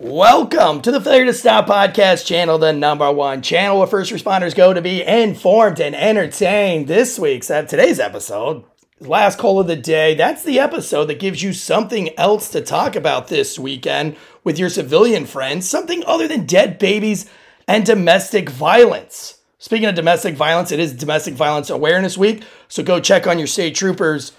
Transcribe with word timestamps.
Welcome 0.00 0.80
to 0.82 0.92
the 0.92 1.00
Failure 1.00 1.24
to 1.24 1.34
Stop 1.34 1.66
podcast 1.66 2.24
channel, 2.24 2.56
the 2.56 2.72
number 2.72 3.10
one 3.10 3.42
channel 3.42 3.78
where 3.78 3.86
first 3.88 4.12
responders 4.12 4.54
go 4.54 4.72
to 4.72 4.80
be 4.80 5.02
informed 5.02 5.80
and 5.80 5.92
entertained. 5.92 6.86
This 6.86 7.18
week's 7.18 7.50
uh, 7.50 7.62
today's 7.62 7.98
episode, 7.98 8.62
last 9.00 9.40
call 9.40 9.58
of 9.58 9.66
the 9.66 9.74
day. 9.74 10.14
That's 10.14 10.44
the 10.44 10.60
episode 10.60 11.06
that 11.06 11.18
gives 11.18 11.42
you 11.42 11.52
something 11.52 12.16
else 12.16 12.48
to 12.50 12.60
talk 12.60 12.94
about 12.94 13.26
this 13.26 13.58
weekend 13.58 14.16
with 14.44 14.56
your 14.56 14.68
civilian 14.70 15.26
friends, 15.26 15.68
something 15.68 16.04
other 16.06 16.28
than 16.28 16.46
dead 16.46 16.78
babies 16.78 17.28
and 17.66 17.84
domestic 17.84 18.50
violence. 18.50 19.40
Speaking 19.58 19.88
of 19.88 19.96
domestic 19.96 20.36
violence, 20.36 20.70
it 20.70 20.78
is 20.78 20.92
Domestic 20.92 21.34
Violence 21.34 21.70
Awareness 21.70 22.16
Week, 22.16 22.44
so 22.68 22.84
go 22.84 23.00
check 23.00 23.26
on 23.26 23.38
your 23.38 23.48
state 23.48 23.74
troopers' 23.74 24.30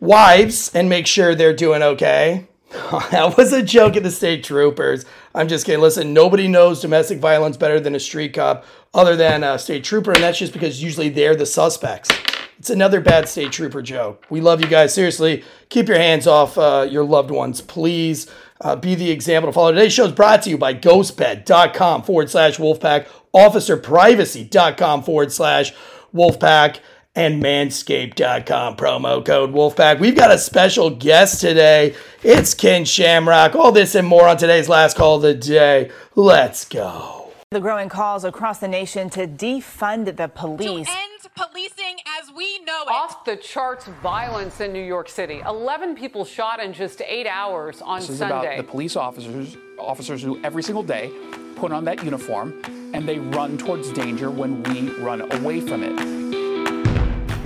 wives 0.00 0.74
and 0.74 0.88
make 0.88 1.06
sure 1.06 1.34
they're 1.34 1.54
doing 1.54 1.82
okay. 1.82 2.47
that 3.10 3.34
was 3.36 3.52
a 3.52 3.62
joke 3.62 3.96
at 3.96 4.02
the 4.02 4.10
state 4.10 4.44
troopers. 4.44 5.06
I'm 5.34 5.48
just 5.48 5.64
kidding. 5.64 5.80
Listen, 5.80 6.12
nobody 6.12 6.48
knows 6.48 6.80
domestic 6.80 7.18
violence 7.18 7.56
better 7.56 7.80
than 7.80 7.94
a 7.94 8.00
street 8.00 8.34
cop 8.34 8.64
other 8.92 9.16
than 9.16 9.42
a 9.42 9.58
state 9.58 9.84
trooper, 9.84 10.12
and 10.12 10.22
that's 10.22 10.38
just 10.38 10.52
because 10.52 10.82
usually 10.82 11.08
they're 11.08 11.36
the 11.36 11.46
suspects. 11.46 12.10
It's 12.58 12.70
another 12.70 13.00
bad 13.00 13.28
state 13.28 13.52
trooper 13.52 13.80
joke. 13.82 14.26
We 14.30 14.40
love 14.40 14.60
you 14.60 14.66
guys. 14.66 14.92
Seriously, 14.92 15.44
keep 15.68 15.88
your 15.88 15.98
hands 15.98 16.26
off 16.26 16.58
uh, 16.58 16.86
your 16.90 17.04
loved 17.04 17.30
ones, 17.30 17.60
please. 17.60 18.28
Uh, 18.60 18.74
be 18.74 18.96
the 18.96 19.10
example 19.10 19.48
to 19.48 19.54
follow. 19.54 19.70
Today's 19.70 19.92
show 19.92 20.06
is 20.06 20.12
brought 20.12 20.42
to 20.42 20.50
you 20.50 20.58
by 20.58 20.74
ghostbed.com 20.74 22.02
forward 22.02 22.28
slash 22.28 22.58
wolfpack, 22.58 23.06
officerprivacy.com 23.32 25.04
forward 25.04 25.32
slash 25.32 25.72
wolfpack 26.12 26.80
and 27.18 27.42
manscaped.com 27.42 28.76
promo 28.76 29.24
code 29.26 29.52
wolfpack. 29.52 29.98
We've 29.98 30.14
got 30.14 30.30
a 30.30 30.38
special 30.38 30.88
guest 30.88 31.40
today. 31.40 31.96
It's 32.22 32.54
ken 32.54 32.84
shamrock. 32.84 33.56
All 33.56 33.72
this 33.72 33.96
and 33.96 34.06
more 34.06 34.28
on 34.28 34.36
today's 34.36 34.68
last 34.68 34.96
call 34.96 35.16
of 35.16 35.22
the 35.22 35.34
day. 35.34 35.90
Let's 36.14 36.64
go. 36.64 37.32
The 37.50 37.58
growing 37.58 37.88
calls 37.88 38.22
across 38.24 38.60
the 38.60 38.68
nation 38.68 39.10
to 39.10 39.26
defund 39.26 40.16
the 40.16 40.28
police. 40.28 40.86
to 40.86 40.92
end 40.92 41.08
policing 41.34 41.98
as 42.20 42.30
we 42.36 42.60
know 42.60 42.82
it. 42.82 42.88
Off 42.88 43.24
the 43.24 43.36
charts 43.36 43.86
violence 44.02 44.60
in 44.60 44.72
new 44.72 44.82
york 44.82 45.08
city. 45.08 45.40
11 45.46 45.96
people 45.96 46.24
shot 46.24 46.60
in 46.60 46.72
just 46.72 47.00
eight 47.06 47.26
hours 47.26 47.80
on 47.82 48.00
this 48.00 48.10
is 48.10 48.18
sunday. 48.18 48.54
about 48.54 48.56
the 48.56 48.62
police 48.62 48.96
officers 48.96 49.56
officers 49.78 50.22
who 50.22 50.40
every 50.44 50.62
single 50.62 50.82
day 50.82 51.10
put 51.56 51.72
on 51.72 51.84
that 51.84 52.02
uniform 52.04 52.60
and 52.92 53.08
they 53.08 53.18
run 53.18 53.56
towards 53.56 53.92
danger 53.92 54.30
when 54.30 54.62
we 54.64 54.90
run 55.00 55.20
away 55.32 55.60
from 55.60 55.82
it 55.82 56.27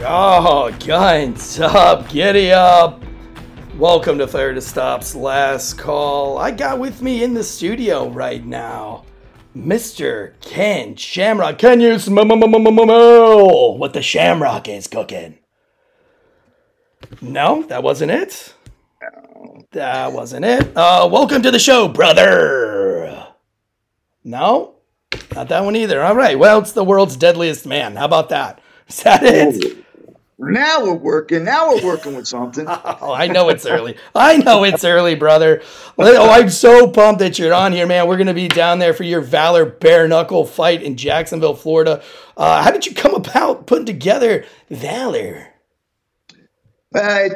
Oh, 0.04 0.76
guns 0.84 1.60
up, 1.60 2.08
giddy 2.08 2.50
up. 2.50 3.00
Welcome 3.78 4.18
to 4.18 4.26
to 4.52 4.60
Stop's 4.60 5.14
last 5.14 5.78
call. 5.78 6.38
I 6.38 6.50
got 6.50 6.80
with 6.80 7.02
me 7.02 7.22
in 7.22 7.34
the 7.34 7.44
studio 7.44 8.08
right 8.08 8.44
now, 8.44 9.04
Mr. 9.56 10.32
Ken 10.40 10.96
Shamrock. 10.96 11.56
Can 11.58 11.80
you 11.80 12.00
smell 12.00 12.26
what 13.78 13.92
the 13.92 14.02
Shamrock 14.02 14.68
is 14.68 14.88
cooking? 14.88 15.38
No, 17.20 17.62
that 17.64 17.84
wasn't 17.84 18.10
it. 18.10 18.54
That 19.70 20.12
wasn't 20.12 20.44
it. 20.44 20.76
Uh, 20.76 21.08
welcome 21.12 21.42
to 21.42 21.52
the 21.52 21.60
show, 21.60 21.86
brother. 21.86 23.28
No, 24.24 24.74
not 25.36 25.48
that 25.48 25.64
one 25.64 25.76
either. 25.76 26.02
All 26.02 26.16
right. 26.16 26.36
Well, 26.36 26.58
it's 26.58 26.72
the 26.72 26.82
world's 26.82 27.16
deadliest 27.16 27.66
man. 27.66 27.94
How 27.94 28.06
about 28.06 28.30
that? 28.30 28.60
Is 28.88 29.02
that 29.04 29.22
it? 29.22 29.81
Now 30.44 30.82
we're 30.82 30.94
working. 30.94 31.44
Now 31.44 31.68
we're 31.68 31.84
working 31.84 32.16
with 32.16 32.26
something. 32.26 32.66
oh, 32.68 33.12
I 33.12 33.28
know 33.28 33.48
it's 33.48 33.64
early. 33.64 33.96
I 34.12 34.38
know 34.38 34.64
it's 34.64 34.84
early, 34.84 35.14
brother. 35.14 35.62
Oh, 35.96 36.30
I'm 36.30 36.50
so 36.50 36.88
pumped 36.88 37.20
that 37.20 37.38
you're 37.38 37.54
on 37.54 37.72
here, 37.72 37.86
man. 37.86 38.08
We're 38.08 38.16
going 38.16 38.26
to 38.26 38.34
be 38.34 38.48
down 38.48 38.80
there 38.80 38.92
for 38.92 39.04
your 39.04 39.20
Valor 39.20 39.64
bare 39.64 40.08
knuckle 40.08 40.44
fight 40.44 40.82
in 40.82 40.96
Jacksonville, 40.96 41.54
Florida. 41.54 42.02
Uh, 42.36 42.60
how 42.60 42.72
did 42.72 42.86
you 42.86 42.94
come 42.94 43.14
about 43.14 43.68
putting 43.68 43.86
together 43.86 44.44
Valor? 44.68 45.46
Uh, 46.92 47.28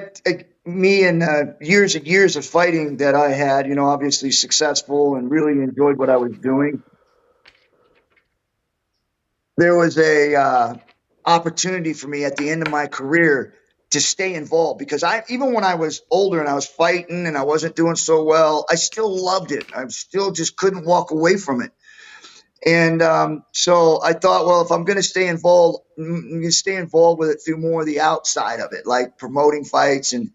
me 0.65 1.05
and 1.05 1.23
uh, 1.23 1.45
years 1.61 1.95
and 1.95 2.09
years 2.09 2.35
of 2.35 2.45
fighting 2.45 2.97
that 2.97 3.15
I 3.15 3.31
had, 3.31 3.69
you 3.69 3.77
know, 3.77 3.87
obviously 3.87 4.33
successful 4.33 5.15
and 5.15 5.31
really 5.31 5.53
enjoyed 5.53 5.97
what 5.97 6.11
I 6.11 6.17
was 6.17 6.37
doing. 6.39 6.83
There 9.57 9.77
was 9.77 9.97
a 9.97 10.35
uh, 10.35 10.75
opportunity 11.27 11.93
for 11.93 12.09
me 12.09 12.25
at 12.25 12.37
the 12.37 12.49
end 12.51 12.63
of 12.63 12.71
my 12.71 12.87
career 12.87 13.55
to 13.91 14.01
stay 14.01 14.35
involved 14.35 14.79
because 14.79 15.03
I 15.03 15.23
even 15.29 15.53
when 15.53 15.65
I 15.65 15.75
was 15.75 16.03
older 16.11 16.41
and 16.41 16.49
I 16.49 16.55
was 16.55 16.67
fighting 16.67 17.27
and 17.27 17.37
I 17.37 17.45
wasn't 17.45 17.77
doing 17.77 17.97
so 17.97 18.25
well, 18.25 18.67
I 18.71 18.75
still 18.77 19.25
loved 19.25 19.53
it. 19.53 19.67
I 19.75 19.87
still 19.89 20.33
just 20.33 20.57
couldn't 20.57 20.85
walk 20.85 21.11
away 21.11 21.37
from 21.37 21.61
it. 21.63 21.73
And 22.65 23.01
um, 23.01 23.45
so 23.53 24.03
I 24.03 24.13
thought, 24.13 24.47
well, 24.47 24.63
if 24.63 24.73
I'm 24.73 24.85
going 24.85 24.97
to 24.97 25.03
stay 25.03 25.29
involved, 25.29 25.85
I'm 25.99 26.29
going 26.31 26.43
to 26.43 26.53
stay 26.53 26.77
involved 26.77 27.21
with 27.21 27.31
it 27.31 27.41
through 27.45 27.59
more 27.59 27.83
of 27.83 27.87
the 27.87 28.01
outside 28.01 28.61
of 28.61 28.73
it, 28.73 28.87
like 28.87 29.19
promoting 29.19 29.65
fights 29.65 30.13
and, 30.15 30.33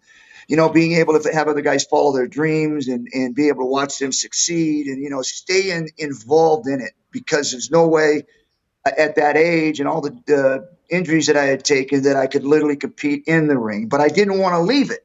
you 0.48 0.56
know, 0.56 0.70
being 0.70 0.92
able 0.92 1.20
to 1.20 1.32
have 1.34 1.48
other 1.48 1.60
guys 1.60 1.84
follow 1.84 2.14
their 2.14 2.26
dreams 2.26 2.88
and, 2.88 3.08
and 3.12 3.34
be 3.34 3.48
able 3.48 3.64
to 3.64 3.70
watch 3.70 3.98
them 3.98 4.12
succeed 4.12 4.86
and, 4.86 5.02
you 5.02 5.10
know, 5.10 5.20
staying 5.20 5.90
involved 5.98 6.68
in 6.68 6.80
it 6.80 6.92
because 7.10 7.50
there's 7.50 7.70
no 7.70 7.88
way 7.88 8.24
at 8.84 9.16
that 9.16 9.36
age 9.36 9.80
and 9.80 9.88
all 9.88 10.00
the, 10.00 10.16
the 10.26 10.68
injuries 10.92 11.26
that 11.26 11.36
I 11.36 11.44
had 11.44 11.64
taken 11.64 12.02
that 12.02 12.16
I 12.16 12.26
could 12.26 12.44
literally 12.44 12.76
compete 12.76 13.24
in 13.26 13.48
the 13.48 13.58
ring, 13.58 13.88
but 13.88 14.00
I 14.00 14.08
didn't 14.08 14.38
want 14.38 14.54
to 14.54 14.60
leave 14.60 14.90
it. 14.90 15.04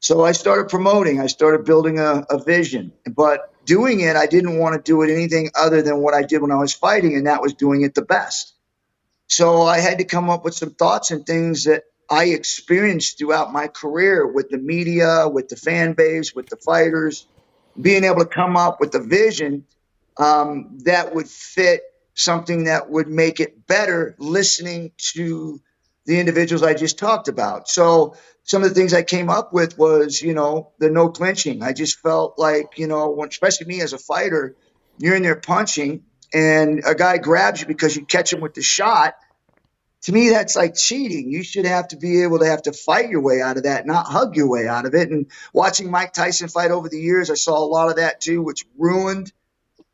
So 0.00 0.24
I 0.24 0.32
started 0.32 0.68
promoting, 0.68 1.20
I 1.20 1.26
started 1.26 1.64
building 1.64 1.98
a, 1.98 2.24
a 2.30 2.42
vision. 2.42 2.92
But 3.04 3.52
doing 3.64 4.00
it, 4.00 4.16
I 4.16 4.26
didn't 4.26 4.58
want 4.58 4.76
to 4.76 4.80
do 4.80 5.02
it 5.02 5.10
anything 5.10 5.50
other 5.54 5.82
than 5.82 5.98
what 5.98 6.14
I 6.14 6.22
did 6.22 6.42
when 6.42 6.52
I 6.52 6.56
was 6.56 6.72
fighting, 6.72 7.16
and 7.16 7.26
that 7.26 7.42
was 7.42 7.54
doing 7.54 7.82
it 7.82 7.94
the 7.94 8.02
best. 8.02 8.54
So 9.28 9.62
I 9.62 9.80
had 9.80 9.98
to 9.98 10.04
come 10.04 10.30
up 10.30 10.44
with 10.44 10.54
some 10.54 10.70
thoughts 10.70 11.10
and 11.10 11.26
things 11.26 11.64
that 11.64 11.84
I 12.08 12.26
experienced 12.26 13.18
throughout 13.18 13.52
my 13.52 13.66
career 13.66 14.26
with 14.26 14.48
the 14.50 14.58
media, 14.58 15.28
with 15.28 15.48
the 15.48 15.56
fan 15.56 15.94
base, 15.94 16.34
with 16.34 16.48
the 16.48 16.56
fighters, 16.56 17.26
being 17.80 18.04
able 18.04 18.20
to 18.20 18.26
come 18.26 18.56
up 18.56 18.80
with 18.80 18.94
a 18.94 19.00
vision 19.00 19.64
um, 20.18 20.78
that 20.84 21.14
would 21.14 21.28
fit 21.28 21.82
something 22.16 22.64
that 22.64 22.90
would 22.90 23.08
make 23.08 23.40
it 23.40 23.66
better 23.66 24.16
listening 24.18 24.90
to 24.96 25.60
the 26.06 26.18
individuals 26.18 26.62
I 26.62 26.72
just 26.72 26.98
talked 26.98 27.28
about. 27.28 27.68
So 27.68 28.16
some 28.42 28.62
of 28.62 28.70
the 28.70 28.74
things 28.74 28.94
I 28.94 29.02
came 29.02 29.28
up 29.28 29.52
with 29.52 29.76
was, 29.76 30.22
you 30.22 30.32
know, 30.32 30.72
the 30.78 30.88
no 30.88 31.10
clinching. 31.10 31.62
I 31.62 31.74
just 31.74 32.00
felt 32.00 32.38
like, 32.38 32.78
you 32.78 32.86
know, 32.86 33.10
when, 33.10 33.28
especially 33.28 33.66
me 33.66 33.82
as 33.82 33.92
a 33.92 33.98
fighter, 33.98 34.56
you're 34.98 35.14
in 35.14 35.22
there 35.22 35.36
punching 35.36 36.04
and 36.32 36.82
a 36.86 36.94
guy 36.94 37.18
grabs 37.18 37.60
you 37.60 37.66
because 37.66 37.94
you 37.94 38.06
catch 38.06 38.32
him 38.32 38.40
with 38.40 38.54
the 38.54 38.62
shot. 38.62 39.14
To 40.04 40.12
me, 40.12 40.30
that's 40.30 40.56
like 40.56 40.74
cheating. 40.74 41.30
You 41.30 41.42
should 41.42 41.66
have 41.66 41.88
to 41.88 41.96
be 41.96 42.22
able 42.22 42.38
to 42.38 42.46
have 42.46 42.62
to 42.62 42.72
fight 42.72 43.10
your 43.10 43.20
way 43.20 43.42
out 43.42 43.58
of 43.58 43.64
that, 43.64 43.86
not 43.86 44.06
hug 44.06 44.36
your 44.36 44.48
way 44.48 44.66
out 44.66 44.86
of 44.86 44.94
it. 44.94 45.10
And 45.10 45.26
watching 45.52 45.90
Mike 45.90 46.14
Tyson 46.14 46.48
fight 46.48 46.70
over 46.70 46.88
the 46.88 47.00
years, 47.00 47.30
I 47.30 47.34
saw 47.34 47.58
a 47.58 47.66
lot 47.66 47.90
of 47.90 47.96
that 47.96 48.22
too, 48.22 48.40
which 48.42 48.64
ruined 48.78 49.32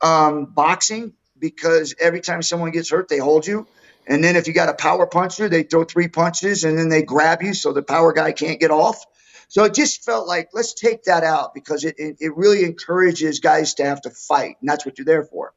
um, 0.02 0.44
boxing 0.44 1.14
because 1.42 1.96
every 2.00 2.22
time 2.22 2.42
someone 2.42 2.72
gets 2.72 2.90
hurt, 2.92 3.10
they 3.10 3.18
hold 3.18 3.46
you. 3.46 3.68
And 4.08 4.24
then 4.24 4.36
if 4.36 4.48
you 4.48 4.54
got 4.54 4.70
a 4.70 4.74
power 4.74 5.06
puncher, 5.08 5.50
they 5.50 5.64
throw 5.64 5.84
three 5.84 6.08
punches 6.08 6.64
and 6.64 6.78
then 6.78 6.90
they 6.90 7.02
grab 7.04 7.42
you 7.42 7.54
so 7.54 7.74
the 7.74 7.82
power 7.84 8.14
guy 8.14 8.32
can't 8.32 8.60
get 8.60 8.72
off. 8.72 9.04
So 9.48 9.64
it 9.64 9.74
just 9.74 10.04
felt 10.04 10.28
like 10.28 10.50
let's 10.54 10.74
take 10.74 11.04
that 11.04 11.24
out 11.24 11.54
because 11.54 11.84
it, 11.84 11.96
it, 11.98 12.18
it 12.20 12.36
really 12.36 12.64
encourages 12.64 13.40
guys 13.40 13.74
to 13.76 13.86
have 13.86 14.02
to 14.02 14.10
fight, 14.10 14.56
and 14.62 14.70
that's 14.70 14.86
what 14.86 14.98
you're 14.98 15.06
there 15.06 15.24
for. 15.24 15.54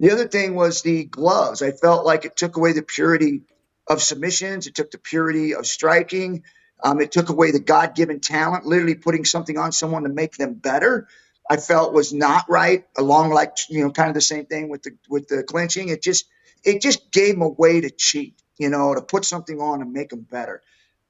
The 0.00 0.12
other 0.12 0.28
thing 0.28 0.56
was 0.56 0.82
the 0.82 1.06
gloves. 1.06 1.62
I 1.62 1.72
felt 1.72 2.06
like 2.06 2.26
it 2.26 2.36
took 2.36 2.58
away 2.58 2.74
the 2.74 2.82
purity 2.82 3.44
of 3.88 4.02
submissions. 4.02 4.68
It 4.68 4.76
took 4.76 4.92
the 4.92 4.98
purity 4.98 5.54
of 5.56 5.66
striking. 5.66 6.44
Um, 6.84 7.00
it 7.00 7.12
took 7.12 7.30
away 7.30 7.52
the 7.52 7.60
God 7.60 7.96
given 7.96 8.20
talent, 8.20 8.66
literally 8.66 8.96
putting 8.96 9.24
something 9.24 9.58
on 9.58 9.72
someone 9.72 10.04
to 10.04 10.10
make 10.10 10.36
them 10.36 10.54
better. 10.54 11.08
I 11.50 11.58
felt 11.58 11.94
was 11.94 12.12
not 12.12 12.46
right. 12.48 12.84
Along 12.98 13.30
like 13.30 13.56
you 13.68 13.84
know, 13.84 13.90
kind 13.90 14.08
of 14.08 14.14
the 14.14 14.20
same 14.20 14.46
thing 14.46 14.68
with 14.68 14.82
the 14.84 14.92
with 15.08 15.28
the 15.28 15.42
clinching. 15.44 15.88
It 15.88 16.02
just 16.02 16.26
it 16.64 16.82
just 16.82 17.12
gave 17.12 17.34
them 17.34 17.42
a 17.42 17.48
way 17.48 17.80
to 17.82 17.90
cheat, 17.90 18.40
you 18.58 18.70
know, 18.70 18.94
to 18.94 19.02
put 19.02 19.24
something 19.24 19.60
on 19.60 19.82
and 19.82 19.92
make 19.92 20.10
them 20.10 20.22
better. 20.22 20.62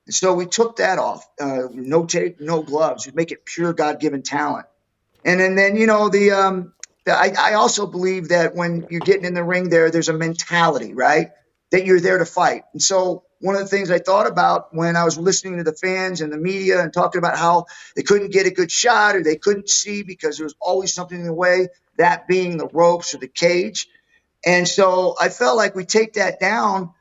And 0.06 0.14
so 0.14 0.34
we 0.34 0.46
took 0.46 0.76
that 0.76 0.98
off. 0.98 1.26
Uh, 1.40 1.64
no 1.72 2.06
tape, 2.06 2.40
no 2.40 2.62
gloves. 2.62 3.06
We 3.06 3.12
make 3.12 3.32
it 3.32 3.44
pure 3.44 3.72
God 3.72 4.00
given 4.00 4.22
talent. 4.22 4.66
And 5.24 5.40
then 5.40 5.56
then 5.56 5.76
you 5.76 5.86
know 5.86 6.08
the 6.10 6.32
um, 6.32 6.74
the, 7.04 7.12
I, 7.12 7.34
I 7.38 7.54
also 7.54 7.86
believe 7.86 8.30
that 8.30 8.54
when 8.56 8.86
you're 8.90 9.00
getting 9.00 9.26
in 9.26 9.34
the 9.34 9.44
ring, 9.44 9.70
there 9.70 9.90
there's 9.90 10.10
a 10.10 10.14
mentality, 10.14 10.94
right? 10.94 11.30
That 11.72 11.86
you're 11.86 12.00
there 12.00 12.18
to 12.18 12.26
fight. 12.26 12.64
And 12.72 12.82
so 12.82 13.24
one 13.40 13.54
of 13.54 13.62
the 13.62 13.68
things 13.68 13.90
I 13.90 13.98
thought 13.98 14.26
about 14.26 14.74
when 14.74 14.96
I 14.96 15.04
was 15.04 15.18
listening 15.18 15.58
to 15.58 15.64
the 15.64 15.74
fans 15.74 16.20
and 16.20 16.32
the 16.32 16.38
media 16.38 16.80
and 16.80 16.92
talking 16.92 17.18
about 17.18 17.36
how 17.36 17.66
they 17.94 18.02
couldn't 18.02 18.32
get 18.32 18.46
a 18.46 18.50
good 18.50 18.70
shot 18.70 19.16
or 19.16 19.22
they 19.22 19.36
couldn't 19.36 19.68
see 19.68 20.02
because 20.02 20.38
there 20.38 20.44
was 20.46 20.54
always 20.60 20.94
something 20.94 21.18
in 21.18 21.26
the 21.26 21.32
way, 21.32 21.68
that 21.98 22.28
being 22.28 22.56
the 22.56 22.68
ropes 22.68 23.14
or 23.14 23.18
the 23.18 23.28
cage. 23.28 23.88
And 24.44 24.66
so 24.66 25.16
I 25.20 25.28
felt 25.28 25.56
like 25.56 25.74
we 25.74 25.84
take 25.84 26.14
that 26.14 26.40
down. 26.40 26.92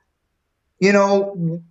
You 0.80 0.94
know, 0.94 1.62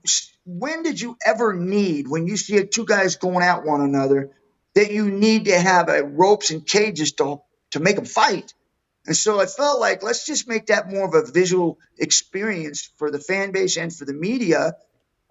when 0.46 0.82
did 0.82 1.00
you 1.00 1.16
ever 1.24 1.52
need, 1.52 2.08
when 2.08 2.26
you 2.26 2.36
see 2.36 2.64
two 2.66 2.86
guys 2.86 3.16
going 3.16 3.42
at 3.42 3.64
one 3.64 3.80
another, 3.80 4.30
that 4.74 4.90
you 4.90 5.10
need 5.10 5.46
to 5.46 5.58
have 5.58 5.88
a 5.88 6.02
ropes 6.04 6.50
and 6.50 6.66
cages 6.66 7.12
to 7.12 7.40
to 7.70 7.80
make 7.80 7.96
them 7.96 8.04
fight. 8.04 8.54
And 9.06 9.16
so 9.16 9.40
I 9.40 9.46
felt 9.46 9.80
like 9.80 10.02
let's 10.02 10.24
just 10.24 10.48
make 10.48 10.66
that 10.66 10.90
more 10.90 11.06
of 11.06 11.14
a 11.14 11.30
visual 11.30 11.78
experience 11.98 12.90
for 12.96 13.10
the 13.10 13.18
fan 13.18 13.52
base 13.52 13.76
and 13.76 13.94
for 13.94 14.04
the 14.04 14.14
media, 14.14 14.76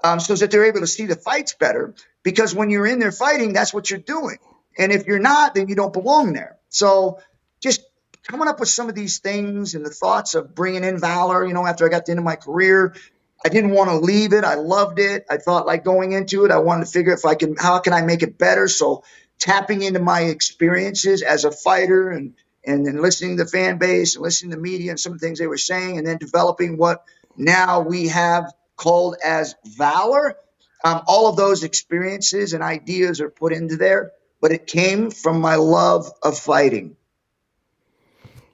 um, 0.03 0.19
so 0.19 0.35
that 0.35 0.51
they're 0.51 0.65
able 0.65 0.81
to 0.81 0.87
see 0.87 1.05
the 1.05 1.15
fights 1.15 1.53
better. 1.53 1.95
Because 2.23 2.53
when 2.53 2.69
you're 2.69 2.85
in 2.85 2.99
there 2.99 3.11
fighting, 3.11 3.53
that's 3.53 3.73
what 3.73 3.89
you're 3.89 3.99
doing. 3.99 4.37
And 4.77 4.91
if 4.91 5.07
you're 5.07 5.19
not, 5.19 5.55
then 5.55 5.69
you 5.69 5.75
don't 5.75 5.93
belong 5.93 6.33
there. 6.33 6.57
So 6.69 7.19
just 7.61 7.81
coming 8.23 8.47
up 8.47 8.59
with 8.59 8.69
some 8.69 8.89
of 8.89 8.95
these 8.95 9.19
things 9.19 9.75
and 9.75 9.85
the 9.85 9.89
thoughts 9.89 10.35
of 10.35 10.55
bringing 10.55 10.83
in 10.83 10.99
Valor, 10.99 11.45
you 11.45 11.53
know, 11.53 11.65
after 11.65 11.85
I 11.85 11.89
got 11.89 12.05
to 12.05 12.09
the 12.09 12.11
end 12.11 12.19
of 12.19 12.25
my 12.25 12.35
career, 12.35 12.95
I 13.45 13.49
didn't 13.49 13.71
want 13.71 13.89
to 13.89 13.97
leave 13.97 14.33
it. 14.33 14.43
I 14.43 14.55
loved 14.55 14.99
it. 14.99 15.25
I 15.29 15.37
thought 15.37 15.65
like 15.65 15.83
going 15.83 16.13
into 16.13 16.45
it, 16.45 16.51
I 16.51 16.59
wanted 16.59 16.85
to 16.85 16.91
figure 16.91 17.13
if 17.13 17.25
I 17.25 17.35
can, 17.35 17.55
how 17.57 17.79
can 17.79 17.93
I 17.93 18.01
make 18.01 18.23
it 18.23 18.37
better? 18.37 18.67
So 18.67 19.03
tapping 19.39 19.81
into 19.81 19.99
my 19.99 20.21
experiences 20.21 21.21
as 21.21 21.43
a 21.43 21.51
fighter 21.51 22.09
and 22.09 22.35
and 22.65 22.85
then 22.85 23.01
listening 23.01 23.37
to 23.37 23.43
the 23.43 23.49
fan 23.49 23.77
base 23.77 24.15
and 24.15 24.23
listening 24.23 24.51
to 24.51 24.57
the 24.57 24.61
media 24.61 24.91
and 24.91 24.99
some 24.99 25.13
of 25.13 25.19
the 25.19 25.25
things 25.25 25.39
they 25.39 25.47
were 25.47 25.57
saying, 25.57 25.97
and 25.97 26.07
then 26.07 26.17
developing 26.17 26.77
what 26.77 27.03
now 27.37 27.81
we 27.81 28.07
have 28.07 28.53
called 28.75 29.15
as 29.23 29.55
valor. 29.65 30.35
Um, 30.85 31.01
all 31.07 31.29
of 31.29 31.37
those 31.37 31.63
experiences 31.63 32.53
and 32.53 32.61
ideas 32.61 33.21
are 33.21 33.29
put 33.29 33.53
into 33.53 33.77
there, 33.77 34.11
but 34.41 34.51
it 34.51 34.67
came 34.67 35.11
from 35.11 35.39
my 35.39 35.55
love 35.55 36.11
of 36.21 36.37
fighting. 36.37 36.97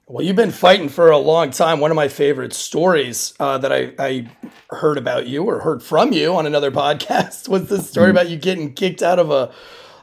Well, 0.06 0.26
you've 0.26 0.34
been 0.34 0.50
fighting 0.50 0.88
for 0.88 1.10
a 1.10 1.18
long 1.18 1.52
time. 1.52 1.78
One 1.78 1.92
of 1.92 1.94
my 1.94 2.08
favorite 2.08 2.52
stories 2.52 3.32
uh, 3.38 3.58
that 3.58 3.72
I, 3.72 3.92
I, 3.96 4.28
heard 4.70 4.98
about 4.98 5.28
you 5.28 5.44
or 5.44 5.60
heard 5.60 5.84
from 5.84 6.12
you 6.12 6.34
on 6.34 6.46
another 6.46 6.70
podcast 6.72 7.48
was 7.48 7.68
the 7.68 7.80
story 7.80 8.08
mm-hmm. 8.08 8.16
about 8.16 8.28
you 8.28 8.36
getting 8.36 8.74
kicked 8.74 9.02
out 9.02 9.20
of 9.20 9.30
a 9.30 9.52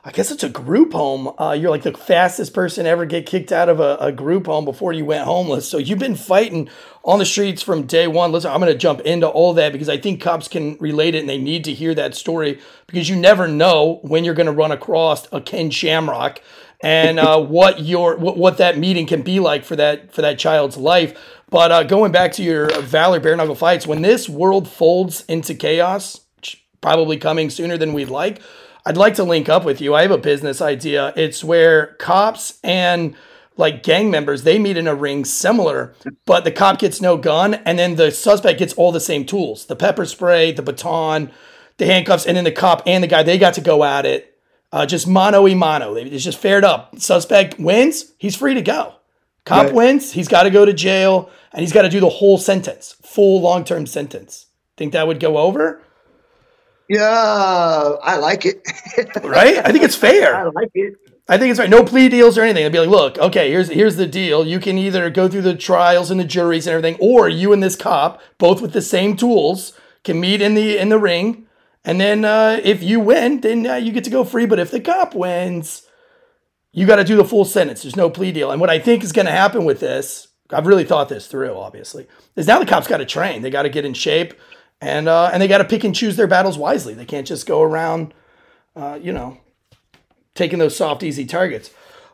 I 0.07 0.11
guess 0.11 0.31
it's 0.31 0.43
a 0.45 0.49
group 0.49 0.93
home. 0.93 1.33
Uh, 1.37 1.51
you're 1.51 1.69
like 1.69 1.83
the 1.83 1.91
fastest 1.91 2.53
person 2.53 2.85
ever 2.85 3.05
get 3.05 3.25
kicked 3.25 3.51
out 3.51 3.67
of 3.67 3.81
a, 3.81 3.97
a, 3.99 4.09
group 4.13 4.45
home 4.45 4.63
before 4.63 4.93
you 4.93 5.03
went 5.03 5.25
homeless. 5.25 5.67
So 5.67 5.77
you've 5.77 5.99
been 5.99 6.15
fighting 6.15 6.69
on 7.03 7.19
the 7.19 7.25
streets 7.25 7.61
from 7.61 7.85
day 7.85 8.07
one. 8.07 8.31
Listen, 8.31 8.51
I'm 8.51 8.61
going 8.61 8.71
to 8.71 8.77
jump 8.77 9.01
into 9.01 9.27
all 9.27 9.53
that 9.55 9.73
because 9.73 9.89
I 9.89 9.97
think 9.97 10.21
cops 10.21 10.47
can 10.47 10.77
relate 10.77 11.13
it 11.13 11.19
and 11.19 11.29
they 11.29 11.37
need 11.37 11.65
to 11.65 11.73
hear 11.73 11.93
that 11.95 12.15
story 12.15 12.57
because 12.87 13.09
you 13.09 13.17
never 13.17 13.49
know 13.49 13.99
when 14.01 14.23
you're 14.23 14.33
going 14.33 14.45
to 14.45 14.53
run 14.53 14.71
across 14.71 15.27
a 15.33 15.41
Ken 15.41 15.69
Shamrock 15.71 16.39
and 16.79 17.19
uh, 17.19 17.41
what 17.45 17.81
your 17.81 18.15
what, 18.15 18.37
what 18.37 18.59
that 18.59 18.77
meeting 18.77 19.07
can 19.07 19.23
be 19.23 19.41
like 19.41 19.65
for 19.65 19.75
that 19.75 20.13
for 20.13 20.21
that 20.21 20.39
child's 20.39 20.77
life. 20.77 21.19
But 21.49 21.73
uh, 21.73 21.83
going 21.83 22.13
back 22.13 22.31
to 22.33 22.43
your 22.43 22.69
Valor 22.79 23.19
bare 23.19 23.35
knuckle 23.35 23.55
fights, 23.55 23.85
when 23.85 24.03
this 24.03 24.29
world 24.29 24.69
folds 24.69 25.25
into 25.25 25.53
chaos, 25.53 26.21
probably 26.79 27.17
coming 27.17 27.49
sooner 27.49 27.77
than 27.77 27.91
we'd 27.91 28.09
like 28.09 28.41
I'd 28.87 28.95
like 28.95 29.15
to 29.15 29.25
link 29.25 29.49
up 29.49 29.65
with 29.65 29.81
you. 29.81 29.93
I 29.93 30.03
have 30.03 30.11
a 30.11 30.17
business 30.17 30.61
idea. 30.61 31.11
It's 31.17 31.43
where 31.43 31.87
cops 31.95 32.57
and 32.63 33.17
like 33.57 33.83
gang 33.83 34.09
members 34.09 34.43
they 34.43 34.57
meet 34.57 34.77
in 34.77 34.87
a 34.87 34.95
ring 34.95 35.25
similar, 35.25 35.93
but 36.25 36.45
the 36.45 36.53
cop 36.53 36.79
gets 36.79 37.01
no 37.01 37.17
gun, 37.17 37.55
and 37.55 37.77
then 37.77 37.97
the 37.97 38.11
suspect 38.11 38.59
gets 38.59 38.73
all 38.75 38.93
the 38.93 39.01
same 39.01 39.25
tools: 39.25 39.65
the 39.65 39.75
pepper 39.75 40.05
spray, 40.05 40.53
the 40.53 40.61
baton, 40.61 41.33
the 41.75 41.85
handcuffs, 41.85 42.25
and 42.25 42.37
then 42.37 42.45
the 42.45 42.51
cop 42.53 42.81
and 42.85 43.03
the 43.03 43.07
guy 43.07 43.23
they 43.23 43.37
got 43.37 43.55
to 43.55 43.61
go 43.61 43.83
at 43.83 44.05
it. 44.05 44.39
Uh, 44.71 44.85
just 44.85 45.05
mano 45.05 45.43
y 45.43 45.53
mano. 45.53 45.95
It's 45.95 46.23
just 46.23 46.39
fared 46.39 46.63
up. 46.63 46.97
Suspect 46.97 47.59
wins, 47.59 48.13
he's 48.17 48.37
free 48.37 48.53
to 48.53 48.61
go. 48.61 48.95
Cop 49.43 49.65
right. 49.65 49.73
wins, 49.73 50.13
he's 50.13 50.29
got 50.29 50.43
to 50.43 50.49
go 50.49 50.63
to 50.63 50.71
jail, 50.71 51.29
and 51.51 51.59
he's 51.59 51.73
got 51.73 51.81
to 51.81 51.89
do 51.89 51.99
the 51.99 52.07
whole 52.07 52.37
sentence, 52.37 52.95
full 53.03 53.41
long 53.41 53.65
term 53.65 53.85
sentence. 53.85 54.45
Think 54.77 54.93
that 54.93 55.07
would 55.07 55.19
go 55.19 55.39
over? 55.39 55.83
Yeah, 56.89 57.95
I 58.01 58.17
like 58.17 58.45
it. 58.45 58.61
right? 59.23 59.57
I 59.57 59.71
think 59.71 59.83
it's 59.83 59.95
fair. 59.95 60.35
I 60.35 60.43
like 60.43 60.71
it. 60.73 60.95
I 61.29 61.37
think 61.37 61.51
it's 61.51 61.59
right. 61.59 61.69
No 61.69 61.83
plea 61.83 62.07
deals 62.07 62.37
or 62.37 62.41
anything. 62.43 62.65
I'd 62.65 62.71
be 62.71 62.79
like, 62.79 62.89
look, 62.89 63.17
okay, 63.17 63.51
here's 63.51 63.69
here's 63.69 63.97
the 63.97 64.07
deal. 64.07 64.47
You 64.47 64.59
can 64.59 64.77
either 64.77 65.09
go 65.09 65.27
through 65.27 65.41
the 65.41 65.55
trials 65.55 66.09
and 66.09 66.19
the 66.19 66.25
juries 66.25 66.65
and 66.67 66.73
everything, 66.73 66.97
or 67.01 67.27
you 67.27 67.51
and 67.51 67.61
this 67.61 67.75
cop, 67.75 68.21
both 68.37 68.61
with 68.61 68.71
the 68.71 68.81
same 68.81 69.17
tools, 69.17 69.73
can 70.05 70.21
meet 70.21 70.41
in 70.41 70.53
the 70.53 70.77
in 70.77 70.87
the 70.89 70.99
ring. 70.99 71.45
And 71.83 71.99
then 71.99 72.23
uh, 72.23 72.59
if 72.63 72.81
you 72.81 72.99
win, 72.99 73.41
then 73.41 73.67
uh, 73.67 73.75
you 73.75 73.91
get 73.91 74.05
to 74.05 74.09
go 74.09 74.23
free. 74.23 74.45
But 74.45 74.59
if 74.59 74.71
the 74.71 74.79
cop 74.79 75.13
wins, 75.13 75.83
you 76.71 76.85
got 76.85 76.97
to 76.97 77.03
do 77.03 77.17
the 77.17 77.25
full 77.25 77.45
sentence. 77.45 77.81
There's 77.83 77.95
no 77.95 78.09
plea 78.09 78.31
deal. 78.31 78.51
And 78.51 78.61
what 78.61 78.69
I 78.69 78.79
think 78.79 79.03
is 79.03 79.11
going 79.11 79.25
to 79.25 79.31
happen 79.31 79.65
with 79.65 79.79
this, 79.79 80.27
I've 80.49 80.67
really 80.67 80.83
thought 80.83 81.09
this 81.09 81.27
through, 81.27 81.55
obviously, 81.57 82.07
is 82.35 82.47
now 82.47 82.59
the 82.59 82.65
cops 82.65 82.87
got 82.87 82.97
to 82.97 83.05
train. 83.05 83.41
They 83.41 83.49
got 83.49 83.63
to 83.63 83.69
get 83.69 83.85
in 83.85 83.93
shape 83.93 84.33
and 84.81 85.07
uh, 85.07 85.29
and 85.31 85.41
they 85.41 85.47
got 85.47 85.59
to 85.59 85.65
pick 85.65 85.83
and 85.83 85.95
choose 85.95 86.15
their 86.15 86.27
battles 86.27 86.57
wisely. 86.57 86.93
They 86.93 87.05
can't 87.05 87.27
just 87.27 87.45
go 87.47 87.61
around, 87.61 88.13
uh, 88.75 88.99
you 89.01 89.11
know, 89.11 89.37
taking 90.35 90.59
those 90.59 90.75
soft, 90.75 91.03
easy 91.03 91.25
targets. 91.25 91.71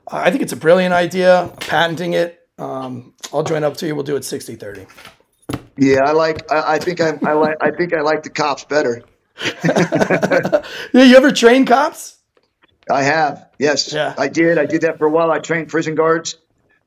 Uh, 0.07 0.17
I 0.17 0.31
think 0.31 0.41
it's 0.43 0.53
a 0.53 0.57
brilliant 0.57 0.93
idea. 0.93 1.51
Patenting 1.59 2.13
it. 2.13 2.47
Um, 2.57 3.13
I'll 3.33 3.43
join 3.43 3.63
up 3.63 3.77
to 3.77 3.87
you. 3.87 3.95
We'll 3.95 4.03
do 4.03 4.15
it 4.15 4.21
60-30. 4.21 4.87
Yeah, 5.77 6.03
I 6.05 6.11
like. 6.11 6.51
I, 6.51 6.75
I 6.75 6.79
think 6.79 7.01
I, 7.01 7.17
I 7.23 7.33
like. 7.33 7.57
I 7.61 7.71
think 7.71 7.93
I 7.93 8.01
like 8.01 8.23
the 8.23 8.29
cops 8.29 8.63
better. 8.63 9.03
yeah, 9.63 10.61
you 10.93 11.15
ever 11.15 11.31
train 11.31 11.65
cops? 11.65 12.17
I 12.89 13.03
have. 13.03 13.49
Yes, 13.57 13.91
yeah. 13.91 14.13
I 14.17 14.27
did. 14.27 14.57
I 14.57 14.65
did 14.65 14.81
that 14.81 14.97
for 14.97 15.07
a 15.07 15.09
while. 15.09 15.31
I 15.31 15.39
trained 15.39 15.69
prison 15.69 15.95
guards. 15.95 16.37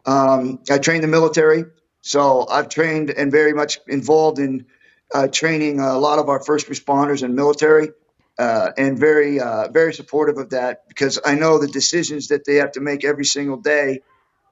Um, 0.04 0.60
I 0.70 0.78
trained 0.78 1.02
the 1.02 1.08
military. 1.08 1.64
So 2.02 2.46
I've 2.48 2.68
trained 2.68 3.10
and 3.10 3.32
very 3.32 3.52
much 3.52 3.80
involved 3.88 4.38
in 4.38 4.66
uh, 5.14 5.28
training 5.28 5.80
a 5.80 5.98
lot 5.98 6.18
of 6.18 6.28
our 6.28 6.42
first 6.42 6.68
responders 6.68 7.22
and 7.22 7.34
military, 7.34 7.90
uh, 8.38 8.72
and 8.78 8.98
very 8.98 9.40
uh, 9.40 9.68
very 9.70 9.94
supportive 9.94 10.38
of 10.38 10.50
that 10.50 10.88
because 10.88 11.18
I 11.24 11.34
know 11.36 11.58
the 11.58 11.68
decisions 11.68 12.28
that 12.28 12.44
they 12.44 12.56
have 12.56 12.72
to 12.72 12.80
make 12.80 13.04
every 13.04 13.24
single 13.24 13.58
day 13.58 14.00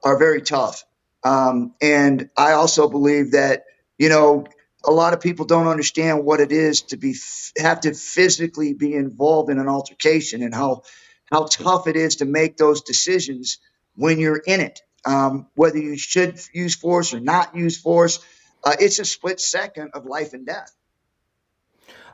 are 0.03 0.17
very 0.17 0.41
tough. 0.41 0.83
Um, 1.23 1.75
and 1.81 2.29
I 2.37 2.53
also 2.53 2.89
believe 2.89 3.33
that 3.33 3.65
you 3.97 4.09
know 4.09 4.45
a 4.85 4.91
lot 4.91 5.13
of 5.13 5.21
people 5.21 5.45
don't 5.45 5.67
understand 5.67 6.25
what 6.25 6.39
it 6.39 6.51
is 6.51 6.83
to 6.83 6.97
be 6.97 7.15
have 7.57 7.81
to 7.81 7.93
physically 7.93 8.73
be 8.73 8.95
involved 8.95 9.49
in 9.51 9.59
an 9.59 9.67
altercation 9.69 10.43
and 10.43 10.53
how 10.55 10.83
how 11.31 11.45
tough 11.45 11.87
it 11.87 11.95
is 11.95 12.17
to 12.17 12.25
make 12.25 12.57
those 12.57 12.81
decisions 12.81 13.59
when 13.95 14.19
you're 14.19 14.41
in 14.45 14.61
it. 14.61 14.81
Um, 15.05 15.47
whether 15.55 15.79
you 15.79 15.97
should 15.97 16.39
use 16.53 16.75
force 16.75 17.13
or 17.13 17.19
not 17.19 17.55
use 17.55 17.79
force, 17.79 18.19
uh, 18.65 18.75
it's 18.79 18.99
a 18.99 19.05
split 19.05 19.39
second 19.39 19.91
of 19.93 20.05
life 20.05 20.33
and 20.33 20.45
death. 20.45 20.75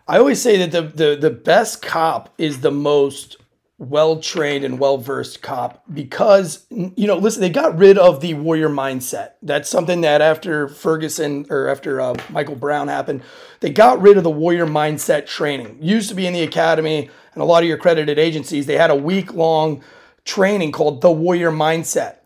I 0.07 0.17
always 0.17 0.41
say 0.41 0.57
that 0.57 0.71
the, 0.71 0.81
the, 0.81 1.15
the 1.15 1.29
best 1.29 1.81
cop 1.81 2.33
is 2.37 2.59
the 2.59 2.71
most 2.71 3.37
well 3.77 4.19
trained 4.19 4.63
and 4.63 4.77
well 4.77 4.99
versed 4.99 5.41
cop 5.41 5.83
because 5.91 6.67
you 6.69 7.07
know 7.07 7.17
listen 7.17 7.41
they 7.41 7.49
got 7.49 7.75
rid 7.79 7.97
of 7.97 8.21
the 8.21 8.35
warrior 8.35 8.69
mindset. 8.69 9.31
That's 9.41 9.67
something 9.67 10.01
that 10.01 10.21
after 10.21 10.67
ferguson 10.67 11.47
or 11.49 11.67
after 11.67 11.99
uh, 11.99 12.13
michael 12.29 12.55
brown 12.55 12.89
happened 12.89 13.23
they 13.59 13.71
got 13.71 13.99
rid 13.99 14.17
of 14.17 14.23
the 14.23 14.29
warrior 14.29 14.67
mindset 14.67 15.25
training. 15.25 15.79
Used 15.81 16.09
to 16.09 16.15
be 16.15 16.27
in 16.27 16.33
the 16.33 16.43
academy 16.43 17.09
and 17.33 17.41
a 17.41 17.45
lot 17.45 17.63
of 17.63 17.67
your 17.67 17.77
accredited 17.77 18.19
agencies 18.19 18.67
they 18.67 18.77
had 18.77 18.91
a 18.91 18.95
week 18.95 19.33
long 19.33 19.83
training 20.25 20.71
called 20.71 21.01
the 21.01 21.11
warrior 21.11 21.49
mindset 21.49 22.17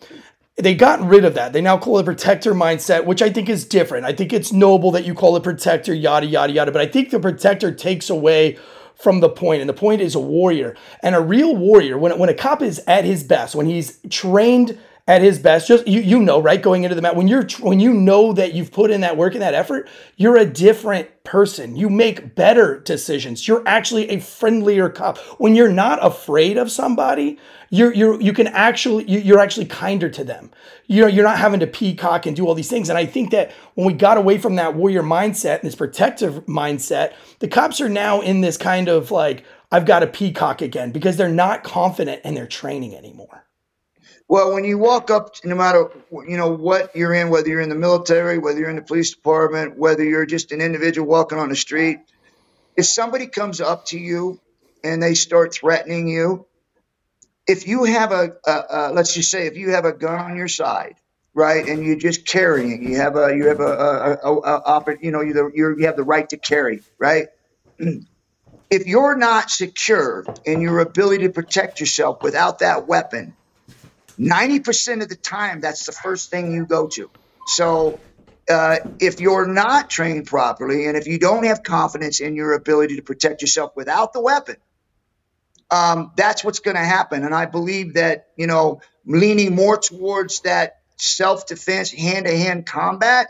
they 0.58 0.74
got 0.74 1.02
rid 1.02 1.26
of 1.26 1.34
that. 1.34 1.52
They 1.52 1.62
now 1.62 1.78
call 1.78 2.00
it 2.00 2.06
protector 2.06 2.54
mindset, 2.54 3.06
which 3.06 3.22
I 3.22 3.30
think 3.30 3.50
is 3.50 3.66
different. 3.66 4.06
I 4.06 4.14
think 4.14 4.32
it's 4.32 4.54
noble 4.54 4.92
that 4.92 5.06
you 5.06 5.14
call 5.14 5.36
it 5.36 5.44
protector, 5.44 5.94
yada, 5.94 6.26
yada, 6.26 6.54
yada. 6.54 6.72
But 6.72 6.82
I 6.82 6.88
think 6.88 7.10
the 7.10 7.20
protector 7.20 7.74
takes 7.74 8.10
away 8.10 8.58
from 8.96 9.20
the 9.20 9.30
point, 9.30 9.60
and 9.60 9.70
the 9.70 9.74
point 9.74 10.00
is 10.02 10.16
a 10.16 10.20
warrior. 10.20 10.76
And 11.02 11.14
a 11.14 11.20
real 11.20 11.56
warrior, 11.56 11.98
when, 11.98 12.18
when 12.18 12.30
a 12.30 12.34
cop 12.34 12.62
is 12.62 12.82
at 12.88 13.04
his 13.04 13.24
best, 13.24 13.54
when 13.54 13.66
he's 13.66 14.00
trained 14.10 14.80
at 15.08 15.22
his 15.22 15.38
best, 15.38 15.68
just 15.68 15.88
you 15.88 16.02
you 16.02 16.20
know, 16.20 16.42
right, 16.42 16.62
going 16.62 16.84
into 16.84 16.96
the 16.96 17.02
mat, 17.02 17.16
when 17.16 17.28
you're 17.28 17.46
when 17.60 17.80
you 17.80 17.94
know 17.94 18.34
that 18.34 18.54
you've 18.54 18.72
put 18.72 18.90
in 18.90 19.02
that 19.02 19.18
work 19.18 19.34
and 19.34 19.42
that 19.44 19.54
effort, 19.54 19.88
you're 20.16 20.36
a 20.36 20.46
different 20.46 21.24
person. 21.24 21.76
You 21.76 21.90
make 21.90 22.34
better 22.34 22.80
decisions. 22.80 23.48
You're 23.48 23.62
actually 23.68 24.10
a 24.10 24.20
friendlier 24.20 24.90
cop. 24.90 25.20
When 25.40 25.54
you're 25.54 25.72
not 25.72 26.04
afraid 26.04 26.58
of 26.58 26.72
somebody, 26.72 27.38
you're 27.70 27.94
you're 27.94 28.20
you 28.20 28.34
can 28.34 28.48
actually 28.48 29.06
you're 29.06 29.40
actually 29.40 29.68
kinder 29.68 30.10
to 30.10 30.24
them. 30.24 30.50
You 30.88 31.02
know, 31.02 31.08
you're 31.08 31.24
not 31.24 31.38
having 31.38 31.60
to 31.60 31.68
peacock 31.68 32.26
and 32.26 32.36
do 32.36 32.48
all 32.48 32.56
these 32.56 32.70
things. 32.70 32.90
And 32.90 32.98
I 32.98 33.06
think 33.06 33.30
that 33.30 33.52
when 33.76 33.86
we 33.86 33.94
got 33.94 34.18
away 34.18 34.40
from 34.40 34.56
that 34.56 34.74
warrior 34.74 35.04
mindset 35.04 35.60
and 35.60 35.68
this 35.68 35.76
protective 35.76 36.46
mindset, 36.48 37.14
the 37.40 37.48
cops 37.48 37.80
are 37.80 37.90
now 37.90 38.22
in 38.22 38.42
this 38.42 38.58
kind 38.58 38.88
of 38.88 39.12
like 39.12 39.46
I've 39.72 39.86
got 39.86 40.02
a 40.02 40.08
peacock 40.08 40.64
again 40.64 40.92
because 40.92 41.16
they're 41.16 41.30
not 41.30 41.64
confident 41.64 42.26
in 42.26 42.34
their 42.34 42.48
training 42.48 42.96
anymore. 42.96 43.45
Well, 44.28 44.54
when 44.54 44.64
you 44.64 44.78
walk 44.80 45.12
up, 45.12 45.36
no 45.44 45.56
matter 45.56 45.90
you 46.12 46.38
know 46.38 46.50
what 46.52 46.96
you're 46.96 47.14
in, 47.14 47.30
whether 47.30 47.48
you're 47.48 47.62
in 47.62 47.70
the 47.70 47.76
military, 47.76 48.40
whether 48.40 48.60
you're 48.60 48.72
in 48.72 48.76
the 48.76 48.82
police 48.82 49.14
department, 49.14 49.78
whether 49.78 50.04
you're 50.04 50.26
just 50.26 50.52
an 50.52 50.62
individual 50.62 51.08
walking 51.08 51.38
on 51.38 51.50
the 51.50 51.56
street, 51.56 52.00
if 52.76 52.86
somebody 52.86 53.28
comes 53.28 53.62
up 53.62 53.86
to 53.88 54.00
you 54.00 54.40
and 54.84 55.02
they 55.02 55.14
start 55.14 55.54
threatening 55.54 56.08
you, 56.08 56.48
if 57.48 57.68
you 57.68 57.84
have 57.84 58.12
a, 58.12 58.32
a, 58.46 58.64
a, 58.70 58.92
let's 58.94 59.14
just 59.14 59.30
say 59.30 59.46
if 59.48 59.58
you 59.58 59.72
have 59.72 59.86
a 59.86 59.94
gun 59.94 60.20
on 60.20 60.36
your 60.36 60.48
side 60.48 60.96
right 61.34 61.68
and 61.68 61.84
you're 61.84 61.98
just 61.98 62.26
carrying 62.26 62.82
you 62.82 62.98
have 62.98 63.16
a 63.16 63.36
you 63.36 63.48
have 63.48 63.60
a, 63.60 64.18
a, 64.24 64.32
a, 64.32 64.96
you 65.02 65.12
know 65.12 65.22
you 65.22 65.52
you 65.56 65.86
have 65.86 65.98
the 65.98 66.04
right 66.04 66.30
to 66.30 66.38
carry 66.38 66.82
right? 66.98 67.28
If 68.68 68.88
you're 68.88 69.16
not 69.16 69.52
secure 69.52 70.26
in 70.44 70.60
your 70.60 70.80
ability 70.80 71.26
to 71.26 71.30
protect 71.32 71.80
yourself 71.80 72.24
without 72.24 72.60
that 72.60 72.88
weapon 72.88 73.36
90% 74.20 75.04
of 75.04 75.10
the 75.10 75.16
time, 75.16 75.62
that's 75.62 75.86
the 75.86 75.94
first 75.94 76.32
thing 76.32 76.54
you 76.54 76.66
go 76.66 76.88
to. 76.90 77.12
So 77.48 78.02
uh, 78.50 78.78
if 79.00 79.20
you're 79.22 79.48
not 79.48 79.90
trained 79.90 80.28
properly 80.28 80.88
and 80.88 80.98
if 80.98 81.08
you 81.08 81.20
don't 81.20 81.46
have 81.46 81.64
confidence 81.64 82.22
in 82.22 82.36
your 82.36 82.54
ability 82.54 82.98
to 82.98 83.04
protect 83.04 83.42
yourself 83.42 83.74
without 83.76 84.14
the 84.14 84.22
weapon, 84.22 84.58
um, 85.72 86.14
that's 86.18 86.44
what's 86.44 86.60
going 86.60 86.78
to 86.78 86.84
happen. 86.86 87.24
And 87.26 87.36
I 87.36 87.46
believe 87.46 87.96
that, 87.96 88.28
you 88.38 88.48
know, 88.48 88.82
leaning 89.06 89.56
more 89.56 89.78
towards 89.78 90.42
that 90.42 90.74
self 90.98 91.48
defense, 91.48 91.92
hand 91.92 92.26
to 92.28 92.38
hand 92.38 92.66
combat 92.68 93.28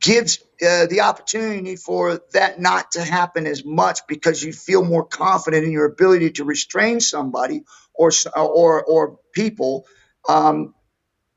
gives 0.00 0.38
uh, 0.66 0.86
the 0.86 1.02
opportunity 1.02 1.76
for 1.76 2.20
that 2.32 2.60
not 2.60 2.92
to 2.92 3.02
happen 3.02 3.46
as 3.46 3.64
much 3.64 4.00
because 4.08 4.42
you 4.42 4.52
feel 4.52 4.84
more 4.84 5.04
confident 5.06 5.64
in 5.64 5.72
your 5.72 5.86
ability 5.86 6.32
to 6.32 6.44
restrain 6.44 7.00
somebody 7.00 7.64
or 7.94 8.10
or 8.36 8.84
or 8.84 9.18
people 9.34 9.86
um, 10.28 10.74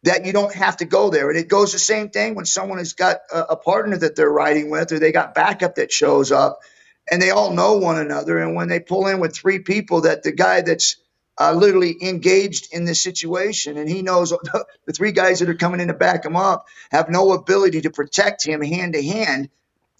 that 0.03 0.25
you 0.25 0.33
don't 0.33 0.53
have 0.53 0.77
to 0.77 0.85
go 0.85 1.09
there. 1.09 1.29
And 1.29 1.37
it 1.37 1.47
goes 1.49 1.73
the 1.73 1.79
same 1.79 2.09
thing 2.09 2.35
when 2.35 2.45
someone 2.45 2.77
has 2.77 2.93
got 2.93 3.17
a, 3.31 3.39
a 3.51 3.55
partner 3.57 3.97
that 3.97 4.15
they're 4.15 4.31
riding 4.31 4.69
with, 4.69 4.91
or 4.91 4.99
they 4.99 5.11
got 5.11 5.35
backup 5.35 5.75
that 5.75 5.91
shows 5.91 6.31
up, 6.31 6.59
and 7.11 7.21
they 7.21 7.31
all 7.31 7.53
know 7.53 7.77
one 7.77 7.97
another. 7.99 8.39
And 8.39 8.55
when 8.55 8.69
they 8.69 8.79
pull 8.79 9.07
in 9.07 9.19
with 9.19 9.35
three 9.35 9.59
people, 9.59 10.01
that 10.01 10.23
the 10.23 10.31
guy 10.31 10.61
that's 10.61 10.97
uh, 11.39 11.53
literally 11.53 11.95
engaged 12.01 12.73
in 12.73 12.85
this 12.85 13.01
situation, 13.01 13.77
and 13.77 13.89
he 13.89 14.01
knows 14.01 14.29
the 14.87 14.93
three 14.93 15.11
guys 15.11 15.39
that 15.39 15.49
are 15.49 15.55
coming 15.55 15.79
in 15.81 15.87
to 15.89 15.93
back 15.93 16.25
him 16.25 16.35
up 16.35 16.65
have 16.91 17.09
no 17.09 17.33
ability 17.33 17.81
to 17.81 17.89
protect 17.91 18.45
him 18.45 18.61
hand 18.61 18.93
to 18.93 19.03
hand, 19.03 19.49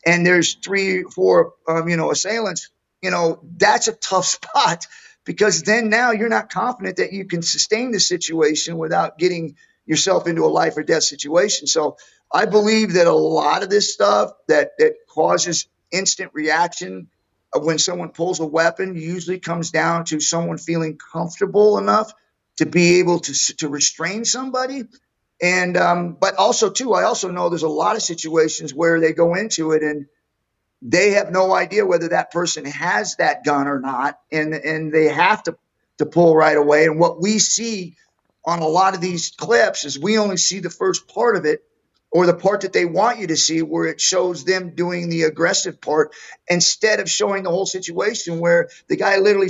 and 0.06 0.26
there's 0.26 0.56
three, 0.56 1.04
four, 1.04 1.54
um, 1.68 1.90
you 1.90 1.98
know, 1.98 2.12
assailants. 2.12 2.70
You 3.02 3.12
know, 3.12 3.40
that's 3.58 3.88
a 3.88 3.94
tough 3.94 4.26
spot 4.28 4.88
because 5.26 5.64
then 5.64 5.90
now 5.90 6.12
you're 6.12 6.30
not 6.30 6.52
confident 6.52 6.98
that 6.98 7.14
you 7.14 7.26
can 7.26 7.42
sustain 7.42 7.92
the 7.92 8.00
situation 8.00 8.78
without 8.78 9.18
getting 9.18 9.56
yourself 9.86 10.28
into 10.28 10.46
a 10.46 10.48
life 10.48 10.78
or 10.78 10.84
death 10.84 11.04
situation. 11.04 11.68
So 11.68 11.98
I 12.34 12.46
believe 12.46 12.94
that 12.94 13.08
a 13.08 13.14
lot 13.14 13.64
of 13.64 13.70
this 13.70 13.94
stuff 13.94 14.32
that 14.48 14.72
that 14.80 14.94
causes 15.10 15.68
instant 15.92 16.32
reaction 16.34 17.08
when 17.56 17.80
someone 17.80 18.10
pulls 18.10 18.40
a 18.40 18.46
weapon 18.46 18.96
usually 18.96 19.40
comes 19.40 19.72
down 19.72 20.06
to 20.06 20.20
someone 20.20 20.58
feeling 20.58 20.98
comfortable 21.14 21.78
enough 21.78 22.14
to 22.58 22.66
be 22.66 23.00
able 23.00 23.20
to 23.20 23.34
to 23.58 23.70
restrain 23.70 24.26
somebody. 24.26 24.84
And 25.42 25.78
um, 25.78 26.18
but 26.20 26.36
also 26.36 26.70
too, 26.70 26.94
I 26.94 27.04
also 27.04 27.32
know 27.32 27.50
there's 27.50 27.64
a 27.64 27.70
lot 27.70 27.96
of 27.96 28.02
situations 28.04 28.74
where 28.74 29.00
they 29.00 29.14
go 29.14 29.36
into 29.36 29.72
it 29.74 29.84
and 29.84 30.08
they 30.82 31.12
have 31.12 31.32
no 31.32 31.54
idea 31.54 31.86
whether 31.86 32.10
that 32.10 32.32
person 32.32 32.66
has 32.66 33.16
that 33.18 33.44
gun 33.46 33.68
or 33.68 33.80
not, 33.80 34.20
and 34.32 34.54
and 34.54 34.94
they 34.94 35.10
have 35.10 35.44
to 35.44 35.58
to 36.00 36.06
pull 36.06 36.36
right 36.36 36.58
away. 36.58 36.86
And 36.86 37.00
what 37.00 37.22
we 37.22 37.40
see 37.40 37.98
on 38.46 38.60
a 38.60 38.68
lot 38.68 38.96
of 38.96 39.02
these 39.02 39.32
clips 39.32 39.86
is 39.86 40.00
we 40.00 40.18
only 40.18 40.38
see 40.38 40.60
the 40.60 40.70
first 40.72 41.08
part 41.08 41.36
of 41.36 41.46
it 41.46 41.64
or 42.12 42.26
the 42.26 42.34
part 42.34 42.62
that 42.62 42.74
they 42.74 42.86
want 42.86 43.20
you 43.20 43.28
to 43.28 43.38
see 43.38 43.62
where 43.62 43.86
it 43.86 44.02
shows 44.02 44.44
them 44.46 44.76
doing 44.76 45.10
the 45.10 45.24
aggressive 45.24 45.80
part 45.82 46.14
instead 46.50 47.00
of 47.00 47.10
showing 47.10 47.44
the 47.44 47.52
whole 47.52 47.68
situation 47.68 48.40
where 48.40 48.70
the 48.88 48.98
guy 48.98 49.18
literally 49.20 49.50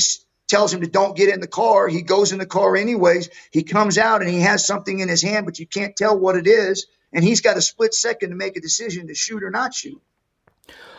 tells 0.50 0.74
him 0.74 0.82
to 0.82 0.88
don't 0.88 1.16
get 1.18 1.30
in 1.34 1.40
the 1.40 1.48
car. 1.48 1.88
He 1.88 2.02
goes 2.02 2.34
in 2.34 2.40
the 2.40 2.46
car 2.46 2.76
anyways. 2.76 3.30
He 3.52 3.64
comes 3.64 3.98
out 3.98 4.22
and 4.22 4.30
he 4.30 4.42
has 4.42 4.68
something 4.68 5.00
in 5.00 5.10
his 5.10 5.22
hand 5.22 5.46
but 5.46 5.60
you 5.60 5.68
can't 5.68 5.96
tell 5.96 6.20
what 6.20 6.36
it 6.36 6.48
is. 6.48 6.88
And 7.14 7.24
he's 7.24 7.42
got 7.42 7.58
a 7.58 7.62
split 7.62 7.94
second 7.94 8.32
to 8.32 8.36
make 8.36 8.58
a 8.58 8.62
decision 8.62 9.08
to 9.08 9.16
shoot 9.16 9.44
or 9.44 9.52
not 9.52 9.74
shoot 9.74 10.02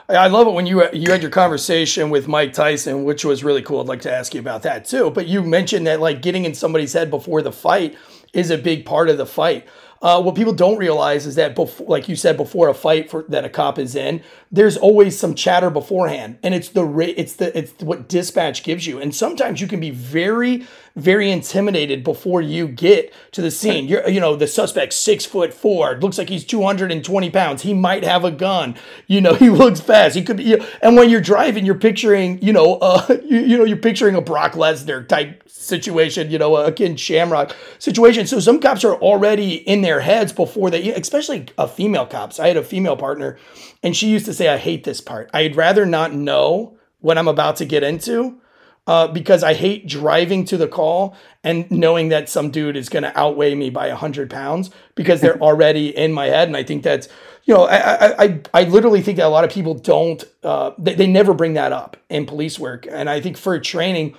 I 0.08 0.26
love 0.26 0.46
it 0.46 0.52
when 0.52 0.66
you 0.66 0.88
you 0.92 1.10
had 1.10 1.22
your 1.22 1.30
conversation 1.30 2.10
with 2.10 2.28
Mike 2.28 2.52
Tyson, 2.52 3.04
which 3.04 3.24
was 3.24 3.44
really 3.44 3.62
cool. 3.62 3.80
I'd 3.80 3.86
like 3.86 4.02
to 4.02 4.12
ask 4.12 4.34
you 4.34 4.40
about 4.40 4.62
that 4.62 4.84
too. 4.84 5.10
But 5.10 5.26
you 5.26 5.42
mentioned 5.42 5.86
that 5.86 6.00
like 6.00 6.22
getting 6.22 6.44
in 6.44 6.54
somebody's 6.54 6.92
head 6.92 7.10
before 7.10 7.40
the 7.42 7.52
fight 7.52 7.96
is 8.32 8.50
a 8.50 8.58
big 8.58 8.84
part 8.84 9.08
of 9.08 9.18
the 9.18 9.26
fight. 9.26 9.66
Uh, 10.00 10.20
what 10.20 10.34
people 10.34 10.52
don't 10.52 10.78
realize 10.78 11.26
is 11.26 11.36
that, 11.36 11.54
before, 11.54 11.86
like 11.86 12.08
you 12.08 12.16
said, 12.16 12.36
before 12.36 12.68
a 12.68 12.74
fight 12.74 13.08
for, 13.08 13.24
that 13.28 13.44
a 13.44 13.48
cop 13.48 13.78
is 13.78 13.94
in, 13.94 14.20
there's 14.50 14.76
always 14.76 15.16
some 15.16 15.32
chatter 15.32 15.70
beforehand, 15.70 16.36
and 16.42 16.54
it's 16.54 16.70
the 16.70 16.84
it's 17.16 17.34
the 17.34 17.56
it's 17.56 17.72
what 17.80 18.08
dispatch 18.08 18.64
gives 18.64 18.84
you. 18.84 18.98
And 19.00 19.14
sometimes 19.14 19.60
you 19.60 19.68
can 19.68 19.78
be 19.78 19.90
very 19.90 20.66
very 20.96 21.30
intimidated 21.30 22.04
before 22.04 22.40
you 22.40 22.68
get 22.68 23.12
to 23.32 23.40
the 23.40 23.50
scene. 23.50 23.86
You're, 23.86 24.08
you 24.08 24.20
know, 24.20 24.36
the 24.36 24.46
suspect 24.46 24.92
six 24.92 25.24
foot 25.24 25.54
four, 25.54 25.96
looks 25.96 26.18
like 26.18 26.28
he's 26.28 26.44
220 26.44 27.30
pounds. 27.30 27.62
He 27.62 27.74
might 27.74 28.04
have 28.04 28.24
a 28.24 28.30
gun. 28.30 28.76
You 29.06 29.20
know, 29.20 29.34
he 29.42 29.50
looks 29.50 29.80
fast. 29.80 30.14
He 30.14 30.22
could 30.22 30.36
be, 30.36 30.58
and 30.82 30.96
when 30.96 31.08
you're 31.08 31.20
driving, 31.20 31.64
you're 31.64 31.74
picturing, 31.74 32.42
you 32.42 32.52
know, 32.52 32.74
uh, 32.76 33.06
you, 33.24 33.40
you 33.40 33.58
know, 33.58 33.64
you're 33.64 33.76
picturing 33.76 34.14
a 34.14 34.20
Brock 34.20 34.52
Lesnar 34.52 35.06
type 35.06 35.42
situation, 35.46 36.30
you 36.30 36.38
know, 36.38 36.56
a 36.56 36.72
Ken 36.72 36.96
Shamrock 36.96 37.56
situation. 37.78 38.26
So 38.26 38.40
some 38.40 38.60
cops 38.60 38.84
are 38.84 38.94
already 38.96 39.54
in 39.54 39.80
their 39.80 40.00
heads 40.00 40.32
before 40.32 40.70
they, 40.70 40.92
especially 40.92 41.46
a 41.56 41.68
female 41.68 42.06
cops. 42.06 42.38
I 42.38 42.48
had 42.48 42.56
a 42.56 42.64
female 42.64 42.96
partner 42.96 43.38
and 43.82 43.96
she 43.96 44.08
used 44.08 44.26
to 44.26 44.34
say, 44.34 44.48
I 44.48 44.58
hate 44.58 44.84
this 44.84 45.00
part. 45.00 45.30
I'd 45.32 45.56
rather 45.56 45.86
not 45.86 46.12
know 46.12 46.76
what 47.00 47.18
I'm 47.18 47.28
about 47.28 47.56
to 47.56 47.64
get 47.64 47.82
into 47.82 48.40
uh, 48.86 49.08
because 49.08 49.42
I 49.42 49.54
hate 49.54 49.86
driving 49.86 50.44
to 50.46 50.56
the 50.56 50.66
call 50.66 51.16
and 51.44 51.70
knowing 51.70 52.08
that 52.08 52.28
some 52.28 52.50
dude 52.50 52.76
is 52.76 52.88
going 52.88 53.04
to 53.04 53.18
outweigh 53.18 53.54
me 53.54 53.70
by 53.70 53.88
100 53.88 54.28
pounds 54.28 54.70
because 54.94 55.20
they're 55.20 55.38
already 55.42 55.96
in 55.96 56.12
my 56.12 56.26
head. 56.26 56.48
And 56.48 56.56
I 56.56 56.64
think 56.64 56.82
that's, 56.82 57.08
you 57.44 57.54
know, 57.54 57.64
I, 57.64 58.24
I, 58.24 58.40
I 58.54 58.64
literally 58.64 59.02
think 59.02 59.18
that 59.18 59.26
a 59.26 59.28
lot 59.28 59.44
of 59.44 59.50
people 59.50 59.74
don't, 59.74 60.22
uh, 60.42 60.72
they, 60.78 60.94
they 60.94 61.06
never 61.06 61.34
bring 61.34 61.54
that 61.54 61.72
up 61.72 61.96
in 62.08 62.26
police 62.26 62.58
work. 62.58 62.86
And 62.90 63.08
I 63.08 63.20
think 63.20 63.36
for 63.36 63.58
training, 63.60 64.16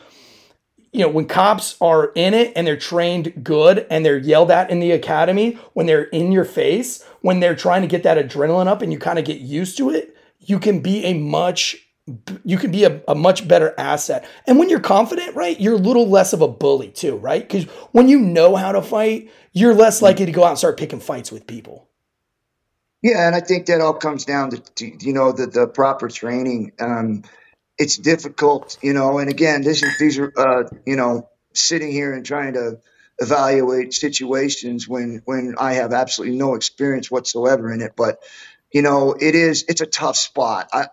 you 0.93 0.99
know, 0.99 1.09
when 1.09 1.25
cops 1.25 1.75
are 1.81 2.11
in 2.15 2.33
it 2.33 2.53
and 2.55 2.65
they're 2.67 2.77
trained 2.77 3.43
good 3.43 3.85
and 3.89 4.05
they're 4.05 4.17
yelled 4.17 4.51
at 4.51 4.69
in 4.69 4.79
the 4.79 4.91
academy, 4.91 5.57
when 5.73 5.87
they're 5.87 6.03
in 6.03 6.31
your 6.31 6.45
face, 6.45 7.03
when 7.21 7.39
they're 7.39 7.55
trying 7.55 7.81
to 7.81 7.87
get 7.87 8.03
that 8.03 8.17
adrenaline 8.17 8.67
up 8.67 8.81
and 8.81 8.93
you 8.93 8.99
kind 8.99 9.17
of 9.17 9.25
get 9.25 9.39
used 9.39 9.77
to 9.77 9.89
it, 9.89 10.15
you 10.39 10.59
can 10.59 10.81
be 10.81 11.03
a 11.05 11.13
much 11.13 11.77
you 12.43 12.57
can 12.57 12.71
be 12.71 12.83
a, 12.83 13.01
a, 13.07 13.15
much 13.15 13.47
better 13.47 13.73
asset. 13.77 14.27
And 14.45 14.59
when 14.59 14.69
you're 14.69 14.81
confident, 14.81 15.35
right, 15.35 15.57
you're 15.59 15.75
a 15.75 15.77
little 15.77 16.09
less 16.09 16.33
of 16.33 16.41
a 16.41 16.47
bully 16.47 16.89
too, 16.89 17.15
right? 17.15 17.41
Because 17.41 17.63
when 17.91 18.09
you 18.09 18.19
know 18.19 18.55
how 18.55 18.73
to 18.73 18.81
fight, 18.81 19.31
you're 19.53 19.73
less 19.73 20.01
likely 20.01 20.25
to 20.25 20.31
go 20.31 20.43
out 20.43 20.49
and 20.49 20.57
start 20.57 20.77
picking 20.77 20.99
fights 20.99 21.31
with 21.31 21.47
people. 21.47 21.87
Yeah, 23.01 23.27
and 23.27 23.35
I 23.35 23.41
think 23.41 23.67
that 23.67 23.81
all 23.81 23.93
comes 23.93 24.25
down 24.25 24.51
to, 24.51 24.57
to 24.75 25.05
you 25.05 25.13
know 25.13 25.33
the 25.33 25.47
the 25.47 25.67
proper 25.67 26.07
training. 26.07 26.71
Um, 26.79 27.23
it's 27.77 27.97
difficult, 27.97 28.77
you 28.81 28.93
know, 28.93 29.17
and 29.17 29.29
again, 29.29 29.61
this 29.61 29.83
is 29.83 29.97
these 29.97 30.17
are 30.19 30.31
uh, 30.37 30.63
you 30.85 30.95
know 30.95 31.29
sitting 31.53 31.91
here 31.91 32.13
and 32.13 32.25
trying 32.25 32.53
to 32.53 32.79
evaluate 33.19 33.93
situations 33.93 34.87
when 34.87 35.21
when 35.25 35.55
I 35.57 35.73
have 35.73 35.91
absolutely 35.91 36.37
no 36.37 36.55
experience 36.55 37.11
whatsoever 37.11 37.71
in 37.73 37.81
it, 37.81 37.93
but 37.97 38.19
you 38.71 38.81
know 38.81 39.13
it 39.19 39.35
is 39.35 39.65
it's 39.67 39.81
a 39.81 39.85
tough 39.85 40.15
spot. 40.15 40.69
I 40.71 40.87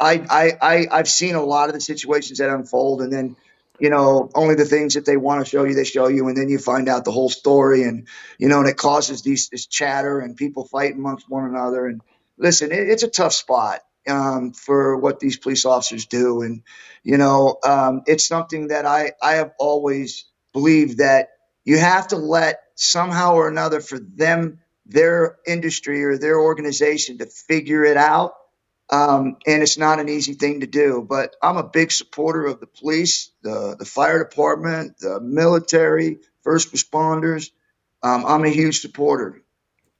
I, 0.00 0.24
I, 0.30 0.52
I, 0.62 0.86
I've 0.90 1.08
seen 1.08 1.34
a 1.36 1.44
lot 1.44 1.68
of 1.68 1.74
the 1.74 1.80
situations 1.80 2.38
that 2.38 2.50
unfold, 2.50 3.02
and 3.02 3.12
then, 3.12 3.36
you 3.78 3.90
know, 3.90 4.30
only 4.34 4.54
the 4.56 4.64
things 4.64 4.94
that 4.94 5.06
they 5.06 5.16
want 5.18 5.44
to 5.44 5.50
show 5.50 5.64
you, 5.64 5.74
they 5.74 5.84
show 5.84 6.08
you, 6.08 6.28
and 6.28 6.36
then 6.36 6.48
you 6.48 6.58
find 6.58 6.88
out 6.88 7.04
the 7.04 7.12
whole 7.12 7.30
story, 7.30 7.84
and 7.84 8.08
you 8.38 8.48
know, 8.48 8.60
and 8.60 8.68
it 8.68 8.76
causes 8.78 9.22
these 9.22 9.50
this 9.50 9.66
chatter 9.66 10.20
and 10.20 10.36
people 10.36 10.66
fighting 10.66 10.98
amongst 10.98 11.28
one 11.30 11.44
another. 11.44 11.86
And 11.86 12.00
listen, 12.38 12.72
it, 12.72 12.88
it's 12.88 13.04
a 13.04 13.08
tough 13.10 13.34
spot 13.34 13.80
um, 14.08 14.52
for 14.52 14.96
what 14.96 15.20
these 15.20 15.38
police 15.38 15.64
officers 15.66 16.06
do, 16.06 16.42
and 16.42 16.62
you 17.04 17.18
know, 17.18 17.58
um, 17.64 18.02
it's 18.06 18.26
something 18.26 18.68
that 18.68 18.86
I 18.86 19.12
I 19.22 19.34
have 19.34 19.52
always 19.58 20.24
believed 20.54 20.98
that 20.98 21.28
you 21.64 21.78
have 21.78 22.08
to 22.08 22.16
let 22.16 22.60
somehow 22.76 23.34
or 23.34 23.48
another 23.48 23.80
for 23.80 23.98
them 23.98 24.60
their 24.86 25.36
industry 25.46 26.04
or 26.04 26.18
their 26.18 26.40
organization 26.40 27.18
to 27.18 27.26
figure 27.26 27.84
it 27.84 27.96
out 27.96 28.32
um, 28.90 29.36
and 29.46 29.62
it's 29.62 29.78
not 29.78 30.00
an 30.00 30.08
easy 30.08 30.34
thing 30.34 30.60
to 30.60 30.66
do, 30.66 31.06
but 31.08 31.36
I'm 31.42 31.56
a 31.56 31.62
big 31.62 31.92
supporter 31.92 32.46
of 32.46 32.60
the 32.60 32.66
police, 32.66 33.30
the, 33.42 33.76
the 33.78 33.84
fire 33.84 34.18
department, 34.18 34.98
the 34.98 35.20
military, 35.20 36.18
first 36.42 36.72
responders. 36.72 37.50
Um, 38.02 38.24
I'm 38.26 38.44
a 38.44 38.48
huge 38.48 38.80
supporter. 38.80 39.42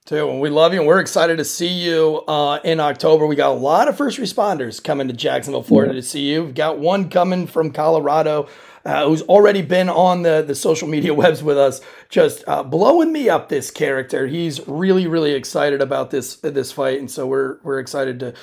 Too, 0.06 0.28
and 0.28 0.40
we 0.40 0.49
love 0.49 0.73
you, 0.73 0.80
and 0.80 0.88
we're 0.88 0.99
excited 0.99 1.37
to 1.37 1.44
see 1.44 1.68
you 1.68 2.23
uh, 2.26 2.59
in 2.64 2.80
October. 2.80 3.26
We 3.26 3.37
got 3.37 3.50
a 3.50 3.61
lot 3.61 3.87
of 3.87 3.97
first 3.97 4.18
responders 4.18 4.82
coming 4.82 5.06
to 5.09 5.14
Jacksonville, 5.14 5.62
Florida, 5.62 5.92
to 5.92 6.02
see 6.02 6.23
you. 6.23 6.44
We've 6.44 6.54
got 6.54 6.78
one 6.78 7.11
coming 7.11 7.47
from 7.47 7.70
Colorado 7.70 8.49
uh, 8.84 9.06
who's 9.06 9.22
already 9.22 9.62
been 9.62 9.88
on 9.88 10.22
the, 10.22 10.42
the 10.46 10.54
social 10.54 10.88
media 10.88 11.12
webs 11.22 11.42
with 11.42 11.58
us, 11.58 11.80
just 12.08 12.44
uh, 12.46 12.62
blowing 12.62 13.12
me 13.12 13.28
up. 13.28 13.49
This 13.49 13.70
character, 13.70 14.26
he's 14.26 14.66
really 14.66 15.06
really 15.06 15.32
excited 15.32 15.80
about 15.80 16.10
this 16.10 16.37
this 16.37 16.72
fight, 16.72 16.99
and 16.99 17.10
so 17.10 17.26
we're 17.26 17.58
we're 17.62 17.78
excited 17.78 18.20
to 18.20 18.34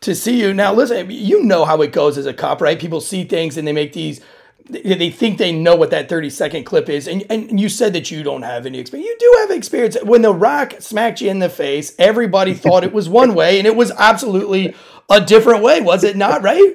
to 0.00 0.14
see 0.14 0.40
you 0.40 0.52
now. 0.52 0.72
Listen, 0.72 1.10
you 1.10 1.42
know 1.42 1.64
how 1.64 1.80
it 1.82 1.92
goes 1.92 2.18
as 2.18 2.26
a 2.26 2.34
cop, 2.34 2.60
right? 2.60 2.78
People 2.78 3.00
see 3.00 3.24
things 3.24 3.56
and 3.56 3.66
they 3.66 3.72
make 3.72 3.92
these 3.92 4.20
they 4.68 5.10
think 5.10 5.38
they 5.38 5.52
know 5.52 5.76
what 5.76 5.90
that 5.90 6.08
30 6.08 6.30
second 6.30 6.64
clip 6.64 6.88
is 6.88 7.06
and, 7.08 7.24
and 7.30 7.60
you 7.60 7.68
said 7.68 7.92
that 7.92 8.10
you 8.10 8.22
don't 8.22 8.42
have 8.42 8.66
any 8.66 8.78
experience. 8.78 9.08
You 9.08 9.16
do 9.18 9.36
have 9.40 9.50
experience. 9.50 9.96
When 10.02 10.22
the 10.22 10.34
rock 10.34 10.74
smacked 10.80 11.20
you 11.20 11.30
in 11.30 11.38
the 11.38 11.48
face 11.48 11.94
everybody 11.98 12.54
thought 12.62 12.84
it 12.84 12.92
was 12.92 13.08
one 13.08 13.34
way 13.34 13.58
and 13.58 13.66
it 13.66 13.76
was 13.76 13.90
absolutely 13.92 14.74
a 15.08 15.20
different 15.20 15.62
way 15.62 15.80
was 15.80 16.04
it 16.04 16.16
not 16.16 16.42
right? 16.42 16.74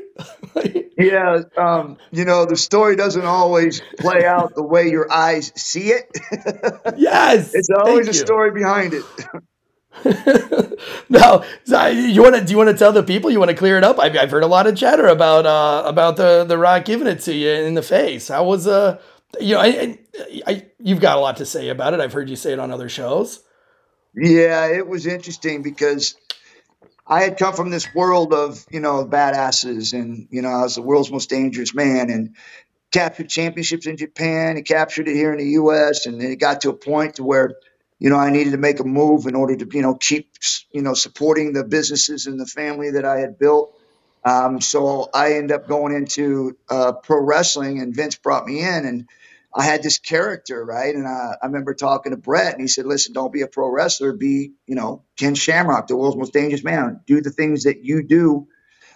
Yeah 0.97 1.39
um, 1.57 1.97
you 2.11 2.25
know 2.25 2.45
the 2.45 2.55
story 2.55 2.95
doesn't 2.95 3.25
always 3.25 3.81
play 3.97 4.23
out 4.23 4.53
the 4.53 4.61
way 4.61 4.89
your 4.89 5.11
eyes 5.11 5.51
see 5.55 5.91
it. 5.91 6.05
Yes 6.97 7.55
it's 7.55 7.69
always 7.69 8.07
a 8.07 8.13
story 8.13 8.51
behind 8.51 8.93
it 8.93 9.03
no, 11.09 11.43
you 11.67 12.21
want 12.21 12.35
to? 12.35 12.43
Do 12.45 12.51
you 12.51 12.57
want 12.57 12.69
to 12.69 12.77
tell 12.77 12.93
the 12.93 13.03
people? 13.03 13.29
You 13.29 13.39
want 13.39 13.51
to 13.51 13.57
clear 13.57 13.77
it 13.77 13.83
up? 13.83 13.99
I've, 13.99 14.15
I've 14.15 14.31
heard 14.31 14.43
a 14.43 14.47
lot 14.47 14.65
of 14.65 14.75
chatter 14.75 15.07
about 15.07 15.45
uh, 15.45 15.83
about 15.85 16.15
the 16.15 16.45
the 16.45 16.57
rock 16.57 16.85
giving 16.85 17.07
it 17.07 17.19
to 17.21 17.33
you 17.33 17.49
in 17.49 17.73
the 17.73 17.81
face. 17.81 18.29
How 18.29 18.45
was 18.45 18.67
uh, 18.67 19.01
you 19.39 19.55
know, 19.55 19.61
I, 19.61 19.97
I, 20.45 20.65
you've 20.79 20.99
got 20.99 21.17
a 21.17 21.19
lot 21.19 21.37
to 21.37 21.45
say 21.45 21.69
about 21.69 21.93
it. 21.93 21.99
I've 21.99 22.13
heard 22.13 22.29
you 22.29 22.35
say 22.35 22.53
it 22.53 22.59
on 22.59 22.71
other 22.71 22.89
shows. 22.89 23.41
Yeah, 24.13 24.67
it 24.67 24.87
was 24.87 25.05
interesting 25.05 25.61
because 25.61 26.15
I 27.07 27.23
had 27.23 27.37
come 27.37 27.53
from 27.53 27.69
this 27.69 27.93
world 27.93 28.33
of 28.33 28.65
you 28.69 28.79
know 28.79 29.05
badasses, 29.05 29.93
and 29.93 30.27
you 30.31 30.41
know 30.41 30.49
I 30.49 30.63
was 30.63 30.75
the 30.75 30.81
world's 30.81 31.11
most 31.11 31.29
dangerous 31.29 31.73
man, 31.73 32.09
and 32.09 32.35
captured 32.91 33.29
championships 33.29 33.87
in 33.87 33.97
Japan, 33.97 34.57
and 34.57 34.65
captured 34.65 35.07
it 35.07 35.15
here 35.15 35.31
in 35.31 35.37
the 35.37 35.51
U.S., 35.51 36.05
and 36.05 36.19
then 36.19 36.31
it 36.31 36.37
got 36.37 36.61
to 36.61 36.69
a 36.69 36.73
point 36.73 37.15
to 37.15 37.23
where 37.23 37.55
you 38.01 38.11
know, 38.11 38.17
I 38.17 38.31
needed 38.31 38.51
to 38.53 38.57
make 38.59 38.81
a 38.81 38.85
move 38.85 39.27
in 39.27 39.35
order 39.35 39.57
to, 39.57 39.69
you 39.73 39.83
know, 39.83 39.95
keep, 39.95 40.33
you 40.73 40.83
know, 40.83 40.95
supporting 40.95 41.53
the 41.53 41.65
businesses 41.65 42.27
and 42.27 42.39
the 42.41 42.47
family 42.47 42.93
that 42.93 43.05
I 43.05 43.19
had 43.21 43.39
built. 43.39 43.75
Um, 44.25 44.61
so 44.61 45.09
I 45.15 45.35
ended 45.35 45.53
up 45.53 45.69
going 45.69 45.95
into 45.95 46.57
uh, 46.69 46.93
pro 46.93 47.21
wrestling, 47.23 47.81
and 47.81 47.95
Vince 47.95 48.17
brought 48.17 48.47
me 48.47 48.61
in, 48.61 48.85
and 48.87 49.09
I 49.55 49.63
had 49.65 49.83
this 49.83 49.99
character, 49.99 50.65
right? 50.65 50.95
And 50.95 51.07
I, 51.07 51.37
I 51.43 51.47
remember 51.47 51.75
talking 51.75 52.11
to 52.11 52.17
Bret, 52.19 52.53
and 52.53 52.61
he 52.61 52.69
said, 52.69 52.87
"Listen, 52.87 53.13
don't 53.13 53.33
be 53.33 53.43
a 53.43 53.47
pro 53.47 53.69
wrestler. 53.71 54.13
Be, 54.13 54.53
you 54.67 54.75
know, 54.75 55.05
Ken 55.17 55.35
Shamrock, 55.35 55.87
the 55.87 55.97
world's 55.97 56.17
most 56.17 56.33
dangerous 56.33 56.65
man. 56.65 57.01
Do 57.07 57.21
the 57.21 57.31
things 57.31 57.65
that 57.65 57.85
you 57.85 58.03
do 58.03 58.49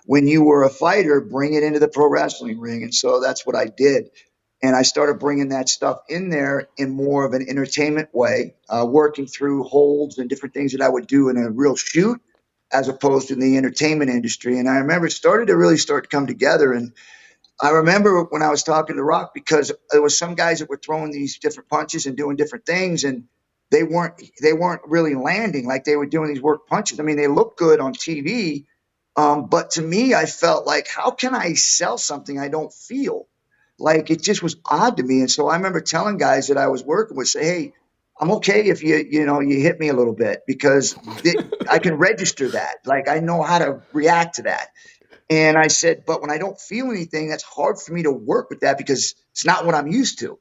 when 0.06 0.28
you 0.28 0.44
were 0.44 0.64
a 0.64 0.72
fighter. 0.72 1.22
Bring 1.22 1.56
it 1.56 1.64
into 1.64 1.80
the 1.80 1.90
pro 1.90 2.10
wrestling 2.10 2.60
ring." 2.60 2.84
And 2.84 2.96
so 2.96 3.22
that's 3.22 3.46
what 3.48 3.56
I 3.58 3.66
did 3.68 4.10
and 4.66 4.76
I 4.76 4.84
started 4.84 5.20
bringing 5.20 5.50
that 5.50 5.70
stuff 5.70 6.00
in 6.10 6.30
there 6.30 6.70
in 6.78 6.92
more 6.92 7.26
of 7.26 7.34
an 7.34 7.48
entertainment 7.50 8.10
way, 8.14 8.56
uh, 8.70 8.86
working 8.90 9.28
through 9.28 9.66
holds 9.66 10.20
and 10.20 10.30
different 10.30 10.56
things 10.56 10.74
that 10.74 10.82
I 10.82 10.90
would 10.90 11.08
do 11.08 11.30
in 11.30 11.38
a 11.38 11.52
real 11.52 11.78
shoot, 11.78 12.22
as 12.74 12.90
opposed 12.90 13.30
to 13.30 13.36
in 13.36 13.42
the 13.42 13.58
entertainment 13.58 14.12
industry. 14.12 14.60
And 14.60 14.70
I 14.70 14.78
remember 14.80 15.08
it 15.08 15.14
started 15.14 15.48
to 15.48 15.58
really 15.58 15.78
start 15.78 16.06
to 16.06 16.10
come 16.10 16.28
together. 16.28 16.74
And 16.74 16.94
I 17.62 17.72
remember 17.72 18.24
when 18.26 18.44
I 18.44 18.50
was 18.52 18.64
talking 18.64 18.98
to 18.98 19.04
Rock 19.04 19.34
because 19.34 19.72
there 19.92 20.04
was 20.04 20.18
some 20.18 20.36
guys 20.36 20.60
that 20.60 20.70
were 20.70 20.78
throwing 20.84 21.12
these 21.12 21.40
different 21.40 21.70
punches 21.70 22.06
and 22.08 22.18
doing 22.18 22.38
different 22.38 22.68
things, 22.68 23.04
and 23.06 23.26
they 23.72 23.84
weren't 23.84 24.22
they 24.44 24.54
weren't 24.54 24.84
really 24.86 25.16
landing 25.16 25.68
like 25.68 25.86
they 25.86 25.98
were 25.98 26.08
doing 26.08 26.30
these 26.30 26.44
work 26.44 26.68
punches. 26.68 27.00
I 27.00 27.04
mean, 27.04 27.18
they 27.18 27.28
look 27.28 27.58
good 27.58 27.82
on 27.82 27.96
TV, 27.96 28.66
um, 29.18 29.48
but 29.48 29.72
to 29.72 29.82
me, 29.84 30.14
I 30.14 30.28
felt 30.28 30.68
like, 30.68 30.88
how 30.88 31.12
can 31.12 31.36
I 31.36 31.56
sell 31.56 31.98
something 31.98 32.40
I 32.40 32.50
don't 32.50 32.74
feel? 32.74 33.28
Like 33.80 34.10
it 34.12 34.22
just 34.22 34.44
was 34.44 34.56
odd 34.66 34.98
to 34.98 35.04
me. 35.04 35.20
And 35.22 35.32
so 35.32 35.48
I 35.48 35.58
remember 35.58 35.82
telling 35.82 36.18
guys 36.18 36.48
that 36.48 36.58
I 36.58 36.68
was 36.68 36.84
working 36.84 37.18
with, 37.18 37.28
say, 37.28 37.44
hey, 37.46 37.74
I'm 38.20 38.32
okay 38.34 38.68
if 38.70 38.82
you 38.82 39.06
you 39.10 39.26
know 39.26 39.42
you 39.42 39.60
hit 39.60 39.80
me 39.80 39.90
a 39.90 39.94
little 39.94 40.14
bit 40.14 40.44
because 40.48 40.96
I 41.70 41.80
can 41.80 41.96
register 41.96 42.50
that. 42.50 42.78
Like 42.86 43.10
I 43.10 43.20
know 43.20 43.42
how 43.44 43.60
to 43.60 43.82
react 43.94 44.36
to 44.36 44.44
that. 44.44 44.70
And 45.30 45.58
I 45.58 45.68
said, 45.68 46.04
but 46.06 46.22
when 46.22 46.32
I 46.32 46.38
don't 46.38 46.60
feel 46.60 46.92
anything, 46.92 47.30
that's 47.30 47.44
hard 47.44 47.80
for 47.80 47.94
me 47.94 48.04
to 48.04 48.12
work 48.12 48.50
with 48.50 48.62
that 48.62 48.78
because 48.78 49.16
it's 49.32 49.46
not 49.46 49.66
what 49.66 49.76
I'm 49.76 49.88
used 49.88 50.20
to. 50.20 50.40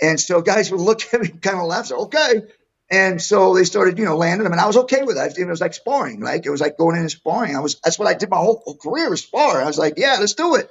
And 0.00 0.18
so 0.18 0.42
guys 0.42 0.70
would 0.70 0.80
look 0.80 1.02
at 1.14 1.20
me 1.20 1.28
kind 1.28 1.58
of 1.58 1.66
laugh, 1.66 1.86
say, 1.86 1.94
okay. 1.94 2.42
And 2.90 3.20
so 3.20 3.54
they 3.54 3.64
started, 3.64 3.98
you 3.98 4.04
know, 4.04 4.16
landing 4.16 4.44
them, 4.44 4.52
and 4.52 4.60
I 4.60 4.66
was 4.66 4.76
okay 4.76 5.02
with 5.02 5.16
that. 5.16 5.38
It 5.38 5.46
was 5.46 5.60
like 5.60 5.74
sparring, 5.74 6.20
like 6.20 6.46
it 6.46 6.50
was 6.50 6.60
like 6.60 6.76
going 6.76 6.96
in 6.96 7.02
and 7.02 7.10
sparring. 7.10 7.56
I 7.56 7.60
was 7.60 7.80
that's 7.82 7.98
what 7.98 8.08
I 8.08 8.14
did 8.14 8.30
my 8.30 8.36
whole, 8.36 8.62
whole 8.64 8.76
career 8.76 9.10
was 9.10 9.22
spar. 9.22 9.62
I 9.62 9.66
was 9.66 9.78
like, 9.78 9.94
yeah, 9.96 10.16
let's 10.20 10.34
do 10.34 10.56
it. 10.56 10.70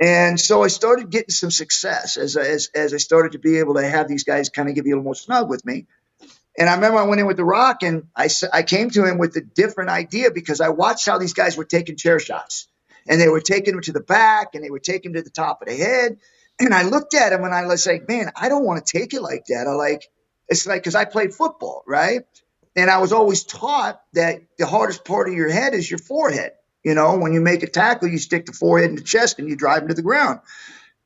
And 0.00 0.38
so 0.38 0.62
I 0.62 0.68
started 0.68 1.10
getting 1.10 1.30
some 1.30 1.50
success 1.50 2.16
as, 2.16 2.36
as, 2.36 2.70
as 2.74 2.94
I 2.94 2.98
started 2.98 3.32
to 3.32 3.38
be 3.38 3.58
able 3.58 3.74
to 3.74 3.86
have 3.86 4.06
these 4.06 4.24
guys 4.24 4.48
kind 4.48 4.68
of 4.68 4.74
get 4.74 4.84
a 4.84 4.88
little 4.88 5.02
more 5.02 5.14
snug 5.14 5.48
with 5.48 5.64
me. 5.64 5.86
And 6.56 6.68
I 6.68 6.74
remember 6.74 6.98
I 6.98 7.04
went 7.04 7.20
in 7.20 7.26
with 7.26 7.36
The 7.36 7.44
Rock 7.44 7.82
and 7.82 8.08
I, 8.16 8.28
I 8.52 8.62
came 8.62 8.90
to 8.90 9.04
him 9.04 9.18
with 9.18 9.36
a 9.36 9.40
different 9.40 9.90
idea 9.90 10.30
because 10.30 10.60
I 10.60 10.70
watched 10.70 11.06
how 11.06 11.18
these 11.18 11.32
guys 11.32 11.56
were 11.56 11.64
taking 11.64 11.96
chair 11.96 12.18
shots. 12.18 12.68
And 13.06 13.20
they 13.20 13.28
were 13.28 13.40
taking 13.40 13.74
him 13.74 13.80
to 13.82 13.92
the 13.92 14.00
back 14.00 14.54
and 14.54 14.62
they 14.62 14.70
were 14.70 14.80
taking 14.80 15.10
him 15.10 15.14
to 15.16 15.22
the 15.22 15.30
top 15.30 15.62
of 15.62 15.68
the 15.68 15.76
head. 15.76 16.18
And 16.60 16.74
I 16.74 16.82
looked 16.82 17.14
at 17.14 17.32
him 17.32 17.44
and 17.44 17.54
I 17.54 17.66
was 17.66 17.86
like, 17.86 18.08
man, 18.08 18.30
I 18.36 18.48
don't 18.48 18.64
want 18.64 18.84
to 18.84 18.98
take 18.98 19.14
it 19.14 19.22
like 19.22 19.46
that. 19.46 19.66
I 19.66 19.72
like, 19.72 20.10
it's 20.48 20.66
like, 20.66 20.82
because 20.82 20.94
I 20.94 21.04
played 21.04 21.32
football, 21.32 21.82
right? 21.86 22.22
And 22.76 22.90
I 22.90 22.98
was 22.98 23.12
always 23.12 23.44
taught 23.44 24.00
that 24.12 24.42
the 24.58 24.66
hardest 24.66 25.04
part 25.04 25.28
of 25.28 25.34
your 25.34 25.50
head 25.50 25.74
is 25.74 25.90
your 25.90 25.98
forehead. 25.98 26.52
You 26.84 26.94
know, 26.94 27.18
when 27.18 27.32
you 27.32 27.40
make 27.40 27.62
a 27.62 27.66
tackle, 27.68 28.08
you 28.08 28.18
stick 28.18 28.46
the 28.46 28.52
forehead 28.52 28.90
in 28.90 28.96
the 28.96 29.02
chest 29.02 29.38
and 29.38 29.48
you 29.48 29.56
drive 29.56 29.82
him 29.82 29.88
to 29.88 29.94
the 29.94 30.02
ground. 30.02 30.40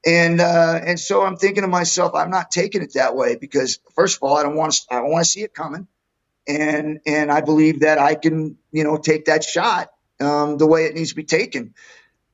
And 0.05 0.41
uh, 0.41 0.81
and 0.85 0.99
so 0.99 1.23
I'm 1.23 1.37
thinking 1.37 1.63
to 1.63 1.69
myself, 1.69 2.15
I'm 2.15 2.31
not 2.31 2.51
taking 2.51 2.83
it 2.83 2.95
that 2.95 3.15
way 3.15 3.37
because 3.37 3.79
first 3.95 4.17
of 4.17 4.23
all, 4.23 4.37
I 4.37 4.43
don't 4.43 4.57
want 4.57 4.73
to 4.73 4.81
I 4.91 4.97
don't 4.97 5.11
want 5.11 5.25
to 5.25 5.31
see 5.31 5.43
it 5.43 5.55
coming, 5.55 5.87
and 6.49 7.01
and 7.07 7.31
I 7.31 7.41
believe 7.41 7.81
that 7.81 7.99
I 7.99 8.17
can 8.17 8.59
you 8.73 8.83
know 8.83 8.97
take 8.97 9.27
that 9.27 9.45
shot 9.45 9.93
um, 10.21 10.59
the 10.59 10.67
way 10.67 10.87
it 10.87 10.95
needs 10.95 11.11
to 11.11 11.17
be 11.17 11.23
taken, 11.23 11.75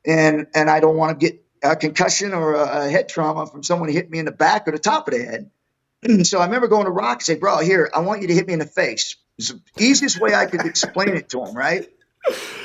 and 0.07 0.46
and 0.55 0.70
I 0.70 0.81
don't 0.81 0.96
want 0.96 1.20
to 1.20 1.27
get 1.27 1.44
a 1.62 1.77
concussion 1.77 2.33
or 2.33 2.55
a, 2.55 2.87
a 2.87 2.88
head 2.88 3.11
trauma 3.11 3.46
from 3.46 3.62
someone 3.62 3.90
hit 3.90 4.11
me 4.11 4.18
in 4.18 4.24
the 4.24 4.33
back 4.33 4.66
or 4.66 4.72
the 4.72 4.79
top 4.79 5.07
of 5.09 5.14
the 5.14 5.24
head. 5.24 5.51
so 6.24 6.38
I 6.38 6.46
remember 6.46 6.68
going 6.68 6.87
to 6.87 6.90
Rock 6.90 7.18
and 7.18 7.22
say, 7.22 7.35
bro, 7.35 7.59
here 7.59 7.90
I 7.94 8.01
want 8.01 8.22
you 8.22 8.29
to 8.29 8.35
hit 8.35 8.46
me 8.46 8.55
in 8.55 8.61
the 8.61 8.66
face. 8.66 9.16
It's 9.37 9.48
the 9.51 9.61
easiest 9.79 10.20
way 10.20 10.35
I 10.35 10.46
could 10.46 10.64
explain 10.64 11.11
it 11.11 11.29
to 11.31 11.44
him, 11.44 11.55
right? 11.55 11.88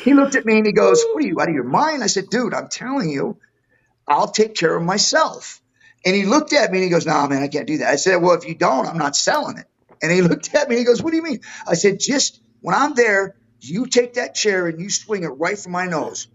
He 0.04 0.14
looked 0.14 0.36
at 0.36 0.46
me 0.46 0.58
and 0.58 0.66
he 0.66 0.74
goes, 0.74 1.04
What 1.14 1.24
are 1.24 1.28
you 1.28 1.40
out 1.40 1.50
of 1.50 1.56
your 1.56 1.64
mind? 1.64 2.04
I 2.04 2.08
said, 2.08 2.30
Dude, 2.30 2.54
I'm 2.54 2.68
telling 2.68 3.10
you, 3.10 3.38
I'll 4.08 4.28
take 4.28 4.56
care 4.56 4.76
of 4.76 4.84
myself. 4.84 5.62
And 6.06 6.14
he 6.16 6.26
looked 6.26 6.52
at 6.52 6.72
me 6.72 6.80
and 6.80 6.84
he 6.84 6.90
goes, 6.90 7.06
Nah, 7.06 7.28
man, 7.28 7.42
I 7.42 7.48
can't 7.48 7.68
do 7.68 7.78
that. 7.80 7.90
I 7.90 7.96
said, 7.96 8.18
Well, 8.18 8.34
if 8.34 8.46
you 8.46 8.56
don't, 8.56 8.86
I'm 8.86 8.98
not 8.98 9.16
selling 9.16 9.58
it. 9.58 9.66
And 10.02 10.12
he 10.12 10.22
looked 10.30 10.54
at 10.54 10.68
me 10.68 10.76
and 10.76 10.80
he 10.80 10.86
goes, 10.86 11.02
What 11.02 11.12
do 11.12 11.18
you 11.18 11.24
mean? 11.24 11.40
I 11.68 11.76
said, 11.76 12.00
Just 12.00 12.42
when 12.62 12.76
I'm 12.76 12.96
there, 12.96 13.36
you 13.62 13.86
take 13.86 14.16
that 14.16 14.36
chair 14.36 14.68
and 14.68 14.80
you 14.80 14.90
swing 14.90 15.24
it 15.24 15.28
right 15.28 15.58
from 15.58 15.72
my 15.72 15.86
nose. 15.86 16.28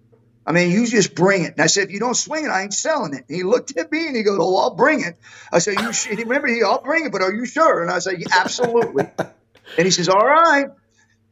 I 0.46 0.52
mean, 0.52 0.70
you 0.70 0.86
just 0.86 1.14
bring 1.14 1.44
it. 1.44 1.52
And 1.52 1.60
I 1.60 1.66
said, 1.66 1.88
if 1.88 1.90
you 1.90 2.00
don't 2.00 2.14
swing 2.14 2.46
it, 2.46 2.48
I 2.48 2.62
ain't 2.62 2.72
selling 2.72 3.12
it. 3.12 3.26
And 3.28 3.36
he 3.36 3.42
looked 3.42 3.76
at 3.76 3.92
me 3.92 4.06
and 4.06 4.16
he 4.16 4.22
goes, 4.22 4.38
oh, 4.40 4.56
I'll 4.56 4.74
bring 4.74 5.02
it. 5.04 5.18
I 5.52 5.58
said, 5.58 5.78
you 5.78 5.92
should. 5.92 6.18
Remember, 6.20 6.48
he, 6.48 6.62
I'll 6.62 6.80
bring 6.80 7.04
it, 7.04 7.12
but 7.12 7.20
are 7.20 7.34
you 7.34 7.44
sure? 7.44 7.82
And 7.82 7.90
I 7.90 7.98
said, 7.98 8.14
yeah, 8.18 8.28
absolutely. 8.32 9.04
and 9.18 9.84
he 9.84 9.90
says, 9.90 10.08
all 10.08 10.24
right. 10.24 10.68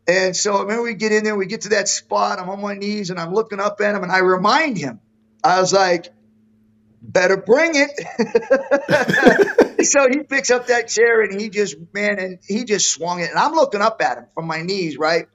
And 0.09 0.37
so 0.37 0.57
I 0.57 0.63
remember 0.63 0.85
we 0.85 0.95
get 0.95 1.13
in 1.13 1.25
there, 1.25 1.37
we 1.37 1.47
get 1.47 1.63
to 1.63 1.71
that 1.71 1.89
spot. 1.89 2.39
I'm 2.39 2.49
on 2.49 2.61
my 2.61 2.75
knees 2.75 3.11
and 3.11 3.19
I'm 3.19 3.35
looking 3.35 3.59
up 3.59 3.81
at 3.81 3.95
him 3.95 4.03
and 4.03 4.13
I 4.13 4.19
remind 4.19 4.79
him, 4.79 5.01
I 5.43 5.61
was 5.61 5.73
like, 5.73 6.13
better 7.03 7.37
bring 7.37 7.73
it. 7.75 7.91
so 9.87 10.09
he 10.09 10.23
picks 10.23 10.51
up 10.51 10.69
that 10.69 10.89
chair 10.89 11.23
and 11.23 11.41
he 11.41 11.49
just, 11.49 11.77
man, 11.93 12.19
and 12.19 12.39
he 12.47 12.65
just 12.65 12.93
swung 12.93 13.21
it. 13.21 13.31
And 13.31 13.39
I'm 13.39 13.55
looking 13.55 13.81
up 13.81 14.01
at 14.01 14.19
him 14.19 14.27
from 14.35 14.47
my 14.47 14.63
knees, 14.63 14.97
right? 14.97 15.27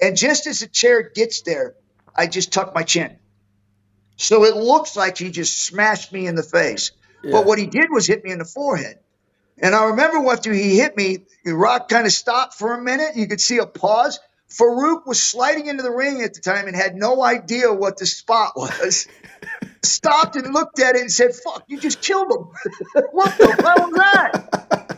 And 0.00 0.16
just 0.16 0.46
as 0.46 0.60
the 0.60 0.66
chair 0.66 1.10
gets 1.14 1.42
there, 1.42 1.74
I 2.14 2.26
just 2.26 2.52
tuck 2.52 2.74
my 2.74 2.82
chin. 2.82 3.16
So 4.16 4.44
it 4.44 4.56
looks 4.56 4.96
like 4.96 5.18
he 5.18 5.30
just 5.30 5.64
smashed 5.64 6.12
me 6.12 6.26
in 6.26 6.34
the 6.34 6.42
face. 6.42 6.92
Yeah. 7.22 7.32
But 7.32 7.46
what 7.46 7.58
he 7.58 7.66
did 7.66 7.86
was 7.90 8.06
hit 8.06 8.24
me 8.24 8.30
in 8.30 8.38
the 8.38 8.44
forehead. 8.44 8.98
And 9.58 9.74
I 9.74 9.86
remember 9.86 10.30
after 10.30 10.52
he 10.52 10.78
hit 10.78 10.96
me, 10.96 11.18
the 11.44 11.54
rock 11.54 11.88
kind 11.88 12.06
of 12.06 12.12
stopped 12.12 12.54
for 12.54 12.74
a 12.74 12.82
minute. 12.82 13.16
You 13.16 13.28
could 13.28 13.40
see 13.40 13.58
a 13.58 13.66
pause. 13.66 14.18
Faarooq 14.50 15.06
was 15.06 15.22
sliding 15.22 15.66
into 15.66 15.82
the 15.82 15.90
ring 15.90 16.22
at 16.22 16.34
the 16.34 16.40
time 16.40 16.66
and 16.66 16.76
had 16.76 16.94
no 16.96 17.22
idea 17.22 17.72
what 17.72 17.98
the 17.98 18.06
spot 18.06 18.52
was. 18.56 19.06
Stopped 19.82 20.36
and 20.36 20.52
looked 20.52 20.80
at 20.80 20.96
it 20.96 21.02
and 21.02 21.12
said, 21.12 21.34
Fuck, 21.34 21.64
you 21.68 21.80
just 21.80 22.02
killed 22.02 22.30
him. 22.30 23.04
what 23.12 23.36
the 23.38 23.46
hell 23.46 23.88
was 23.88 23.94
that? 23.94 24.93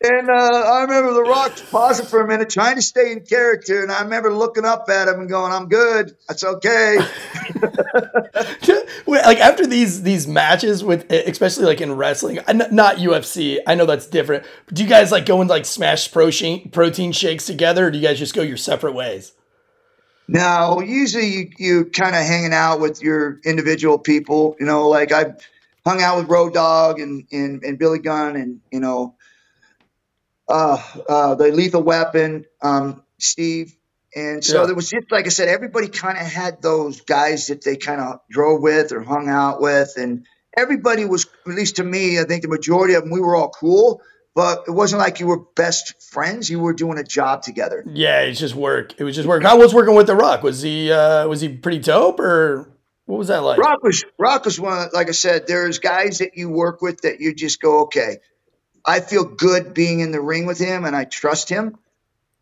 And 0.00 0.30
uh, 0.30 0.32
I 0.32 0.82
remember 0.82 1.12
The 1.12 1.22
Rock 1.22 1.60
pausing 1.72 2.06
for 2.06 2.20
a 2.20 2.28
minute, 2.28 2.50
trying 2.50 2.76
to 2.76 2.82
stay 2.82 3.10
in 3.10 3.22
character. 3.22 3.82
And 3.82 3.90
I 3.90 4.02
remember 4.02 4.32
looking 4.32 4.64
up 4.64 4.88
at 4.88 5.08
him 5.08 5.18
and 5.20 5.28
going, 5.28 5.52
"I'm 5.52 5.68
good. 5.68 6.16
That's 6.28 6.44
okay." 6.44 6.98
like 9.06 9.38
after 9.38 9.66
these 9.66 10.04
these 10.04 10.28
matches 10.28 10.84
with, 10.84 11.10
especially 11.10 11.64
like 11.64 11.80
in 11.80 11.96
wrestling, 11.96 12.36
not 12.36 12.98
UFC. 12.98 13.58
I 13.66 13.74
know 13.74 13.86
that's 13.86 14.06
different. 14.06 14.44
Do 14.72 14.84
you 14.84 14.88
guys 14.88 15.10
like 15.10 15.26
go 15.26 15.40
and 15.40 15.50
like 15.50 15.64
smash 15.64 16.12
protein 16.12 16.70
protein 16.70 17.10
shakes 17.10 17.46
together, 17.46 17.88
or 17.88 17.90
do 17.90 17.98
you 17.98 18.06
guys 18.06 18.20
just 18.20 18.34
go 18.34 18.42
your 18.42 18.56
separate 18.56 18.94
ways? 18.94 19.32
No, 20.28 20.80
usually 20.80 21.26
you 21.26 21.50
you 21.58 21.84
kind 21.86 22.14
of 22.14 22.22
hanging 22.22 22.52
out 22.52 22.78
with 22.78 23.02
your 23.02 23.40
individual 23.44 23.98
people. 23.98 24.54
You 24.60 24.66
know, 24.66 24.88
like 24.88 25.10
I 25.10 25.32
hung 25.84 26.02
out 26.02 26.18
with 26.18 26.28
Road 26.28 26.54
Dog 26.54 27.00
and 27.00 27.26
and, 27.32 27.64
and 27.64 27.80
Billy 27.80 27.98
Gunn, 27.98 28.36
and 28.36 28.60
you 28.70 28.78
know 28.78 29.16
uh, 30.48 30.82
uh, 31.08 31.34
the 31.34 31.48
Lethal 31.48 31.82
Weapon, 31.82 32.46
um, 32.62 33.02
Steve. 33.18 33.74
And 34.14 34.42
so 34.42 34.60
yeah. 34.60 34.66
there 34.66 34.74
was 34.74 34.88
just, 34.88 35.12
like 35.12 35.26
I 35.26 35.28
said, 35.28 35.48
everybody 35.48 35.88
kind 35.88 36.16
of 36.16 36.26
had 36.26 36.62
those 36.62 37.02
guys 37.02 37.48
that 37.48 37.62
they 37.62 37.76
kind 37.76 38.00
of 38.00 38.20
drove 38.30 38.62
with 38.62 38.92
or 38.92 39.02
hung 39.02 39.28
out 39.28 39.60
with. 39.60 39.94
And 39.96 40.26
everybody 40.56 41.04
was, 41.04 41.26
at 41.46 41.54
least 41.54 41.76
to 41.76 41.84
me, 41.84 42.18
I 42.18 42.24
think 42.24 42.42
the 42.42 42.48
majority 42.48 42.94
of 42.94 43.02
them, 43.02 43.12
we 43.12 43.20
were 43.20 43.36
all 43.36 43.50
cool, 43.50 44.00
but 44.34 44.64
it 44.66 44.70
wasn't 44.70 45.00
like 45.00 45.20
you 45.20 45.26
were 45.26 45.40
best 45.54 46.02
friends. 46.10 46.48
You 46.48 46.58
were 46.60 46.72
doing 46.72 46.98
a 46.98 47.04
job 47.04 47.42
together. 47.42 47.84
Yeah, 47.86 48.22
it's 48.22 48.40
just 48.40 48.54
work. 48.54 48.94
It 48.98 49.04
was 49.04 49.14
just 49.14 49.28
work. 49.28 49.42
How 49.42 49.58
was 49.58 49.74
working 49.74 49.94
with 49.94 50.06
The 50.06 50.16
Rock? 50.16 50.42
Was 50.42 50.62
he 50.62 50.90
uh, 50.90 51.28
was 51.28 51.40
he 51.40 51.50
pretty 51.50 51.80
dope 51.80 52.18
or 52.18 52.70
what 53.04 53.18
was 53.18 53.28
that 53.28 53.42
like? 53.42 53.58
Rock 53.58 53.82
was 53.82 54.04
Rock 54.18 54.44
was 54.44 54.58
one. 54.60 54.86
Of, 54.86 54.92
like 54.92 55.08
I 55.08 55.12
said, 55.12 55.46
there's 55.46 55.78
guys 55.78 56.18
that 56.18 56.36
you 56.36 56.48
work 56.50 56.82
with 56.82 57.02
that 57.02 57.20
you 57.20 57.34
just 57.34 57.60
go, 57.60 57.82
okay, 57.82 58.18
I 58.88 59.00
feel 59.00 59.24
good 59.24 59.74
being 59.74 60.00
in 60.00 60.12
the 60.12 60.20
ring 60.20 60.46
with 60.46 60.58
him, 60.58 60.86
and 60.86 60.96
I 60.96 61.04
trust 61.04 61.50
him. 61.50 61.76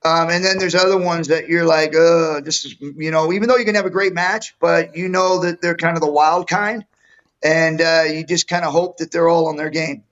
Um, 0.05 0.31
and 0.31 0.45
then 0.45 0.59
there's 0.59 0.77
other 0.77 0.97
ones 0.97 1.29
that 1.29 1.49
you're 1.49 1.65
like, 1.65 1.93
uh, 1.97 2.41
this 2.41 2.65
is, 2.65 2.77
you 2.81 3.11
know, 3.11 3.33
even 3.33 3.49
though 3.49 3.57
you 3.57 3.65
can 3.65 3.75
have 3.75 3.85
a 3.85 3.91
great 3.91 4.15
match, 4.15 4.55
but 4.61 4.97
you 4.97 5.09
know 5.09 5.41
that 5.41 5.61
they're 5.61 5.77
kind 5.77 5.97
of 5.97 6.03
the 6.03 6.11
wild 6.11 6.49
kind, 6.49 6.85
and 7.43 7.81
uh, 7.81 8.05
you 8.07 8.25
just 8.25 8.47
kind 8.47 8.65
of 8.65 8.73
hope 8.73 8.99
that 8.99 9.11
they're 9.11 9.29
all 9.29 9.49
on 9.49 9.57
their 9.57 9.71
game. 9.71 10.05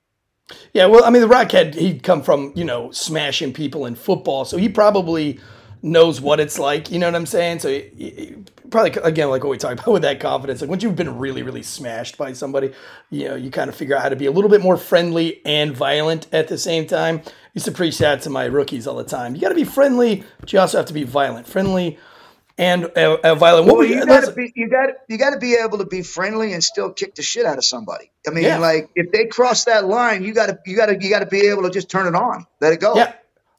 Yeah, 0.73 0.87
well, 0.87 1.05
I 1.05 1.11
mean, 1.11 1.23
the 1.23 1.29
Rock 1.29 1.53
had 1.53 1.77
he'd 1.77 2.03
come 2.03 2.21
from 2.21 2.53
you 2.57 2.65
know 2.65 2.91
smashing 2.91 3.53
people 3.53 3.87
in 3.87 3.95
football, 3.95 4.45
so 4.45 4.57
he 4.57 4.69
probably 4.69 5.39
knows 5.83 6.21
what 6.21 6.41
it's 6.41 6.59
like. 6.59 6.91
You 6.91 6.99
know 6.99 7.07
what 7.07 7.15
I'm 7.15 7.27
saying? 7.27 7.61
So 7.61 7.69
he, 7.69 7.91
he, 7.97 8.35
probably 8.75 8.91
again, 9.03 9.31
like 9.31 9.45
what 9.45 9.51
we 9.51 9.57
talked 9.59 9.81
about 9.81 9.93
with 9.93 10.03
that 10.03 10.19
confidence. 10.19 10.61
Like 10.61 10.69
once 10.69 10.83
you've 10.83 10.97
been 10.97 11.17
really, 11.19 11.43
really 11.43 11.63
smashed 11.63 12.19
by 12.19 12.33
somebody, 12.33 12.73
you 13.09 13.29
know, 13.29 13.37
you 13.37 13.51
kind 13.51 13.69
of 13.69 13.77
figure 13.77 13.95
out 13.97 14.03
how 14.03 14.09
to 14.09 14.17
be 14.17 14.27
a 14.27 14.33
little 14.33 14.51
bit 14.51 14.61
more 14.61 14.77
friendly 14.77 15.41
and 15.47 15.75
violent 15.75 16.27
at 16.33 16.49
the 16.49 16.59
same 16.59 16.87
time. 16.87 17.23
I 17.25 17.31
used 17.55 17.67
to 17.67 17.73
preach 17.73 17.99
that 17.99 18.23
to 18.23 18.31
my 18.31 18.47
rookies 18.47 18.87
all 18.87 18.97
the 18.97 19.05
time. 19.05 19.37
You 19.37 19.41
got 19.41 19.51
to 19.51 19.55
be 19.55 19.65
friendly, 19.65 20.25
but 20.41 20.53
you 20.53 20.59
also 20.59 20.79
have 20.79 20.87
to 20.87 20.93
be 20.93 21.05
violent. 21.05 21.47
Friendly 21.47 21.99
and 22.59 22.85
uh, 22.97 23.19
uh, 23.23 23.35
violent. 23.37 23.67
Well, 23.67 23.85
you 23.85 24.05
got 24.05 24.25
to 24.25 24.33
be 24.33 24.53
you 24.57 24.69
got 24.69 24.91
you 25.09 25.19
got 25.19 25.31
to 25.31 25.39
be 25.39 25.55
able 25.55 25.79
to 25.79 25.87
be 25.87 26.03
friendly 26.03 26.53
and 26.53 26.63
still 26.63 26.93
kick 26.93 27.15
the 27.15 27.23
shit 27.23 27.47
out 27.47 27.59
of 27.59 27.65
somebody. 27.65 28.11
I 28.27 28.31
mean, 28.31 28.45
yeah. 28.45 28.59
like 28.59 28.91
if 28.97 29.13
they 29.13 29.27
cross 29.27 29.65
that 29.65 29.87
line, 29.87 30.25
you 30.25 30.35
got 30.35 30.47
to 30.47 30.59
you 30.67 30.77
got 30.77 30.87
to 30.87 30.99
you 31.01 31.11
got 31.11 31.21
to 31.21 31.27
be 31.27 31.47
able 31.49 31.63
to 31.63 31.71
just 31.71 31.89
turn 31.89 32.07
it 32.07 32.17
on, 32.17 32.47
let 32.61 32.73
it 32.73 32.81
go. 32.81 32.97
Yeah. 32.97 33.15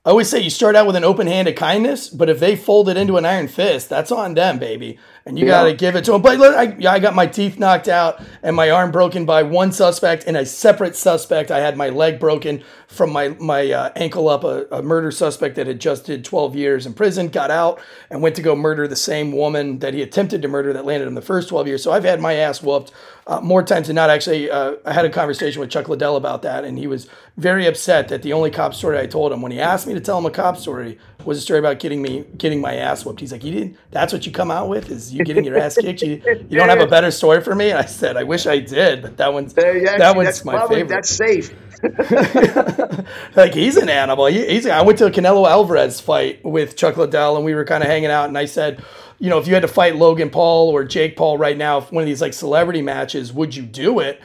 I 0.05 0.11
always 0.11 0.29
say 0.29 0.39
you 0.39 0.51
start 0.51 0.75
out 0.75 0.85
with 0.85 0.95
an 0.95 1.03
open 1.03 1.25
hand 1.25 1.47
of 1.47 1.55
kindness, 1.55 2.09
but 2.09 2.29
if 2.29 2.39
they 2.39 2.55
fold 2.55 2.89
it 2.89 2.97
into 2.97 3.17
an 3.17 3.25
iron 3.25 3.47
fist, 3.47 3.89
that's 3.89 4.11
on 4.11 4.35
them, 4.35 4.59
baby. 4.59 4.99
And 5.27 5.39
you 5.39 5.47
yeah. 5.47 5.53
got 5.53 5.63
to 5.63 5.73
give 5.73 5.95
it 5.95 6.05
to 6.05 6.13
him. 6.13 6.21
But 6.21 6.37
look, 6.37 6.55
I, 6.55 6.77
I 6.87 6.99
got 6.99 7.15
my 7.15 7.25
teeth 7.25 7.57
knocked 7.57 7.87
out 7.87 8.21
and 8.43 8.55
my 8.55 8.69
arm 8.69 8.91
broken 8.91 9.25
by 9.25 9.41
one 9.41 9.71
suspect 9.71 10.25
and 10.27 10.37
a 10.37 10.45
separate 10.45 10.95
suspect. 10.95 11.49
I 11.49 11.61
had 11.61 11.77
my 11.77 11.89
leg 11.89 12.19
broken 12.19 12.63
from 12.87 13.11
my 13.11 13.29
my 13.39 13.71
uh, 13.71 13.91
ankle 13.95 14.29
up. 14.29 14.43
A, 14.43 14.67
a, 14.71 14.81
murder 14.83 15.09
suspect 15.09 15.55
that 15.55 15.65
had 15.65 15.81
just 15.81 16.05
did 16.05 16.23
12 16.23 16.55
years 16.55 16.85
in 16.85 16.93
prison 16.93 17.29
got 17.29 17.49
out 17.49 17.81
and 18.11 18.21
went 18.21 18.35
to 18.35 18.43
go 18.43 18.55
murder 18.55 18.87
the 18.87 18.95
same 18.95 19.31
woman 19.31 19.79
that 19.79 19.95
he 19.95 20.03
attempted 20.03 20.43
to 20.43 20.47
murder 20.47 20.71
that 20.73 20.85
landed 20.85 21.07
in 21.07 21.15
the 21.15 21.21
first 21.21 21.49
12 21.49 21.67
years. 21.67 21.83
So 21.83 21.91
I've 21.91 22.03
had 22.03 22.21
my 22.21 22.33
ass 22.33 22.61
whooped 22.61 22.91
uh, 23.27 23.41
more 23.41 23.63
times 23.63 23.87
than 23.87 23.95
not. 23.95 24.09
Actually, 24.09 24.51
uh, 24.51 24.75
I 24.85 24.93
had 24.93 25.05
a 25.05 25.09
conversation 25.09 25.59
with 25.59 25.71
Chuck 25.71 25.89
Liddell 25.89 26.15
about 26.15 26.43
that, 26.43 26.63
and 26.63 26.77
he 26.77 26.85
was 26.85 27.07
very 27.37 27.65
upset 27.65 28.07
that 28.09 28.21
the 28.21 28.33
only 28.33 28.51
cop 28.51 28.73
story 28.75 28.99
I 28.99 29.07
told 29.07 29.31
him 29.31 29.41
when 29.41 29.51
he 29.51 29.59
asked 29.59 29.87
me 29.87 29.93
to 29.95 29.99
tell 29.99 30.19
him 30.19 30.25
a 30.25 30.31
cop 30.31 30.57
story 30.57 30.99
was 31.25 31.39
a 31.39 31.41
story 31.41 31.59
about 31.59 31.79
getting 31.79 32.01
me 32.01 32.25
getting 32.37 32.61
my 32.61 32.75
ass 32.75 33.03
whooped. 33.03 33.19
He's 33.19 33.31
like, 33.31 33.43
"You 33.43 33.51
didn't? 33.51 33.77
That's 33.89 34.13
what 34.13 34.25
you 34.25 34.31
come 34.31 34.51
out 34.51 34.69
with? 34.69 34.91
Is 34.91 35.13
you 35.15 35.23
getting 35.23 35.43
your 35.43 35.57
ass 35.57 35.77
kicked? 35.77 36.01
You, 36.01 36.21
you 36.49 36.57
don't 36.57 36.69
have 36.69 36.81
a 36.81 36.87
better 36.87 37.11
story 37.11 37.41
for 37.41 37.55
me?" 37.55 37.69
And 37.69 37.79
I 37.79 37.85
said, 37.85 38.17
"I 38.17 38.23
wish 38.23 38.45
I 38.45 38.59
did, 38.59 39.01
but 39.01 39.17
that 39.17 39.33
one's 39.33 39.53
yeah, 39.57 39.97
that 39.97 40.15
one's 40.15 40.43
my 40.45 40.53
probably, 40.53 40.77
favorite. 40.77 40.89
That's 40.89 41.09
safe." 41.09 41.53
like 43.35 43.53
he's 43.53 43.77
an 43.77 43.89
animal. 43.89 44.27
He, 44.27 44.45
he's. 44.45 44.67
I 44.67 44.81
went 44.81 44.97
to 44.99 45.05
a 45.05 45.11
Canelo 45.11 45.49
Alvarez 45.49 45.99
fight 45.99 46.43
with 46.43 46.75
Chuck 46.75 46.97
Liddell, 46.97 47.35
and 47.35 47.45
we 47.45 47.53
were 47.53 47.65
kind 47.65 47.83
of 47.83 47.89
hanging 47.89 48.11
out, 48.11 48.27
and 48.27 48.37
I 48.37 48.45
said 48.45 48.83
you 49.19 49.29
know, 49.29 49.37
if 49.37 49.47
you 49.47 49.53
had 49.53 49.61
to 49.61 49.67
fight 49.67 49.95
Logan 49.95 50.29
Paul 50.29 50.69
or 50.69 50.83
Jake 50.83 51.15
Paul 51.15 51.37
right 51.37 51.57
now, 51.57 51.81
one 51.81 52.03
of 52.03 52.07
these 52.07 52.21
like 52.21 52.33
celebrity 52.33 52.81
matches, 52.81 53.31
would 53.31 53.55
you 53.55 53.63
do 53.63 53.99
it? 53.99 54.21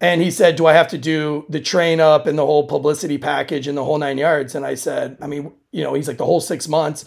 And 0.00 0.20
he 0.20 0.30
said, 0.30 0.56
Do 0.56 0.66
I 0.66 0.74
have 0.74 0.88
to 0.88 0.98
do 0.98 1.46
the 1.48 1.60
train 1.60 2.00
up 2.00 2.26
and 2.26 2.38
the 2.38 2.44
whole 2.44 2.66
publicity 2.66 3.16
package 3.16 3.66
and 3.66 3.78
the 3.78 3.84
whole 3.84 3.98
nine 3.98 4.18
yards? 4.18 4.54
And 4.54 4.66
I 4.66 4.74
said, 4.74 5.16
I 5.20 5.26
mean, 5.26 5.52
you 5.70 5.82
know, 5.82 5.94
he's 5.94 6.08
like 6.08 6.18
the 6.18 6.26
whole 6.26 6.40
six 6.40 6.68
months. 6.68 7.04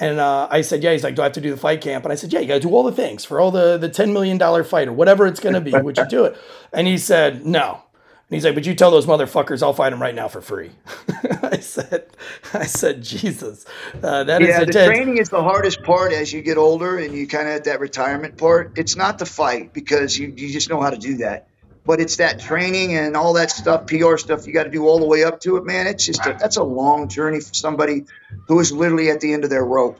And 0.00 0.18
uh, 0.18 0.48
I 0.50 0.62
said, 0.62 0.82
Yeah. 0.82 0.92
He's 0.92 1.04
like, 1.04 1.14
Do 1.14 1.22
I 1.22 1.26
have 1.26 1.34
to 1.34 1.40
do 1.40 1.50
the 1.50 1.56
fight 1.56 1.80
camp? 1.80 2.04
And 2.04 2.12
I 2.12 2.16
said, 2.16 2.32
Yeah, 2.32 2.40
you 2.40 2.48
got 2.48 2.54
to 2.54 2.60
do 2.60 2.70
all 2.70 2.82
the 2.82 2.92
things 2.92 3.24
for 3.24 3.38
all 3.38 3.50
the, 3.50 3.76
the 3.76 3.88
$10 3.88 4.12
million 4.12 4.38
fight 4.64 4.88
or 4.88 4.92
whatever 4.92 5.26
it's 5.26 5.40
going 5.40 5.54
to 5.54 5.60
be. 5.60 5.72
Would 5.72 5.98
you 5.98 6.06
do 6.08 6.24
it? 6.24 6.36
And 6.72 6.86
he 6.86 6.98
said, 6.98 7.46
No. 7.46 7.82
And 8.30 8.36
he's 8.36 8.44
like, 8.44 8.54
but 8.54 8.64
you 8.64 8.76
tell 8.76 8.92
those 8.92 9.06
motherfuckers 9.06 9.60
I'll 9.60 9.72
fight 9.72 9.90
them 9.90 10.00
right 10.00 10.14
now 10.14 10.28
for 10.28 10.40
free. 10.40 10.70
I 11.42 11.56
said, 11.56 12.06
I 12.54 12.64
said, 12.64 13.02
Jesus, 13.02 13.66
uh, 14.04 14.22
that 14.22 14.40
yeah, 14.40 14.60
is 14.60 14.66
the 14.66 14.72
training 14.72 15.18
is 15.18 15.30
the 15.30 15.42
hardest 15.42 15.82
part 15.82 16.12
as 16.12 16.32
you 16.32 16.40
get 16.40 16.56
older 16.56 16.96
and 16.96 17.12
you 17.12 17.26
kind 17.26 17.48
of 17.48 17.54
at 17.54 17.64
that 17.64 17.80
retirement 17.80 18.38
part. 18.38 18.78
It's 18.78 18.94
not 18.94 19.18
the 19.18 19.26
fight 19.26 19.72
because 19.72 20.16
you, 20.16 20.32
you 20.36 20.52
just 20.52 20.70
know 20.70 20.80
how 20.80 20.90
to 20.90 20.96
do 20.96 21.16
that, 21.16 21.48
but 21.84 22.00
it's 22.00 22.16
that 22.16 22.38
training 22.40 22.96
and 22.96 23.16
all 23.16 23.32
that 23.34 23.50
stuff, 23.50 23.86
PR 23.86 24.16
stuff. 24.16 24.46
You 24.46 24.52
got 24.52 24.64
to 24.64 24.70
do 24.70 24.86
all 24.86 24.98
the 24.98 25.06
way 25.06 25.24
up 25.24 25.40
to 25.40 25.56
it, 25.56 25.64
man. 25.64 25.86
It's 25.86 26.06
just 26.06 26.24
a, 26.26 26.36
that's 26.38 26.56
a 26.56 26.62
long 26.62 27.08
journey 27.08 27.40
for 27.40 27.54
somebody 27.54 28.04
who 28.48 28.60
is 28.60 28.72
literally 28.72 29.10
at 29.10 29.20
the 29.20 29.32
end 29.32 29.44
of 29.44 29.50
their 29.50 29.64
rope. 29.64 29.98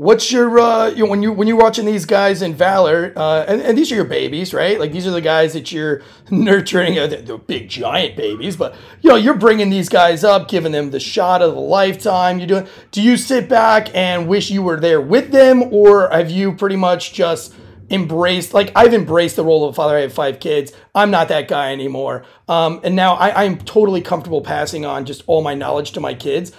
What's 0.00 0.32
your 0.32 0.58
uh, 0.58 0.88
you 0.88 1.04
know, 1.04 1.10
when 1.10 1.22
you 1.22 1.30
when 1.30 1.46
you're 1.46 1.58
watching 1.58 1.84
these 1.84 2.06
guys 2.06 2.40
in 2.40 2.54
Valor, 2.54 3.12
uh, 3.14 3.44
and, 3.46 3.60
and 3.60 3.76
these 3.76 3.92
are 3.92 3.96
your 3.96 4.06
babies, 4.06 4.54
right? 4.54 4.80
Like 4.80 4.92
these 4.92 5.06
are 5.06 5.10
the 5.10 5.20
guys 5.20 5.52
that 5.52 5.72
you're 5.72 6.00
nurturing. 6.30 6.98
Uh, 6.98 7.06
they're, 7.06 7.20
they're 7.20 7.36
big 7.36 7.68
giant 7.68 8.16
babies, 8.16 8.56
but 8.56 8.74
you 9.02 9.10
know 9.10 9.16
you're 9.16 9.34
bringing 9.34 9.68
these 9.68 9.90
guys 9.90 10.24
up, 10.24 10.48
giving 10.48 10.72
them 10.72 10.90
the 10.90 11.00
shot 11.00 11.42
of 11.42 11.54
a 11.54 11.60
lifetime. 11.60 12.38
You 12.38 12.46
doing? 12.46 12.66
Do 12.92 13.02
you 13.02 13.18
sit 13.18 13.46
back 13.46 13.94
and 13.94 14.26
wish 14.26 14.50
you 14.50 14.62
were 14.62 14.80
there 14.80 15.02
with 15.02 15.32
them, 15.32 15.64
or 15.64 16.08
have 16.08 16.30
you 16.30 16.54
pretty 16.54 16.76
much 16.76 17.12
just 17.12 17.54
embraced 17.90 18.54
like 18.54 18.72
I've 18.76 18.94
embraced 18.94 19.36
the 19.36 19.44
role 19.44 19.64
of 19.64 19.70
a 19.70 19.74
father. 19.74 19.96
I 19.96 20.00
have 20.00 20.12
five 20.12 20.40
kids. 20.40 20.72
I'm 20.94 21.10
not 21.10 21.28
that 21.28 21.48
guy 21.48 21.72
anymore. 21.72 22.24
Um, 22.48 22.80
and 22.84 22.94
now 22.96 23.14
I, 23.14 23.44
I'm 23.44 23.58
totally 23.58 24.00
comfortable 24.00 24.40
passing 24.40 24.84
on 24.86 25.04
just 25.04 25.22
all 25.26 25.42
my 25.42 25.54
knowledge 25.54 25.92
to 25.92 26.00
my 26.00 26.14
kids 26.14 26.52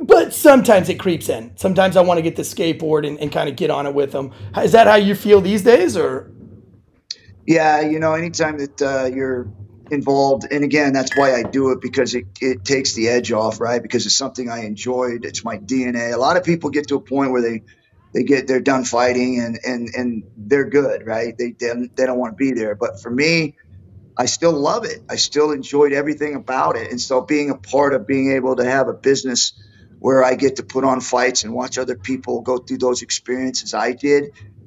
but 0.00 0.32
sometimes 0.32 0.88
it 0.88 0.98
creeps 0.98 1.28
in. 1.28 1.56
Sometimes 1.56 1.96
I 1.96 2.02
want 2.02 2.18
to 2.18 2.22
get 2.22 2.36
the 2.36 2.42
skateboard 2.42 3.06
and, 3.06 3.18
and 3.18 3.32
kind 3.32 3.48
of 3.48 3.56
get 3.56 3.70
on 3.70 3.86
it 3.86 3.94
with 3.94 4.12
them. 4.12 4.32
Is 4.56 4.72
that 4.72 4.86
how 4.86 4.96
you 4.96 5.14
feel 5.14 5.40
these 5.40 5.62
days, 5.62 5.96
or? 5.96 6.30
Yeah, 7.46 7.80
you 7.80 7.98
know, 7.98 8.14
anytime 8.14 8.58
that 8.58 8.82
uh, 8.82 9.06
you're 9.06 9.48
involved, 9.90 10.46
and 10.50 10.64
again, 10.64 10.92
that's 10.92 11.16
why 11.16 11.34
I 11.34 11.42
do 11.42 11.70
it 11.70 11.80
because 11.80 12.14
it, 12.14 12.26
it 12.40 12.64
takes 12.64 12.94
the 12.94 13.08
edge 13.08 13.32
off, 13.32 13.60
right? 13.60 13.80
Because 13.80 14.06
it's 14.06 14.16
something 14.16 14.50
I 14.50 14.64
enjoyed. 14.64 15.24
It's 15.24 15.44
my 15.44 15.58
DNA. 15.58 16.12
A 16.12 16.18
lot 16.18 16.36
of 16.36 16.44
people 16.44 16.70
get 16.70 16.88
to 16.88 16.96
a 16.96 17.00
point 17.00 17.30
where 17.30 17.42
they 17.42 17.62
they 18.14 18.24
get 18.24 18.48
they're 18.48 18.60
done 18.60 18.84
fighting 18.84 19.40
and 19.40 19.58
and 19.64 19.90
and 19.96 20.24
they're 20.36 20.68
good, 20.70 21.06
right? 21.06 21.34
They 21.38 21.54
they, 21.58 21.72
they 21.96 22.06
don't 22.06 22.18
want 22.18 22.32
to 22.32 22.36
be 22.36 22.52
there. 22.52 22.76
But 22.76 23.00
for 23.02 23.10
me, 23.10 23.56
I 24.16 24.26
still 24.26 24.52
love 24.52 24.84
it. 24.84 25.00
I 25.10 25.16
still 25.16 25.50
enjoyed 25.50 25.92
everything 25.92 26.34
about 26.36 26.76
it, 26.76 26.90
and 26.90 27.00
so 27.00 27.22
being 27.22 27.50
a 27.50 27.56
part 27.58 27.94
of 27.94 28.06
being 28.06 28.32
able 28.32 28.56
to 28.56 28.64
have 28.64 28.88
a 28.88 28.94
business 28.94 29.54
where 29.98 30.22
I 30.22 30.34
get 30.34 30.56
to 30.56 30.62
put 30.62 30.84
on 30.84 31.00
fights 31.00 31.44
and 31.44 31.54
watch 31.54 31.78
other 31.78 31.96
people 31.96 32.42
go 32.42 32.58
through 32.58 32.78
those 32.78 33.02
experiences 33.02 33.74
I 33.74 33.92
did, 33.92 34.26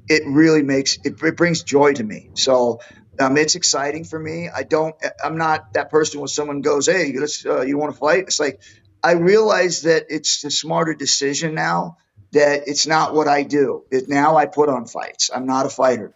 it 0.10 0.24
really 0.28 0.64
makes 0.64 0.98
it, 1.06 1.16
it 1.22 1.38
brings 1.38 1.64
joy 1.64 1.94
to 1.94 2.04
me. 2.04 2.30
So 2.36 2.80
um, 3.22 3.38
it's 3.38 3.56
exciting 3.56 4.04
for 4.06 4.20
me. 4.20 4.50
I 4.54 4.64
don't. 4.64 4.96
I'm 5.24 5.38
not 5.38 5.62
that 5.74 5.90
person 5.92 6.20
when 6.20 6.28
someone 6.28 6.62
goes, 6.62 6.88
"Hey, 6.88 7.14
let's, 7.18 7.46
uh, 7.46 7.62
you 7.62 7.78
want 7.78 7.94
to 7.94 8.00
fight?" 8.00 8.26
It's 8.28 8.40
like 8.40 8.60
I 9.04 9.14
realize 9.14 9.84
that 9.84 10.06
it's 10.10 10.44
a 10.44 10.52
smarter 10.52 10.94
decision 10.94 11.56
now. 11.56 11.98
That 12.32 12.68
it's 12.68 12.86
not 12.86 13.16
what 13.16 13.28
I 13.28 13.44
do. 13.44 13.86
It, 13.92 14.08
now 14.08 14.38
I 14.38 14.46
put 14.46 14.70
on 14.70 14.86
fights. 14.86 15.32
I'm 15.34 15.48
not 15.48 15.66
a 15.66 15.70
fighter. 15.70 16.14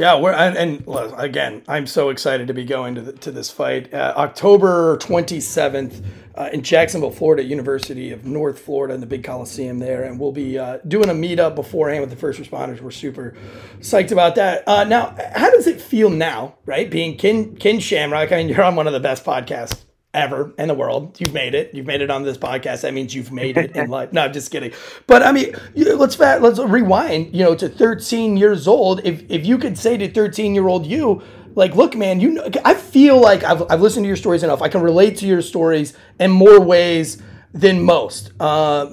Yeah, 0.00 0.18
we're 0.18 0.32
and, 0.32 0.56
and, 0.56 1.12
again, 1.18 1.62
I'm 1.68 1.86
so 1.86 2.08
excited 2.08 2.46
to 2.46 2.54
be 2.54 2.64
going 2.64 2.94
to 2.94 3.02
the, 3.02 3.12
to 3.12 3.30
this 3.30 3.50
fight, 3.50 3.92
uh, 3.92 4.14
October 4.16 4.96
27th 4.96 6.02
uh, 6.34 6.48
in 6.54 6.62
Jacksonville, 6.62 7.10
Florida, 7.10 7.44
University 7.44 8.10
of 8.10 8.24
North 8.24 8.58
Florida, 8.60 8.94
in 8.94 9.00
the 9.00 9.06
big 9.06 9.22
Coliseum 9.22 9.78
there, 9.78 10.04
and 10.04 10.18
we'll 10.18 10.32
be 10.32 10.58
uh, 10.58 10.78
doing 10.88 11.10
a 11.10 11.12
meetup 11.12 11.54
beforehand 11.54 12.00
with 12.00 12.08
the 12.08 12.16
first 12.16 12.40
responders. 12.40 12.80
We're 12.80 12.92
super 12.92 13.36
psyched 13.80 14.10
about 14.10 14.36
that. 14.36 14.66
Uh, 14.66 14.84
now, 14.84 15.14
how 15.34 15.50
does 15.50 15.66
it 15.66 15.82
feel 15.82 16.08
now, 16.08 16.54
right? 16.64 16.90
Being 16.90 17.18
Ken 17.18 17.54
Ken 17.56 17.78
Shamrock. 17.78 18.32
I 18.32 18.36
mean, 18.36 18.48
you're 18.48 18.62
on 18.62 18.76
one 18.76 18.86
of 18.86 18.94
the 18.94 19.00
best 19.00 19.22
podcasts 19.22 19.84
ever 20.12 20.52
in 20.58 20.68
the 20.68 20.74
world. 20.74 21.20
You've 21.20 21.32
made 21.32 21.54
it. 21.54 21.74
You've 21.74 21.86
made 21.86 22.00
it 22.00 22.10
on 22.10 22.22
this 22.22 22.36
podcast. 22.36 22.82
That 22.82 22.94
means 22.94 23.14
you've 23.14 23.32
made 23.32 23.56
it 23.56 23.76
in 23.76 23.90
life. 23.90 24.12
No, 24.12 24.22
I'm 24.22 24.32
just 24.32 24.50
kidding. 24.50 24.72
But 25.06 25.22
I 25.22 25.32
mean, 25.32 25.54
let's 25.74 26.18
let's 26.18 26.58
rewind. 26.58 27.34
You 27.34 27.44
know, 27.44 27.54
to 27.54 27.68
13 27.68 28.36
years 28.36 28.66
old. 28.66 29.00
If 29.04 29.22
if 29.30 29.46
you 29.46 29.58
could 29.58 29.78
say 29.78 29.96
to 29.96 30.10
13 30.10 30.54
year 30.54 30.68
old 30.68 30.86
you, 30.86 31.22
like, 31.54 31.74
look, 31.74 31.96
man, 31.96 32.20
you 32.20 32.30
know, 32.30 32.48
I 32.64 32.74
feel 32.74 33.20
like 33.20 33.44
I've 33.44 33.62
I've 33.70 33.80
listened 33.80 34.04
to 34.04 34.08
your 34.08 34.16
stories 34.16 34.42
enough. 34.42 34.62
I 34.62 34.68
can 34.68 34.82
relate 34.82 35.16
to 35.18 35.26
your 35.26 35.42
stories 35.42 35.94
in 36.18 36.30
more 36.30 36.60
ways 36.60 37.22
than 37.52 37.82
most. 37.82 38.32
Uh, 38.40 38.86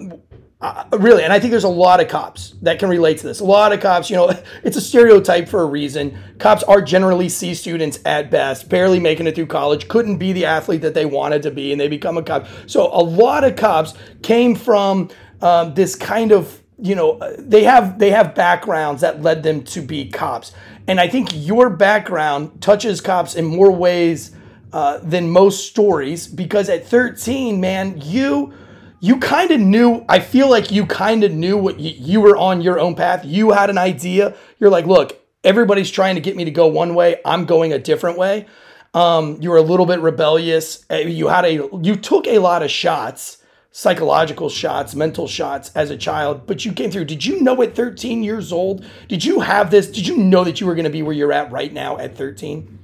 uh, 0.60 0.86
really, 0.98 1.24
and 1.24 1.32
I 1.32 1.40
think 1.40 1.52
there's 1.52 1.64
a 1.66 1.70
lot 1.70 2.02
of 2.02 2.08
cops 2.08 2.56
that 2.64 2.80
can 2.80 2.90
relate 2.90 3.20
to 3.20 3.28
this. 3.28 3.42
A 3.42 3.46
lot 3.46 3.74
of 3.74 3.80
cops, 3.80 4.10
you 4.10 4.16
know, 4.16 4.32
it's 4.64 4.76
a 4.76 4.82
stereotype 4.82 5.48
for 5.48 5.62
a 5.62 5.66
reason. 5.66 6.18
Cops 6.40 6.64
are 6.64 6.82
generally 6.82 7.30
C 7.30 7.54
students 7.54 8.00
at 8.06 8.32
best, 8.32 8.68
barely 8.68 9.00
making 9.00 9.28
it 9.28 9.36
through 9.36 9.46
college, 9.46 9.88
couldn't 9.88 10.18
be 10.18 10.34
the 10.34 10.46
athlete 10.46 10.82
that 10.82 10.96
they 10.96 11.06
wanted 11.06 11.44
to 11.44 11.52
be, 11.52 11.72
and 11.72 11.80
they 11.80 11.88
become 11.88 12.18
a 12.18 12.24
cop. 12.24 12.48
So 12.66 12.88
a 12.88 13.04
lot 13.04 13.44
of 13.44 13.56
cops 13.56 13.94
came 14.24 14.56
from 14.56 15.10
um, 15.44 15.76
this 15.76 15.96
kind 15.96 16.32
of, 16.32 16.64
you 16.80 16.96
know, 16.96 17.20
they 17.38 17.64
have 17.64 18.00
they 18.00 18.10
have 18.10 18.34
backgrounds 18.34 19.02
that 19.02 19.22
led 19.22 19.44
them 19.44 19.64
to 19.66 19.82
be 19.82 20.10
cops. 20.10 20.54
And 20.88 21.00
I 21.00 21.08
think 21.08 21.30
your 21.34 21.70
background 21.70 22.62
touches 22.62 23.00
cops 23.00 23.36
in 23.36 23.46
more 23.46 23.72
ways 23.72 24.32
uh, 24.74 24.98
than 25.04 25.30
most 25.30 25.68
stories 25.68 26.28
because 26.28 26.68
at 26.68 26.88
13, 26.88 27.62
man, 27.62 28.02
you 28.02 28.54
you 29.00 29.20
kind 29.20 29.52
of 29.52 29.60
knew. 29.60 30.06
I 30.10 30.20
feel 30.20 30.50
like 30.50 30.72
you 30.72 30.86
kind 30.86 31.24
of 31.24 31.32
knew 31.32 31.58
what 31.58 31.80
you, 31.80 31.94
you 31.98 32.22
were 32.22 32.36
on 32.36 32.62
your 32.62 32.80
own 32.80 32.96
path. 32.96 33.26
You 33.26 33.52
had 33.52 33.70
an 33.70 33.78
idea. 33.78 34.36
You're 34.60 34.70
like, 34.70 34.86
look, 34.86 35.20
everybody's 35.44 35.92
trying 35.92 36.16
to 36.16 36.22
get 36.22 36.36
me 36.36 36.46
to 36.46 36.52
go 36.52 36.68
one 36.68 36.96
way. 36.96 37.20
I'm 37.26 37.46
going 37.46 37.74
a 37.74 37.80
different 37.80 38.18
way. 38.18 38.48
Um, 38.94 39.40
you 39.42 39.52
were 39.52 39.58
a 39.58 39.62
little 39.62 39.86
bit 39.86 40.00
rebellious. 40.00 40.86
Uh, 40.90 40.96
you 40.96 41.28
had 41.28 41.46
a 41.46 41.70
you 41.82 41.96
took 41.96 42.26
a 42.26 42.40
lot 42.40 42.64
of 42.64 42.72
shots, 42.72 43.44
psychological 43.72 44.50
shots, 44.50 44.96
mental 44.96 45.28
shots 45.28 45.72
as 45.76 45.92
a 45.92 45.98
child, 45.98 46.48
but 46.48 46.66
you 46.66 46.74
came 46.74 46.90
through. 46.90 47.06
Did 47.06 47.24
you 47.24 47.42
know 47.42 47.62
at 47.62 47.76
13 47.76 48.24
years 48.24 48.52
old? 48.52 48.86
Did 49.08 49.24
you 49.24 49.42
have 49.42 49.70
this? 49.70 49.92
Did 49.92 50.08
you 50.08 50.18
know 50.18 50.44
that 50.44 50.60
you 50.60 50.68
were 50.68 50.74
going 50.74 50.86
to 50.86 50.90
be 50.90 51.04
where 51.04 51.14
you're 51.14 51.34
at 51.34 51.52
right 51.52 51.72
now 51.72 51.98
at 51.98 52.18
13? 52.18 52.80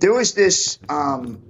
There 0.00 0.12
was 0.12 0.34
this 0.34 0.78
um, 0.88 1.40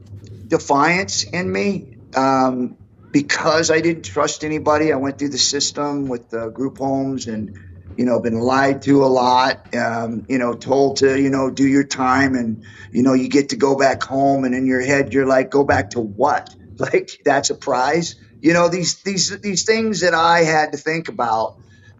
defiance 0.46 1.24
in 1.24 1.50
me 1.50 1.96
um, 2.14 2.76
because 3.10 3.70
I 3.70 3.80
didn't 3.80 4.04
trust 4.04 4.44
anybody. 4.44 4.92
I 4.92 4.96
went 4.96 5.18
through 5.18 5.30
the 5.30 5.38
system 5.38 6.08
with 6.08 6.30
the 6.30 6.48
group 6.48 6.78
homes 6.78 7.26
and 7.26 7.58
you 7.96 8.04
know, 8.06 8.20
been 8.20 8.40
lied 8.40 8.82
to 8.82 9.04
a 9.04 9.06
lot, 9.06 9.74
um, 9.74 10.24
you 10.28 10.38
know, 10.38 10.54
told 10.54 10.98
to, 10.98 11.20
you 11.20 11.28
know, 11.28 11.50
do 11.50 11.66
your 11.66 11.84
time 11.84 12.34
and, 12.34 12.64
you 12.92 13.02
know, 13.02 13.12
you 13.12 13.28
get 13.28 13.50
to 13.50 13.56
go 13.56 13.76
back 13.76 14.02
home 14.02 14.44
and 14.44 14.54
in 14.54 14.66
your 14.66 14.80
head, 14.80 15.12
you're 15.12 15.26
like, 15.26 15.50
go 15.50 15.64
back 15.64 15.90
to 15.90 16.00
what? 16.00 16.54
Like 16.80 17.20
that's 17.26 17.50
a 17.50 17.54
prize. 17.54 18.14
You 18.40 18.54
know, 18.54 18.70
these, 18.70 19.02
these, 19.02 19.38
these 19.40 19.64
things 19.64 20.00
that 20.00 20.14
I 20.14 20.44
had 20.44 20.72
to 20.72 20.78
think 20.78 21.08
about 21.08 21.58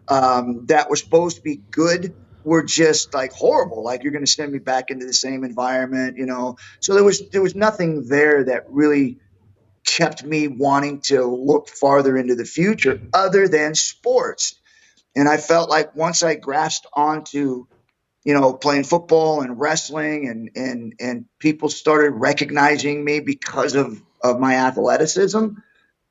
um, 0.09 0.65
that 0.69 0.89
were 0.89 0.97
supposed 0.97 1.37
to 1.37 1.43
be 1.43 1.57
good 1.57 2.15
were 2.45 2.63
just 2.63 3.13
like 3.13 3.35
horrible. 3.35 3.85
Like 3.85 4.05
you're 4.05 4.13
going 4.13 4.25
to 4.25 4.31
send 4.31 4.51
me 4.51 4.59
back 4.59 4.91
into 4.91 5.05
the 5.05 5.13
same 5.13 5.45
environment, 5.45 6.17
you 6.17 6.25
know? 6.25 6.57
So 6.81 6.95
there 6.95 7.05
was, 7.05 7.29
there 7.29 7.43
was 7.43 7.55
nothing 7.55 8.09
there 8.09 8.45
that 8.45 8.71
really 8.71 9.19
kept 9.87 10.25
me 10.25 10.49
wanting 10.49 11.01
to 11.01 11.25
look 11.25 11.69
farther 11.69 12.17
into 12.17 12.35
the 12.35 12.45
future 12.45 13.01
other 13.13 13.49
than 13.49 13.75
sports 13.75 14.61
and 15.17 15.29
I 15.29 15.37
felt 15.37 15.69
like 15.69 15.97
once 15.97 16.23
I 16.23 16.37
grasped 16.37 16.87
onto, 16.93 17.67
you 18.25 18.35
know, 18.35 18.53
playing 18.55 18.85
football 18.85 19.41
and 19.41 19.59
wrestling 19.59 20.29
and 20.29 20.51
and 20.55 20.95
and 21.01 21.25
people 21.39 21.69
started 21.69 22.11
recognizing 22.13 23.05
me 23.05 23.21
because 23.21 23.75
of 23.75 24.01
of 24.23 24.39
my 24.39 24.55
athleticism, 24.55 25.47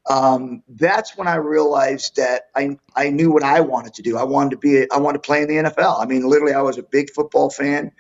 um, 0.10 0.64
that's 0.68 1.16
when 1.16 1.28
I 1.28 1.36
realized 1.36 2.18
that 2.18 2.44
I 2.56 2.78
I 2.96 3.10
knew 3.10 3.32
what 3.32 3.44
I 3.44 3.62
wanted 3.62 3.96
to 3.96 4.02
do. 4.02 4.18
I 4.18 4.24
wanted 4.24 4.52
to 4.52 4.58
be 4.58 4.92
I 4.92 4.98
wanted 4.98 5.24
to 5.24 5.28
play 5.28 5.42
in 5.44 5.48
the 5.48 5.70
NFL. 5.70 6.02
I 6.02 6.06
mean, 6.06 6.28
literally, 6.28 6.54
I 6.54 6.62
was 6.62 6.78
a 6.78 6.84
big 6.84 7.12
football 7.12 7.50
fan. 7.50 7.92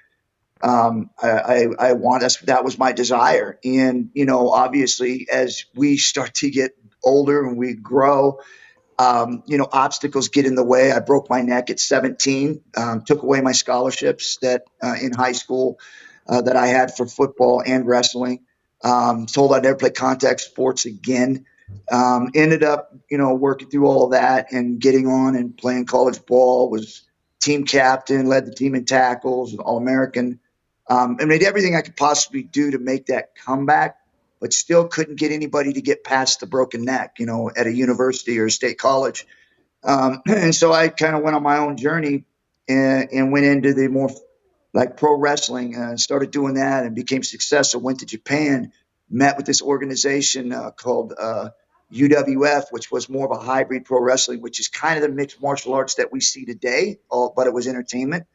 Um, 0.61 1.09
I, 1.21 1.67
I, 1.79 1.93
want 1.93 2.21
that's, 2.21 2.37
that 2.41 2.65
was 2.65 2.77
my 2.77 2.91
desire. 2.91 3.57
And, 3.63 4.09
you 4.13 4.25
know, 4.25 4.49
obviously 4.49 5.27
as 5.31 5.65
we 5.73 5.97
start 5.97 6.33
to 6.35 6.49
get 6.49 6.71
older 7.03 7.47
and 7.47 7.57
we 7.57 7.75
grow, 7.75 8.39
um, 8.97 9.43
you 9.45 9.57
know, 9.57 9.67
obstacles 9.71 10.27
get 10.27 10.45
in 10.45 10.55
the 10.55 10.63
way. 10.63 10.91
I 10.91 10.99
broke 10.99 11.29
my 11.29 11.41
neck 11.41 11.69
at 11.69 11.79
17, 11.79 12.61
um, 12.75 13.03
took 13.05 13.23
away 13.23 13.39
my 13.39 13.53
scholarships 13.53 14.37
that 14.41 14.63
uh, 14.83 14.95
in 15.01 15.13
high 15.13 15.31
school 15.31 15.79
uh, 16.27 16.41
that 16.41 16.57
I 16.57 16.67
had 16.67 16.95
for 16.95 17.07
football 17.07 17.63
and 17.65 17.87
wrestling. 17.87 18.41
Um, 18.83 19.25
told 19.25 19.53
I'd 19.53 19.63
never 19.63 19.77
play 19.77 19.91
contact 19.91 20.41
sports 20.41 20.85
again. 20.85 21.45
Um, 21.91 22.29
ended 22.35 22.63
up, 22.63 22.93
you 23.09 23.17
know, 23.17 23.33
working 23.33 23.69
through 23.69 23.87
all 23.87 24.05
of 24.05 24.11
that 24.11 24.51
and 24.51 24.79
getting 24.79 25.07
on 25.07 25.35
and 25.35 25.55
playing 25.55 25.85
college 25.85 26.25
ball. 26.25 26.69
Was 26.69 27.03
team 27.39 27.63
captain, 27.63 28.27
led 28.27 28.45
the 28.45 28.53
team 28.53 28.75
in 28.75 28.85
tackles, 28.85 29.55
All 29.55 29.77
American. 29.77 30.39
Um, 30.89 31.17
I 31.19 31.25
made 31.25 31.43
everything 31.43 31.75
I 31.75 31.81
could 31.81 31.95
possibly 31.95 32.43
do 32.43 32.71
to 32.71 32.79
make 32.79 33.07
that 33.07 33.35
comeback 33.35 33.97
but 34.39 34.53
still 34.53 34.87
couldn't 34.87 35.19
get 35.19 35.31
anybody 35.31 35.73
to 35.73 35.81
get 35.81 36.03
past 36.03 36.39
the 36.39 36.47
broken 36.47 36.85
neck, 36.85 37.15
you 37.19 37.25
know, 37.25 37.51
at 37.55 37.67
a 37.67 37.73
university 37.73 38.39
or 38.39 38.45
a 38.45 38.51
state 38.51 38.77
college. 38.77 39.27
Um, 39.83 40.21
and 40.27 40.55
so 40.55 40.71
I 40.71 40.89
kind 40.89 41.15
of 41.15 41.23
went 41.23 41.35
on 41.35 41.43
my 41.43 41.57
own 41.57 41.77
journey 41.77 42.25
and, 42.67 43.09
and 43.11 43.31
went 43.31 43.45
into 43.45 43.73
the 43.73 43.87
more 43.87 44.09
like 44.73 44.97
pro 44.97 45.17
wrestling 45.17 45.75
and 45.75 45.99
started 45.99 46.31
doing 46.31 46.55
that 46.55 46.85
and 46.85 46.95
became 46.95 47.23
successful. 47.23 47.81
Went 47.81 47.99
to 47.99 48.05
Japan, 48.05 48.71
met 49.09 49.35
with 49.37 49.45
this 49.45 49.61
organization 49.61 50.53
uh, 50.53 50.71
called 50.71 51.13
uh, 51.19 51.49
UWF, 51.91 52.65
which 52.71 52.91
was 52.91 53.09
more 53.09 53.25
of 53.25 53.37
a 53.37 53.43
hybrid 53.43 53.85
pro 53.85 53.99
wrestling, 53.99 54.41
which 54.41 54.59
is 54.59 54.67
kind 54.67 54.97
of 54.97 55.01
the 55.01 55.09
mixed 55.09 55.41
martial 55.41 55.73
arts 55.73 55.95
that 55.95 56.11
we 56.11 56.21
see 56.21 56.45
today, 56.45 56.99
but 57.09 57.47
it 57.47 57.53
was 57.53 57.67
entertainment. 57.67 58.27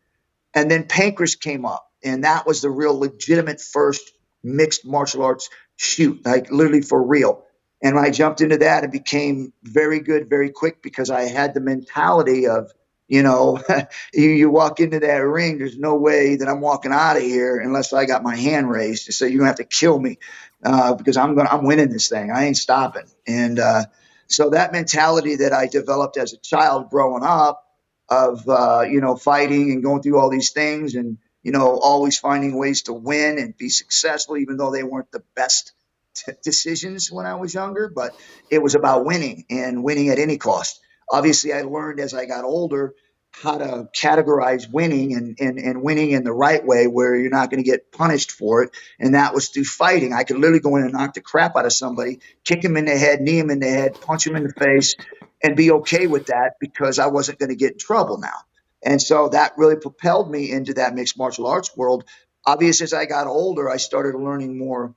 And 0.53 0.71
then 0.71 0.85
Pancrase 0.85 1.38
came 1.38 1.64
up, 1.64 1.88
and 2.05 2.25
that 2.25 2.47
was 2.47 2.62
the 2.62 2.71
real 2.71 2.99
legitimate 2.99 3.61
first 3.61 4.12
mixed 4.45 4.87
martial 4.87 5.25
arts 5.25 5.51
shoot, 5.77 6.25
like 6.27 6.51
literally 6.53 6.83
for 6.83 7.03
real. 7.03 7.45
And 7.83 7.99
I 7.99 8.11
jumped 8.11 8.43
into 8.43 8.59
that 8.59 8.85
and 8.85 8.93
became 8.93 9.53
very 9.64 10.01
good 10.01 10.31
very 10.31 10.51
quick 10.51 10.83
because 10.83 11.11
I 11.11 11.23
had 11.23 11.55
the 11.55 11.61
mentality 11.61 12.49
of, 12.49 12.73
you 13.09 13.23
know, 13.23 13.61
you, 14.14 14.31
you 14.31 14.51
walk 14.51 14.81
into 14.81 15.01
that 15.01 15.17
ring, 15.19 15.59
there's 15.59 15.79
no 15.79 15.97
way 15.97 16.37
that 16.37 16.49
I'm 16.49 16.61
walking 16.62 16.93
out 16.93 17.17
of 17.19 17.23
here 17.25 17.59
unless 17.61 17.93
I 17.93 18.07
got 18.07 18.23
my 18.23 18.37
hand 18.37 18.71
raised. 18.71 19.12
So 19.14 19.27
you're 19.27 19.38
gonna 19.38 19.49
have 19.49 19.57
to 19.59 19.64
kill 19.64 19.99
me 20.01 20.19
uh, 20.64 20.95
because 20.95 21.17
I'm 21.19 21.37
gonna 21.37 21.51
I'm 21.51 21.64
winning 21.64 21.90
this 21.90 22.09
thing. 22.09 22.31
I 22.33 22.47
ain't 22.47 22.59
stopping. 22.59 23.07
And 23.27 23.59
uh, 23.61 23.87
so 24.29 24.51
that 24.51 24.73
mentality 24.73 25.37
that 25.38 25.53
I 25.53 25.69
developed 25.69 26.17
as 26.19 26.33
a 26.35 26.38
child 26.38 26.90
growing 26.90 27.25
up 27.25 27.64
of 28.11 28.49
uh, 28.49 28.83
you 28.88 29.01
know 29.01 29.17
fighting 29.17 29.73
and 29.73 29.83
going 29.83 30.03
through 30.03 30.19
all 30.21 30.31
these 30.31 30.53
things 30.53 30.95
and 30.97 31.19
you 31.45 31.53
know, 31.53 31.79
always 31.79 32.19
finding 32.19 32.59
ways 32.59 32.83
to 32.85 32.95
win 32.95 33.39
and 33.39 33.57
be 33.57 33.69
successful, 33.69 34.39
even 34.39 34.57
though 34.57 34.73
they 34.73 34.83
weren't 34.83 35.13
the 35.13 35.23
best 35.37 35.73
t- 36.15 36.33
decisions 36.43 37.13
when 37.13 37.27
I 37.27 37.37
was 37.37 37.55
younger. 37.55 37.89
But 37.95 38.17
it 38.51 38.61
was 38.61 38.75
about 38.75 39.07
winning 39.07 39.47
and 39.51 39.85
winning 39.85 40.09
at 40.09 40.19
any 40.19 40.39
cost. 40.39 40.81
Obviously, 41.11 41.53
I 41.53 41.63
learned 41.63 42.01
as 42.01 42.15
I 42.15 42.27
got 42.27 42.45
older 42.45 42.95
how 43.43 43.59
to 43.59 43.89
categorize 43.97 44.71
winning 44.73 45.15
and, 45.15 45.37
and, 45.41 45.59
and 45.59 45.83
winning 45.83 46.13
in 46.13 46.25
the 46.25 46.33
right 46.33 46.65
way 46.65 46.87
where 46.87 47.17
you're 47.17 47.31
not 47.31 47.51
going 47.51 47.63
to 47.63 47.69
get 47.71 47.93
punished 47.93 48.33
for 48.33 48.63
it. 48.63 48.71
And 49.01 49.15
that 49.15 49.35
was 49.35 49.49
through 49.49 49.65
fighting. 49.65 50.13
I 50.13 50.25
could 50.25 50.37
literally 50.39 50.61
go 50.61 50.77
in 50.77 50.85
and 50.85 50.93
knock 50.93 51.15
the 51.15 51.21
crap 51.21 51.57
out 51.57 51.67
of 51.67 51.73
somebody, 51.73 52.21
kick 52.45 52.65
him 52.65 52.77
in 52.77 52.87
the 52.87 52.97
head, 52.97 53.21
knee 53.21 53.39
him 53.39 53.51
in 53.51 53.61
the 53.61 53.69
head, 53.69 54.01
punch 54.01 54.27
him 54.27 54.37
in 54.37 54.45
the 54.45 54.53
face, 54.53 54.95
and 55.43 55.57
be 55.57 55.73
okay 55.73 56.07
with 56.07 56.27
that 56.27 56.55
because 56.61 56.99
I 56.99 57.09
wasn't 57.09 57.39
going 57.41 57.51
to 57.51 57.57
get 57.57 57.73
in 57.73 57.79
trouble 57.79 58.19
now. 58.19 58.39
And 58.85 59.01
so 59.01 59.29
that 59.31 59.55
really 59.57 59.77
propelled 59.77 60.31
me 60.31 60.51
into 60.51 60.75
that 60.75 60.94
mixed 60.94 61.18
martial 61.18 61.47
arts 61.47 61.75
world. 61.77 62.05
Obviously, 62.47 62.85
as 62.85 62.92
I 62.92 63.07
got 63.07 63.27
older, 63.27 63.70
I 63.70 63.79
started 63.79 64.16
learning 64.16 64.59
more 64.59 64.94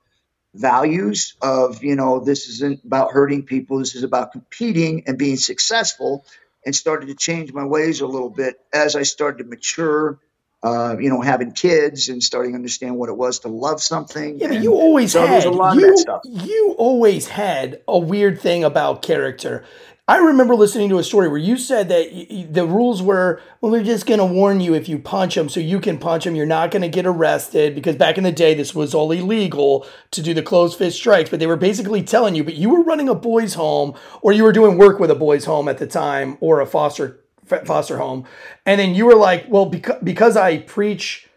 values 0.54 1.34
of, 1.40 1.82
you 1.82 1.96
know, 1.96 2.20
this 2.20 2.48
isn't 2.48 2.84
about 2.84 3.12
hurting 3.12 3.44
people, 3.44 3.78
this 3.78 3.94
is 3.94 4.02
about 4.02 4.32
competing 4.32 5.04
and 5.06 5.16
being 5.18 5.36
successful, 5.36 6.26
and 6.66 6.74
started 6.74 7.06
to 7.06 7.14
change 7.14 7.52
my 7.52 7.64
ways 7.64 8.00
a 8.00 8.06
little 8.06 8.30
bit 8.30 8.56
as 8.72 8.96
I 8.96 9.02
started 9.02 9.42
to 9.42 9.48
mature. 9.48 10.18
Uh, 10.60 10.96
you 10.98 11.08
know, 11.08 11.20
having 11.20 11.52
kids 11.52 12.08
and 12.08 12.20
starting 12.20 12.50
to 12.50 12.56
understand 12.56 12.96
what 12.96 13.08
it 13.08 13.16
was 13.16 13.38
to 13.38 13.48
love 13.48 13.80
something. 13.80 14.40
Yeah, 14.40 14.48
but 14.48 14.60
you 14.60 14.74
always 14.74 15.12
so 15.12 15.24
had 15.24 15.44
you, 15.44 16.06
you 16.24 16.74
always 16.76 17.28
had 17.28 17.80
a 17.86 17.96
weird 17.96 18.40
thing 18.40 18.64
about 18.64 19.00
character. 19.00 19.64
I 20.08 20.16
remember 20.16 20.54
listening 20.54 20.88
to 20.88 20.98
a 20.98 21.04
story 21.04 21.28
where 21.28 21.36
you 21.36 21.58
said 21.58 21.90
that 21.90 22.48
the 22.50 22.64
rules 22.64 23.02
were, 23.02 23.42
well, 23.60 23.70
they're 23.70 23.84
just 23.84 24.06
going 24.06 24.20
to 24.20 24.24
warn 24.24 24.58
you 24.58 24.72
if 24.72 24.88
you 24.88 24.98
punch 24.98 25.34
them, 25.34 25.50
so 25.50 25.60
you 25.60 25.80
can 25.80 25.98
punch 25.98 26.24
them. 26.24 26.34
You're 26.34 26.46
not 26.46 26.70
going 26.70 26.80
to 26.80 26.88
get 26.88 27.04
arrested 27.04 27.74
because 27.74 27.94
back 27.94 28.16
in 28.16 28.24
the 28.24 28.32
day, 28.32 28.54
this 28.54 28.74
was 28.74 28.94
all 28.94 29.12
illegal 29.12 29.86
to 30.12 30.22
do 30.22 30.32
the 30.32 30.42
closed 30.42 30.78
fist 30.78 30.96
strikes. 30.96 31.28
But 31.28 31.40
they 31.40 31.46
were 31.46 31.58
basically 31.58 32.02
telling 32.02 32.34
you, 32.34 32.42
but 32.42 32.54
you 32.54 32.70
were 32.70 32.82
running 32.82 33.10
a 33.10 33.14
boys' 33.14 33.52
home 33.52 33.94
or 34.22 34.32
you 34.32 34.44
were 34.44 34.52
doing 34.52 34.78
work 34.78 34.98
with 34.98 35.10
a 35.10 35.14
boys' 35.14 35.44
home 35.44 35.68
at 35.68 35.76
the 35.76 35.86
time 35.86 36.38
or 36.40 36.62
a 36.62 36.66
foster 36.66 37.20
foster 37.64 37.98
home, 37.98 38.24
and 38.64 38.80
then 38.80 38.94
you 38.94 39.04
were 39.04 39.14
like, 39.14 39.44
well, 39.48 39.66
because 39.66 40.02
because 40.02 40.36
I 40.38 40.58
preach 40.58 41.27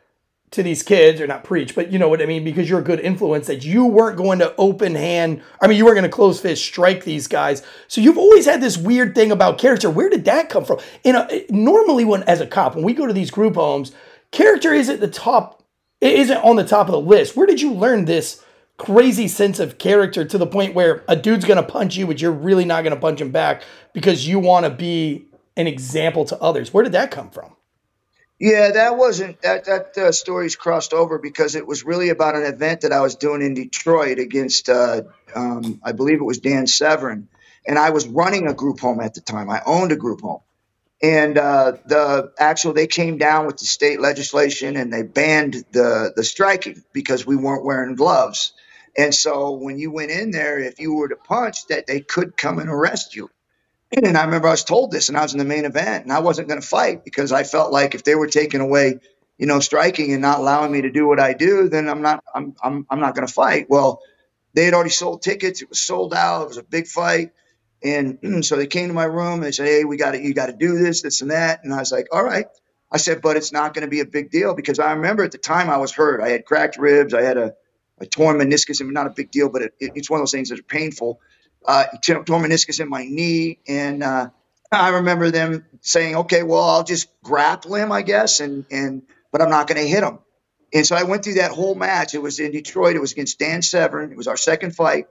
to 0.51 0.61
these 0.61 0.83
kids 0.83 1.21
or 1.21 1.27
not 1.27 1.45
preach 1.45 1.73
but 1.73 1.91
you 1.91 1.97
know 1.97 2.09
what 2.09 2.21
i 2.21 2.25
mean? 2.25 2.43
Because 2.43 2.69
you're 2.69 2.81
a 2.81 2.83
good 2.83 2.99
influence 2.99 3.47
that 3.47 3.63
you 3.63 3.85
weren't 3.85 4.17
going 4.17 4.39
to 4.39 4.53
open 4.57 4.95
hand 4.95 5.41
i 5.61 5.67
mean 5.67 5.77
you 5.77 5.85
weren't 5.85 5.95
going 5.95 6.09
to 6.09 6.15
close 6.15 6.39
fist 6.39 6.63
strike 6.63 7.03
these 7.03 7.27
guys. 7.27 7.63
So 7.87 8.01
you've 8.01 8.17
always 8.17 8.45
had 8.45 8.61
this 8.61 8.77
weird 8.77 9.15
thing 9.15 9.31
about 9.31 9.57
character. 9.57 9.89
Where 9.89 10.09
did 10.09 10.25
that 10.25 10.49
come 10.49 10.65
from? 10.65 10.79
You 11.03 11.13
know 11.13 11.27
normally 11.49 12.05
when 12.05 12.23
as 12.23 12.41
a 12.41 12.47
cop 12.47 12.75
when 12.75 12.83
we 12.83 12.93
go 12.93 13.07
to 13.07 13.13
these 13.13 13.31
group 13.31 13.55
homes 13.55 13.93
character 14.31 14.73
isn't 14.73 14.99
the 14.99 15.07
top 15.07 15.63
it 16.01 16.13
isn't 16.13 16.37
on 16.37 16.55
the 16.55 16.65
top 16.65 16.87
of 16.87 16.93
the 16.93 17.01
list. 17.01 17.37
Where 17.37 17.47
did 17.47 17.61
you 17.61 17.71
learn 17.73 18.05
this 18.05 18.43
crazy 18.77 19.27
sense 19.27 19.59
of 19.59 19.77
character 19.77 20.25
to 20.25 20.37
the 20.37 20.47
point 20.47 20.73
where 20.73 21.03
a 21.07 21.15
dude's 21.15 21.45
going 21.45 21.63
to 21.63 21.71
punch 21.71 21.95
you 21.95 22.07
but 22.07 22.19
you're 22.19 22.31
really 22.31 22.65
not 22.65 22.83
going 22.83 22.95
to 22.95 22.99
punch 22.99 23.21
him 23.21 23.31
back 23.31 23.61
because 23.93 24.27
you 24.27 24.39
want 24.39 24.65
to 24.65 24.71
be 24.71 25.27
an 25.55 25.67
example 25.67 26.25
to 26.25 26.41
others? 26.41 26.73
Where 26.73 26.83
did 26.83 26.93
that 26.93 27.11
come 27.11 27.29
from 27.29 27.55
yeah, 28.41 28.71
that 28.73 28.97
wasn't 28.97 29.41
that 29.43 29.65
that 29.67 29.97
uh, 29.99 30.13
story's 30.13 30.58
crossed 30.58 30.93
over 30.93 31.19
because 31.19 31.56
it 31.56 31.67
was 31.67 31.86
really 31.86 32.10
about 32.10 32.36
an 32.36 32.45
event 32.45 32.82
that 32.84 32.93
I 32.93 33.01
was 33.01 33.15
doing 33.15 33.43
in 33.43 33.56
Detroit 33.56 34.19
against 34.19 34.69
uh, 34.69 35.04
um, 35.36 35.82
I 35.86 35.93
believe 35.93 36.19
it 36.21 36.25
was 36.25 36.39
Dan 36.39 36.67
Severn, 36.67 37.30
and 37.67 37.80
I 37.80 37.91
was 37.91 38.08
running 38.08 38.47
a 38.47 38.56
group 38.56 38.82
home 38.82 39.01
at 39.01 39.15
the 39.15 39.21
time. 39.21 39.49
I 39.51 39.62
owned 39.65 39.93
a 39.93 39.97
group 39.97 40.21
home, 40.23 40.41
and 41.04 41.38
uh, 41.38 41.73
the 41.88 42.34
actual 42.39 42.73
they 42.73 42.88
came 42.88 43.17
down 43.19 43.47
with 43.47 43.58
the 43.58 43.65
state 43.67 44.01
legislation 44.01 44.77
and 44.77 44.93
they 44.93 45.04
banned 45.04 45.65
the 45.73 46.13
the 46.15 46.23
striking 46.25 46.84
because 46.93 47.25
we 47.27 47.38
weren't 47.38 47.65
wearing 47.65 47.95
gloves. 47.95 48.54
And 48.97 49.15
so 49.15 49.51
when 49.54 49.80
you 49.80 49.91
went 49.91 50.12
in 50.12 50.32
there, 50.32 50.60
if 50.60 50.80
you 50.80 50.95
were 50.95 51.10
to 51.10 51.17
punch, 51.17 51.67
that 51.67 51.88
they 51.88 52.01
could 52.01 52.38
come 52.38 52.60
and 52.60 52.69
arrest 52.69 53.15
you. 53.15 53.30
And 53.91 54.17
I 54.17 54.25
remember 54.25 54.47
I 54.47 54.51
was 54.51 54.63
told 54.63 54.91
this, 54.91 55.10
and 55.10 55.17
I 55.17 55.23
was 55.23 55.34
in 55.34 55.39
the 55.39 55.45
main 55.45 55.65
event, 55.65 56.04
and 56.06 56.13
I 56.13 56.19
wasn't 56.19 56.47
going 56.47 56.62
to 56.62 56.67
fight 56.67 57.04
because 57.06 57.32
I 57.32 57.43
felt 57.43 57.71
like 57.73 57.95
if 57.95 58.04
they 58.04 58.15
were 58.15 58.27
taking 58.27 58.62
away, 58.62 58.99
you 59.38 59.47
know, 59.47 59.60
striking 59.60 60.13
and 60.13 60.21
not 60.21 60.39
allowing 60.39 60.71
me 60.71 60.84
to 60.84 60.91
do 60.91 61.08
what 61.08 61.19
I 61.19 61.34
do, 61.34 61.69
then 61.69 61.89
I'm 61.89 62.01
not, 62.04 62.23
I'm, 62.36 62.56
I'm, 62.63 62.86
I'm 62.89 62.99
not 62.99 63.15
going 63.15 63.27
to 63.27 63.34
fight. 63.34 63.67
Well, 63.69 64.01
they 64.54 64.65
had 64.65 64.75
already 64.75 64.91
sold 64.91 65.23
tickets; 65.23 65.62
it 65.63 65.69
was 65.69 65.82
sold 65.82 66.13
out. 66.13 66.43
It 66.43 66.49
was 66.49 66.58
a 66.58 66.63
big 66.63 66.88
fight, 66.88 67.32
and 67.84 68.19
so 68.45 68.58
they 68.58 68.67
came 68.67 68.89
to 68.89 68.95
my 68.95 69.06
room 69.06 69.36
and 69.36 69.43
they 69.45 69.54
said, 69.54 69.67
"Hey, 69.67 69.86
we 69.86 69.97
got 69.97 70.12
to, 70.13 70.21
you 70.21 70.34
got 70.36 70.47
to 70.47 70.54
do 70.54 70.77
this, 70.80 71.04
this, 71.04 71.21
and 71.21 71.32
that." 71.32 71.62
And 71.63 71.73
I 71.73 71.80
was 71.80 71.91
like, 71.91 72.08
"All 72.13 72.23
right." 72.23 72.47
I 72.91 72.97
said, 72.97 73.21
"But 73.21 73.38
it's 73.38 73.54
not 73.54 73.73
going 73.73 73.84
to 73.86 73.89
be 73.91 74.01
a 74.01 74.06
big 74.06 74.32
deal 74.32 74.56
because 74.56 74.80
I 74.80 74.93
remember 74.93 75.23
at 75.23 75.32
the 75.34 75.39
time 75.39 75.69
I 75.69 75.77
was 75.77 75.93
hurt. 75.93 76.21
I 76.21 76.30
had 76.30 76.45
cracked 76.45 76.77
ribs. 76.77 77.13
I 77.13 77.23
had 77.23 77.38
a, 77.38 77.54
a 77.99 78.08
torn 78.08 78.39
meniscus. 78.39 78.82
Mean, 78.82 78.93
not 78.93 79.08
a 79.08 79.12
big 79.12 79.32
deal, 79.32 79.49
but 79.49 79.63
it, 79.63 79.73
it, 79.80 79.93
it's 79.95 80.10
one 80.10 80.19
of 80.19 80.23
those 80.23 80.32
things 80.34 80.49
that 80.49 80.60
are 80.60 80.63
painful." 80.63 81.21
Uh, 81.65 81.86
torn 82.04 82.26
meniscus 82.43 82.80
in 82.80 82.89
my 82.89 83.06
knee, 83.06 83.60
and 83.67 84.04
uh, 84.04 84.30
I 84.71 84.89
remember 84.89 85.32
them 85.32 85.65
saying, 85.82 86.15
"Okay, 86.15 86.43
well, 86.43 86.63
I'll 86.63 86.84
just 86.84 87.10
grapple 87.24 87.76
him, 87.76 87.91
I 87.91 88.02
guess, 88.02 88.39
and 88.39 88.65
and 88.71 89.04
but 89.32 89.41
I'm 89.41 89.50
not 89.50 89.67
going 89.67 89.82
to 89.82 89.88
hit 89.88 90.04
him." 90.04 90.19
And 90.74 90.86
so 90.86 90.95
I 90.95 91.04
went 91.04 91.24
through 91.24 91.36
that 91.36 91.52
whole 91.52 91.76
match. 91.76 92.15
It 92.15 92.21
was 92.21 92.39
in 92.39 92.52
Detroit. 92.52 92.95
It 92.95 93.02
was 93.02 93.12
against 93.12 93.39
Dan 93.39 93.62
Severn. 93.62 94.12
It 94.12 94.17
was 94.17 94.28
our 94.28 94.38
second 94.38 94.76
fight, 94.76 95.08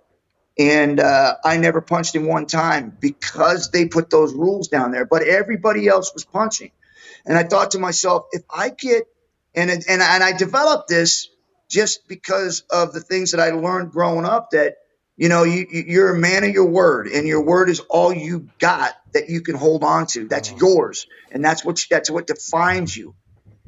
and 0.58 1.00
uh, 1.00 1.36
I 1.44 1.58
never 1.58 1.80
punched 1.80 2.14
him 2.14 2.26
one 2.26 2.46
time 2.46 2.96
because 3.00 3.70
they 3.70 3.86
put 3.86 4.10
those 4.10 4.34
rules 4.34 4.68
down 4.68 4.92
there. 4.92 5.06
But 5.06 5.22
everybody 5.22 5.88
else 5.88 6.12
was 6.14 6.24
punching, 6.24 6.72
and 7.26 7.38
I 7.38 7.44
thought 7.44 7.72
to 7.72 7.78
myself, 7.78 8.26
if 8.32 8.42
I 8.50 8.70
get 8.70 9.04
and 9.54 9.70
and 9.70 9.84
and 9.88 10.02
I 10.02 10.32
developed 10.32 10.88
this 10.88 11.28
just 11.68 12.08
because 12.08 12.64
of 12.70 12.92
the 12.92 13.00
things 13.00 13.32
that 13.32 13.40
I 13.40 13.50
learned 13.50 13.92
growing 13.92 14.26
up 14.26 14.50
that 14.52 14.76
you 15.20 15.28
know, 15.28 15.42
you, 15.42 15.66
you're 15.70 16.16
a 16.16 16.18
man 16.18 16.44
of 16.44 16.50
your 16.54 16.64
word, 16.64 17.06
and 17.06 17.28
your 17.28 17.42
word 17.42 17.68
is 17.68 17.80
all 17.90 18.10
you 18.10 18.48
got 18.58 18.94
that 19.12 19.28
you 19.28 19.42
can 19.42 19.54
hold 19.54 19.84
on 19.84 20.06
to. 20.06 20.26
That's 20.26 20.48
mm-hmm. 20.48 20.64
yours, 20.64 21.06
and 21.30 21.44
that's 21.44 21.62
what 21.62 21.78
that's 21.90 22.10
what 22.10 22.26
defines 22.26 22.96
you. 22.96 23.14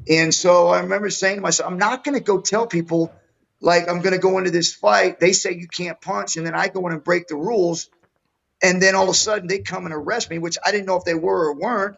And 0.09 0.33
so 0.33 0.69
I 0.69 0.79
remember 0.79 1.11
saying 1.11 1.35
to 1.35 1.41
myself, 1.43 1.71
I'm 1.71 1.77
not 1.77 2.03
going 2.03 2.17
to 2.17 2.23
go 2.23 2.41
tell 2.41 2.65
people 2.65 3.13
like 3.61 3.87
I'm 3.87 4.01
going 4.01 4.15
to 4.15 4.19
go 4.19 4.39
into 4.39 4.49
this 4.49 4.73
fight. 4.73 5.19
They 5.19 5.31
say 5.31 5.53
you 5.53 5.67
can't 5.67 6.01
punch, 6.01 6.37
and 6.37 6.45
then 6.47 6.55
I 6.55 6.69
go 6.69 6.87
in 6.87 6.93
and 6.93 7.03
break 7.03 7.27
the 7.27 7.35
rules, 7.35 7.87
and 8.63 8.81
then 8.81 8.95
all 8.95 9.03
of 9.03 9.09
a 9.09 9.13
sudden 9.13 9.47
they 9.47 9.59
come 9.59 9.85
and 9.85 9.93
arrest 9.93 10.31
me, 10.31 10.39
which 10.39 10.57
I 10.65 10.71
didn't 10.71 10.87
know 10.87 10.95
if 10.95 11.03
they 11.03 11.13
were 11.13 11.49
or 11.49 11.53
weren't, 11.53 11.97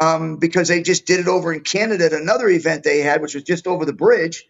um, 0.00 0.38
because 0.38 0.68
they 0.68 0.80
just 0.80 1.04
did 1.04 1.20
it 1.20 1.28
over 1.28 1.52
in 1.52 1.60
Canada 1.60 2.06
at 2.06 2.14
another 2.14 2.48
event 2.48 2.82
they 2.82 3.00
had, 3.00 3.20
which 3.20 3.34
was 3.34 3.44
just 3.44 3.66
over 3.66 3.84
the 3.84 3.92
bridge. 3.92 4.48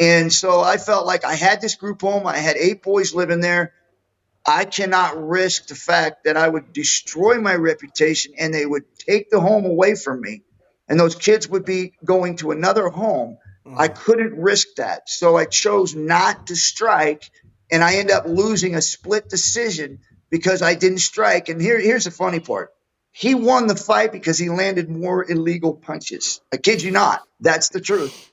And 0.00 0.32
so 0.32 0.62
I 0.62 0.78
felt 0.78 1.04
like 1.04 1.26
I 1.26 1.34
had 1.34 1.60
this 1.60 1.74
group 1.74 2.00
home. 2.00 2.26
I 2.26 2.38
had 2.38 2.56
eight 2.56 2.82
boys 2.82 3.14
living 3.14 3.40
there. 3.40 3.74
I 4.46 4.64
cannot 4.64 5.22
risk 5.22 5.68
the 5.68 5.74
fact 5.74 6.24
that 6.24 6.36
I 6.36 6.48
would 6.48 6.72
destroy 6.72 7.40
my 7.40 7.54
reputation 7.54 8.34
and 8.38 8.52
they 8.52 8.66
would 8.66 8.84
take 8.98 9.30
the 9.30 9.40
home 9.40 9.64
away 9.64 9.94
from 9.94 10.20
me 10.20 10.42
and 10.88 10.98
those 10.98 11.14
kids 11.14 11.48
would 11.48 11.64
be 11.64 11.92
going 12.04 12.36
to 12.36 12.50
another 12.50 12.88
home. 12.88 13.38
Mm. 13.66 13.78
I 13.78 13.88
couldn't 13.88 14.36
risk 14.36 14.68
that. 14.76 15.08
So 15.08 15.36
I 15.36 15.44
chose 15.44 15.94
not 15.94 16.48
to 16.48 16.56
strike 16.56 17.30
and 17.70 17.84
I 17.84 17.96
end 17.96 18.10
up 18.10 18.26
losing 18.26 18.74
a 18.74 18.82
split 18.82 19.28
decision 19.28 20.00
because 20.28 20.60
I 20.60 20.74
didn't 20.74 20.98
strike. 20.98 21.48
And 21.48 21.60
here, 21.60 21.78
here's 21.78 22.04
the 22.04 22.10
funny 22.10 22.40
part. 22.40 22.72
He 23.12 23.34
won 23.34 23.66
the 23.66 23.76
fight 23.76 24.10
because 24.10 24.38
he 24.38 24.48
landed 24.48 24.88
more 24.88 25.30
illegal 25.30 25.74
punches. 25.74 26.40
I 26.52 26.56
kid 26.56 26.82
you 26.82 26.90
not. 26.90 27.22
That's 27.40 27.68
the 27.68 27.80
truth 27.80 28.31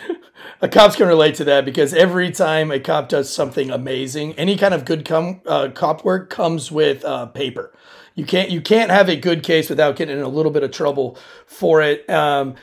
a 0.60 0.68
cops 0.68 0.96
can 0.96 1.08
relate 1.08 1.34
to 1.36 1.44
that 1.44 1.64
because 1.64 1.94
every 1.94 2.30
time 2.30 2.70
a 2.70 2.80
cop 2.80 3.08
does 3.08 3.32
something 3.32 3.70
amazing, 3.70 4.34
any 4.34 4.56
kind 4.56 4.74
of 4.74 4.84
good 4.84 5.04
com- 5.04 5.40
uh, 5.46 5.68
cop 5.74 6.04
work 6.04 6.30
comes 6.30 6.70
with 6.70 7.04
uh, 7.04 7.26
paper. 7.26 7.72
You 8.14 8.26
can't 8.26 8.50
you 8.50 8.60
can't 8.60 8.90
have 8.90 9.08
a 9.08 9.16
good 9.16 9.42
case 9.42 9.70
without 9.70 9.96
getting 9.96 10.18
in 10.18 10.22
a 10.22 10.28
little 10.28 10.52
bit 10.52 10.62
of 10.62 10.70
trouble 10.70 11.16
for 11.46 11.80
it. 11.80 12.08
Um, 12.10 12.56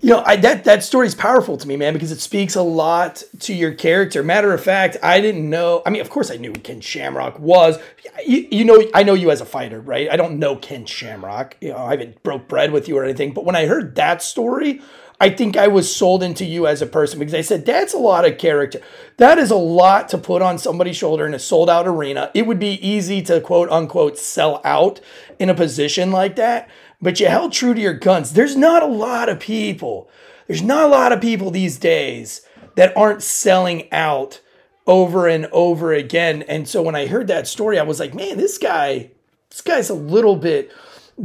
you 0.00 0.10
know, 0.10 0.22
I, 0.26 0.36
that 0.36 0.64
that 0.64 0.82
story 0.82 1.06
is 1.06 1.14
powerful 1.14 1.56
to 1.56 1.68
me, 1.68 1.76
man, 1.76 1.94
because 1.94 2.12
it 2.12 2.20
speaks 2.20 2.56
a 2.56 2.62
lot 2.62 3.22
to 3.40 3.54
your 3.54 3.72
character. 3.72 4.22
Matter 4.22 4.52
of 4.52 4.62
fact, 4.62 4.96
I 5.02 5.20
didn't 5.20 5.48
know. 5.48 5.82
I 5.86 5.90
mean, 5.90 6.02
of 6.02 6.10
course, 6.10 6.30
I 6.30 6.36
knew 6.36 6.52
Ken 6.52 6.80
Shamrock 6.80 7.38
was. 7.38 7.78
You, 8.26 8.46
you 8.50 8.64
know, 8.64 8.82
I 8.92 9.02
know 9.02 9.14
you 9.14 9.30
as 9.30 9.40
a 9.40 9.46
fighter, 9.46 9.80
right? 9.80 10.10
I 10.10 10.16
don't 10.16 10.38
know 10.38 10.56
Ken 10.56 10.84
Shamrock. 10.84 11.56
You 11.60 11.70
know, 11.70 11.78
I 11.78 11.92
haven't 11.92 12.22
broke 12.22 12.48
bread 12.48 12.70
with 12.70 12.88
you 12.88 12.98
or 12.98 13.04
anything. 13.04 13.32
But 13.32 13.44
when 13.44 13.56
I 13.56 13.66
heard 13.66 13.94
that 13.94 14.20
story, 14.20 14.82
I 15.20 15.30
think 15.30 15.56
I 15.56 15.68
was 15.68 15.94
sold 15.94 16.22
into 16.22 16.44
you 16.44 16.66
as 16.66 16.82
a 16.82 16.86
person 16.86 17.18
because 17.18 17.34
I 17.34 17.40
said, 17.40 17.64
that's 17.64 17.94
a 17.94 17.98
lot 17.98 18.26
of 18.26 18.36
character. 18.36 18.80
That 19.18 19.38
is 19.38 19.50
a 19.50 19.56
lot 19.56 20.08
to 20.08 20.18
put 20.18 20.42
on 20.42 20.58
somebody's 20.58 20.96
shoulder 20.96 21.26
in 21.26 21.34
a 21.34 21.38
sold 21.38 21.70
out 21.70 21.86
arena. 21.86 22.30
It 22.34 22.46
would 22.46 22.58
be 22.58 22.86
easy 22.86 23.22
to 23.22 23.40
quote 23.40 23.70
unquote 23.70 24.18
sell 24.18 24.60
out 24.64 25.00
in 25.38 25.48
a 25.48 25.54
position 25.54 26.10
like 26.10 26.36
that, 26.36 26.68
but 27.00 27.20
you 27.20 27.26
held 27.26 27.52
true 27.52 27.74
to 27.74 27.80
your 27.80 27.94
guns. 27.94 28.32
There's 28.32 28.56
not 28.56 28.82
a 28.82 28.86
lot 28.86 29.28
of 29.28 29.40
people, 29.40 30.10
there's 30.46 30.62
not 30.62 30.84
a 30.84 30.88
lot 30.88 31.12
of 31.12 31.20
people 31.20 31.50
these 31.50 31.78
days 31.78 32.42
that 32.74 32.96
aren't 32.96 33.22
selling 33.22 33.90
out 33.92 34.40
over 34.86 35.26
and 35.28 35.46
over 35.46 35.92
again. 35.92 36.42
And 36.42 36.68
so 36.68 36.82
when 36.82 36.94
I 36.94 37.06
heard 37.06 37.28
that 37.28 37.46
story, 37.46 37.78
I 37.78 37.84
was 37.84 38.00
like, 38.00 38.14
man, 38.14 38.36
this 38.36 38.58
guy, 38.58 39.10
this 39.48 39.60
guy's 39.60 39.90
a 39.90 39.94
little 39.94 40.36
bit 40.36 40.72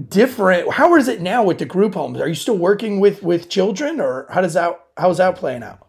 different. 0.08 0.72
How 0.72 0.96
is 0.96 1.08
it 1.08 1.22
now 1.22 1.44
with 1.44 1.60
the 1.60 1.66
group 1.66 1.94
homes? 1.96 2.20
Are 2.20 2.28
you 2.28 2.36
still 2.36 2.58
working 2.58 3.00
with 3.00 3.24
with 3.24 3.50
children, 3.50 4.00
or 4.00 4.28
how 4.30 4.42
does 4.42 4.54
that 4.54 4.80
how's 4.98 5.18
that 5.18 5.36
playing 5.36 5.64
out? 5.64 5.88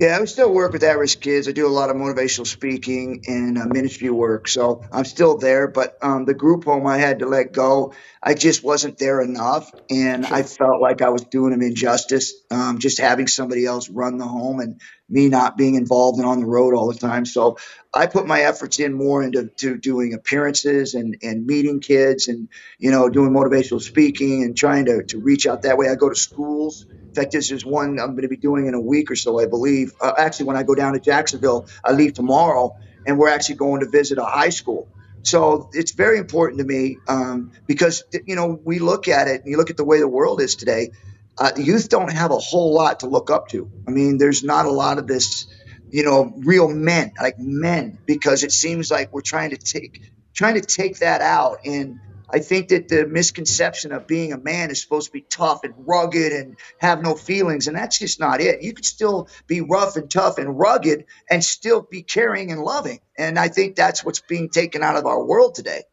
Yeah, 0.00 0.16
I 0.20 0.24
still 0.26 0.52
work 0.52 0.72
with 0.72 0.84
at-risk 0.84 1.20
kids. 1.20 1.48
I 1.48 1.52
do 1.52 1.66
a 1.66 1.68
lot 1.68 1.90
of 1.90 1.96
motivational 1.96 2.46
speaking 2.46 3.24
and 3.26 3.58
uh, 3.58 3.66
ministry 3.66 4.10
work, 4.10 4.46
so 4.46 4.84
I'm 4.92 5.04
still 5.04 5.38
there. 5.38 5.66
But 5.66 5.98
um, 6.02 6.24
the 6.24 6.34
group 6.34 6.64
home, 6.64 6.86
I 6.86 6.98
had 6.98 7.18
to 7.18 7.26
let 7.26 7.52
go. 7.52 7.94
I 8.22 8.34
just 8.34 8.64
wasn't 8.64 8.98
there 8.98 9.20
enough, 9.20 9.72
and 9.90 10.26
sure. 10.26 10.36
I 10.36 10.42
felt 10.42 10.80
like 10.80 11.02
I 11.02 11.10
was 11.10 11.22
doing 11.22 11.52
them 11.52 11.62
injustice. 11.62 12.34
Um, 12.50 12.78
just 12.78 13.00
having 13.00 13.26
somebody 13.26 13.64
else 13.64 13.88
run 13.88 14.18
the 14.18 14.26
home 14.26 14.60
and 14.60 14.80
me 15.08 15.28
not 15.28 15.56
being 15.56 15.76
involved 15.76 16.18
and 16.18 16.26
on 16.26 16.40
the 16.40 16.46
road 16.46 16.74
all 16.74 16.92
the 16.92 16.98
time. 16.98 17.24
So 17.24 17.58
I 17.94 18.06
put 18.06 18.26
my 18.26 18.42
efforts 18.42 18.78
in 18.80 18.92
more 18.92 19.22
into 19.22 19.76
doing 19.78 20.14
appearances 20.14 20.94
and, 20.94 21.16
and 21.22 21.46
meeting 21.46 21.80
kids 21.80 22.28
and 22.28 22.48
you 22.78 22.90
know 22.90 23.08
doing 23.08 23.30
motivational 23.30 23.80
speaking 23.80 24.42
and 24.42 24.56
trying 24.56 24.86
to, 24.86 25.04
to 25.04 25.18
reach 25.18 25.46
out 25.46 25.62
that 25.62 25.78
way. 25.78 25.88
I 25.88 25.94
go 25.94 26.08
to 26.08 26.16
schools 26.16 26.86
in 27.08 27.14
fact, 27.14 27.32
this 27.32 27.50
is 27.50 27.64
one 27.64 27.98
I'm 27.98 28.10
going 28.10 28.22
to 28.22 28.28
be 28.28 28.36
doing 28.36 28.66
in 28.66 28.74
a 28.74 28.80
week 28.80 29.10
or 29.10 29.16
so, 29.16 29.40
I 29.40 29.46
believe. 29.46 29.92
Uh, 30.00 30.12
actually, 30.18 30.46
when 30.46 30.56
I 30.56 30.62
go 30.62 30.74
down 30.74 30.92
to 30.92 31.00
Jacksonville, 31.00 31.66
I 31.82 31.92
leave 31.92 32.12
tomorrow, 32.12 32.76
and 33.06 33.18
we're 33.18 33.30
actually 33.30 33.56
going 33.56 33.80
to 33.80 33.88
visit 33.88 34.18
a 34.18 34.24
high 34.24 34.50
school. 34.50 34.88
So 35.28 35.68
it's 35.74 35.92
very 35.92 36.18
important 36.18 36.58
to 36.60 36.64
me 36.64 36.96
um, 37.06 37.52
because 37.66 38.02
you 38.26 38.34
know 38.34 38.58
we 38.64 38.78
look 38.78 39.08
at 39.08 39.28
it 39.28 39.42
and 39.42 39.50
you 39.50 39.58
look 39.58 39.68
at 39.68 39.76
the 39.76 39.84
way 39.84 40.00
the 40.00 40.08
world 40.08 40.40
is 40.40 40.56
today. 40.56 40.90
Uh, 41.36 41.52
youth 41.56 41.88
don't 41.88 42.10
have 42.10 42.30
a 42.30 42.38
whole 42.38 42.72
lot 42.74 43.00
to 43.00 43.06
look 43.06 43.30
up 43.30 43.48
to. 43.48 43.70
I 43.86 43.90
mean, 43.90 44.18
there's 44.18 44.42
not 44.42 44.66
a 44.66 44.70
lot 44.70 44.98
of 44.98 45.06
this, 45.06 45.46
you 45.90 46.02
know, 46.02 46.32
real 46.38 46.68
men 46.68 47.12
like 47.20 47.38
men 47.38 47.98
because 48.06 48.42
it 48.42 48.52
seems 48.52 48.90
like 48.90 49.12
we're 49.12 49.20
trying 49.20 49.50
to 49.50 49.56
take 49.58 50.10
trying 50.32 50.54
to 50.54 50.62
take 50.62 51.00
that 51.00 51.20
out 51.20 51.58
and 51.66 52.00
I 52.30 52.40
think 52.40 52.68
that 52.68 52.88
the 52.88 53.06
misconception 53.06 53.92
of 53.92 54.06
being 54.06 54.32
a 54.32 54.38
man 54.38 54.70
is 54.70 54.82
supposed 54.82 55.06
to 55.06 55.12
be 55.12 55.22
tough 55.22 55.64
and 55.64 55.74
rugged 55.78 56.32
and 56.32 56.56
have 56.78 57.02
no 57.02 57.14
feelings, 57.14 57.68
and 57.68 57.76
that's 57.76 57.98
just 57.98 58.20
not 58.20 58.40
it. 58.40 58.62
You 58.62 58.74
could 58.74 58.84
still 58.84 59.28
be 59.46 59.60
rough 59.62 59.96
and 59.96 60.10
tough 60.10 60.38
and 60.38 60.58
rugged 60.58 61.06
and 61.30 61.42
still 61.42 61.82
be 61.82 62.02
caring 62.02 62.52
and 62.52 62.62
loving. 62.62 63.00
And 63.16 63.38
I 63.38 63.48
think 63.48 63.76
that's 63.76 64.04
what's 64.04 64.20
being 64.20 64.50
taken 64.50 64.82
out 64.82 64.96
of 64.96 65.06
our 65.06 65.24
world 65.24 65.54
today. 65.54 65.84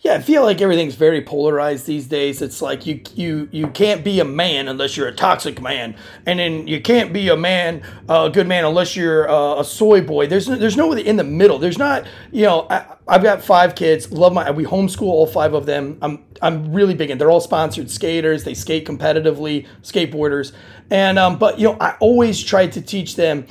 Yeah, 0.00 0.14
I 0.14 0.20
feel 0.20 0.42
like 0.42 0.60
everything's 0.60 0.96
very 0.96 1.22
polarized 1.22 1.86
these 1.86 2.06
days. 2.06 2.42
It's 2.42 2.60
like 2.60 2.86
you 2.86 3.00
you 3.14 3.48
you 3.52 3.68
can't 3.68 4.02
be 4.02 4.18
a 4.20 4.24
man 4.24 4.66
unless 4.68 4.96
you're 4.96 5.08
a 5.08 5.14
toxic 5.14 5.60
man, 5.60 5.94
and 6.26 6.38
then 6.38 6.66
you 6.66 6.80
can't 6.80 7.12
be 7.12 7.28
a 7.28 7.36
man, 7.36 7.82
uh, 8.08 8.28
a 8.28 8.30
good 8.30 8.48
man, 8.48 8.64
unless 8.64 8.96
you're 8.96 9.30
uh, 9.30 9.60
a 9.60 9.64
soy 9.64 10.00
boy. 10.00 10.26
There's 10.26 10.46
there's 10.46 10.76
no 10.76 10.92
in 10.92 11.16
the 11.16 11.24
middle. 11.24 11.58
There's 11.58 11.78
not. 11.78 12.04
You 12.32 12.46
know, 12.46 12.66
I, 12.68 12.84
I've 13.06 13.22
got 13.22 13.42
five 13.42 13.74
kids. 13.74 14.10
Love 14.10 14.32
my. 14.32 14.50
We 14.50 14.64
homeschool 14.64 15.02
all 15.02 15.26
five 15.26 15.54
of 15.54 15.66
them. 15.66 15.98
I'm 16.02 16.24
I'm 16.40 16.72
really 16.72 16.94
big, 16.94 17.10
and 17.10 17.20
they're 17.20 17.30
all 17.30 17.40
sponsored 17.40 17.90
skaters. 17.90 18.44
They 18.44 18.54
skate 18.54 18.86
competitively, 18.86 19.66
skateboarders, 19.82 20.52
and 20.90 21.18
um, 21.18 21.38
but 21.38 21.58
you 21.60 21.68
know, 21.68 21.76
I 21.80 21.96
always 22.00 22.42
try 22.42 22.66
to 22.66 22.80
teach 22.80 23.16
them 23.16 23.46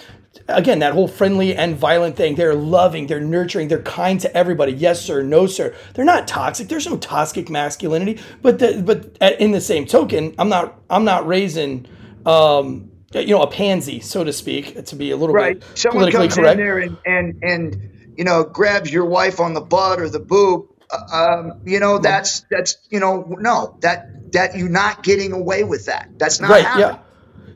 again, 0.47 0.79
that 0.79 0.93
whole 0.93 1.07
friendly 1.07 1.55
and 1.55 1.75
violent 1.75 2.15
thing. 2.17 2.35
They're 2.35 2.55
loving, 2.55 3.07
they're 3.07 3.19
nurturing, 3.19 3.67
they're 3.67 3.81
kind 3.81 4.19
to 4.21 4.37
everybody. 4.37 4.73
Yes, 4.73 5.01
sir, 5.01 5.21
no, 5.21 5.47
sir. 5.47 5.75
They're 5.93 6.05
not 6.05 6.27
toxic. 6.27 6.67
There's 6.67 6.87
no 6.87 6.97
toxic 6.97 7.49
masculinity. 7.49 8.21
But 8.41 8.59
the, 8.59 8.81
but 8.83 9.17
in 9.39 9.51
the 9.51 9.61
same 9.61 9.85
token, 9.85 10.35
I'm 10.37 10.49
not 10.49 10.79
I'm 10.89 11.03
not 11.03 11.27
raising 11.27 11.87
um, 12.25 12.91
you 13.13 13.27
know 13.27 13.41
a 13.41 13.51
pansy, 13.51 13.99
so 13.99 14.23
to 14.23 14.33
speak, 14.33 14.85
to 14.85 14.95
be 14.95 15.11
a 15.11 15.17
little 15.17 15.35
right. 15.35 15.59
bit 15.59 15.77
Someone 15.77 16.01
politically 16.01 16.27
comes 16.27 16.35
correct. 16.35 16.59
in 16.59 16.65
there 16.65 16.79
and, 16.79 16.97
and 17.05 17.43
and 17.43 18.13
you 18.17 18.23
know 18.23 18.43
grabs 18.43 18.91
your 18.91 19.05
wife 19.05 19.39
on 19.39 19.53
the 19.53 19.61
butt 19.61 19.99
or 19.99 20.09
the 20.09 20.19
boob. 20.19 20.67
uh, 20.91 21.39
um, 21.39 21.61
you 21.65 21.79
know, 21.79 21.99
that's 21.99 22.45
that's 22.49 22.77
you 22.89 22.99
know, 22.99 23.35
no, 23.39 23.77
that 23.81 24.31
that 24.33 24.55
you're 24.55 24.69
not 24.69 25.03
getting 25.03 25.33
away 25.33 25.63
with 25.63 25.85
that. 25.85 26.09
That's 26.17 26.39
not 26.39 26.49
right. 26.49 26.63
happening. 26.65 26.87
Yeah. 26.87 26.99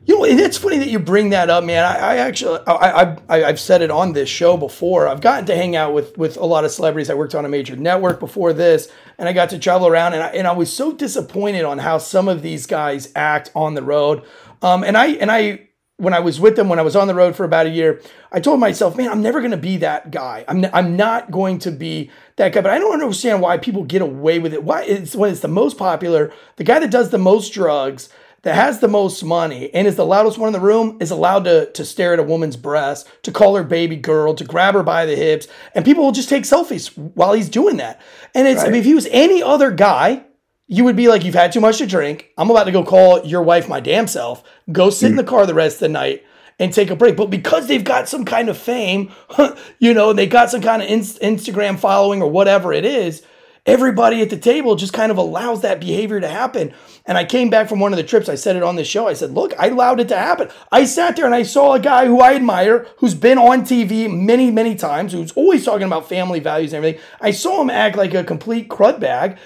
You 0.06 0.14
know, 0.14 0.24
and 0.24 0.38
it's 0.38 0.56
funny 0.56 0.78
that 0.78 0.88
you 0.88 1.00
bring 1.00 1.30
that 1.30 1.50
up, 1.50 1.64
man. 1.64 1.84
I, 1.84 1.96
I 1.96 2.16
actually, 2.18 2.60
I, 2.64 3.16
I, 3.28 3.44
I've 3.44 3.58
said 3.58 3.82
it 3.82 3.90
on 3.90 4.12
this 4.12 4.28
show 4.28 4.56
before. 4.56 5.08
I've 5.08 5.20
gotten 5.20 5.46
to 5.46 5.56
hang 5.56 5.74
out 5.74 5.94
with 5.94 6.16
with 6.16 6.36
a 6.36 6.44
lot 6.46 6.64
of 6.64 6.70
celebrities. 6.70 7.10
I 7.10 7.14
worked 7.14 7.34
on 7.34 7.44
a 7.44 7.48
major 7.48 7.74
network 7.74 8.20
before 8.20 8.52
this, 8.52 8.88
and 9.18 9.28
I 9.28 9.32
got 9.32 9.50
to 9.50 9.58
travel 9.58 9.88
around, 9.88 10.14
and 10.14 10.22
I, 10.22 10.28
and 10.28 10.46
I 10.46 10.52
was 10.52 10.72
so 10.72 10.92
disappointed 10.92 11.64
on 11.64 11.78
how 11.78 11.98
some 11.98 12.28
of 12.28 12.42
these 12.42 12.66
guys 12.66 13.10
act 13.16 13.50
on 13.56 13.74
the 13.74 13.82
road. 13.82 14.22
Um, 14.62 14.84
and 14.84 14.96
I, 14.96 15.08
and 15.08 15.28
I, 15.28 15.66
when 15.96 16.14
I 16.14 16.20
was 16.20 16.38
with 16.38 16.54
them, 16.54 16.68
when 16.68 16.78
I 16.78 16.82
was 16.82 16.94
on 16.94 17.08
the 17.08 17.14
road 17.14 17.34
for 17.34 17.42
about 17.42 17.66
a 17.66 17.70
year, 17.70 18.00
I 18.30 18.38
told 18.38 18.60
myself, 18.60 18.96
man, 18.96 19.08
I'm 19.10 19.22
never 19.22 19.40
going 19.40 19.50
to 19.50 19.56
be 19.56 19.78
that 19.78 20.12
guy. 20.12 20.44
I'm, 20.46 20.64
n- 20.64 20.70
I'm 20.72 20.96
not 20.96 21.32
going 21.32 21.58
to 21.60 21.72
be 21.72 22.12
that 22.36 22.52
guy. 22.52 22.60
But 22.60 22.70
I 22.70 22.78
don't 22.78 22.92
understand 22.92 23.40
why 23.40 23.58
people 23.58 23.82
get 23.82 24.02
away 24.02 24.38
with 24.38 24.54
it. 24.54 24.62
Why 24.62 24.84
it's 24.84 25.16
when 25.16 25.32
it's 25.32 25.40
the 25.40 25.48
most 25.48 25.76
popular, 25.76 26.32
the 26.56 26.64
guy 26.64 26.78
that 26.78 26.92
does 26.92 27.10
the 27.10 27.18
most 27.18 27.52
drugs 27.52 28.08
that 28.46 28.54
has 28.54 28.78
the 28.78 28.86
most 28.86 29.24
money 29.24 29.74
and 29.74 29.88
is 29.88 29.96
the 29.96 30.06
loudest 30.06 30.38
one 30.38 30.46
in 30.46 30.52
the 30.52 30.60
room 30.60 30.98
is 31.00 31.10
allowed 31.10 31.42
to, 31.42 31.68
to 31.72 31.84
stare 31.84 32.12
at 32.12 32.20
a 32.20 32.22
woman's 32.22 32.56
breast, 32.56 33.08
to 33.24 33.32
call 33.32 33.56
her 33.56 33.64
baby 33.64 33.96
girl, 33.96 34.34
to 34.34 34.44
grab 34.44 34.74
her 34.74 34.84
by 34.84 35.04
the 35.04 35.16
hips, 35.16 35.48
and 35.74 35.84
people 35.84 36.04
will 36.04 36.12
just 36.12 36.28
take 36.28 36.44
selfies 36.44 36.96
while 37.16 37.32
he's 37.32 37.48
doing 37.48 37.78
that. 37.78 38.00
And 38.36 38.46
it's, 38.46 38.62
I 38.62 38.66
mean, 38.66 38.76
if 38.76 38.84
he 38.84 38.94
was 38.94 39.08
any 39.10 39.42
other 39.42 39.72
guy, 39.72 40.24
you 40.68 40.84
would 40.84 40.94
be 40.94 41.08
like, 41.08 41.24
You've 41.24 41.34
had 41.34 41.50
too 41.50 41.60
much 41.60 41.78
to 41.78 41.88
drink. 41.88 42.30
I'm 42.38 42.48
about 42.48 42.64
to 42.64 42.70
go 42.70 42.84
call 42.84 43.26
your 43.26 43.42
wife 43.42 43.68
my 43.68 43.80
damn 43.80 44.06
self, 44.06 44.44
go 44.70 44.90
sit 44.90 45.10
in 45.10 45.16
the 45.16 45.24
mm. 45.24 45.28
car 45.28 45.44
the 45.44 45.52
rest 45.52 45.76
of 45.76 45.80
the 45.80 45.88
night 45.88 46.24
and 46.60 46.72
take 46.72 46.90
a 46.90 46.96
break. 46.96 47.16
But 47.16 47.30
because 47.30 47.66
they've 47.66 47.82
got 47.82 48.08
some 48.08 48.24
kind 48.24 48.48
of 48.48 48.56
fame, 48.56 49.10
you 49.80 49.92
know, 49.92 50.10
and 50.10 50.18
they 50.18 50.28
got 50.28 50.52
some 50.52 50.60
kind 50.62 50.82
of 50.82 50.88
inst- 50.88 51.20
Instagram 51.20 51.80
following 51.80 52.22
or 52.22 52.30
whatever 52.30 52.72
it 52.72 52.84
is, 52.84 53.24
everybody 53.66 54.22
at 54.22 54.30
the 54.30 54.36
table 54.38 54.76
just 54.76 54.92
kind 54.92 55.10
of 55.10 55.18
allows 55.18 55.62
that 55.62 55.80
behavior 55.80 56.20
to 56.20 56.28
happen. 56.28 56.72
And 57.04 57.18
I 57.18 57.24
came 57.24 57.50
back 57.50 57.68
from 57.68 57.80
one 57.80 57.92
of 57.92 57.96
the 57.96 58.04
trips, 58.04 58.28
I 58.28 58.36
said 58.36 58.56
it 58.56 58.62
on 58.62 58.76
the 58.76 58.84
show. 58.84 59.08
I 59.08 59.12
said, 59.12 59.32
Look, 59.32 59.52
I 59.58 59.68
allowed 59.68 60.00
it 60.00 60.08
to 60.08 60.16
happen. 60.16 60.48
I 60.70 60.84
sat 60.84 61.16
there 61.16 61.26
and 61.26 61.34
I 61.34 61.42
saw 61.42 61.74
a 61.74 61.80
guy 61.80 62.06
who 62.06 62.20
I 62.20 62.34
admire, 62.34 62.86
who's 62.98 63.14
been 63.14 63.38
on 63.38 63.62
TV 63.62 64.10
many, 64.10 64.50
many 64.50 64.76
times, 64.76 65.12
who's 65.12 65.32
always 65.32 65.64
talking 65.64 65.86
about 65.86 66.08
family 66.08 66.40
values 66.40 66.72
and 66.72 66.78
everything. 66.78 67.02
I 67.20 67.32
saw 67.32 67.60
him 67.60 67.70
act 67.70 67.96
like 67.96 68.14
a 68.14 68.24
complete 68.24 68.68
crud 68.68 69.00
bag, 69.00 69.38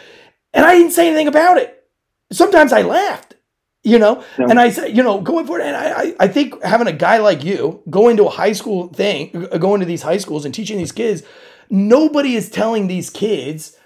and 0.53 0.65
I 0.65 0.77
didn't 0.77 0.93
say 0.93 1.09
anything 1.09 1.29
about 1.29 1.59
it. 1.59 1.85
Sometimes 2.31 2.73
I 2.73 2.83
laughed. 2.83 3.37
You 3.83 3.99
know, 3.99 4.23
and 4.37 4.61
I 4.61 4.69
said, 4.69 4.95
you 4.95 5.03
know, 5.03 5.23
going 5.23 5.47
forward, 5.47 5.63
and 5.63 5.75
I, 5.75 6.03
I, 6.03 6.15
I 6.21 6.29
think 6.29 6.63
having 6.63 6.87
a 6.87 6.93
guy 6.93 7.17
like 7.17 7.43
you 7.43 7.83
go 7.89 8.11
into 8.11 8.27
a 8.27 8.29
high 8.29 8.53
school 8.53 8.89
thing, 8.89 9.49
going 9.59 9.81
to 9.81 9.87
these 9.87 10.03
high 10.03 10.19
schools 10.19 10.45
and 10.45 10.55
teaching 10.55 10.77
these 10.77 10.93
kids, 10.93 11.23
nobody 11.71 12.35
is 12.35 12.51
telling 12.51 12.89
these 12.89 13.09
kids 13.09 13.79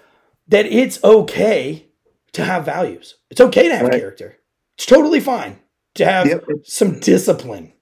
that 0.49 0.65
it's 0.65 1.03
okay 1.03 1.87
to 2.33 2.43
have 2.45 2.65
values. 2.65 3.15
It's 3.31 3.41
okay 3.41 3.67
to 3.69 3.75
have 3.75 3.87
Right. 3.87 3.99
character. 3.99 4.37
It's 4.77 4.85
totally 4.85 5.19
fine 5.21 5.59
to 5.95 6.05
have 6.05 6.27
Yep. 6.27 6.45
some 6.65 6.99
discipline. 6.99 7.73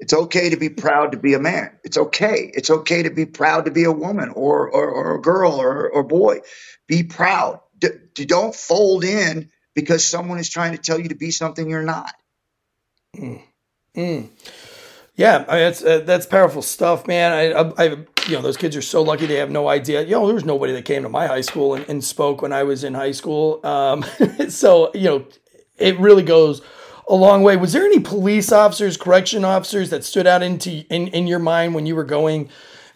It's 0.00 0.12
okay 0.12 0.50
to 0.50 0.56
be 0.56 0.68
proud 0.68 1.12
to 1.12 1.18
be 1.18 1.34
a 1.34 1.38
man. 1.38 1.78
It's 1.84 1.96
okay. 1.96 2.50
It's 2.54 2.70
okay 2.70 3.04
to 3.04 3.10
be 3.10 3.26
proud 3.26 3.66
to 3.66 3.70
be 3.70 3.84
a 3.84 3.92
woman 3.92 4.30
or 4.30 4.70
or, 4.70 4.90
or 4.90 5.14
a 5.16 5.20
girl 5.20 5.52
or 5.60 5.88
or 5.90 6.02
boy. 6.02 6.40
Be 6.88 7.04
proud. 7.04 7.60
D- 7.78 7.90
don't 8.26 8.54
fold 8.54 9.04
in 9.04 9.50
because 9.74 10.04
someone 10.04 10.38
is 10.38 10.48
trying 10.50 10.72
to 10.72 10.78
tell 10.78 10.98
you 11.00 11.08
to 11.10 11.14
be 11.14 11.30
something 11.30 11.68
you're 11.70 11.82
not. 11.82 12.14
Yeah, 15.16 15.44
I 15.48 15.52
mean, 15.54 15.64
that's 15.64 15.84
uh, 15.84 16.00
that's 16.00 16.26
powerful 16.26 16.62
stuff, 16.62 17.06
man. 17.06 17.32
I, 17.32 17.52
I, 17.52 17.92
I, 17.92 18.06
you 18.28 18.36
know, 18.36 18.42
those 18.42 18.56
kids 18.56 18.76
are 18.76 18.82
so 18.82 19.02
lucky 19.02 19.26
they 19.26 19.36
have 19.36 19.50
no 19.50 19.68
idea. 19.68 20.02
You 20.02 20.12
know, 20.12 20.26
there 20.26 20.34
was 20.34 20.44
nobody 20.44 20.72
that 20.72 20.84
came 20.84 21.02
to 21.02 21.08
my 21.08 21.26
high 21.26 21.40
school 21.40 21.74
and, 21.74 21.88
and 21.88 22.02
spoke 22.02 22.42
when 22.42 22.52
I 22.52 22.62
was 22.62 22.84
in 22.84 22.94
high 22.94 23.12
school. 23.12 23.64
Um, 23.64 24.04
so 24.48 24.90
you 24.94 25.04
know, 25.04 25.26
it 25.76 25.98
really 25.98 26.22
goes 26.22 26.62
a 27.08 27.14
long 27.14 27.42
way. 27.42 27.56
Was 27.56 27.72
there 27.72 27.84
any 27.84 28.00
police 28.00 28.52
officers, 28.52 28.96
correction 28.96 29.44
officers 29.44 29.90
that 29.90 30.04
stood 30.04 30.26
out 30.26 30.42
into 30.42 30.84
in, 30.88 31.08
in 31.08 31.26
your 31.26 31.38
mind 31.38 31.74
when 31.74 31.86
you 31.86 31.96
were 31.96 32.04
going 32.04 32.48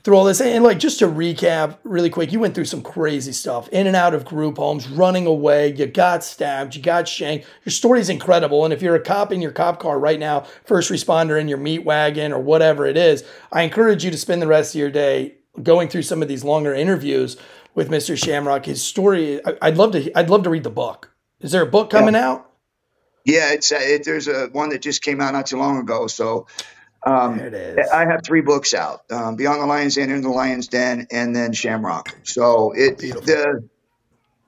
through 0.07 0.16
all 0.16 0.24
this? 0.24 0.40
And 0.40 0.62
like 0.62 0.78
just 0.78 1.00
to 1.00 1.09
recap 1.09 1.78
really 1.82 2.11
quick, 2.11 2.30
you 2.30 2.38
went 2.38 2.54
through 2.54 2.66
some 2.66 2.80
crazy 2.80 3.32
stuff 3.32 3.68
in 3.70 3.88
and 3.88 3.96
out 3.96 4.14
of 4.14 4.24
group 4.24 4.57
homes, 4.57 4.86
running 4.88 5.26
away, 5.26 5.74
you 5.74 5.84
got 5.84 6.22
stabbed, 6.22 6.76
you 6.76 6.80
got 6.80 7.09
shanked. 7.09 7.44
Your 7.64 7.72
story's 7.72 8.09
incredible. 8.09 8.64
And 8.64 8.72
if 8.72 8.82
you're 8.82 8.94
a 8.94 9.00
cop 9.00 9.32
in 9.32 9.42
your 9.42 9.50
cop 9.50 9.80
car 9.80 9.98
right 9.98 10.20
now, 10.20 10.42
first 10.64 10.92
responder 10.92 11.40
in 11.40 11.48
your 11.48 11.59
meat 11.59 11.84
wagon 11.84 12.32
or 12.32 12.38
whatever 12.38 12.86
it 12.86 12.96
is, 12.96 13.24
I 13.50 13.62
encourage 13.62 14.04
you 14.04 14.12
to 14.12 14.16
spend 14.16 14.40
the 14.40 14.46
rest 14.46 14.76
of 14.76 14.78
your 14.78 14.92
day 14.92 15.38
going 15.61 15.88
through 15.88 16.02
some 16.02 16.22
of 16.22 16.28
these 16.28 16.44
longer 16.44 16.72
interviews 16.72 17.36
with 17.74 17.90
Mr. 17.90 18.16
Shamrock. 18.16 18.64
His 18.64 18.80
story, 18.80 19.40
I'd 19.61 19.76
love 19.76 19.90
to 19.90 20.16
I'd 20.16 20.30
love 20.30 20.44
to 20.44 20.50
read 20.50 20.62
the 20.62 20.70
book. 20.70 21.16
Is 21.40 21.50
there 21.50 21.62
a 21.62 21.66
book 21.66 21.90
coming 21.90 22.14
out? 22.14 22.48
Yeah, 23.24 23.52
it's 23.54 23.72
uh, 23.72 23.78
it, 23.80 24.04
there's 24.04 24.28
a 24.28 24.46
one 24.52 24.68
that 24.68 24.82
just 24.82 25.02
came 25.02 25.20
out 25.20 25.32
not 25.32 25.46
too 25.46 25.59
long 25.59 25.78
ago. 25.78 26.07
So 26.07 26.46
um, 27.07 27.38
There 27.38 27.46
it 27.46 27.54
is. 27.54 27.88
I 27.90 28.04
have 28.04 28.22
three 28.24 28.40
books 28.40 28.74
out: 28.74 29.02
um, 29.11 29.36
Beyond 29.36 29.62
the 29.62 29.66
Lion's 29.66 29.94
Den, 29.94 30.11
Into 30.11 30.28
the 30.28 30.34
Lion's 30.34 30.68
Den, 30.68 31.07
and 31.11 31.34
then 31.34 31.52
Shamrock. 31.52 32.14
So 32.24 32.72
it 32.72 32.98
the 32.98 33.68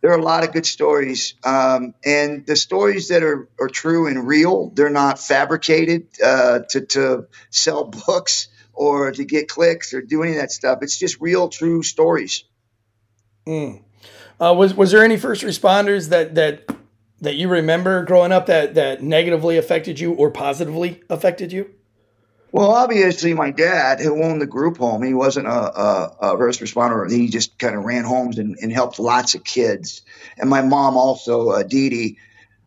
there 0.01 0.13
are 0.13 0.19
a 0.19 0.23
lot 0.23 0.45
of 0.45 0.53
good 0.53 0.67
stories, 0.67 1.35
um, 1.45 1.95
and 2.05 2.47
the 2.47 2.57
stories 2.57 3.09
that 3.09 3.23
are, 3.23 3.49
are 3.61 3.69
true 3.69 4.07
and 4.07 4.27
real. 4.27 4.71
They're 4.71 4.91
not 4.91 5.19
fabricated 5.19 6.07
uh, 6.23 6.61
to 6.71 6.81
to 6.87 7.27
sell 7.51 7.85
books 7.85 8.49
or 8.73 9.11
to 9.11 9.25
get 9.25 9.49
clicks 9.49 9.93
or 9.93 10.01
do 10.01 10.23
any 10.23 10.33
of 10.33 10.39
that 10.39 10.53
stuff. 10.53 10.79
It's 10.83 10.99
just 10.99 11.21
real, 11.21 11.49
true 11.49 11.83
stories. 11.83 12.45
Uh, 14.41 14.55
was 14.55 14.75
was 14.75 14.93
there 14.93 15.03
any 15.03 15.17
first 15.17 15.43
responders 15.43 16.11
that 16.11 16.37
that 16.37 16.69
that 17.21 17.35
you 17.35 17.49
remember 17.49 18.05
growing 18.05 18.31
up 18.31 18.47
that 18.47 18.75
that 18.75 19.03
negatively 19.03 19.57
affected 19.57 19.99
you 19.99 20.13
or 20.13 20.31
positively 20.31 21.03
affected 21.11 21.53
you? 21.53 21.75
Well, 22.53 22.73
obviously, 22.73 23.35
my 23.35 23.51
dad, 23.51 24.01
who 24.01 24.23
owned 24.23 24.41
the 24.41 24.47
group 24.47 24.79
home, 24.79 25.03
he 25.03 25.15
wasn't 25.15 25.49
a, 25.49 25.51
a, 25.53 26.17
a 26.33 26.39
first 26.39 26.61
responder. 26.61 27.11
He 27.11 27.29
just 27.29 27.59
kind 27.59 27.77
of 27.77 27.85
ran 27.85 28.05
homes 28.05 28.39
and, 28.39 28.57
and 28.61 28.73
helped 28.73 28.99
lots 28.99 29.35
of 29.35 29.45
kids. 29.45 30.03
And 30.39 30.51
my 30.51 30.63
mom 30.63 30.97
also, 30.97 31.51
uh, 31.51 31.63
Dee 31.63 31.91
Dee, 31.91 32.19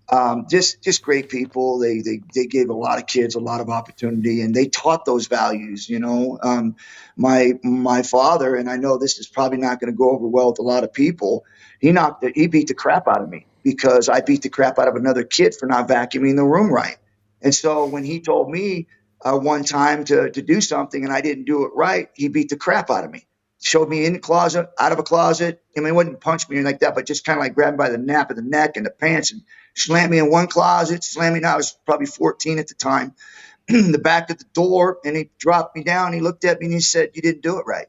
um, 0.10 0.48
just 0.50 0.84
just 0.84 1.02
great 1.04 1.30
people. 1.30 1.80
They, 1.80 2.02
they 2.02 2.22
they 2.36 2.48
gave 2.48 2.70
a 2.70 2.74
lot 2.76 3.00
of 3.00 3.08
kids 3.08 3.36
a 3.36 3.40
lot 3.40 3.62
of 3.62 3.70
opportunity, 3.70 4.42
and 4.42 4.56
they 4.56 4.68
taught 4.68 5.06
those 5.06 5.28
values. 5.28 5.90
You 5.90 6.00
know, 6.00 6.40
um, 6.44 6.76
my 7.18 7.54
my 7.64 8.04
father, 8.04 8.56
and 8.56 8.70
I 8.70 8.78
know 8.78 8.98
this 8.98 9.20
is 9.20 9.28
probably 9.28 9.60
not 9.60 9.80
going 9.80 9.92
to 9.92 9.98
go 9.98 10.12
over 10.12 10.28
well 10.28 10.52
with 10.52 10.60
a 10.60 10.64
lot 10.64 10.84
of 10.86 10.94
people. 10.94 11.46
He 11.80 11.92
knocked 11.92 12.22
the, 12.22 12.32
he 12.36 12.48
beat 12.48 12.68
the 12.68 12.76
crap 12.76 13.08
out 13.08 13.22
of 13.22 13.30
me 13.30 13.48
because 13.64 14.10
I 14.10 14.22
beat 14.22 14.44
the 14.44 14.50
crap 14.50 14.80
out 14.80 14.88
of 14.88 14.96
another 14.96 15.24
kid 15.24 15.56
for 15.56 15.68
not 15.68 15.88
vacuuming 15.90 16.36
the 16.38 16.46
room 16.46 16.72
right. 16.72 16.98
And 17.42 17.56
so 17.56 17.86
when 17.86 18.04
he 18.04 18.22
told 18.22 18.50
me 18.52 18.88
uh, 19.24 19.38
one 19.38 19.64
time 19.64 20.04
to, 20.06 20.30
to 20.32 20.42
do 20.42 20.62
something 20.62 21.04
and 21.04 21.14
I 21.14 21.22
didn't 21.22 21.46
do 21.46 21.66
it 21.66 21.72
right, 21.76 22.10
he 22.14 22.28
beat 22.28 22.50
the 22.50 22.58
crap 22.58 22.90
out 22.90 23.04
of 23.04 23.12
me. 23.12 23.28
Showed 23.64 23.90
me 23.90 24.06
in 24.06 24.14
the 24.14 24.20
closet, 24.20 24.70
out 24.80 24.92
of 24.92 24.98
a 24.98 25.04
closet. 25.04 25.62
I 25.78 25.82
mean, 25.82 25.88
he 25.88 25.92
wouldn't 25.92 26.20
punch 26.20 26.50
me 26.50 26.58
or 26.58 26.64
like 26.64 26.80
that, 26.80 26.96
but 26.96 27.06
just 27.06 27.26
kind 27.26 27.38
of 27.38 27.44
like 27.44 27.54
grabbed 27.54 27.78
me 27.78 27.84
by 27.84 27.90
the 27.90 27.98
nape 28.00 28.32
of 28.32 28.36
the 28.36 28.42
neck 28.42 28.76
and 28.76 28.86
the 28.86 28.90
pants 28.90 29.32
and 29.32 29.44
slammed 29.76 30.12
me 30.12 30.18
in 30.18 30.32
one 30.32 30.48
closet, 30.48 31.04
slammed 31.04 31.36
me. 31.36 31.44
I 31.44 31.58
was 31.58 31.78
probably 31.86 32.08
14 32.08 32.58
at 32.58 32.68
the 32.70 32.74
time, 32.74 33.14
the 33.68 34.02
back 34.04 34.32
of 34.32 34.40
the 34.40 34.46
door, 34.54 34.98
and 35.06 35.16
he 35.16 35.30
dropped 35.38 35.76
me 35.76 35.84
down. 35.84 36.14
He 36.14 36.22
looked 36.22 36.44
at 36.44 36.60
me 36.60 36.66
and 36.66 36.74
he 36.74 36.82
said, 36.82 37.12
"You 37.14 37.22
didn't 37.22 37.44
do 37.44 37.60
it 37.60 37.66
right." 37.68 37.88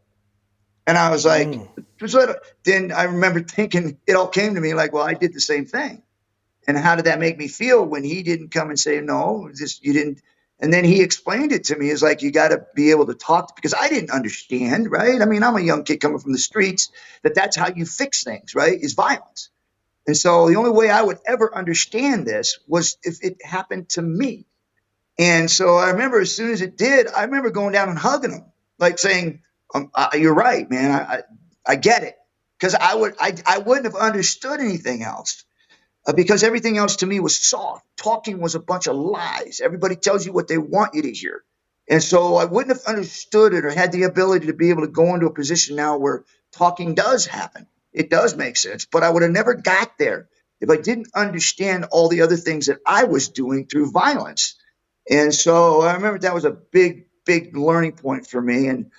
And 0.86 0.98
I 0.98 1.10
was 1.10 1.24
like, 1.24 1.48
"Just 1.98 2.16
then 2.64 2.92
I 2.92 3.04
remember 3.04 3.40
thinking 3.48 3.98
it 4.06 4.14
all 4.14 4.28
came 4.28 4.54
to 4.54 4.60
me 4.60 4.74
like, 4.74 4.92
well, 4.92 5.04
I 5.04 5.14
did 5.14 5.32
the 5.32 5.40
same 5.40 5.66
thing. 5.66 6.02
And 6.66 6.78
how 6.78 6.94
did 6.96 7.06
that 7.06 7.18
make 7.18 7.38
me 7.38 7.48
feel 7.48 7.84
when 7.84 8.04
he 8.04 8.22
didn't 8.22 8.50
come 8.50 8.68
and 8.68 8.78
say, 8.78 9.00
no, 9.00 9.50
just 9.54 9.84
you 9.84 9.92
didn't? 9.92 10.22
And 10.62 10.72
then 10.72 10.84
he 10.84 11.02
explained 11.02 11.52
it 11.52 11.66
to 11.66 11.76
me. 11.78 11.90
It's 11.90 12.02
like 12.02 12.22
you 12.22 12.32
got 12.32 12.50
to 12.50 12.66
be 12.76 12.92
able 12.92 13.06
to 13.08 13.14
talk 13.14 13.56
because 13.56 13.74
I 13.74 13.90
didn't 13.90 14.12
understand, 14.12 14.90
right? 14.92 15.22
I 15.22 15.26
mean, 15.26 15.44
I'm 15.44 15.56
a 15.56 15.62
young 15.62 15.84
kid 15.84 15.98
coming 15.98 16.20
from 16.20 16.32
the 16.32 16.38
streets. 16.38 16.92
That 17.24 17.36
that's 17.36 17.56
how 17.56 17.70
you 17.74 17.86
fix 17.86 18.24
things, 18.24 18.54
right? 18.56 18.78
Is 18.80 18.94
violence. 18.94 19.50
And 20.06 20.16
so 20.16 20.48
the 20.48 20.56
only 20.56 20.70
way 20.72 20.90
I 20.90 21.02
would 21.02 21.18
ever 21.26 21.54
understand 21.54 22.26
this 22.26 22.58
was 22.68 22.98
if 23.04 23.24
it 23.24 23.38
happened 23.44 23.90
to 23.90 24.02
me. 24.02 24.46
And 25.18 25.50
so 25.50 25.76
I 25.76 25.90
remember 25.90 26.20
as 26.20 26.34
soon 26.34 26.52
as 26.52 26.62
it 26.62 26.78
did, 26.78 27.08
I 27.08 27.24
remember 27.24 27.50
going 27.50 27.72
down 27.72 27.90
and 27.90 27.98
hugging 27.98 28.32
him, 28.32 28.46
like 28.78 28.98
saying, 28.98 29.42
um, 29.74 29.90
I, 29.94 30.16
"You're 30.16 30.34
right, 30.34 30.70
man. 30.70 30.92
I 30.92 31.14
I, 31.16 31.22
I 31.66 31.76
get 31.76 32.04
it." 32.04 32.16
Because 32.58 32.74
I 32.74 32.94
would 32.94 33.14
I 33.20 33.34
I 33.46 33.58
wouldn't 33.58 33.86
have 33.86 33.96
understood 33.96 34.60
anything 34.60 35.02
else 35.02 35.44
uh, 36.06 36.12
because 36.12 36.42
everything 36.42 36.78
else 36.78 36.96
to 36.96 37.06
me 37.06 37.20
was 37.20 37.38
soft. 37.38 37.84
Talking 37.96 38.40
was 38.40 38.54
a 38.54 38.60
bunch 38.60 38.86
of 38.86 38.96
lies. 38.96 39.60
Everybody 39.62 39.96
tells 39.96 40.26
you 40.26 40.32
what 40.32 40.48
they 40.48 40.58
want 40.58 40.94
you 40.94 41.02
to 41.02 41.12
hear. 41.12 41.42
And 41.88 42.02
so 42.02 42.36
I 42.36 42.44
wouldn't 42.44 42.76
have 42.76 42.86
understood 42.86 43.54
it 43.54 43.64
or 43.64 43.70
had 43.70 43.92
the 43.92 44.04
ability 44.04 44.46
to 44.46 44.54
be 44.54 44.70
able 44.70 44.82
to 44.82 44.88
go 44.88 45.14
into 45.14 45.26
a 45.26 45.34
position 45.34 45.76
now 45.76 45.98
where 45.98 46.24
talking 46.52 46.94
does 46.94 47.26
happen. 47.26 47.66
It 47.92 48.08
does 48.08 48.36
make 48.36 48.56
sense, 48.56 48.86
but 48.86 49.02
I 49.02 49.10
would 49.10 49.22
have 49.22 49.32
never 49.32 49.54
got 49.54 49.98
there 49.98 50.28
if 50.60 50.70
I 50.70 50.76
didn't 50.76 51.08
understand 51.14 51.86
all 51.90 52.08
the 52.08 52.22
other 52.22 52.36
things 52.36 52.66
that 52.66 52.78
I 52.86 53.04
was 53.04 53.28
doing 53.28 53.66
through 53.66 53.90
violence. 53.90 54.56
And 55.10 55.34
so 55.34 55.82
I 55.82 55.94
remember 55.94 56.20
that 56.20 56.34
was 56.34 56.44
a 56.44 56.50
big, 56.50 57.06
big 57.26 57.56
learning 57.56 57.92
point 57.92 58.26
for 58.26 58.40
me. 58.40 58.68
And 58.68 58.90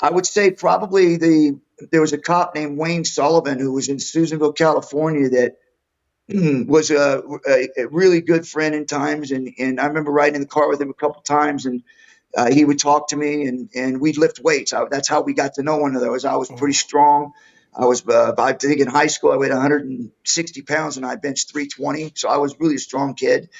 I 0.00 0.10
would 0.10 0.26
say 0.26 0.50
probably 0.50 1.16
the 1.16 1.60
there 1.90 2.00
was 2.00 2.12
a 2.12 2.18
cop 2.18 2.54
named 2.54 2.78
Wayne 2.78 3.04
Sullivan 3.04 3.58
who 3.58 3.72
was 3.72 3.88
in 3.88 3.98
Susanville, 3.98 4.52
California, 4.52 5.28
that 5.30 5.56
was 6.66 6.90
a, 6.90 7.22
a, 7.48 7.68
a, 7.76 7.88
really 7.88 8.20
good 8.20 8.46
friend 8.46 8.74
in 8.74 8.86
times. 8.86 9.30
And, 9.30 9.52
and 9.58 9.78
I 9.80 9.86
remember 9.86 10.10
riding 10.10 10.34
in 10.34 10.40
the 10.40 10.48
car 10.48 10.68
with 10.68 10.80
him 10.80 10.90
a 10.90 10.94
couple 10.94 11.22
times, 11.22 11.66
and 11.66 11.82
uh, 12.36 12.50
he 12.50 12.64
would 12.64 12.78
talk 12.78 13.08
to 13.08 13.16
me, 13.16 13.46
and, 13.46 13.70
and 13.74 14.00
we'd 14.00 14.18
lift 14.18 14.40
weights. 14.40 14.72
I, 14.72 14.84
that's 14.90 15.08
how 15.08 15.22
we 15.22 15.34
got 15.34 15.54
to 15.54 15.62
know 15.62 15.76
one 15.76 15.92
another. 15.92 16.10
Was 16.10 16.24
I 16.24 16.36
was 16.36 16.50
pretty 16.50 16.74
strong. 16.74 17.32
I 17.74 17.84
was, 17.84 18.06
uh, 18.08 18.34
I 18.38 18.54
think 18.54 18.80
in 18.80 18.88
high 18.88 19.06
school, 19.06 19.32
I 19.32 19.36
weighed 19.36 19.52
160 19.52 20.62
pounds 20.62 20.96
and 20.96 21.04
I 21.04 21.16
benched 21.16 21.52
320. 21.52 22.12
So 22.14 22.28
I 22.28 22.38
was 22.38 22.58
really 22.58 22.76
a 22.76 22.78
strong 22.78 23.14
kid. 23.14 23.50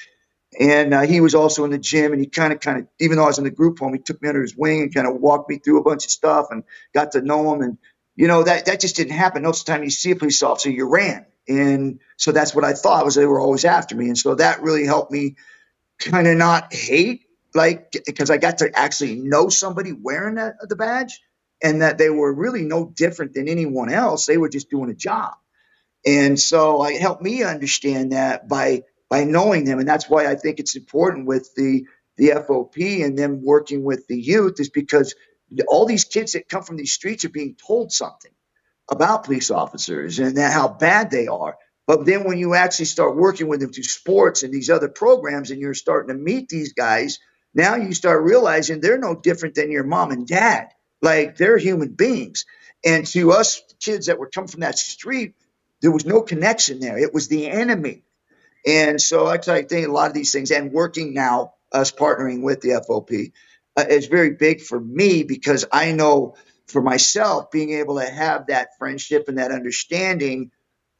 And 0.59 0.93
uh, 0.93 1.01
he 1.01 1.21
was 1.21 1.35
also 1.35 1.65
in 1.65 1.71
the 1.71 1.77
gym, 1.77 2.13
and 2.13 2.21
he 2.21 2.27
kind 2.27 2.51
of, 2.51 2.59
kind 2.59 2.79
of, 2.79 2.87
even 2.99 3.17
though 3.17 3.25
I 3.25 3.27
was 3.27 3.37
in 3.37 3.43
the 3.43 3.51
group 3.51 3.79
home, 3.79 3.93
he 3.93 3.99
took 3.99 4.21
me 4.21 4.29
under 4.29 4.41
his 4.41 4.55
wing 4.55 4.81
and 4.81 4.93
kind 4.93 5.07
of 5.07 5.21
walked 5.21 5.49
me 5.49 5.59
through 5.59 5.79
a 5.79 5.83
bunch 5.83 6.05
of 6.05 6.11
stuff 6.11 6.47
and 6.49 6.63
got 6.93 7.11
to 7.11 7.21
know 7.21 7.53
him. 7.53 7.61
And 7.61 7.77
you 8.15 8.27
know 8.27 8.43
that 8.43 8.65
that 8.65 8.79
just 8.79 8.95
didn't 8.95 9.13
happen. 9.13 9.43
Most 9.43 9.61
of 9.61 9.65
the 9.67 9.71
time, 9.73 9.83
you 9.83 9.89
see 9.91 10.11
a 10.11 10.15
police 10.15 10.41
officer, 10.41 10.71
you 10.71 10.89
ran, 10.89 11.25
and 11.47 11.99
so 12.17 12.31
that's 12.31 12.55
what 12.55 12.65
I 12.65 12.73
thought 12.73 13.05
was 13.05 13.15
they 13.15 13.25
were 13.25 13.39
always 13.41 13.65
after 13.65 13.95
me, 13.95 14.07
and 14.07 14.17
so 14.17 14.35
that 14.35 14.61
really 14.63 14.85
helped 14.85 15.11
me 15.11 15.35
kind 15.99 16.27
of 16.27 16.37
not 16.37 16.73
hate, 16.73 17.23
like 17.55 17.93
because 18.05 18.29
I 18.31 18.37
got 18.37 18.59
to 18.59 18.71
actually 18.77 19.15
know 19.17 19.49
somebody 19.49 19.93
wearing 19.93 20.35
that, 20.35 20.55
the 20.69 20.75
badge, 20.75 21.21
and 21.63 21.81
that 21.81 21.97
they 21.97 22.09
were 22.09 22.33
really 22.33 22.63
no 22.63 22.91
different 22.95 23.33
than 23.33 23.49
anyone 23.49 23.91
else. 23.91 24.25
They 24.25 24.37
were 24.37 24.49
just 24.49 24.69
doing 24.69 24.89
a 24.91 24.95
job, 24.95 25.35
and 26.05 26.39
so 26.39 26.85
it 26.85 27.01
helped 27.01 27.23
me 27.23 27.43
understand 27.43 28.13
that 28.13 28.47
by 28.49 28.83
by 29.09 29.25
knowing 29.25 29.65
them. 29.65 29.79
And 29.79 29.87
that's 29.87 30.09
why 30.09 30.27
I 30.27 30.35
think 30.35 30.59
it's 30.59 30.75
important 30.75 31.27
with 31.27 31.53
the 31.55 31.85
the 32.17 32.29
FOP 32.31 33.03
and 33.05 33.17
them 33.17 33.43
working 33.43 33.83
with 33.83 34.07
the 34.07 34.19
youth 34.19 34.59
is 34.59 34.69
because 34.69 35.15
all 35.67 35.85
these 35.85 36.05
kids 36.05 36.33
that 36.33 36.49
come 36.49 36.63
from 36.63 36.77
these 36.77 36.93
streets 36.93 37.25
are 37.25 37.29
being 37.29 37.55
told 37.55 37.91
something 37.91 38.31
about 38.89 39.25
police 39.25 39.51
officers 39.51 40.19
and 40.19 40.37
how 40.37 40.67
bad 40.67 41.11
they 41.11 41.27
are. 41.27 41.57
But 41.87 42.05
then 42.05 42.25
when 42.25 42.37
you 42.37 42.53
actually 42.53 42.85
start 42.85 43.15
working 43.15 43.47
with 43.47 43.61
them 43.61 43.71
through 43.71 43.83
sports 43.83 44.43
and 44.43 44.53
these 44.53 44.69
other 44.69 44.89
programs 44.89 45.51
and 45.51 45.59
you're 45.61 45.73
starting 45.73 46.15
to 46.15 46.21
meet 46.21 46.49
these 46.49 46.73
guys, 46.73 47.19
now 47.53 47.75
you 47.75 47.93
start 47.93 48.23
realizing 48.23 48.81
they're 48.81 48.97
no 48.97 49.15
different 49.15 49.55
than 49.55 49.71
your 49.71 49.85
mom 49.85 50.11
and 50.11 50.27
dad. 50.27 50.69
Like 51.01 51.37
they're 51.37 51.57
human 51.57 51.89
beings. 51.93 52.45
And 52.85 53.05
to 53.07 53.31
us 53.31 53.61
kids 53.79 54.07
that 54.07 54.19
were 54.19 54.29
coming 54.29 54.49
from 54.49 54.61
that 54.61 54.77
street, 54.77 55.35
there 55.81 55.91
was 55.91 56.05
no 56.05 56.21
connection 56.21 56.79
there. 56.79 56.97
It 56.97 57.13
was 57.13 57.27
the 57.27 57.47
enemy. 57.47 58.03
And 58.65 59.01
so 59.01 59.27
I 59.27 59.37
think 59.37 59.71
a 59.71 59.91
lot 59.91 60.07
of 60.07 60.13
these 60.13 60.31
things, 60.31 60.51
and 60.51 60.73
working 60.73 61.13
now, 61.13 61.53
us 61.71 61.91
partnering 61.91 62.41
with 62.41 62.61
the 62.61 62.81
FOP, 62.87 63.31
uh, 63.77 63.85
is 63.89 64.07
very 64.07 64.31
big 64.31 64.61
for 64.61 64.79
me 64.79 65.23
because 65.23 65.65
I 65.71 65.91
know 65.93 66.35
for 66.67 66.81
myself 66.81 67.51
being 67.51 67.71
able 67.73 67.99
to 67.99 68.09
have 68.09 68.47
that 68.47 68.77
friendship 68.77 69.27
and 69.27 69.37
that 69.37 69.51
understanding 69.51 70.51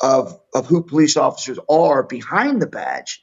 of 0.02 0.40
of 0.54 0.68
who 0.68 0.84
police 0.84 1.18
officers 1.18 1.60
are 1.70 2.04
behind 2.04 2.62
the 2.62 2.68
badge 2.68 3.22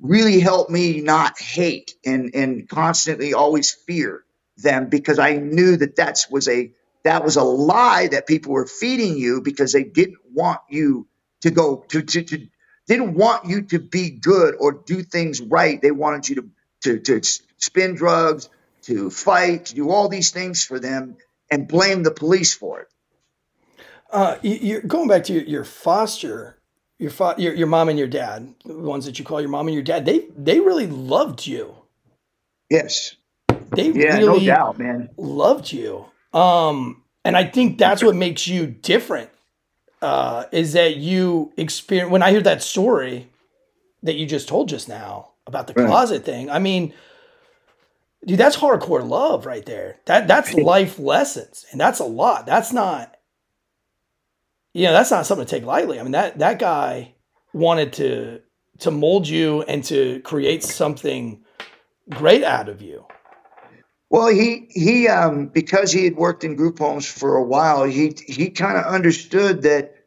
really 0.00 0.40
helped 0.40 0.70
me 0.70 1.00
not 1.00 1.38
hate 1.40 1.94
and 2.04 2.34
and 2.34 2.68
constantly 2.68 3.34
always 3.34 3.72
fear 3.72 4.24
them 4.58 4.88
because 4.88 5.18
I 5.18 5.34
knew 5.36 5.76
that 5.76 5.96
that 5.96 6.26
was 6.30 6.48
a 6.48 6.72
that 7.04 7.24
was 7.24 7.36
a 7.36 7.42
lie 7.42 8.08
that 8.08 8.26
people 8.26 8.52
were 8.52 8.66
feeding 8.66 9.16
you 9.16 9.42
because 9.42 9.72
they 9.72 9.84
didn't 9.84 10.18
want 10.32 10.60
you 10.70 11.08
to 11.42 11.50
go 11.50 11.84
to, 11.88 12.02
to, 12.02 12.22
to 12.22 12.48
didn't 12.86 13.14
want 13.14 13.46
you 13.46 13.62
to 13.62 13.78
be 13.78 14.10
good 14.10 14.54
or 14.58 14.72
do 14.72 15.02
things 15.02 15.40
right. 15.40 15.80
They 15.80 15.90
wanted 15.90 16.28
you 16.28 16.34
to, 16.36 16.50
to, 16.82 17.20
to 17.20 17.28
spin 17.58 17.94
drugs, 17.94 18.48
to 18.82 19.10
fight, 19.10 19.66
to 19.66 19.74
do 19.74 19.90
all 19.90 20.08
these 20.08 20.30
things 20.30 20.64
for 20.64 20.78
them 20.78 21.16
and 21.52 21.68
blame 21.68 22.02
the 22.02 22.10
police 22.10 22.54
for 22.54 22.80
it. 22.80 22.88
Uh, 24.10 24.36
you're 24.42 24.80
going 24.80 25.06
back 25.06 25.24
to 25.24 25.32
your, 25.32 25.42
your 25.42 25.64
foster, 25.64 26.58
your, 26.98 27.10
fa- 27.10 27.34
your 27.38 27.54
your 27.54 27.66
mom 27.66 27.88
and 27.88 27.98
your 27.98 28.08
dad, 28.08 28.54
the 28.64 28.74
ones 28.74 29.04
that 29.04 29.18
you 29.18 29.24
call 29.24 29.40
your 29.40 29.50
mom 29.50 29.68
and 29.68 29.74
your 29.74 29.82
dad. 29.82 30.04
They 30.04 30.26
they 30.36 30.60
really 30.60 30.86
loved 30.86 31.46
you. 31.46 31.74
Yes. 32.68 33.16
They 33.70 33.90
yeah, 33.90 34.18
really 34.18 34.46
no 34.46 34.54
doubt, 34.54 34.78
man. 34.78 35.10
loved 35.16 35.72
you. 35.72 36.06
Um, 36.32 37.02
and 37.24 37.36
I 37.36 37.44
think 37.44 37.78
that's 37.78 38.02
what 38.02 38.14
makes 38.14 38.46
you 38.46 38.66
different 38.66 39.30
uh, 40.00 40.44
is 40.52 40.72
that 40.72 40.96
you 40.96 41.52
experience 41.56 42.10
when 42.10 42.22
I 42.22 42.30
hear 42.30 42.42
that 42.42 42.62
story 42.62 43.28
that 44.02 44.16
you 44.16 44.26
just 44.26 44.48
told 44.48 44.68
just 44.68 44.88
now 44.88 45.30
about 45.46 45.66
the 45.66 45.74
right. 45.74 45.86
closet 45.86 46.24
thing. 46.24 46.50
I 46.50 46.58
mean, 46.58 46.92
dude, 48.26 48.38
that's 48.38 48.56
hardcore 48.56 49.06
love 49.06 49.46
right 49.46 49.64
there. 49.64 49.98
That 50.06 50.28
that's 50.28 50.54
life 50.54 50.98
lessons, 50.98 51.66
and 51.70 51.80
that's 51.80 52.00
a 52.00 52.04
lot. 52.04 52.46
That's 52.46 52.72
not, 52.72 53.16
you 54.72 54.86
know, 54.86 54.92
that's 54.92 55.10
not 55.10 55.26
something 55.26 55.46
to 55.46 55.50
take 55.50 55.64
lightly. 55.64 55.98
I 55.98 56.02
mean, 56.02 56.12
that 56.12 56.38
that 56.38 56.58
guy 56.58 57.14
wanted 57.52 57.92
to 57.94 58.40
to 58.80 58.90
mold 58.90 59.28
you 59.28 59.62
and 59.62 59.84
to 59.84 60.20
create 60.20 60.62
something 60.62 61.44
great 62.10 62.42
out 62.42 62.68
of 62.68 62.82
you. 62.82 63.06
Well, 64.10 64.28
he 64.28 64.66
he 64.70 65.08
um, 65.08 65.46
because 65.46 65.90
he 65.90 66.04
had 66.04 66.16
worked 66.16 66.44
in 66.44 66.54
group 66.56 66.78
homes 66.78 67.06
for 67.06 67.36
a 67.36 67.42
while, 67.42 67.84
he 67.84 68.14
he 68.26 68.50
kind 68.50 68.76
of 68.76 68.84
understood 68.84 69.62
that 69.62 70.01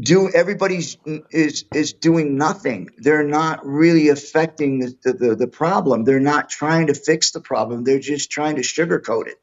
do 0.00 0.30
everybody's 0.30 0.96
is 1.30 1.64
is 1.74 1.92
doing 1.92 2.36
nothing. 2.36 2.90
They're 2.98 3.26
not 3.26 3.66
really 3.66 4.08
affecting 4.08 4.80
the, 4.80 5.12
the 5.12 5.36
the 5.36 5.48
problem. 5.48 6.04
They're 6.04 6.20
not 6.20 6.48
trying 6.48 6.88
to 6.88 6.94
fix 6.94 7.32
the 7.32 7.40
problem. 7.40 7.84
They're 7.84 7.98
just 7.98 8.30
trying 8.30 8.56
to 8.56 8.62
sugarcoat 8.62 9.26
it. 9.26 9.38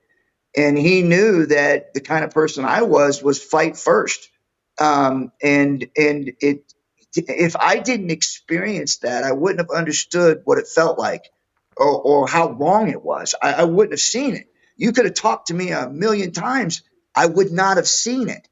And 0.56 0.78
he 0.78 1.02
knew 1.02 1.48
that 1.48 1.94
the 1.94 2.02
kind 2.02 2.24
of 2.24 2.32
person 2.32 2.66
I 2.66 2.84
was 2.84 3.22
was 3.22 3.44
fight 3.44 3.78
first. 3.78 4.30
Um, 4.80 5.32
and 5.44 5.88
and 5.98 6.32
it 6.40 6.74
if 7.16 7.56
I 7.58 7.80
didn't 7.80 8.12
experience 8.12 8.98
that, 8.98 9.24
I 9.24 9.32
wouldn't 9.32 9.60
have 9.60 9.76
understood 9.76 10.42
what 10.46 10.58
it 10.58 10.68
felt 10.68 10.98
like 11.00 11.30
or, 11.78 12.02
or 12.02 12.28
how 12.28 12.52
wrong 12.52 12.90
it 12.90 13.04
was. 13.04 13.36
I, 13.42 13.54
I 13.54 13.64
wouldn't 13.64 13.94
have 13.94 14.00
seen 14.00 14.36
it. 14.36 14.48
You 14.78 14.92
could 14.92 15.06
have 15.06 15.14
talked 15.14 15.48
to 15.48 15.54
me 15.54 15.72
a 15.72 15.90
million 15.90 16.32
times. 16.32 16.82
I 17.16 17.26
would 17.26 17.52
not 17.52 17.78
have 17.78 17.88
seen 17.88 18.30
it. 18.30 18.48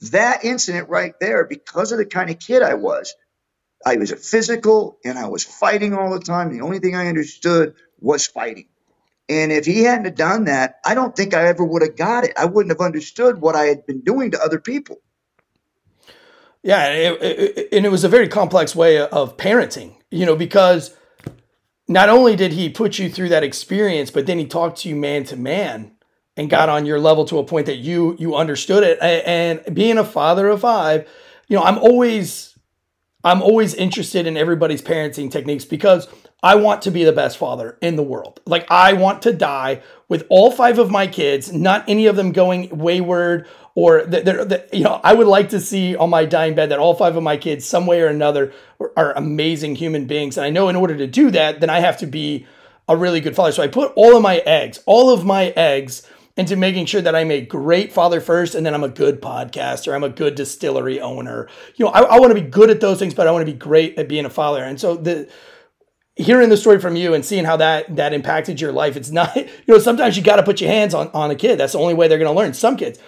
That 0.00 0.44
incident 0.44 0.88
right 0.88 1.14
there, 1.20 1.44
because 1.44 1.92
of 1.92 1.98
the 1.98 2.06
kind 2.06 2.30
of 2.30 2.38
kid 2.38 2.62
I 2.62 2.74
was, 2.74 3.14
I 3.84 3.96
was 3.96 4.12
a 4.12 4.16
physical 4.16 4.98
and 5.04 5.18
I 5.18 5.28
was 5.28 5.44
fighting 5.44 5.94
all 5.94 6.12
the 6.12 6.24
time. 6.24 6.52
The 6.52 6.64
only 6.64 6.78
thing 6.78 6.94
I 6.94 7.08
understood 7.08 7.74
was 8.00 8.26
fighting. 8.26 8.68
And 9.28 9.52
if 9.52 9.66
he 9.66 9.82
hadn't 9.82 10.06
have 10.06 10.14
done 10.14 10.44
that, 10.44 10.76
I 10.84 10.94
don't 10.94 11.14
think 11.14 11.34
I 11.34 11.48
ever 11.48 11.64
would 11.64 11.82
have 11.82 11.96
got 11.96 12.24
it. 12.24 12.32
I 12.36 12.46
wouldn't 12.46 12.72
have 12.72 12.84
understood 12.84 13.40
what 13.40 13.54
I 13.54 13.64
had 13.64 13.86
been 13.86 14.00
doing 14.00 14.30
to 14.30 14.40
other 14.40 14.58
people. 14.58 15.00
Yeah, 16.62 16.88
it, 16.88 17.22
it, 17.22 17.68
and 17.72 17.86
it 17.86 17.90
was 17.90 18.04
a 18.04 18.08
very 18.08 18.28
complex 18.28 18.74
way 18.74 18.98
of 18.98 19.36
parenting, 19.36 19.96
you 20.10 20.26
know, 20.26 20.34
because 20.34 20.96
not 21.86 22.08
only 22.08 22.36
did 22.36 22.52
he 22.52 22.68
put 22.68 22.98
you 22.98 23.10
through 23.10 23.28
that 23.30 23.44
experience, 23.44 24.10
but 24.10 24.26
then 24.26 24.38
he 24.38 24.46
talked 24.46 24.78
to 24.78 24.88
you 24.88 24.96
man 24.96 25.24
to 25.24 25.36
man 25.36 25.92
and 26.38 26.48
got 26.48 26.68
on 26.68 26.86
your 26.86 27.00
level 27.00 27.24
to 27.26 27.38
a 27.38 27.44
point 27.44 27.66
that 27.66 27.78
you 27.78 28.16
you 28.18 28.36
understood 28.36 28.84
it. 28.84 28.98
And 29.02 29.74
being 29.74 29.98
a 29.98 30.04
father 30.04 30.48
of 30.48 30.62
five, 30.62 31.06
you 31.48 31.56
know, 31.56 31.64
I'm 31.64 31.78
always 31.78 32.56
I'm 33.24 33.42
always 33.42 33.74
interested 33.74 34.26
in 34.26 34.36
everybody's 34.36 34.80
parenting 34.80 35.30
techniques 35.30 35.64
because 35.64 36.06
I 36.40 36.54
want 36.54 36.82
to 36.82 36.92
be 36.92 37.02
the 37.02 37.12
best 37.12 37.36
father 37.36 37.76
in 37.82 37.96
the 37.96 38.04
world. 38.04 38.40
Like 38.46 38.70
I 38.70 38.92
want 38.92 39.22
to 39.22 39.32
die 39.32 39.82
with 40.08 40.24
all 40.30 40.52
five 40.52 40.78
of 40.78 40.92
my 40.92 41.08
kids, 41.08 41.52
not 41.52 41.84
any 41.88 42.06
of 42.06 42.14
them 42.14 42.30
going 42.30 42.68
wayward 42.78 43.48
or 43.74 44.04
that 44.04 44.68
you 44.72 44.84
know, 44.84 45.00
I 45.02 45.14
would 45.14 45.26
like 45.26 45.48
to 45.50 45.60
see 45.60 45.96
on 45.96 46.10
my 46.10 46.24
dying 46.24 46.54
bed 46.54 46.70
that 46.70 46.78
all 46.78 46.94
five 46.94 47.16
of 47.16 47.22
my 47.24 47.36
kids, 47.36 47.64
some 47.66 47.86
way 47.86 48.00
or 48.00 48.06
another, 48.06 48.52
are 48.96 49.12
amazing 49.14 49.74
human 49.74 50.06
beings. 50.06 50.38
And 50.38 50.46
I 50.46 50.50
know 50.50 50.68
in 50.68 50.76
order 50.76 50.96
to 50.96 51.06
do 51.08 51.32
that, 51.32 51.58
then 51.58 51.70
I 51.70 51.80
have 51.80 51.98
to 51.98 52.06
be 52.06 52.46
a 52.88 52.96
really 52.96 53.20
good 53.20 53.34
father. 53.34 53.52
So 53.52 53.62
I 53.62 53.68
put 53.68 53.92
all 53.96 54.16
of 54.16 54.22
my 54.22 54.38
eggs, 54.38 54.80
all 54.86 55.10
of 55.10 55.24
my 55.24 55.46
eggs 55.56 56.02
into 56.38 56.54
making 56.54 56.86
sure 56.86 57.02
that 57.02 57.16
I'm 57.16 57.32
a 57.32 57.40
great 57.40 57.92
father 57.92 58.20
first, 58.20 58.54
and 58.54 58.64
then 58.64 58.72
I'm 58.72 58.84
a 58.84 58.88
good 58.88 59.20
podcaster, 59.20 59.92
I'm 59.92 60.04
a 60.04 60.08
good 60.08 60.36
distillery 60.36 61.00
owner. 61.00 61.48
You 61.74 61.84
know, 61.84 61.90
I, 61.90 62.02
I 62.02 62.20
want 62.20 62.34
to 62.34 62.40
be 62.40 62.48
good 62.48 62.70
at 62.70 62.80
those 62.80 63.00
things, 63.00 63.12
but 63.12 63.26
I 63.26 63.32
want 63.32 63.44
to 63.44 63.52
be 63.52 63.58
great 63.58 63.98
at 63.98 64.08
being 64.08 64.24
a 64.24 64.30
father. 64.30 64.62
And 64.62 64.80
so 64.80 64.94
the 64.94 65.28
hearing 66.14 66.48
the 66.48 66.56
story 66.56 66.80
from 66.80 66.96
you 66.96 67.12
and 67.12 67.24
seeing 67.24 67.44
how 67.44 67.56
that 67.56 67.96
that 67.96 68.12
impacted 68.12 68.60
your 68.60 68.70
life, 68.70 68.96
it's 68.96 69.10
not, 69.10 69.34
you 69.36 69.48
know, 69.66 69.80
sometimes 69.80 70.16
you 70.16 70.22
got 70.22 70.36
to 70.36 70.44
put 70.44 70.60
your 70.60 70.70
hands 70.70 70.94
on 70.94 71.08
on 71.08 71.32
a 71.32 71.34
kid. 71.34 71.58
That's 71.58 71.72
the 71.72 71.80
only 71.80 71.94
way 71.94 72.06
they're 72.06 72.18
going 72.18 72.32
to 72.32 72.40
learn. 72.40 72.54
Some 72.54 72.76
kids, 72.76 73.00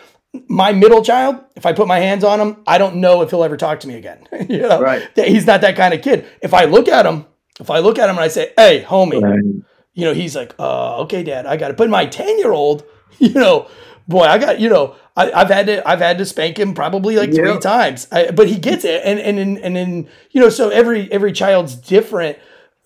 my 0.48 0.72
middle 0.72 1.04
child, 1.04 1.36
if 1.54 1.66
I 1.66 1.72
put 1.72 1.86
my 1.86 2.00
hands 2.00 2.24
on 2.24 2.40
him, 2.40 2.56
I 2.66 2.78
don't 2.78 2.96
know 2.96 3.22
if 3.22 3.30
he'll 3.30 3.44
ever 3.44 3.56
talk 3.56 3.78
to 3.80 3.88
me 3.88 3.94
again. 3.94 4.26
you 4.48 4.58
know, 4.58 4.80
right. 4.80 5.08
he's 5.14 5.46
not 5.46 5.60
that 5.60 5.76
kind 5.76 5.94
of 5.94 6.02
kid. 6.02 6.26
If 6.42 6.52
I 6.52 6.64
look 6.64 6.88
at 6.88 7.06
him, 7.06 7.26
if 7.60 7.70
I 7.70 7.78
look 7.78 7.96
at 7.96 8.08
him 8.08 8.16
and 8.16 8.24
I 8.24 8.28
say, 8.28 8.52
"Hey, 8.56 8.82
homie," 8.82 9.22
right. 9.22 9.64
you 9.94 10.04
know, 10.04 10.14
he's 10.14 10.34
like, 10.34 10.52
uh, 10.58 11.02
"Okay, 11.02 11.22
dad, 11.22 11.46
I 11.46 11.56
got 11.56 11.70
it." 11.70 11.76
But 11.76 11.90
my 11.90 12.06
ten 12.06 12.36
year 12.40 12.50
old, 12.50 12.84
you 13.18 13.34
know, 13.34 13.68
boy, 14.08 14.24
I 14.24 14.38
got 14.38 14.60
you 14.60 14.68
know, 14.68 14.96
I, 15.16 15.26
have 15.40 15.50
had 15.50 15.66
to 15.66 15.88
I've 15.88 16.00
had 16.00 16.18
to 16.18 16.26
spank 16.26 16.58
him 16.58 16.74
probably 16.74 17.16
like 17.16 17.32
three 17.32 17.58
times, 17.58 18.06
I, 18.10 18.30
but 18.30 18.48
he 18.48 18.58
gets 18.58 18.84
it, 18.84 19.02
and 19.04 19.18
and 19.18 19.38
and 19.38 19.58
and 19.58 19.76
then 19.76 20.08
you 20.30 20.40
know, 20.40 20.48
so 20.48 20.68
every 20.70 21.10
every 21.12 21.32
child's 21.32 21.74
different. 21.74 22.38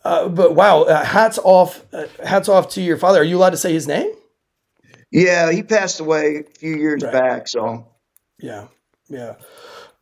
Uh, 0.05 0.29
but 0.29 0.55
wow, 0.55 0.83
uh, 0.83 1.03
hats 1.03 1.39
off, 1.43 1.83
uh, 1.95 2.07
hats 2.23 2.49
off 2.49 2.69
to 2.69 2.83
your 2.83 2.99
father. 2.99 3.21
Are 3.21 3.25
you 3.25 3.39
allowed 3.39 3.51
to 3.51 3.57
say 3.57 3.73
his 3.73 3.89
name? 3.89 4.13
Yeah, 5.11 5.51
he 5.51 5.63
passed 5.63 6.01
away 6.01 6.45
a 6.47 6.59
few 6.59 6.77
years 6.77 7.03
right. 7.03 7.13
back. 7.13 7.49
So 7.49 7.89
Yeah, 8.39 8.67
yeah. 9.09 9.37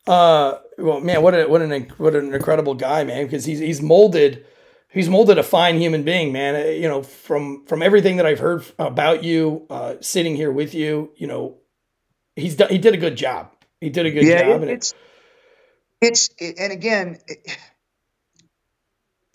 Uh, 0.07 0.59
well, 0.79 1.01
man, 1.01 1.23
what 1.23 1.35
a 1.35 1.47
what 1.47 1.63
an 1.63 1.83
what 1.99 2.17
an 2.17 2.35
incredible 2.35 2.75
guy, 2.75 3.05
man. 3.05 3.25
Because 3.25 3.45
he's 3.45 3.61
he's 3.61 3.81
molded, 3.81 4.45
he's 4.93 5.09
molded 5.11 5.39
a 5.39 5.43
fine 5.45 5.81
human 5.81 6.05
being, 6.05 6.33
man. 6.33 6.57
Uh, 6.57 6.71
You 6.71 6.89
know, 6.89 7.03
from 7.03 7.67
from 7.67 7.83
everything 7.83 8.17
that 8.19 8.27
I've 8.27 8.41
heard 8.41 8.65
about 8.79 9.25
you, 9.25 9.67
uh, 9.71 9.97
sitting 10.01 10.37
here 10.37 10.53
with 10.53 10.75
you, 10.75 11.13
you 11.17 11.29
know, 11.29 11.59
he's 12.37 12.57
done. 12.57 12.71
He 12.71 12.79
did 12.79 12.95
a 12.95 12.99
good 12.99 13.17
job. 13.17 13.53
He 13.81 13.91
did 13.91 14.07
a 14.07 14.13
good 14.13 14.29
yeah, 14.29 14.39
job. 14.39 14.63
it- 14.63 14.71
it's 14.71 14.95
it's 16.03 16.31
and 16.41 16.73
again, 16.73 17.19
it- 17.29 17.59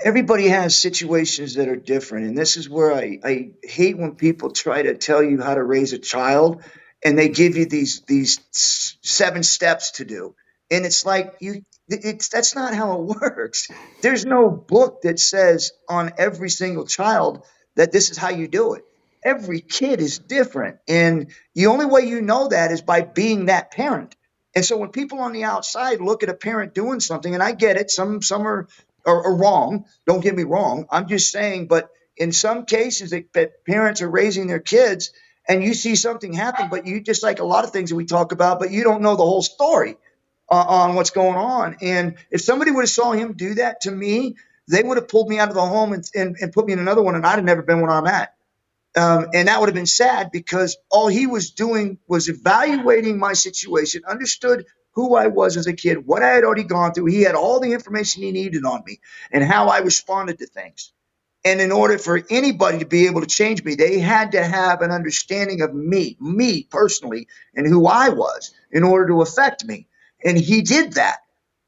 everybody 0.03 0.49
has 0.49 0.79
situations 0.79 1.55
that 1.55 1.69
are 1.69 1.75
different, 1.77 2.27
and 2.27 2.37
this 2.37 2.57
is 2.57 2.69
where 2.69 2.93
I 2.93 3.19
I 3.23 3.51
hate 3.63 3.97
when 3.97 4.15
people 4.15 4.51
try 4.51 4.83
to 4.83 4.95
tell 4.97 5.23
you 5.23 5.41
how 5.41 5.55
to 5.55 5.63
raise 5.63 5.93
a 5.93 5.99
child, 5.99 6.63
and 7.05 7.17
they 7.17 7.29
give 7.29 7.57
you 7.57 7.65
these 7.67 8.03
these 8.07 8.39
seven 9.03 9.43
steps 9.43 9.91
to 9.93 10.05
do, 10.05 10.35
and 10.71 10.85
it's 10.85 11.05
like 11.05 11.35
you. 11.41 11.63
It's 11.89 12.29
that's 12.29 12.55
not 12.55 12.73
how 12.73 12.93
it 12.93 13.01
works. 13.21 13.69
There's 14.01 14.25
no 14.25 14.49
book 14.49 15.01
that 15.03 15.19
says 15.19 15.71
on 15.89 16.13
every 16.17 16.49
single 16.49 16.85
child 16.85 17.45
that 17.75 17.91
this 17.91 18.09
is 18.09 18.17
how 18.17 18.29
you 18.29 18.47
do 18.47 18.73
it. 18.73 18.83
Every 19.23 19.61
kid 19.61 20.01
is 20.01 20.19
different, 20.19 20.77
and 20.87 21.31
the 21.55 21.67
only 21.67 21.85
way 21.85 22.01
you 22.03 22.21
know 22.21 22.49
that 22.49 22.71
is 22.71 22.81
by 22.81 23.01
being 23.01 23.45
that 23.45 23.71
parent. 23.71 24.15
And 24.55 24.63
so 24.63 24.77
when 24.77 24.89
people 24.89 25.19
on 25.19 25.33
the 25.33 25.43
outside 25.43 26.01
look 26.01 26.23
at 26.23 26.29
a 26.29 26.33
parent 26.33 26.73
doing 26.73 26.99
something, 26.99 27.33
and 27.33 27.43
I 27.43 27.51
get 27.53 27.77
it, 27.77 27.91
some 27.91 28.21
some 28.21 28.47
are 28.47 28.67
are, 29.05 29.23
are 29.25 29.35
wrong. 29.35 29.85
Don't 30.05 30.21
get 30.21 30.35
me 30.35 30.43
wrong. 30.43 30.87
I'm 30.91 31.07
just 31.07 31.31
saying, 31.31 31.67
but 31.67 31.89
in 32.15 32.31
some 32.31 32.65
cases, 32.65 33.11
that, 33.11 33.31
that 33.33 33.65
parents 33.65 34.01
are 34.01 34.09
raising 34.09 34.47
their 34.47 34.59
kids, 34.59 35.11
and 35.49 35.63
you 35.63 35.73
see 35.73 35.95
something 35.95 36.33
happen, 36.33 36.69
but 36.69 36.85
you 36.87 37.01
just 37.01 37.23
like 37.23 37.39
a 37.39 37.45
lot 37.45 37.63
of 37.63 37.71
things 37.71 37.89
that 37.89 37.95
we 37.95 38.05
talk 38.05 38.31
about, 38.31 38.59
but 38.59 38.71
you 38.71 38.83
don't 38.83 39.01
know 39.01 39.15
the 39.15 39.23
whole 39.23 39.41
story 39.43 39.97
uh, 40.49 40.65
on 40.67 40.95
what's 40.95 41.11
going 41.11 41.35
on. 41.35 41.77
And 41.81 42.15
if 42.31 42.41
somebody 42.41 42.71
would 42.71 42.83
have 42.83 42.89
saw 42.89 43.11
him 43.13 43.33
do 43.33 43.55
that 43.55 43.81
to 43.81 43.91
me, 43.91 44.35
they 44.69 44.83
would 44.83 44.97
have 44.97 45.07
pulled 45.07 45.29
me 45.29 45.39
out 45.39 45.49
of 45.49 45.55
the 45.55 45.65
home 45.65 45.93
and, 45.93 46.09
and, 46.13 46.35
and 46.41 46.51
put 46.53 46.65
me 46.67 46.73
in 46.73 46.79
another 46.79 47.01
one, 47.01 47.15
and 47.15 47.25
I'd 47.25 47.35
have 47.35 47.45
never 47.45 47.61
been 47.61 47.81
where 47.81 47.91
I'm 47.91 48.07
at. 48.07 48.33
Um, 48.95 49.27
and 49.33 49.47
that 49.47 49.59
would 49.59 49.69
have 49.69 49.75
been 49.75 49.85
sad 49.85 50.31
because 50.31 50.77
all 50.89 51.07
he 51.07 51.27
was 51.27 51.51
doing 51.51 51.99
was 52.07 52.29
evaluating 52.29 53.19
my 53.19 53.33
situation, 53.33 54.03
understood 54.07 54.65
who 54.93 55.15
I 55.15 55.27
was 55.27 55.55
as 55.57 55.67
a 55.67 55.73
kid, 55.73 56.05
what 56.05 56.23
I 56.23 56.29
had 56.29 56.43
already 56.43 56.63
gone 56.63 56.93
through. 56.93 57.05
He 57.05 57.21
had 57.21 57.35
all 57.35 57.59
the 57.59 57.73
information 57.73 58.23
he 58.23 58.31
needed 58.31 58.65
on 58.65 58.83
me 58.85 58.99
and 59.31 59.43
how 59.43 59.67
I 59.69 59.79
responded 59.79 60.39
to 60.39 60.47
things. 60.47 60.91
And 61.45 61.61
in 61.61 61.71
order 61.71 61.97
for 61.97 62.21
anybody 62.29 62.79
to 62.79 62.85
be 62.85 63.05
able 63.05 63.21
to 63.21 63.27
change 63.27 63.63
me, 63.63 63.75
they 63.75 63.99
had 63.99 64.33
to 64.33 64.43
have 64.43 64.81
an 64.81 64.91
understanding 64.91 65.61
of 65.61 65.73
me, 65.73 66.17
me 66.19 66.63
personally, 66.63 67.27
and 67.55 67.67
who 67.67 67.87
I 67.87 68.09
was 68.09 68.53
in 68.71 68.83
order 68.83 69.07
to 69.09 69.21
affect 69.21 69.63
me. 69.63 69.87
And 70.27 70.37
he 70.37 70.63
did 70.63 70.95
that. 70.95 71.19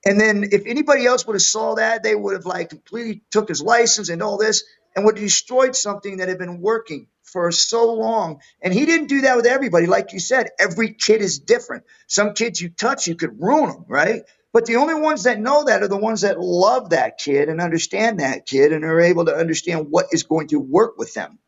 And 0.05 0.21
then 0.21 0.45
if 0.51 0.67
anybody 0.67 1.07
else 1.07 1.27
would 1.27 1.35
have 1.35 1.43
saw 1.43 1.75
that, 1.75 2.03
they 2.03 2.15
would 2.15 2.35
have 2.35 2.47
like 2.47 2.71
completely 2.71 3.23
took 3.31 3.49
his 3.49 3.63
license 3.63 4.09
and 4.09 4.23
all 4.23 4.37
this 4.39 4.65
and 4.95 5.05
would 5.05 5.17
have 5.17 5.25
destroyed 5.25 5.75
something 5.75 6.19
that 6.19 6.29
had 6.29 6.39
been 6.39 6.61
working 6.61 7.07
for 7.23 7.51
so 7.53 7.93
long. 7.93 8.41
And 8.61 8.73
he 8.73 8.85
didn't 8.87 9.07
do 9.07 9.23
that 9.23 9.37
with 9.37 9.47
everybody. 9.47 9.87
Like 9.87 10.13
you 10.13 10.21
said, 10.21 10.49
every 10.59 10.93
kid 10.93 11.21
is 11.21 11.39
different. 11.39 11.85
Some 12.07 12.35
kids 12.35 12.61
you 12.61 12.69
touch, 12.69 13.07
you 13.07 13.15
could 13.15 13.41
ruin 13.41 13.71
them, 13.71 13.85
right? 13.89 14.23
But 14.53 14.67
the 14.67 14.77
only 14.77 14.95
ones 14.95 15.23
that 15.25 15.39
know 15.39 15.65
that 15.65 15.83
are 15.83 15.89
the 15.89 15.97
ones 15.97 16.21
that 16.21 16.39
love 16.41 16.91
that 16.91 17.19
kid 17.19 17.49
and 17.49 17.61
understand 17.61 18.21
that 18.21 18.47
kid 18.47 18.73
and 18.73 18.85
are 18.85 19.01
able 19.01 19.25
to 19.27 19.35
understand 19.35 19.87
what 19.91 20.07
is 20.13 20.23
going 20.23 20.49
to 20.49 20.59
work 20.59 20.97
with 20.99 21.15
them. 21.15 21.39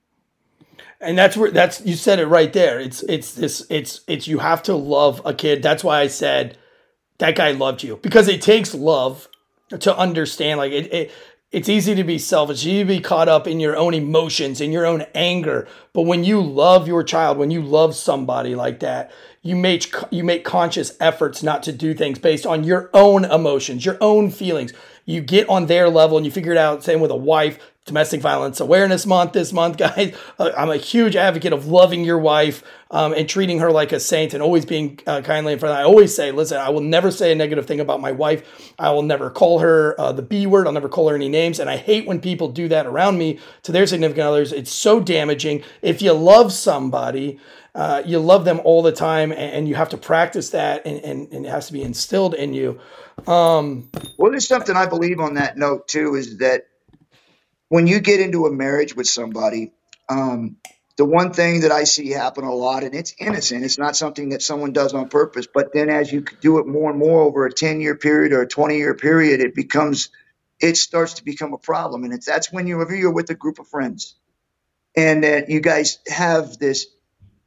and 1.01 1.17
that's 1.17 1.37
where 1.37 1.51
that's 1.51 1.81
you 1.85 1.95
said 1.95 2.19
it 2.19 2.27
right 2.27 2.53
there. 2.53 2.79
It's 2.79 3.03
it's 3.03 3.33
this 3.35 3.65
it's 3.69 4.01
it's 4.07 4.27
you 4.27 4.39
have 4.39 4.63
to 4.63 4.75
love 4.75 5.21
a 5.25 5.33
kid. 5.33 5.63
That's 5.63 5.83
why 5.83 6.01
I 6.01 6.07
said 6.07 6.57
that 7.21 7.35
guy 7.35 7.51
loved 7.51 7.83
you 7.83 7.97
because 8.01 8.27
it 8.27 8.41
takes 8.41 8.73
love 8.73 9.27
to 9.69 9.95
understand. 9.95 10.57
Like 10.57 10.71
it, 10.71 10.91
it 10.91 11.11
it's 11.51 11.69
easy 11.69 11.93
to 11.93 12.03
be 12.03 12.17
selfish. 12.17 12.63
You 12.63 12.83
be 12.83 12.99
caught 12.99 13.29
up 13.29 13.47
in 13.47 13.59
your 13.59 13.77
own 13.77 13.93
emotions, 13.93 14.59
in 14.59 14.71
your 14.71 14.87
own 14.87 15.05
anger. 15.13 15.67
But 15.93 16.03
when 16.03 16.23
you 16.23 16.41
love 16.41 16.87
your 16.87 17.03
child, 17.03 17.37
when 17.37 17.51
you 17.51 17.61
love 17.61 17.95
somebody 17.95 18.55
like 18.55 18.79
that, 18.79 19.11
you 19.43 19.55
make 19.55 19.93
you 20.09 20.23
make 20.23 20.43
conscious 20.43 20.97
efforts 20.99 21.43
not 21.43 21.61
to 21.63 21.71
do 21.71 21.93
things 21.93 22.17
based 22.17 22.47
on 22.47 22.63
your 22.63 22.89
own 22.91 23.25
emotions, 23.25 23.85
your 23.85 23.97
own 24.01 24.31
feelings. 24.31 24.73
You 25.05 25.21
get 25.21 25.47
on 25.47 25.67
their 25.67 25.89
level 25.89 26.17
and 26.17 26.25
you 26.25 26.31
figure 26.31 26.53
it 26.53 26.57
out. 26.57 26.83
Same 26.83 27.01
with 27.01 27.11
a 27.11 27.15
wife. 27.15 27.59
Domestic 27.85 28.21
Violence 28.21 28.59
Awareness 28.59 29.07
Month 29.07 29.33
this 29.33 29.51
month, 29.51 29.77
guys. 29.77 30.15
Uh, 30.37 30.51
I'm 30.55 30.69
a 30.69 30.77
huge 30.77 31.15
advocate 31.15 31.51
of 31.51 31.65
loving 31.65 32.03
your 32.03 32.19
wife 32.19 32.63
um, 32.91 33.13
and 33.13 33.27
treating 33.27 33.59
her 33.59 33.71
like 33.71 33.91
a 33.91 33.99
saint 33.99 34.35
and 34.35 34.43
always 34.43 34.65
being 34.65 34.99
uh, 35.07 35.21
kindly 35.21 35.53
in 35.53 35.59
front. 35.59 35.75
I 35.77 35.83
always 35.83 36.15
say, 36.15 36.31
listen, 36.31 36.59
I 36.59 36.69
will 36.69 36.81
never 36.81 37.09
say 37.09 37.31
a 37.31 37.35
negative 37.35 37.65
thing 37.65 37.79
about 37.79 37.99
my 37.99 38.11
wife. 38.11 38.73
I 38.77 38.91
will 38.91 39.01
never 39.01 39.31
call 39.31 39.59
her 39.59 39.99
uh, 39.99 40.11
the 40.11 40.21
B 40.21 40.45
word. 40.45 40.67
I'll 40.67 40.73
never 40.73 40.89
call 40.89 41.09
her 41.09 41.15
any 41.15 41.27
names. 41.27 41.59
And 41.59 41.69
I 41.69 41.77
hate 41.77 42.05
when 42.05 42.21
people 42.21 42.49
do 42.49 42.67
that 42.67 42.85
around 42.85 43.17
me 43.17 43.39
to 43.63 43.71
their 43.71 43.87
significant 43.87 44.27
others. 44.27 44.53
It's 44.53 44.71
so 44.71 44.99
damaging. 44.99 45.63
If 45.81 46.03
you 46.03 46.13
love 46.13 46.53
somebody, 46.53 47.39
uh, 47.73 48.03
you 48.05 48.19
love 48.19 48.45
them 48.45 48.61
all 48.63 48.83
the 48.83 48.91
time 48.91 49.31
and, 49.31 49.41
and 49.41 49.67
you 49.67 49.75
have 49.75 49.89
to 49.89 49.97
practice 49.97 50.51
that 50.51 50.85
and, 50.85 51.03
and, 51.03 51.33
and 51.33 51.45
it 51.45 51.49
has 51.49 51.67
to 51.67 51.73
be 51.73 51.81
instilled 51.81 52.35
in 52.35 52.53
you. 52.53 52.79
Um, 53.27 53.89
Well, 54.17 54.31
there's 54.31 54.47
something 54.47 54.75
I 54.75 54.85
believe 54.85 55.19
on 55.19 55.35
that 55.35 55.57
note 55.57 55.87
too 55.87 56.15
is 56.15 56.37
that 56.37 56.67
when 57.71 57.87
you 57.87 58.01
get 58.01 58.19
into 58.19 58.47
a 58.47 58.51
marriage 58.51 58.97
with 58.97 59.07
somebody, 59.07 59.71
um, 60.09 60.57
the 60.97 61.05
one 61.05 61.31
thing 61.31 61.61
that 61.61 61.71
I 61.71 61.85
see 61.85 62.09
happen 62.09 62.43
a 62.43 62.53
lot, 62.53 62.83
and 62.83 62.93
it's 62.93 63.15
innocent, 63.17 63.63
it's 63.63 63.77
not 63.77 63.95
something 63.95 64.31
that 64.31 64.41
someone 64.41 64.73
does 64.73 64.93
on 64.93 65.07
purpose, 65.07 65.47
but 65.47 65.71
then 65.71 65.89
as 65.89 66.11
you 66.11 66.25
do 66.41 66.59
it 66.59 66.67
more 66.67 66.89
and 66.89 66.99
more 66.99 67.21
over 67.21 67.45
a 67.45 67.53
10 67.53 67.79
year 67.79 67.95
period 67.95 68.33
or 68.33 68.41
a 68.41 68.47
20 68.47 68.75
year 68.75 68.93
period, 68.93 69.39
it 69.39 69.55
becomes, 69.55 70.09
it 70.59 70.75
starts 70.75 71.13
to 71.13 71.23
become 71.23 71.53
a 71.53 71.57
problem. 71.57 72.03
And 72.03 72.13
it's, 72.13 72.25
that's 72.25 72.51
when 72.51 72.67
you're, 72.67 72.93
you're 72.93 73.13
with 73.13 73.29
a 73.29 73.35
group 73.35 73.57
of 73.57 73.69
friends 73.69 74.15
and 74.97 75.23
that 75.23 75.49
you 75.49 75.61
guys 75.61 75.99
have 76.09 76.57
this, 76.57 76.87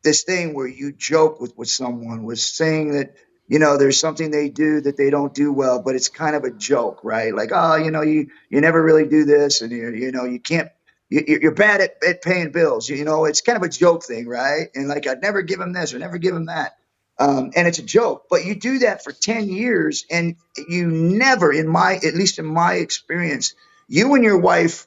this 0.03 0.23
thing 0.23 0.55
where 0.55 0.67
you 0.67 0.91
joke 0.91 1.39
with, 1.39 1.55
with 1.59 1.69
someone 1.69 2.25
with 2.25 2.41
saying 2.41 2.93
that, 2.93 3.15
you 3.49 3.59
know, 3.59 3.77
there's 3.77 4.01
something 4.01 4.31
they 4.31 4.49
do 4.49 4.81
that 4.83 4.97
they 4.97 5.11
don't 5.11 5.35
do 5.35 5.53
well, 5.53 5.83
but 5.83 5.95
it's 5.95 6.09
kind 6.09 6.37
of 6.37 6.45
a 6.45 6.51
joke, 6.51 7.01
right? 7.05 7.35
Like, 7.35 7.51
oh, 7.53 7.77
you 7.77 7.91
know, 7.91 8.03
you 8.03 8.29
you 8.51 8.61
never 8.61 8.83
really 8.83 9.07
do 9.07 9.25
this, 9.25 9.61
and 9.63 9.73
you 9.73 9.91
you 9.91 10.13
know, 10.13 10.25
you 10.25 10.41
can't. 10.41 10.71
You, 11.11 11.39
you're 11.43 11.55
bad 11.55 11.81
at, 11.83 11.97
at 12.07 12.23
paying 12.23 12.51
bills. 12.53 12.89
You 12.89 13.05
know, 13.05 13.27
it's 13.27 13.43
kind 13.43 13.57
of 13.57 13.63
a 13.63 13.69
joke 13.69 14.05
thing, 14.05 14.27
right? 14.27 14.69
And 14.75 14.89
like, 14.89 15.07
I'd 15.07 15.23
never 15.23 15.43
give 15.43 15.59
them 15.59 15.73
this 15.73 15.95
or 15.95 15.99
never 15.99 16.19
give 16.19 16.35
them 16.35 16.47
that. 16.47 16.77
Um, 17.19 17.53
and 17.55 17.69
it's 17.69 17.79
a 17.79 17.83
joke, 17.85 18.25
but 18.31 18.45
you 18.45 18.57
do 18.57 18.81
that 18.81 19.05
for 19.05 19.13
10 19.13 19.49
years 19.49 20.05
and 20.11 20.37
you 20.69 20.89
never, 20.89 21.53
in 21.53 21.69
my, 21.69 21.95
at 21.97 22.15
least 22.15 22.41
in 22.41 22.47
my 22.47 22.75
experience, 22.75 23.55
you 23.89 24.15
and 24.15 24.25
your 24.25 24.39
wife 24.39 24.87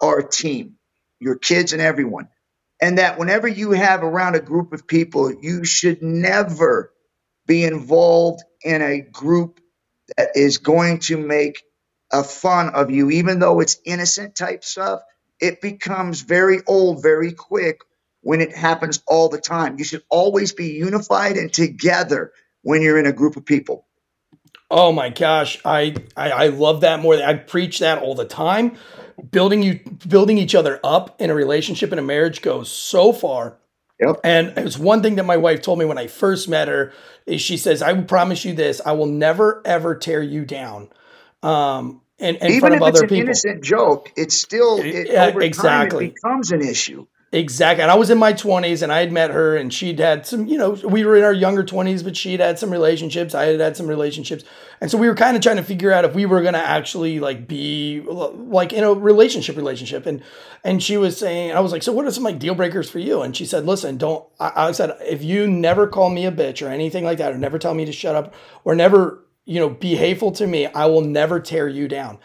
are 0.00 0.20
a 0.20 0.28
team, 0.28 0.76
your 1.20 1.36
kids 1.36 1.72
and 1.72 1.82
everyone. 1.82 2.28
And 2.80 2.98
that 2.98 3.18
whenever 3.18 3.48
you 3.48 3.72
have 3.72 4.02
around 4.02 4.34
a 4.34 4.40
group 4.40 4.72
of 4.72 4.86
people, 4.86 5.32
you 5.42 5.64
should 5.64 6.02
never 6.02 6.92
be 7.46 7.64
involved 7.64 8.42
in 8.62 8.82
a 8.82 9.00
group 9.00 9.60
that 10.16 10.30
is 10.34 10.58
going 10.58 11.00
to 11.00 11.16
make 11.16 11.62
a 12.12 12.22
fun 12.22 12.68
of 12.70 12.90
you, 12.90 13.10
even 13.10 13.38
though 13.38 13.60
it's 13.60 13.80
innocent 13.84 14.36
type 14.36 14.64
stuff. 14.64 15.00
It 15.40 15.60
becomes 15.60 16.20
very 16.20 16.60
old 16.66 17.02
very 17.02 17.32
quick 17.32 17.80
when 18.20 18.40
it 18.40 18.54
happens 18.54 19.02
all 19.06 19.28
the 19.28 19.40
time. 19.40 19.78
You 19.78 19.84
should 19.84 20.02
always 20.08 20.52
be 20.52 20.68
unified 20.68 21.36
and 21.36 21.52
together 21.52 22.32
when 22.62 22.82
you're 22.82 22.98
in 22.98 23.06
a 23.06 23.12
group 23.12 23.36
of 23.36 23.44
people. 23.44 23.86
Oh 24.70 24.92
my 24.92 25.10
gosh, 25.10 25.60
I, 25.66 25.94
I 26.16 26.30
I 26.30 26.46
love 26.46 26.80
that 26.80 27.00
more. 27.00 27.16
I 27.16 27.34
preach 27.34 27.80
that 27.80 27.98
all 27.98 28.14
the 28.14 28.24
time. 28.24 28.78
Building 29.30 29.62
you 29.62 29.80
building 30.08 30.38
each 30.38 30.54
other 30.54 30.80
up 30.82 31.20
in 31.20 31.28
a 31.28 31.34
relationship 31.34 31.92
in 31.92 31.98
a 31.98 32.02
marriage 32.02 32.40
goes 32.40 32.70
so 32.70 33.12
far. 33.12 33.58
Yep. 34.04 34.20
And 34.24 34.48
it 34.58 34.64
was 34.64 34.78
one 34.78 35.02
thing 35.02 35.16
that 35.16 35.24
my 35.24 35.36
wife 35.36 35.62
told 35.62 35.78
me 35.78 35.84
when 35.84 35.98
I 35.98 36.06
first 36.08 36.48
met 36.48 36.68
her 36.68 36.92
is 37.26 37.40
she 37.40 37.56
says, 37.56 37.82
"I 37.82 37.92
will 37.92 38.04
promise 38.04 38.44
you 38.44 38.54
this: 38.54 38.80
I 38.84 38.92
will 38.92 39.06
never 39.06 39.62
ever 39.64 39.94
tear 39.96 40.22
you 40.22 40.44
down." 40.44 40.90
Um, 41.42 42.00
and 42.20 42.36
in 42.38 42.52
Even 42.52 42.60
front 42.60 42.74
if 42.76 42.82
of 42.82 42.88
it's 42.88 43.02
an 43.02 43.08
people. 43.08 43.22
innocent 43.22 43.64
joke, 43.64 44.12
it's 44.16 44.40
still 44.40 44.78
it, 44.80 45.08
Yeah, 45.10 45.26
over 45.26 45.40
exactly. 45.42 46.06
time 46.08 46.10
it 46.10 46.14
becomes 46.14 46.52
an 46.52 46.62
issue. 46.62 47.06
Exactly. 47.34 47.80
And 47.80 47.90
I 47.90 47.94
was 47.94 48.10
in 48.10 48.18
my 48.18 48.34
20s 48.34 48.82
and 48.82 48.92
I 48.92 49.00
had 49.00 49.10
met 49.10 49.30
her 49.30 49.56
and 49.56 49.72
she'd 49.72 49.98
had 49.98 50.26
some, 50.26 50.46
you 50.46 50.58
know, 50.58 50.72
we 50.84 51.02
were 51.02 51.16
in 51.16 51.24
our 51.24 51.32
younger 51.32 51.64
20s, 51.64 52.04
but 52.04 52.14
she'd 52.14 52.40
had 52.40 52.58
some 52.58 52.70
relationships. 52.70 53.34
I 53.34 53.46
had 53.46 53.58
had 53.58 53.74
some 53.74 53.86
relationships. 53.86 54.44
And 54.82 54.90
so 54.90 54.98
we 54.98 55.08
were 55.08 55.14
kind 55.14 55.34
of 55.34 55.42
trying 55.42 55.56
to 55.56 55.62
figure 55.62 55.90
out 55.90 56.04
if 56.04 56.14
we 56.14 56.26
were 56.26 56.42
going 56.42 56.52
to 56.52 56.60
actually 56.60 57.20
like 57.20 57.48
be 57.48 58.02
like 58.06 58.74
in 58.74 58.84
a 58.84 58.92
relationship 58.92 59.56
relationship. 59.56 60.04
And, 60.04 60.22
and 60.62 60.82
she 60.82 60.98
was 60.98 61.16
saying, 61.16 61.52
I 61.52 61.60
was 61.60 61.72
like, 61.72 61.82
so 61.82 61.90
what 61.90 62.04
are 62.04 62.10
some 62.10 62.24
like 62.24 62.38
deal 62.38 62.54
breakers 62.54 62.90
for 62.90 62.98
you? 62.98 63.22
And 63.22 63.34
she 63.34 63.46
said, 63.46 63.64
listen, 63.64 63.96
don't, 63.96 64.26
I, 64.38 64.68
I 64.68 64.72
said, 64.72 64.94
if 65.00 65.24
you 65.24 65.48
never 65.48 65.86
call 65.86 66.10
me 66.10 66.26
a 66.26 66.32
bitch 66.32 66.64
or 66.64 66.70
anything 66.70 67.02
like 67.02 67.16
that, 67.16 67.32
or 67.32 67.38
never 67.38 67.58
tell 67.58 67.72
me 67.72 67.86
to 67.86 67.92
shut 67.92 68.14
up 68.14 68.34
or 68.64 68.74
never, 68.74 69.24
you 69.46 69.58
know, 69.58 69.70
be 69.70 69.96
hateful 69.96 70.32
to 70.32 70.46
me, 70.46 70.66
I 70.66 70.84
will 70.84 71.00
never 71.00 71.40
tear 71.40 71.66
you 71.66 71.88
down. 71.88 72.18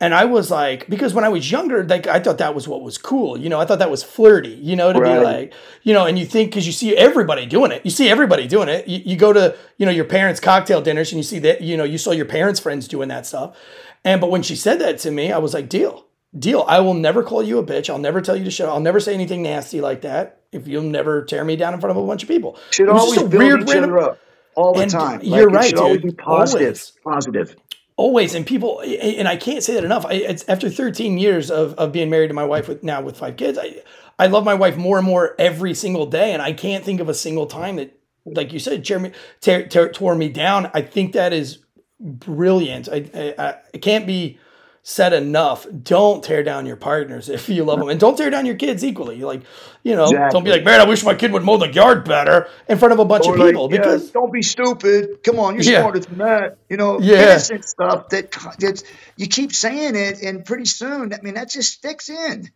And 0.00 0.12
I 0.12 0.24
was 0.24 0.50
like, 0.50 0.88
because 0.88 1.14
when 1.14 1.24
I 1.24 1.28
was 1.28 1.50
younger, 1.50 1.84
like 1.84 2.06
I 2.06 2.18
thought 2.20 2.38
that 2.38 2.54
was 2.54 2.66
what 2.66 2.82
was 2.82 2.98
cool. 2.98 3.36
You 3.38 3.48
know, 3.48 3.60
I 3.60 3.64
thought 3.64 3.78
that 3.78 3.90
was 3.90 4.02
flirty, 4.02 4.50
you 4.50 4.74
know, 4.76 4.92
to 4.92 4.98
Right. 4.98 5.18
be 5.18 5.24
like, 5.24 5.54
you 5.82 5.94
know, 5.94 6.04
and 6.04 6.18
you 6.18 6.26
think 6.26 6.50
because 6.50 6.66
you 6.66 6.72
see 6.72 6.96
everybody 6.96 7.46
doing 7.46 7.70
it. 7.70 7.82
You 7.84 7.90
see 7.90 8.08
everybody 8.10 8.46
doing 8.48 8.68
it. 8.68 8.88
You, 8.88 9.00
you 9.04 9.16
go 9.16 9.32
to, 9.32 9.56
you 9.78 9.86
know, 9.86 9.92
your 9.92 10.04
parents' 10.04 10.40
cocktail 10.40 10.82
dinners 10.82 11.12
and 11.12 11.18
you 11.18 11.22
see 11.22 11.38
that, 11.40 11.60
you 11.62 11.76
know, 11.76 11.84
you 11.84 11.96
saw 11.96 12.10
your 12.10 12.26
parents' 12.26 12.58
friends 12.60 12.88
doing 12.88 13.08
that 13.08 13.24
stuff. 13.24 13.56
And 14.04 14.20
but 14.20 14.30
when 14.30 14.42
she 14.42 14.56
said 14.56 14.80
that 14.80 14.98
to 15.00 15.10
me, 15.10 15.30
I 15.32 15.38
was 15.38 15.54
like, 15.54 15.68
deal. 15.68 16.06
Deal. 16.36 16.64
I 16.66 16.80
will 16.80 16.94
never 16.94 17.22
call 17.22 17.44
you 17.44 17.58
a 17.58 17.64
bitch. 17.64 17.88
I'll 17.88 17.98
never 17.98 18.20
tell 18.20 18.36
you 18.36 18.44
to 18.44 18.50
shut 18.50 18.68
up. 18.68 18.74
I'll 18.74 18.80
never 18.80 18.98
say 18.98 19.14
anything 19.14 19.42
nasty 19.44 19.80
like 19.80 20.00
that 20.00 20.40
if 20.50 20.66
you'll 20.66 20.82
never 20.82 21.22
tear 21.24 21.44
me 21.44 21.54
down 21.54 21.72
in 21.72 21.80
front 21.80 21.96
of 21.96 22.02
a 22.02 22.06
bunch 22.06 22.22
of 22.24 22.28
people. 22.28 22.58
Should 22.72 22.88
It 22.88 22.92
was 22.92 23.02
just 23.04 23.18
always 23.18 23.30
build 23.30 23.42
weird 23.42 23.62
each 23.62 23.68
random- 23.68 23.90
other 23.92 24.00
up 24.00 24.18
all 24.56 24.74
the 24.74 24.82
And 24.82 24.90
time. 24.90 25.20
you're 25.22 25.48
it 25.48 25.52
right, 25.52 25.64
should 25.70 25.78
always 25.78 26.00
dude. 26.02 26.16
be 26.16 26.22
positive. 26.22 26.66
Always. 26.66 26.92
Positive. 27.04 27.56
Always 27.96 28.34
and 28.34 28.46
people 28.46 28.80
and 28.80 29.28
i 29.28 29.36
can't 29.36 29.62
say 29.62 29.74
that 29.74 29.84
enough. 29.84 30.04
I, 30.04 30.36
after 30.48 30.68
13 30.68 31.16
years 31.16 31.50
of, 31.50 31.74
of 31.74 31.92
being 31.92 32.10
married 32.10 32.28
to 32.28 32.34
my 32.34 32.44
wife 32.44 32.68
with 32.68 32.82
now 32.82 33.00
with 33.00 33.18
five 33.18 33.36
kids 33.36 33.56
I, 33.56 33.82
I 34.18 34.26
love 34.26 34.44
my 34.44 34.54
wife 34.54 34.76
more 34.76 34.98
and 34.98 35.06
more 35.06 35.34
every 35.38 35.74
single 35.74 36.06
day 36.06 36.32
and 36.32 36.42
i 36.42 36.52
can't 36.52 36.84
think 36.84 37.00
of 37.00 37.08
a 37.08 37.14
single 37.14 37.46
time 37.46 37.76
that 37.76 37.98
like 38.24 38.52
you 38.52 38.58
said 38.58 38.88
me, 39.00 39.12
tear, 39.40 39.66
tear, 39.66 39.90
tore 39.90 40.14
me 40.14 40.28
down. 40.28 40.70
I 40.74 40.82
think 40.82 41.12
that 41.12 41.32
is 41.32 41.58
brilliant. 42.00 42.88
I, 42.90 43.34
I, 43.38 43.56
I 43.72 43.78
can't 43.78 44.06
be 44.06 44.38
said 44.86 45.14
enough 45.14 45.66
don't 45.82 46.22
tear 46.22 46.42
down 46.42 46.66
your 46.66 46.76
partners 46.76 47.30
if 47.30 47.48
you 47.48 47.64
love 47.64 47.78
them 47.78 47.88
and 47.88 47.98
don't 47.98 48.16
tear 48.18 48.28
down 48.28 48.44
your 48.44 48.54
kids 48.54 48.84
equally 48.84 49.22
like 49.22 49.40
you 49.82 49.96
know 49.96 50.06
don't 50.30 50.44
be 50.44 50.50
like 50.50 50.62
man 50.62 50.78
i 50.78 50.84
wish 50.84 51.02
my 51.02 51.14
kid 51.14 51.32
would 51.32 51.42
mow 51.42 51.56
the 51.56 51.72
yard 51.72 52.04
better 52.04 52.48
in 52.68 52.76
front 52.76 52.92
of 52.92 52.98
a 52.98 53.04
bunch 53.04 53.24
Or 53.26 53.32
of 53.32 53.40
like, 53.40 53.48
people 53.48 53.70
yeah, 53.72 53.78
because 53.78 54.10
don't 54.10 54.30
be 54.30 54.42
stupid. 54.42 55.22
Come 55.24 55.38
on, 55.38 55.54
you're 55.54 55.64
Yeah. 55.64 55.80
smarter 55.80 56.00
than 56.00 56.18
that. 56.18 56.58
You 56.68 56.76
know, 56.76 57.00
Yeah. 57.00 57.30
innocent 57.32 57.64
stuff 57.64 58.10
that 58.10 58.30
that's 58.58 58.84
you 59.16 59.26
keep 59.26 59.52
saying 59.54 59.96
it, 59.96 60.22
and 60.22 60.44
pretty 60.44 60.66
soon, 60.66 61.14
I 61.14 61.20
mean, 61.22 61.34
that 61.34 61.48
just 61.48 61.72
sticks 61.72 62.10
in. 62.10 62.50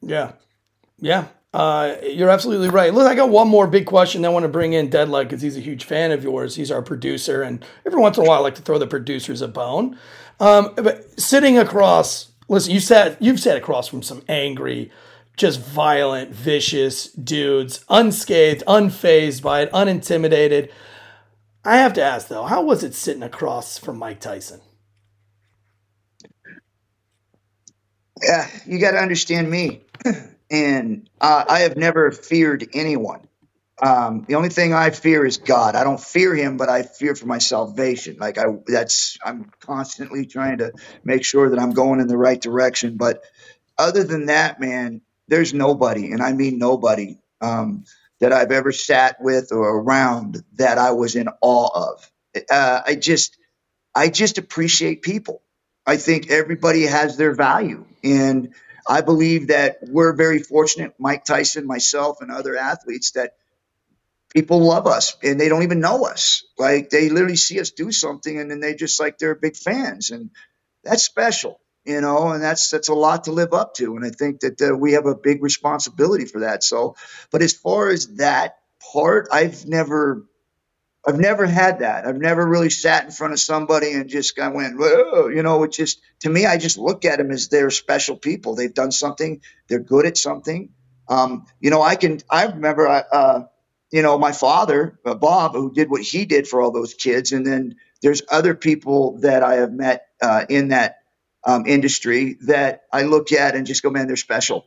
Yeah. 0.00 0.32
Yeah. 0.98 1.26
Uh, 1.52 1.96
you're 2.04 2.30
absolutely 2.30 2.68
right. 2.68 2.94
Look, 2.94 3.06
I 3.08 3.14
got 3.14 3.30
one 3.30 3.48
more 3.48 3.66
big 3.66 3.86
question. 3.86 4.24
I 4.24 4.28
want 4.28 4.44
to 4.44 4.48
bring 4.48 4.72
in 4.72 4.88
Deadlight 4.88 5.28
because 5.28 5.42
he's 5.42 5.56
a 5.56 5.60
huge 5.60 5.84
fan 5.84 6.12
of 6.12 6.22
yours. 6.22 6.54
He's 6.54 6.70
our 6.70 6.82
producer, 6.82 7.42
and 7.42 7.64
every 7.84 8.00
once 8.00 8.18
in 8.18 8.24
a 8.24 8.28
while, 8.28 8.38
I 8.38 8.42
like 8.42 8.54
to 8.56 8.62
throw 8.62 8.78
the 8.78 8.86
producers 8.86 9.42
a 9.42 9.48
bone. 9.48 9.98
Um, 10.38 10.72
but 10.76 11.18
sitting 11.20 11.58
across, 11.58 12.30
listen, 12.48 12.72
you 12.72 12.80
sat, 12.80 13.20
you've 13.20 13.40
sat 13.40 13.56
across 13.56 13.88
from 13.88 14.02
some 14.02 14.22
angry, 14.28 14.92
just 15.36 15.60
violent, 15.60 16.30
vicious 16.30 17.06
dudes, 17.12 17.84
unscathed, 17.88 18.62
unfazed 18.66 19.42
by 19.42 19.62
it, 19.62 19.72
unintimidated. 19.72 20.70
I 21.64 21.78
have 21.78 21.92
to 21.94 22.02
ask 22.02 22.28
though, 22.28 22.44
how 22.44 22.62
was 22.62 22.84
it 22.84 22.94
sitting 22.94 23.22
across 23.22 23.76
from 23.76 23.98
Mike 23.98 24.20
Tyson? 24.20 24.60
Yeah, 28.22 28.48
you 28.66 28.78
got 28.78 28.92
to 28.92 28.98
understand 28.98 29.50
me, 29.50 29.82
and 30.50 31.08
uh, 31.20 31.44
I 31.48 31.60
have 31.60 31.76
never 31.76 32.12
feared 32.12 32.68
anyone. 32.74 33.28
Um, 33.82 34.24
the 34.28 34.36
only 34.36 34.50
thing 34.50 34.74
I 34.74 34.90
fear 34.90 35.26
is 35.26 35.38
God. 35.38 35.76
I 35.76 35.84
don't 35.84 36.00
fear 36.00 36.34
Him, 36.34 36.56
but 36.58 36.68
I 36.68 36.82
fear 36.82 37.14
for 37.14 37.26
my 37.26 37.38
salvation. 37.38 38.16
Like 38.20 38.38
I, 38.38 38.44
that's 38.66 39.18
I'm 39.24 39.50
constantly 39.60 40.26
trying 40.26 40.58
to 40.58 40.72
make 41.04 41.24
sure 41.24 41.50
that 41.50 41.58
I'm 41.60 41.72
going 41.72 42.00
in 42.00 42.08
the 42.08 42.18
right 42.18 42.40
direction. 42.40 42.96
But 42.96 43.24
other 43.78 44.04
than 44.04 44.26
that, 44.26 44.60
man, 44.60 45.02
there's 45.28 45.54
nobody, 45.54 46.12
and 46.12 46.22
I 46.22 46.32
mean 46.32 46.58
nobody, 46.58 47.18
um, 47.40 47.84
that 48.20 48.32
I've 48.32 48.52
ever 48.52 48.72
sat 48.72 49.18
with 49.20 49.52
or 49.52 49.80
around 49.80 50.42
that 50.54 50.78
I 50.78 50.92
was 50.92 51.16
in 51.16 51.28
awe 51.42 51.90
of. 51.92 52.10
Uh, 52.50 52.82
I 52.86 52.94
just, 52.96 53.38
I 53.94 54.08
just 54.10 54.38
appreciate 54.38 55.02
people. 55.02 55.42
I 55.86 55.98
think 55.98 56.30
everybody 56.30 56.82
has 56.84 57.16
their 57.16 57.34
value. 57.34 57.86
And 58.04 58.54
I 58.90 59.02
believe 59.02 59.48
that 59.48 59.78
we're 59.82 60.14
very 60.14 60.40
fortunate, 60.40 60.94
Mike 60.98 61.24
Tyson, 61.24 61.66
myself, 61.66 62.18
and 62.22 62.32
other 62.32 62.56
athletes, 62.56 63.12
that 63.12 63.32
people 64.34 64.60
love 64.60 64.86
us 64.86 65.16
and 65.22 65.40
they 65.40 65.48
don't 65.48 65.64
even 65.64 65.80
know 65.80 66.04
us. 66.06 66.44
Like 66.58 66.90
they 66.90 67.08
literally 67.10 67.36
see 67.36 67.60
us 67.60 67.70
do 67.72 67.92
something 67.92 68.38
and 68.40 68.50
then 68.50 68.60
they 68.60 68.74
just 68.74 69.00
like 69.00 69.18
they're 69.18 69.34
big 69.36 69.56
fans. 69.56 70.10
And 70.10 70.30
that's 70.84 71.04
special, 71.04 71.60
you 71.84 72.00
know, 72.00 72.28
and 72.30 72.42
that's 72.42 72.70
that's 72.70 72.88
a 72.88 72.94
lot 72.94 73.24
to 73.24 73.32
live 73.32 73.54
up 73.54 73.74
to. 73.76 73.96
And 73.96 74.04
I 74.06 74.10
think 74.10 74.40
that 74.40 74.62
uh, 74.62 74.76
we 74.76 74.92
have 74.92 75.06
a 75.06 75.16
big 75.16 75.42
responsibility 75.42 76.26
for 76.26 76.40
that. 76.42 76.64
So, 76.64 76.96
but 77.32 77.42
as 77.42 77.54
far 77.54 77.90
as 77.90 78.16
that 78.16 78.58
part, 78.92 79.28
I've 79.32 79.66
never 79.66 80.26
I've 81.06 81.18
never 81.18 81.46
had 81.46 81.80
that. 81.80 82.06
I've 82.06 82.18
never 82.18 82.46
really 82.46 82.70
sat 82.70 83.04
in 83.06 83.10
front 83.10 83.34
of 83.34 83.40
somebody 83.40 83.92
and 83.92 84.08
just 84.08 84.38
of 84.38 84.54
went, 84.54 84.78
Whoa, 84.78 85.28
you 85.28 85.42
know, 85.42 85.62
it 85.64 85.72
just, 85.72 86.00
to 86.20 86.30
me, 86.30 86.46
I 86.46 86.58
just 86.58 86.78
look 86.78 87.04
at 87.04 87.18
them 87.18 87.30
as 87.30 87.48
they're 87.48 87.70
special 87.70 88.16
people. 88.16 88.54
They've 88.54 88.74
done 88.74 88.92
something, 88.92 89.40
they're 89.68 89.80
good 89.80 90.06
at 90.06 90.18
something. 90.18 90.70
Um, 91.08 91.46
you 91.60 91.70
know, 91.70 91.82
I 91.82 91.96
can, 91.96 92.20
I 92.30 92.46
remember, 92.46 92.86
uh, 92.86 93.02
uh, 93.12 93.44
you 93.90 94.02
know, 94.02 94.18
my 94.18 94.32
father, 94.32 95.00
uh, 95.04 95.14
Bob, 95.14 95.54
who 95.54 95.72
did 95.72 95.90
what 95.90 96.02
he 96.02 96.26
did 96.26 96.46
for 96.46 96.62
all 96.62 96.70
those 96.70 96.94
kids. 96.94 97.32
And 97.32 97.46
then 97.46 97.76
there's 98.02 98.22
other 98.30 98.54
people 98.54 99.18
that 99.20 99.42
I 99.42 99.54
have 99.56 99.72
met 99.72 100.06
uh, 100.22 100.46
in 100.48 100.68
that 100.68 100.98
um, 101.46 101.66
industry 101.66 102.38
that 102.42 102.82
I 102.92 103.02
look 103.02 103.32
at 103.32 103.56
and 103.56 103.66
just 103.66 103.82
go, 103.82 103.90
man, 103.90 104.06
they're 104.06 104.16
special. 104.16 104.66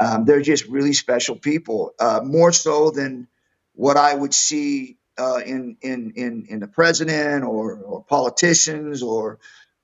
Um, 0.00 0.24
they're 0.24 0.42
just 0.42 0.66
really 0.66 0.92
special 0.92 1.36
people, 1.36 1.94
uh, 2.00 2.20
more 2.24 2.52
so 2.52 2.90
than 2.90 3.28
what 3.74 3.96
I 3.96 4.14
would 4.14 4.34
see 4.34 4.98
uh, 5.18 5.40
in, 5.44 5.76
in 5.82 6.12
in 6.16 6.46
in 6.50 6.60
the 6.60 6.68
president 6.68 7.44
or, 7.44 7.76
or 7.76 8.04
politicians 8.04 9.02
or 9.02 9.38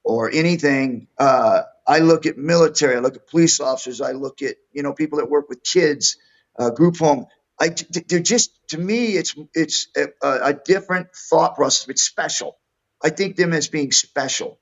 or 0.05 0.30
anything. 0.33 1.09
Uh, 1.18 1.62
I 1.87 2.01
look 2.01 2.26
at 2.26 2.39
military. 2.39 2.97
I 2.97 3.01
look 3.01 3.16
at 3.16 3.28
police 3.28 3.61
officers. 3.61 4.01
I 4.01 4.12
look 4.12 4.43
at 4.43 4.57
you 4.72 4.83
know 4.83 4.93
people 4.95 5.18
that 5.18 5.30
work 5.30 5.49
with 5.49 5.62
kids, 5.64 6.16
uh, 6.59 6.70
group 6.70 6.99
home. 6.99 7.26
I 7.61 7.68
they're 8.09 8.20
just 8.20 8.53
to 8.70 8.78
me 8.78 9.09
it's 9.16 9.35
it's 9.55 9.89
a, 9.97 10.09
a 10.22 10.55
different 10.55 11.09
thought 11.14 11.57
process. 11.57 11.89
It's 11.89 12.03
special. 12.03 12.59
I 13.03 13.11
think 13.11 13.37
them 13.37 13.53
as 13.53 13.68
being 13.68 13.93
special. 13.93 14.59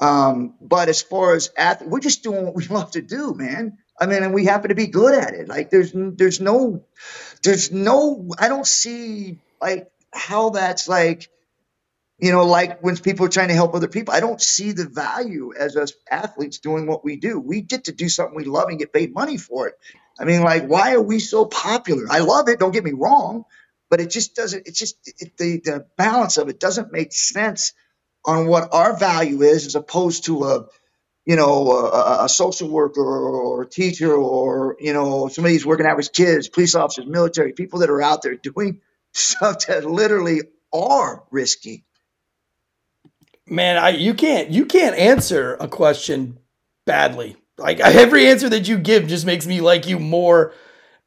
Um, 0.00 0.56
but 0.60 0.88
as 0.88 1.02
far 1.02 1.34
as 1.34 1.50
ath- 1.56 1.82
we're 1.82 2.00
just 2.00 2.22
doing 2.22 2.44
what 2.44 2.54
we 2.54 2.66
love 2.70 2.92
to 2.92 3.02
do, 3.02 3.34
man. 3.34 3.78
I 4.00 4.06
mean, 4.06 4.22
and 4.22 4.34
we 4.34 4.44
happen 4.46 4.70
to 4.70 4.74
be 4.74 4.88
good 4.88 5.14
at 5.14 5.34
it. 5.34 5.48
Like 5.48 5.70
there's 5.70 5.92
there's 5.94 6.40
no 6.40 6.84
there's 7.44 7.72
no 7.72 8.28
I 8.38 8.48
don't 8.48 8.66
see 8.66 9.40
like 9.60 9.90
how 10.14 10.50
that's 10.50 10.88
like 10.88 11.28
you 12.18 12.32
know 12.32 12.46
like 12.46 12.80
when 12.82 12.96
people 12.96 13.26
are 13.26 13.30
trying 13.30 13.48
to 13.48 13.54
help 13.54 13.74
other 13.74 13.88
people 13.88 14.14
i 14.14 14.20
don't 14.20 14.40
see 14.40 14.72
the 14.72 14.88
value 14.88 15.52
as 15.58 15.76
us 15.76 15.92
athletes 16.10 16.58
doing 16.58 16.86
what 16.86 17.04
we 17.04 17.16
do. 17.16 17.38
We 17.40 17.62
get 17.62 17.84
to 17.84 17.92
do 17.92 18.08
something 18.08 18.36
we 18.36 18.44
love 18.44 18.68
and 18.68 18.78
get 18.78 18.92
paid 18.92 19.14
money 19.14 19.38
for 19.38 19.68
it. 19.68 19.74
I 20.18 20.24
mean 20.24 20.42
like 20.42 20.66
why 20.66 20.94
are 20.94 21.02
we 21.02 21.18
so 21.20 21.46
popular? 21.46 22.04
I 22.10 22.20
love 22.20 22.48
it 22.48 22.58
don't 22.60 22.72
get 22.72 22.84
me 22.84 22.92
wrong 22.92 23.44
but 23.90 24.00
it 24.00 24.10
just 24.10 24.34
doesn't 24.34 24.66
it 24.66 24.74
just 24.74 24.96
it, 25.20 25.36
the, 25.36 25.60
the 25.60 25.86
balance 25.96 26.36
of 26.36 26.48
it 26.48 26.60
doesn't 26.60 26.92
make 26.92 27.12
sense 27.12 27.72
on 28.24 28.46
what 28.46 28.74
our 28.74 28.96
value 28.96 29.42
is 29.42 29.66
as 29.66 29.74
opposed 29.76 30.24
to 30.24 30.44
a 30.44 30.66
you 31.26 31.36
know 31.36 31.72
a, 31.72 32.24
a 32.24 32.28
social 32.28 32.68
worker 32.68 33.02
or 33.02 33.62
a 33.62 33.68
teacher 33.68 34.12
or 34.12 34.76
you 34.80 34.92
know 34.92 35.28
somebody 35.28 35.54
who's 35.54 35.66
working 35.66 35.86
out 35.86 35.96
with 35.96 36.12
kids 36.12 36.48
police 36.48 36.74
officers 36.74 37.06
military 37.06 37.52
people 37.52 37.80
that 37.80 37.90
are 37.90 38.02
out 38.02 38.22
there 38.22 38.36
doing 38.36 38.80
stuff 39.14 39.66
that 39.66 39.84
literally 39.84 40.42
are 40.72 41.24
risky. 41.30 41.84
Man, 43.46 43.76
I 43.76 43.90
you 43.90 44.14
can't 44.14 44.50
you 44.50 44.66
can't 44.66 44.96
answer 44.96 45.56
a 45.60 45.68
question 45.68 46.38
badly. 46.86 47.36
Like 47.58 47.80
every 47.80 48.26
answer 48.28 48.48
that 48.48 48.68
you 48.68 48.78
give 48.78 49.06
just 49.06 49.26
makes 49.26 49.46
me 49.46 49.60
like 49.60 49.86
you 49.86 49.98
more 49.98 50.52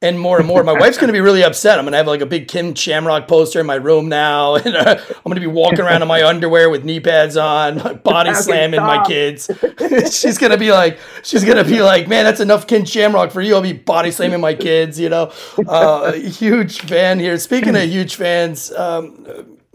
and 0.02 0.20
more 0.20 0.38
and 0.38 0.48
more. 0.48 0.64
My 0.64 0.74
wife's 0.74 0.98
gonna 0.98 1.14
be 1.14 1.22
really 1.22 1.44
upset. 1.44 1.80
I'm 1.80 1.86
gonna 1.86 1.98
have 1.98 2.08
like 2.08 2.22
a 2.22 2.26
big 2.26 2.48
Ken 2.48 2.76
Shamrock 2.76 3.28
poster 3.28 3.60
in 3.60 3.66
my 3.66 3.76
room 3.76 4.10
now, 4.10 4.56
and 4.66 4.76
uh, 4.76 4.96
I'm 5.10 5.24
gonna 5.26 5.40
be 5.40 5.48
walking 5.48 5.82
around 5.82 6.02
in 6.02 6.08
my 6.08 6.24
underwear 6.24 6.70
with 6.70 6.86
knee 6.86 7.00
pads 7.00 7.36
on, 7.36 7.78
like, 7.84 8.04
body 8.04 8.34
slamming 8.34 8.82
my 8.82 9.04
kids. 9.06 9.50
she's 10.12 10.38
gonna 10.38 10.58
be 10.58 10.72
like, 10.72 11.00
she's 11.24 11.44
gonna 11.44 11.64
be 11.64 11.82
like, 11.82 12.08
man, 12.08 12.26
that's 12.26 12.40
enough 12.40 12.68
Ken 12.68 12.86
Shamrock 12.86 13.32
for 13.32 13.42
you. 13.42 13.56
I'll 13.56 13.62
be 13.62 13.74
body 13.74 14.12
slamming 14.12 14.42
my 14.42 14.54
kids. 14.54 15.00
You 15.00 15.10
know, 15.10 15.32
uh, 15.68 16.14
huge 16.14 16.82
fan 16.82 17.20
here. 17.20 17.38
Speaking 17.40 17.76
of 17.76 17.84
huge 17.84 18.16
fans, 18.16 18.72
um, 18.74 19.26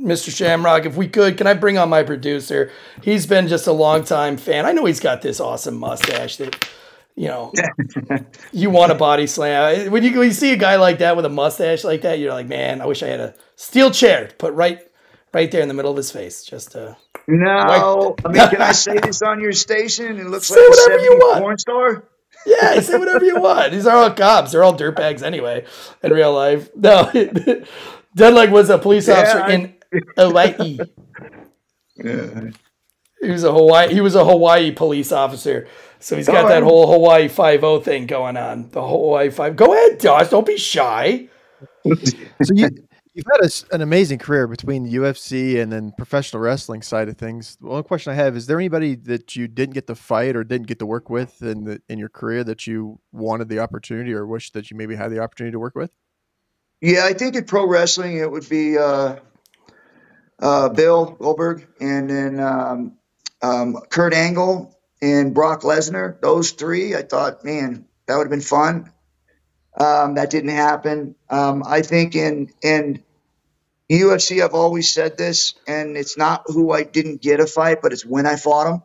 Mr. 0.01 0.35
Shamrock, 0.35 0.87
if 0.87 0.97
we 0.97 1.09
could, 1.09 1.37
can 1.37 1.47
I 1.47 1.55
bring 1.55 1.79
on 1.79 1.89
my 1.89 2.03
producer? 2.03 2.71
He's 3.03 3.27
been 3.27 3.49
just 3.49 3.67
a 3.67 3.73
long 3.73 4.05
time 4.05 4.37
fan. 4.37 4.67
I 4.67 4.73
know 4.73 4.85
he's 4.85 5.01
got 5.01 5.23
this 5.23 5.41
awesome 5.41 5.77
mustache 5.79 6.37
that, 6.37 6.69
you 7.15 7.29
know, 7.29 7.53
you 8.53 8.71
want 8.71 8.93
a 8.93 8.95
body 8.95 9.27
slam. 9.27 9.91
When 9.91 10.03
you, 10.03 10.19
when 10.19 10.29
you 10.29 10.33
see 10.35 10.53
a 10.53 10.57
guy 10.57 10.77
like 10.77 10.99
that 10.99 11.17
with 11.17 11.25
a 11.25 11.29
mustache 11.31 11.85
like 11.85 12.03
that, 12.03 12.19
you're 12.19 12.33
like, 12.33 12.47
man, 12.49 12.81
I 12.81 12.87
wish 12.87 13.03
I 13.03 13.09
had 13.09 13.21
a 13.21 13.35
steel 13.57 13.91
chair 13.91 14.29
to 14.29 14.35
put 14.37 14.55
right, 14.55 14.81
right 15.35 15.51
there 15.51 15.61
in 15.63 15.69
the 15.69 15.75
middle 15.75 15.91
of 15.91 15.97
his 15.97 16.11
face. 16.11 16.43
Just 16.45 16.75
uh, 16.75 16.95
No, 17.29 18.17
I 18.25 18.29
mean, 18.29 18.49
can 18.49 18.63
I 18.63 18.73
say 18.87 18.99
this 18.99 19.21
on 19.23 19.41
your 19.41 19.53
station? 19.53 20.19
It 20.19 20.27
looks 20.27 20.47
Say 20.47 20.55
like 20.57 20.65
a 20.67 20.71
whatever 20.71 21.03
you 21.03 21.17
want. 21.19 21.41
porn 21.41 21.59
star. 21.59 22.05
yeah, 22.47 22.81
say 22.81 22.97
whatever 22.99 23.25
you 23.25 23.41
want. 23.41 23.73
These 23.73 23.87
are 23.87 23.97
all 23.97 24.11
cops. 24.11 24.53
They're 24.53 24.65
all 24.65 24.77
dirtbags 24.77 25.23
anyway 25.23 25.65
in 26.03 26.13
real 26.13 26.33
life. 26.35 26.71
No, 26.77 27.05
Deadleg 28.17 28.51
was 28.51 28.69
a 28.71 28.79
police 28.79 29.09
officer 29.09 29.41
I- 29.43 29.53
in 29.53 29.75
Hawaii. 30.17 30.79
Yeah. 31.97 32.51
He 33.21 33.31
was 33.31 33.45
a 33.45 33.53
Hawaii. 33.53 33.93
He 33.95 34.01
was 34.01 34.15
a 34.17 34.25
Hawaii 34.25 34.73
police 34.73 35.13
officer, 35.13 35.69
so 36.03 36.17
he's 36.17 36.27
got 36.27 36.49
that 36.49 36.65
whole 36.65 36.91
Hawaii 36.91 37.29
Five 37.29 37.63
O 37.63 37.81
thing 37.81 38.07
going 38.07 38.37
on. 38.37 38.69
The 38.71 38.83
Hawaii 38.83 39.31
Five. 39.31 39.55
Go 39.55 39.73
ahead, 39.73 40.01
Josh. 40.01 40.29
Don't 40.29 40.47
be 40.47 40.59
shy. 40.59 41.29
So 42.43 42.55
you, 42.55 42.69
you've 43.15 43.27
had 43.33 43.43
a 43.43 43.45
s 43.45 43.65
an 43.71 43.83
amazing 43.83 44.19
career 44.19 44.49
between 44.49 44.83
the 44.83 44.95
UFC 44.95 45.63
and 45.63 45.71
then 45.71 45.93
professional 45.97 46.43
wrestling 46.43 46.83
side 46.83 47.09
of 47.09 47.17
things. 47.17 47.57
The 47.61 47.69
only 47.69 47.85
question 47.85 48.13
I 48.13 48.17
have 48.17 48.37
is: 48.37 48.47
there 48.47 48.59
anybody 48.59 48.97
that 48.97 49.37
you 49.37 49.47
didn't 49.47 49.75
get 49.75 49.87
to 49.87 49.95
fight 49.95 50.35
or 50.35 50.43
didn't 50.43 50.67
get 50.67 50.81
to 50.81 50.87
work 50.87 51.09
with 51.09 51.41
in 51.41 51.65
the, 51.65 51.83
in 51.89 52.01
your 52.01 52.09
career 52.09 52.43
that 52.45 52.67
you 52.67 52.99
wanted 53.13 53.49
the 53.49 53.61
opportunity 53.61 54.13
or 54.13 54.27
wish 54.27 54.51
that 54.53 54.73
you 54.73 54.77
maybe 54.77 54.97
had 54.97 55.13
the 55.13 55.21
opportunity 55.21 55.53
to 55.53 55.61
work 55.61 55.77
with? 55.77 55.93
Yeah, 56.81 57.05
I 57.05 57.13
think 57.13 57.37
in 57.37 57.45
pro 57.45 57.69
wrestling 57.69 58.17
it 58.17 58.29
would 58.29 58.49
be 58.49 58.77
uh, 58.77 59.17
uh, 60.41 60.69
Bill 60.71 61.17
Goldberg 61.21 61.69
and 61.81 62.11
then 62.11 62.41
um, 62.41 62.99
um, 63.41 63.77
Kurt 63.89 64.15
Angle 64.15 64.77
and 65.03 65.35
Brock 65.35 65.63
Lesnar. 65.63 66.21
Those 66.23 66.53
three, 66.53 66.97
I 66.97 67.03
thought, 67.03 67.45
man, 67.45 67.87
that 68.07 68.17
would 68.17 68.25
have 68.25 68.31
been 68.31 68.43
fun. 68.43 68.93
Um, 69.79 70.17
that 70.17 70.31
didn't 70.31 70.51
happen. 70.51 71.17
Um, 71.31 71.65
I 71.67 71.83
think 71.83 72.17
in 72.17 72.53
in 72.63 73.05
UFC, 73.91 74.45
I've 74.45 74.55
always 74.55 74.93
said 74.93 75.19
this, 75.19 75.55
and 75.69 75.97
it's 75.97 76.19
not 76.19 76.45
who 76.47 76.73
I 76.73 76.85
didn't 76.85 77.23
get 77.23 77.41
a 77.41 77.47
fight, 77.47 77.81
but 77.83 77.93
it's 77.93 78.07
when 78.07 78.27
I 78.27 78.37
fought 78.37 78.75
him. 78.75 78.83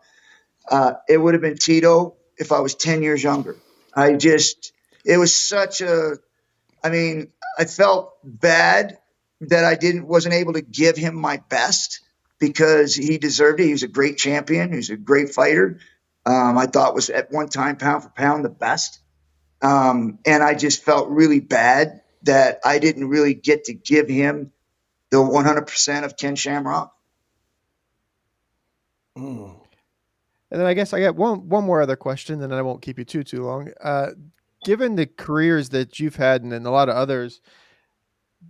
Uh, 0.69 0.93
it 1.09 1.17
would 1.17 1.35
have 1.35 1.41
been 1.41 1.57
Tito 1.57 2.15
if 2.37 2.51
I 2.51 2.61
was 2.61 2.75
ten 2.75 3.03
years 3.03 3.23
younger. 3.23 3.57
I 3.95 4.13
just, 4.15 4.73
it 5.05 5.17
was 5.17 5.35
such 5.35 5.81
a 5.81 6.17
I 6.83 6.91
mean, 6.91 7.29
I 7.59 7.65
felt 7.65 8.15
bad 8.23 8.99
that 9.41 9.65
I 9.65 9.75
didn't 9.75 10.07
wasn't 10.07 10.35
able 10.35 10.55
to 10.55 10.63
give 10.63 10.97
him 10.97 11.15
my 11.15 11.41
best 11.49 12.01
because 12.39 12.95
he 12.95 13.19
deserved 13.19 13.61
it. 13.61 13.65
He 13.67 13.73
was 13.73 13.83
a 13.83 13.89
great 13.89 14.17
champion. 14.17 14.71
He 14.71 14.77
was 14.77 14.91
a 14.91 14.97
great 14.97 15.31
fighter. 15.31 15.79
Um, 16.27 16.57
I 16.57 16.65
thought 16.65 16.93
was 16.93 17.09
at 17.09 17.31
one 17.31 17.47
time 17.47 17.77
pound 17.77 18.03
for 18.03 18.09
pound 18.09 18.43
the 18.43 18.49
best. 18.49 18.99
Um, 19.61 20.19
and 20.25 20.43
I 20.43 20.55
just 20.55 20.83
felt 20.83 21.09
really 21.09 21.39
bad 21.39 22.01
that 22.23 22.59
I 22.65 22.79
didn't 22.79 23.07
really 23.07 23.33
get 23.33 23.65
to 23.65 23.73
give 23.73 24.09
him 24.09 24.51
the 25.09 25.17
100% 25.17 26.03
of 26.03 26.17
Ken 26.17 26.35
Shamrock. 26.35 26.93
And 30.51 30.59
then 30.59 30.67
I 30.67 30.73
guess 30.73 30.93
I 30.93 30.99
got 30.99 31.15
one 31.15 31.49
one 31.49 31.63
more 31.63 31.81
other 31.81 31.95
question, 31.95 32.41
and 32.41 32.53
I 32.53 32.61
won't 32.61 32.81
keep 32.81 32.99
you 32.99 33.05
too 33.05 33.23
too 33.23 33.43
long. 33.43 33.71
Uh, 33.81 34.11
given 34.63 34.95
the 34.95 35.05
careers 35.05 35.69
that 35.69 35.99
you've 35.99 36.17
had 36.17 36.43
and, 36.43 36.53
and 36.53 36.67
a 36.67 36.71
lot 36.71 36.89
of 36.89 36.95
others, 36.95 37.41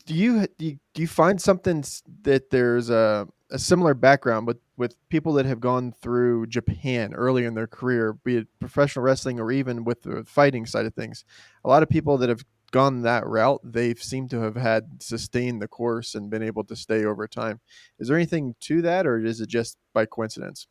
do 0.06 0.14
you 0.14 0.48
do 0.58 0.66
you, 0.66 0.80
do 0.94 1.02
you 1.02 1.08
find 1.08 1.42
something 1.42 1.84
that 2.24 2.50
there's 2.50 2.90
a, 2.90 3.28
a 3.50 3.58
similar 3.58 3.94
background 3.94 4.46
with 4.46 4.58
with 4.78 4.96
people 5.10 5.34
that 5.34 5.46
have 5.46 5.60
gone 5.60 5.92
through 5.92 6.48
Japan 6.48 7.14
early 7.14 7.46
in 7.46 7.56
their 7.56 7.68
career, 7.68 8.14
be 8.14 8.38
it 8.38 8.48
professional 8.60 9.04
wrestling 9.04 9.40
or 9.40 9.52
even 9.52 9.84
with 9.84 10.04
the 10.04 10.24
fighting 10.26 10.66
side 10.66 10.86
of 10.86 10.94
things? 10.94 11.26
A 11.66 11.70
lot 11.70 11.84
of 11.84 11.90
people 11.90 12.18
that 12.20 12.30
have 12.30 12.46
gone 12.72 13.02
that 13.02 13.26
route, 13.26 13.62
they've 13.64 14.02
seemed 14.02 14.30
to 14.30 14.42
have 14.42 14.56
had 14.56 15.02
sustained 15.02 15.62
the 15.62 15.68
course 15.68 16.16
and 16.16 16.30
been 16.30 16.44
able 16.44 16.64
to 16.66 16.76
stay 16.76 17.06
over 17.06 17.28
time. 17.28 17.60
Is 18.00 18.08
there 18.08 18.18
anything 18.18 18.56
to 18.62 18.82
that, 18.84 19.08
or 19.08 19.24
is 19.24 19.42
it 19.42 19.50
just 19.50 19.78
by 19.94 20.06
coincidence? 20.06 20.68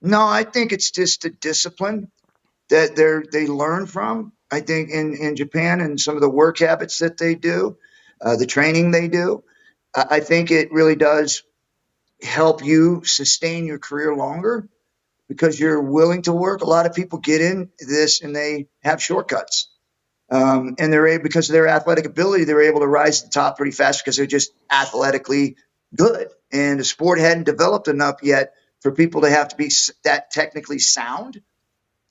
No, 0.00 0.22
I 0.26 0.44
think 0.44 0.72
it's 0.72 0.90
just 0.90 1.24
a 1.24 1.30
discipline 1.30 2.10
that 2.68 2.96
they 2.96 3.40
they 3.40 3.46
learn 3.46 3.86
from. 3.86 4.32
I 4.50 4.60
think 4.60 4.90
in, 4.90 5.16
in 5.16 5.36
Japan 5.36 5.80
and 5.80 5.98
some 5.98 6.14
of 6.14 6.20
the 6.20 6.30
work 6.30 6.58
habits 6.58 6.98
that 6.98 7.16
they 7.18 7.34
do, 7.34 7.76
uh, 8.20 8.36
the 8.36 8.46
training 8.46 8.90
they 8.90 9.08
do, 9.08 9.42
I 9.94 10.20
think 10.20 10.50
it 10.50 10.72
really 10.72 10.96
does 10.96 11.42
help 12.22 12.64
you 12.64 13.02
sustain 13.04 13.66
your 13.66 13.78
career 13.78 14.14
longer 14.14 14.68
because 15.28 15.58
you're 15.58 15.80
willing 15.82 16.22
to 16.22 16.32
work. 16.32 16.60
A 16.60 16.66
lot 16.66 16.86
of 16.86 16.94
people 16.94 17.18
get 17.18 17.40
in 17.40 17.70
this 17.78 18.22
and 18.22 18.34
they 18.34 18.68
have 18.82 19.02
shortcuts. 19.02 19.68
Um, 20.30 20.76
and 20.78 20.92
they're 20.92 21.06
able, 21.06 21.22
because 21.22 21.48
of 21.48 21.52
their 21.52 21.68
athletic 21.68 22.06
ability, 22.06 22.44
they're 22.44 22.62
able 22.62 22.80
to 22.80 22.86
rise 22.86 23.20
to 23.20 23.26
the 23.26 23.32
top 23.32 23.56
pretty 23.56 23.72
fast 23.72 24.02
because 24.02 24.16
they're 24.16 24.26
just 24.26 24.52
athletically 24.70 25.56
good. 25.94 26.28
And 26.50 26.80
the 26.80 26.84
sport 26.84 27.18
hadn't 27.18 27.44
developed 27.44 27.88
enough 27.88 28.20
yet 28.22 28.54
for 28.80 28.92
people 28.92 29.22
to 29.22 29.30
have 29.30 29.48
to 29.48 29.56
be 29.56 29.70
that 30.04 30.30
technically 30.30 30.78
sound 30.78 31.42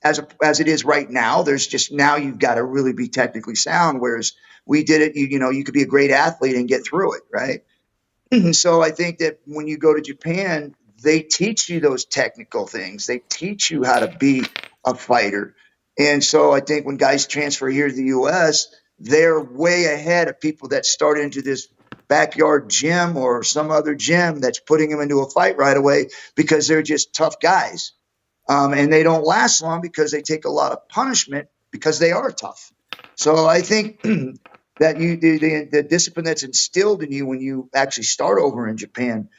as 0.03 0.19
a, 0.19 0.27
as 0.43 0.59
it 0.59 0.67
is 0.67 0.85
right 0.85 1.09
now. 1.09 1.43
There's 1.43 1.65
just 1.65 1.91
now 1.91 2.17
you've 2.17 2.39
got 2.39 2.55
to 2.55 2.63
really 2.63 2.93
be 2.93 3.07
technically 3.07 3.55
sound. 3.55 3.99
Whereas 3.99 4.33
we 4.65 4.83
did 4.83 5.01
it, 5.01 5.15
you, 5.15 5.27
you 5.27 5.39
know, 5.39 5.49
you 5.49 5.63
could 5.63 5.73
be 5.73 5.83
a 5.83 5.87
great 5.87 6.11
athlete 6.11 6.55
and 6.55 6.67
get 6.67 6.85
through 6.85 7.15
it, 7.15 7.23
right? 7.31 7.63
so 8.53 8.81
I 8.81 8.91
think 8.91 9.19
that 9.19 9.39
when 9.45 9.67
you 9.67 9.77
go 9.77 9.93
to 9.93 10.01
Japan, 10.01 10.75
they 11.01 11.21
teach 11.21 11.69
you 11.69 11.79
those 11.79 12.05
technical 12.05 12.65
things. 12.67 13.05
They 13.05 13.19
teach 13.19 13.69
you 13.69 13.83
how 13.83 13.99
to 13.99 14.07
be 14.07 14.43
a 14.85 14.95
fighter. 14.95 15.55
And 15.97 16.23
so 16.23 16.51
I 16.51 16.61
think 16.61 16.85
when 16.85 16.97
guys 16.97 17.27
transfer 17.27 17.69
here 17.69 17.87
to 17.87 17.93
the 17.93 18.05
U.S., 18.05 18.73
they're 18.99 19.39
way 19.39 19.85
ahead 19.85 20.27
of 20.27 20.39
people 20.39 20.69
that 20.69 20.85
start 20.85 21.19
into 21.19 21.41
this 21.41 21.67
backyard 22.07 22.69
gym 22.69 23.17
or 23.17 23.43
some 23.43 23.71
other 23.71 23.95
gym 23.95 24.39
that's 24.39 24.59
putting 24.59 24.89
them 24.89 25.01
into 25.01 25.19
a 25.21 25.29
fight 25.29 25.57
right 25.57 25.75
away 25.75 26.09
because 26.35 26.67
they're 26.67 26.83
just 26.83 27.13
tough 27.13 27.39
guys. 27.39 27.91
Um, 28.49 28.73
and 28.73 28.91
they 28.91 29.03
don't 29.03 29.25
last 29.25 29.61
long 29.61 29.81
because 29.81 30.11
they 30.11 30.21
take 30.21 30.45
a 30.45 30.49
lot 30.49 30.71
of 30.71 30.87
punishment 30.89 31.47
because 31.71 31.99
they 31.99 32.11
are 32.11 32.31
tough. 32.31 32.71
So 33.15 33.45
I 33.45 33.61
think 33.61 34.01
that 34.79 34.99
you 34.99 35.17
the, 35.17 35.37
the, 35.37 35.69
the 35.71 35.83
discipline 35.83 36.25
that's 36.25 36.43
instilled 36.43 37.03
in 37.03 37.11
you 37.11 37.25
when 37.25 37.41
you 37.41 37.69
actually 37.73 38.03
start 38.03 38.39
over 38.39 38.67
in 38.67 38.77
Japan 38.77 39.29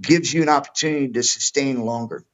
gives 0.00 0.32
you 0.32 0.42
an 0.42 0.48
opportunity 0.48 1.08
to 1.08 1.22
sustain 1.22 1.80
longer. 1.80 2.24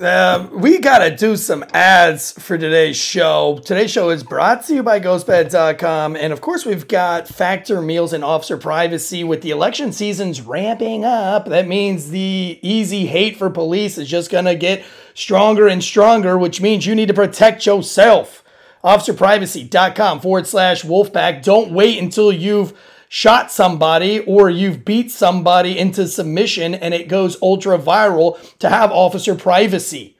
Uh, 0.00 0.48
we 0.52 0.78
got 0.78 1.00
to 1.00 1.16
do 1.16 1.36
some 1.36 1.64
ads 1.72 2.30
for 2.30 2.56
today's 2.56 2.96
show. 2.96 3.60
Today's 3.64 3.90
show 3.90 4.10
is 4.10 4.22
brought 4.22 4.64
to 4.66 4.74
you 4.74 4.84
by 4.84 5.00
GhostBed.com. 5.00 6.14
And 6.14 6.32
of 6.32 6.40
course, 6.40 6.64
we've 6.64 6.86
got 6.86 7.26
Factor 7.26 7.82
Meals 7.82 8.12
and 8.12 8.22
Officer 8.22 8.56
Privacy 8.56 9.24
with 9.24 9.42
the 9.42 9.50
election 9.50 9.92
seasons 9.92 10.40
ramping 10.40 11.04
up. 11.04 11.46
That 11.46 11.66
means 11.66 12.10
the 12.10 12.60
easy 12.62 13.06
hate 13.06 13.38
for 13.38 13.50
police 13.50 13.98
is 13.98 14.08
just 14.08 14.30
going 14.30 14.44
to 14.44 14.54
get 14.54 14.84
stronger 15.14 15.66
and 15.66 15.82
stronger, 15.82 16.38
which 16.38 16.60
means 16.60 16.86
you 16.86 16.94
need 16.94 17.08
to 17.08 17.14
protect 17.14 17.66
yourself. 17.66 18.44
OfficerPrivacy.com 18.88 20.20
forward 20.20 20.46
slash 20.46 20.82
Wolfpack. 20.82 21.42
Don't 21.42 21.72
wait 21.72 22.02
until 22.02 22.32
you've 22.32 22.72
shot 23.10 23.52
somebody 23.52 24.20
or 24.20 24.48
you've 24.48 24.82
beat 24.82 25.10
somebody 25.10 25.78
into 25.78 26.08
submission 26.08 26.74
and 26.74 26.94
it 26.94 27.06
goes 27.06 27.36
ultra 27.42 27.78
viral 27.78 28.38
to 28.60 28.70
have 28.70 28.90
officer 28.90 29.34
privacy. 29.34 30.16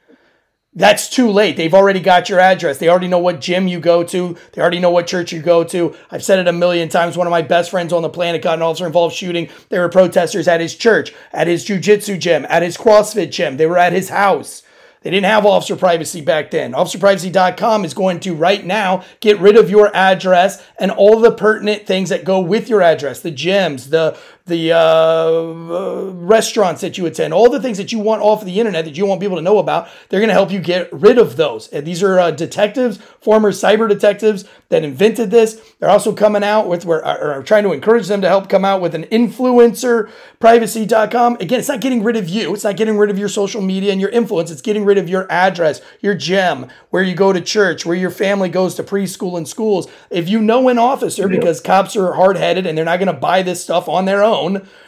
That's 0.74 1.08
too 1.08 1.30
late. 1.30 1.56
They've 1.56 1.72
already 1.72 2.00
got 2.00 2.28
your 2.28 2.40
address. 2.40 2.76
They 2.76 2.90
already 2.90 3.08
know 3.08 3.18
what 3.18 3.40
gym 3.40 3.68
you 3.68 3.80
go 3.80 4.04
to. 4.04 4.36
They 4.52 4.60
already 4.60 4.80
know 4.80 4.90
what 4.90 5.06
church 5.06 5.32
you 5.32 5.40
go 5.40 5.64
to. 5.64 5.96
I've 6.10 6.22
said 6.22 6.38
it 6.38 6.46
a 6.46 6.52
million 6.52 6.90
times. 6.90 7.16
One 7.16 7.26
of 7.26 7.30
my 7.30 7.40
best 7.40 7.70
friends 7.70 7.94
on 7.94 8.02
the 8.02 8.10
planet 8.10 8.42
got 8.42 8.58
an 8.58 8.62
officer 8.62 8.86
involved 8.86 9.16
shooting. 9.16 9.48
There 9.70 9.80
were 9.80 9.88
protesters 9.88 10.46
at 10.46 10.60
his 10.60 10.74
church, 10.76 11.14
at 11.32 11.46
his 11.46 11.64
jujitsu 11.64 12.20
gym, 12.20 12.44
at 12.50 12.62
his 12.62 12.76
CrossFit 12.76 13.30
gym. 13.30 13.56
They 13.56 13.66
were 13.66 13.78
at 13.78 13.94
his 13.94 14.10
house. 14.10 14.62
They 15.08 15.12
didn't 15.12 15.30
have 15.30 15.46
officer 15.46 15.74
privacy 15.74 16.20
back 16.20 16.50
then. 16.50 16.72
OfficerPrivacy.com 16.72 17.86
is 17.86 17.94
going 17.94 18.20
to 18.20 18.34
right 18.34 18.62
now 18.62 19.04
get 19.20 19.40
rid 19.40 19.56
of 19.56 19.70
your 19.70 19.90
address 19.96 20.62
and 20.78 20.90
all 20.90 21.18
the 21.18 21.32
pertinent 21.32 21.86
things 21.86 22.10
that 22.10 22.26
go 22.26 22.40
with 22.40 22.68
your 22.68 22.82
address 22.82 23.20
the 23.20 23.32
gyms, 23.32 23.88
the 23.88 24.18
the 24.48 24.72
uh, 24.72 24.78
uh, 24.78 26.10
restaurants 26.14 26.80
that 26.80 26.98
you 26.98 27.06
attend, 27.06 27.32
all 27.32 27.50
the 27.50 27.60
things 27.60 27.78
that 27.78 27.92
you 27.92 27.98
want 27.98 28.22
off 28.22 28.40
of 28.40 28.46
the 28.46 28.58
internet 28.58 28.84
that 28.84 28.96
you 28.96 29.06
want 29.06 29.20
people 29.20 29.36
to 29.36 29.42
know 29.42 29.58
about. 29.58 29.88
They're 30.08 30.20
going 30.20 30.28
to 30.28 30.34
help 30.34 30.50
you 30.50 30.60
get 30.60 30.92
rid 30.92 31.18
of 31.18 31.36
those. 31.36 31.68
And 31.68 31.86
these 31.86 32.02
are 32.02 32.18
uh, 32.18 32.30
detectives, 32.30 32.98
former 33.20 33.52
cyber 33.52 33.88
detectives 33.88 34.44
that 34.70 34.84
invented 34.84 35.30
this. 35.30 35.60
They're 35.78 35.90
also 35.90 36.14
coming 36.14 36.42
out 36.42 36.68
with, 36.68 36.84
we're, 36.84 37.00
or 37.00 37.42
trying 37.42 37.64
to 37.64 37.72
encourage 37.72 38.08
them 38.08 38.20
to 38.22 38.28
help 38.28 38.48
come 38.48 38.64
out 38.64 38.80
with 38.80 38.94
an 38.94 39.04
influencer 39.04 40.10
privacy.com. 40.40 41.36
Again, 41.40 41.58
it's 41.58 41.68
not 41.68 41.80
getting 41.80 42.02
rid 42.02 42.16
of 42.16 42.28
you. 42.28 42.54
It's 42.54 42.64
not 42.64 42.76
getting 42.76 42.98
rid 42.98 43.10
of 43.10 43.18
your 43.18 43.28
social 43.28 43.60
media 43.60 43.92
and 43.92 44.00
your 44.00 44.10
influence. 44.10 44.50
It's 44.50 44.62
getting 44.62 44.84
rid 44.84 44.98
of 44.98 45.08
your 45.08 45.30
address, 45.30 45.80
your 46.00 46.14
gym, 46.14 46.66
where 46.90 47.02
you 47.02 47.14
go 47.14 47.32
to 47.32 47.40
church, 47.40 47.84
where 47.86 47.96
your 47.96 48.10
family 48.10 48.48
goes 48.48 48.74
to 48.76 48.82
preschool 48.82 49.36
and 49.36 49.46
schools. 49.46 49.88
If 50.10 50.28
you 50.28 50.40
know 50.40 50.68
an 50.68 50.78
officer, 50.78 51.28
because 51.28 51.60
cops 51.60 51.96
are 51.96 52.14
hard 52.14 52.36
headed 52.36 52.66
and 52.66 52.76
they're 52.76 52.84
not 52.84 52.98
going 52.98 53.12
to 53.12 53.12
buy 53.12 53.42
this 53.42 53.62
stuff 53.62 53.88
on 53.88 54.04
their 54.04 54.22
own, 54.22 54.37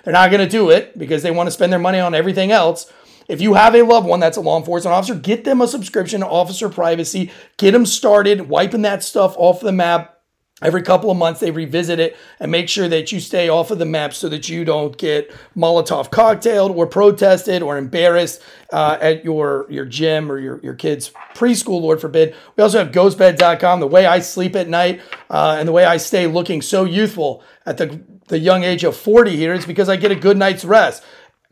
they're 0.04 0.12
not 0.12 0.30
going 0.30 0.42
to 0.42 0.48
do 0.48 0.70
it 0.70 0.98
because 0.98 1.22
they 1.22 1.30
want 1.30 1.46
to 1.46 1.50
spend 1.50 1.72
their 1.72 1.78
money 1.78 1.98
on 1.98 2.14
everything 2.14 2.52
else. 2.52 2.90
If 3.28 3.40
you 3.40 3.54
have 3.54 3.76
a 3.76 3.82
loved 3.82 4.08
one 4.08 4.18
that's 4.18 4.36
a 4.36 4.40
law 4.40 4.58
enforcement 4.58 4.92
officer, 4.92 5.14
get 5.14 5.44
them 5.44 5.60
a 5.60 5.68
subscription 5.68 6.20
to 6.20 6.26
Officer 6.26 6.68
Privacy. 6.68 7.30
Get 7.58 7.70
them 7.70 7.86
started 7.86 8.48
wiping 8.48 8.82
that 8.82 9.04
stuff 9.04 9.36
off 9.38 9.60
the 9.60 9.70
map. 9.70 10.16
Every 10.62 10.82
couple 10.82 11.10
of 11.10 11.16
months, 11.16 11.40
they 11.40 11.52
revisit 11.52 12.00
it 12.00 12.16
and 12.38 12.50
make 12.50 12.68
sure 12.68 12.86
that 12.88 13.12
you 13.12 13.20
stay 13.20 13.48
off 13.48 13.70
of 13.70 13.78
the 13.78 13.86
map 13.86 14.12
so 14.12 14.28
that 14.28 14.48
you 14.48 14.64
don't 14.64 14.98
get 14.98 15.32
Molotov 15.56 16.10
cocktailed 16.10 16.72
or 16.72 16.86
protested 16.86 17.62
or 17.62 17.78
embarrassed 17.78 18.42
uh, 18.72 18.98
at 19.00 19.24
your, 19.24 19.66
your 19.70 19.86
gym 19.86 20.30
or 20.30 20.38
your, 20.38 20.60
your 20.62 20.74
kid's 20.74 21.12
preschool, 21.34 21.80
Lord 21.80 22.00
forbid. 22.00 22.34
We 22.56 22.62
also 22.62 22.78
have 22.78 22.92
ghostbed.com, 22.92 23.80
the 23.80 23.86
way 23.86 24.04
I 24.04 24.18
sleep 24.18 24.54
at 24.54 24.68
night 24.68 25.00
uh, 25.30 25.56
and 25.58 25.66
the 25.66 25.72
way 25.72 25.84
I 25.84 25.96
stay 25.96 26.26
looking 26.26 26.60
so 26.60 26.84
youthful 26.84 27.42
at 27.64 27.78
the, 27.78 28.02
the 28.30 28.38
young 28.38 28.64
age 28.64 28.84
of 28.84 28.96
40 28.96 29.36
here 29.36 29.52
is 29.52 29.66
because 29.66 29.88
I 29.88 29.96
get 29.96 30.10
a 30.10 30.16
good 30.16 30.38
night's 30.38 30.64
rest. 30.64 31.04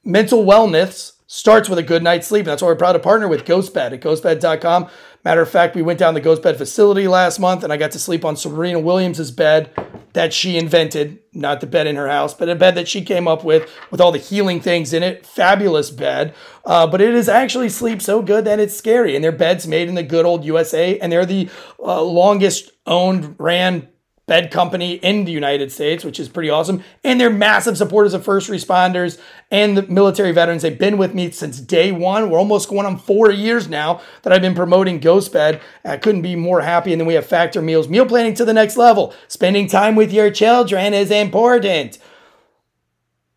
Mental 0.04 0.44
wellness 0.44 1.12
starts 1.26 1.68
with 1.68 1.78
a 1.78 1.82
good 1.82 2.02
night's 2.02 2.26
sleep. 2.26 2.40
And 2.40 2.48
that's 2.48 2.62
why 2.62 2.68
we're 2.68 2.76
proud 2.76 2.94
to 2.94 2.98
partner 2.98 3.28
with 3.28 3.44
GhostBed 3.44 3.92
at 3.92 4.00
ghostbed.com. 4.00 4.88
Matter 5.24 5.42
of 5.42 5.50
fact, 5.50 5.76
we 5.76 5.82
went 5.82 5.98
down 5.98 6.14
the 6.14 6.20
GhostBed 6.20 6.56
facility 6.56 7.06
last 7.06 7.38
month 7.38 7.62
and 7.62 7.72
I 7.72 7.76
got 7.76 7.90
to 7.90 7.98
sleep 7.98 8.24
on 8.24 8.36
Serena 8.36 8.80
Williams' 8.80 9.30
bed 9.30 9.70
that 10.14 10.32
she 10.32 10.56
invented, 10.56 11.18
not 11.34 11.60
the 11.60 11.66
bed 11.66 11.86
in 11.86 11.96
her 11.96 12.08
house, 12.08 12.32
but 12.32 12.48
a 12.48 12.54
bed 12.54 12.76
that 12.76 12.88
she 12.88 13.02
came 13.04 13.28
up 13.28 13.44
with, 13.44 13.70
with 13.90 14.00
all 14.00 14.10
the 14.10 14.18
healing 14.18 14.60
things 14.60 14.92
in 14.92 15.02
it. 15.02 15.26
Fabulous 15.26 15.90
bed. 15.90 16.34
Uh, 16.64 16.86
but 16.86 17.00
it 17.00 17.14
is 17.14 17.28
actually 17.28 17.68
sleep 17.68 18.00
so 18.00 18.22
good 18.22 18.44
that 18.46 18.58
it's 18.58 18.76
scary. 18.76 19.14
And 19.14 19.22
their 19.22 19.32
bed's 19.32 19.66
made 19.66 19.88
in 19.88 19.96
the 19.96 20.02
good 20.02 20.24
old 20.24 20.44
USA, 20.44 20.98
and 20.98 21.12
they're 21.12 21.26
the 21.26 21.50
uh, 21.78 22.02
longest 22.02 22.70
owned, 22.86 23.36
ran 23.38 23.88
bed 24.28 24.52
company 24.52 24.92
in 24.92 25.24
the 25.24 25.32
United 25.32 25.72
States, 25.72 26.04
which 26.04 26.20
is 26.20 26.28
pretty 26.28 26.50
awesome. 26.50 26.84
And 27.02 27.20
they're 27.20 27.30
massive 27.30 27.76
supporters 27.76 28.14
of 28.14 28.24
first 28.24 28.48
responders 28.48 29.18
and 29.50 29.76
the 29.76 29.82
military 29.82 30.30
veterans. 30.30 30.62
They've 30.62 30.78
been 30.78 30.98
with 30.98 31.14
me 31.14 31.32
since 31.32 31.58
day 31.58 31.90
one. 31.90 32.30
We're 32.30 32.38
almost 32.38 32.68
going 32.68 32.86
on 32.86 32.98
four 32.98 33.32
years 33.32 33.68
now 33.68 34.00
that 34.22 34.32
I've 34.32 34.42
been 34.42 34.54
promoting 34.54 35.00
Ghost 35.00 35.32
Bed. 35.32 35.60
I 35.84 35.96
couldn't 35.96 36.22
be 36.22 36.36
more 36.36 36.60
happy. 36.60 36.92
And 36.92 37.00
then 37.00 37.08
we 37.08 37.14
have 37.14 37.26
Factor 37.26 37.60
Meals, 37.60 37.88
meal 37.88 38.06
planning 38.06 38.34
to 38.34 38.44
the 38.44 38.52
next 38.52 38.76
level. 38.76 39.12
Spending 39.26 39.66
time 39.66 39.96
with 39.96 40.12
your 40.12 40.30
children 40.30 40.94
is 40.94 41.10
important. 41.10 41.98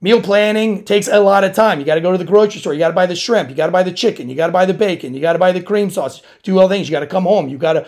Meal 0.04 0.20
planning 0.20 0.84
takes 0.84 1.08
a 1.08 1.20
lot 1.20 1.44
of 1.44 1.54
time. 1.54 1.80
You 1.80 1.86
got 1.86 1.94
to 1.94 2.02
go 2.02 2.12
to 2.12 2.18
the 2.18 2.26
grocery 2.26 2.60
store. 2.60 2.74
You 2.74 2.80
got 2.80 2.88
to 2.88 2.96
buy 2.96 3.06
the 3.06 3.16
shrimp. 3.16 3.50
You 3.50 3.56
got 3.56 3.68
to 3.68 3.72
buy 3.72 3.84
the 3.84 3.92
chicken. 3.92 4.30
You 4.30 4.36
got 4.36 4.48
to 4.48 4.52
buy 4.52 4.66
the 4.66 4.74
bacon. 4.74 5.14
You 5.14 5.22
got 5.22 5.34
to 5.34 5.40
buy 5.40 5.52
the 5.52 5.62
cream 5.62 5.92
sauce. 5.92 6.24
Do 6.42 6.58
all 6.60 6.68
things. 6.68 6.90
You 6.90 6.92
got 6.92 7.02
to 7.02 7.08
come 7.08 7.26
home. 7.26 7.50
You 7.50 7.60
got 7.60 7.74
to 7.74 7.88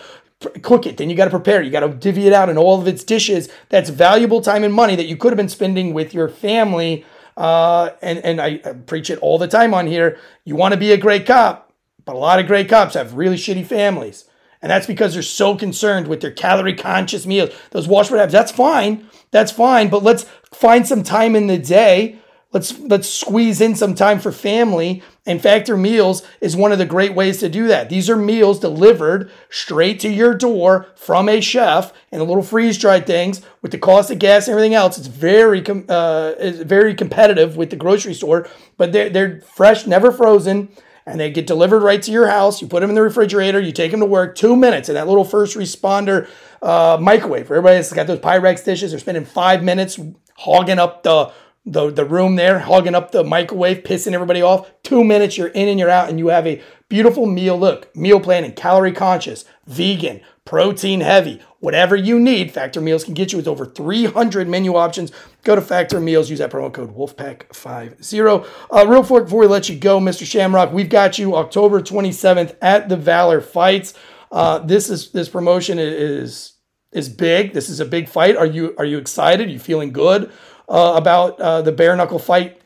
cook 0.62 0.86
it. 0.86 0.96
Then 0.96 1.10
you 1.10 1.16
got 1.16 1.24
to 1.24 1.30
prepare. 1.30 1.62
You 1.62 1.70
got 1.70 1.80
to 1.80 1.88
divvy 1.88 2.26
it 2.26 2.32
out 2.32 2.48
in 2.48 2.58
all 2.58 2.80
of 2.80 2.86
its 2.86 3.04
dishes. 3.04 3.48
That's 3.68 3.90
valuable 3.90 4.40
time 4.40 4.64
and 4.64 4.72
money 4.72 4.96
that 4.96 5.06
you 5.06 5.16
could 5.16 5.32
have 5.32 5.36
been 5.36 5.48
spending 5.48 5.94
with 5.94 6.14
your 6.14 6.28
family. 6.28 7.04
Uh, 7.36 7.90
and 8.00 8.18
and 8.20 8.40
I, 8.40 8.60
I 8.64 8.72
preach 8.72 9.10
it 9.10 9.18
all 9.20 9.38
the 9.38 9.48
time 9.48 9.74
on 9.74 9.86
here. 9.86 10.18
You 10.44 10.56
want 10.56 10.72
to 10.72 10.78
be 10.78 10.92
a 10.92 10.96
great 10.96 11.26
cop, 11.26 11.72
but 12.04 12.14
a 12.14 12.18
lot 12.18 12.38
of 12.38 12.46
great 12.46 12.68
cops 12.68 12.94
have 12.94 13.14
really 13.14 13.36
shitty 13.36 13.66
families. 13.66 14.24
And 14.62 14.70
that's 14.70 14.86
because 14.86 15.12
they're 15.12 15.22
so 15.22 15.56
concerned 15.56 16.08
with 16.08 16.22
their 16.22 16.30
calorie 16.30 16.74
conscious 16.74 17.26
meals. 17.26 17.50
Those 17.72 17.86
Washburn 17.86 18.20
abs, 18.20 18.32
that's 18.32 18.50
fine. 18.50 19.10
That's 19.30 19.52
fine. 19.52 19.90
But 19.90 20.02
let's 20.02 20.24
find 20.52 20.86
some 20.86 21.02
time 21.02 21.36
in 21.36 21.48
the 21.48 21.58
day 21.58 22.18
Let's 22.54 22.78
let's 22.78 23.08
squeeze 23.08 23.60
in 23.60 23.74
some 23.74 23.96
time 23.96 24.20
for 24.20 24.30
family 24.30 25.02
and 25.26 25.42
Factor 25.42 25.76
Meals 25.76 26.24
is 26.40 26.56
one 26.56 26.70
of 26.70 26.78
the 26.78 26.86
great 26.86 27.12
ways 27.12 27.40
to 27.40 27.48
do 27.48 27.66
that. 27.66 27.88
These 27.88 28.08
are 28.08 28.14
meals 28.16 28.60
delivered 28.60 29.28
straight 29.50 29.98
to 30.00 30.08
your 30.08 30.34
door 30.34 30.86
from 30.94 31.28
a 31.28 31.40
chef 31.40 31.92
and 32.12 32.20
the 32.20 32.24
little 32.24 32.44
freeze 32.44 32.78
dried 32.78 33.08
things 33.08 33.42
with 33.60 33.72
the 33.72 33.78
cost 33.78 34.12
of 34.12 34.20
gas 34.20 34.46
and 34.46 34.52
everything 34.52 34.74
else. 34.74 34.98
It's 34.98 35.08
very 35.08 35.66
uh, 35.66 36.34
it's 36.38 36.58
very 36.60 36.94
competitive 36.94 37.56
with 37.56 37.70
the 37.70 37.76
grocery 37.76 38.14
store, 38.14 38.48
but 38.76 38.92
they're 38.92 39.10
they're 39.10 39.40
fresh, 39.40 39.86
never 39.88 40.12
frozen. 40.12 40.68
And 41.06 41.20
they 41.20 41.30
get 41.30 41.46
delivered 41.46 41.82
right 41.82 42.00
to 42.00 42.10
your 42.10 42.28
house. 42.28 42.62
You 42.62 42.68
put 42.68 42.80
them 42.80 42.88
in 42.88 42.94
the 42.94 43.02
refrigerator. 43.02 43.60
You 43.60 43.72
take 43.72 43.90
them 43.90 44.00
to 44.00 44.06
work. 44.06 44.36
Two 44.36 44.56
minutes 44.56 44.88
in 44.88 44.94
that 44.94 45.06
little 45.06 45.24
first 45.24 45.54
responder 45.54 46.30
uh, 46.62 46.96
microwave. 46.98 47.46
For 47.46 47.56
everybody 47.56 47.76
that's 47.76 47.92
got 47.92 48.06
those 48.06 48.20
Pyrex 48.20 48.64
dishes, 48.64 48.90
they're 48.90 48.98
spending 48.98 49.26
five 49.26 49.62
minutes 49.62 50.00
hogging 50.36 50.78
up 50.78 51.02
the 51.02 51.30
the, 51.66 51.90
the 51.90 52.04
room 52.04 52.36
there, 52.36 52.58
hogging 52.58 52.94
up 52.94 53.10
the 53.10 53.24
microwave, 53.24 53.84
pissing 53.84 54.12
everybody 54.12 54.42
off. 54.42 54.70
Two 54.82 55.02
minutes, 55.02 55.38
you're 55.38 55.48
in 55.48 55.68
and 55.68 55.78
you're 55.78 55.90
out, 55.90 56.10
and 56.10 56.18
you 56.18 56.28
have 56.28 56.46
a 56.46 56.62
beautiful 56.88 57.26
meal. 57.26 57.58
Look, 57.58 57.94
meal 57.96 58.20
planning, 58.20 58.52
calorie 58.52 58.92
conscious, 58.92 59.44
vegan, 59.66 60.20
protein 60.44 61.00
heavy, 61.00 61.40
whatever 61.60 61.96
you 61.96 62.20
need. 62.20 62.52
Factor 62.52 62.80
Meals 62.80 63.04
can 63.04 63.14
get 63.14 63.32
you 63.32 63.38
with 63.38 63.48
over 63.48 63.64
300 63.64 64.46
menu 64.46 64.74
options. 64.76 65.10
Go 65.42 65.54
to 65.54 65.62
Factor 65.62 66.00
Meals, 66.00 66.28
use 66.28 66.38
that 66.38 66.50
promo 66.50 66.72
code 66.72 66.94
Wolfpack50. 66.94 68.46
Uh, 68.70 68.86
real 68.86 69.04
quick 69.04 69.24
before 69.24 69.40
we 69.40 69.46
let 69.46 69.68
you 69.70 69.78
go, 69.78 69.98
Mr. 69.98 70.26
Shamrock, 70.26 70.72
we've 70.72 70.90
got 70.90 71.18
you 71.18 71.34
October 71.34 71.80
27th 71.80 72.56
at 72.60 72.90
the 72.90 72.96
Valor 72.96 73.40
Fights. 73.40 73.94
Uh, 74.30 74.58
this 74.58 74.90
is 74.90 75.12
this 75.12 75.28
promotion 75.28 75.78
is 75.78 76.54
is 76.92 77.08
big. 77.08 77.52
This 77.52 77.68
is 77.68 77.80
a 77.80 77.84
big 77.84 78.08
fight. 78.08 78.36
Are 78.36 78.46
you 78.46 78.74
are 78.78 78.84
you 78.84 78.98
excited? 78.98 79.48
Are 79.48 79.52
you 79.52 79.58
feeling 79.58 79.92
good? 79.92 80.30
Uh, 80.68 80.94
about 80.96 81.40
uh, 81.40 81.62
the 81.62 81.72
bare 81.72 81.96
knuckle 81.96 82.18
fight 82.18 82.60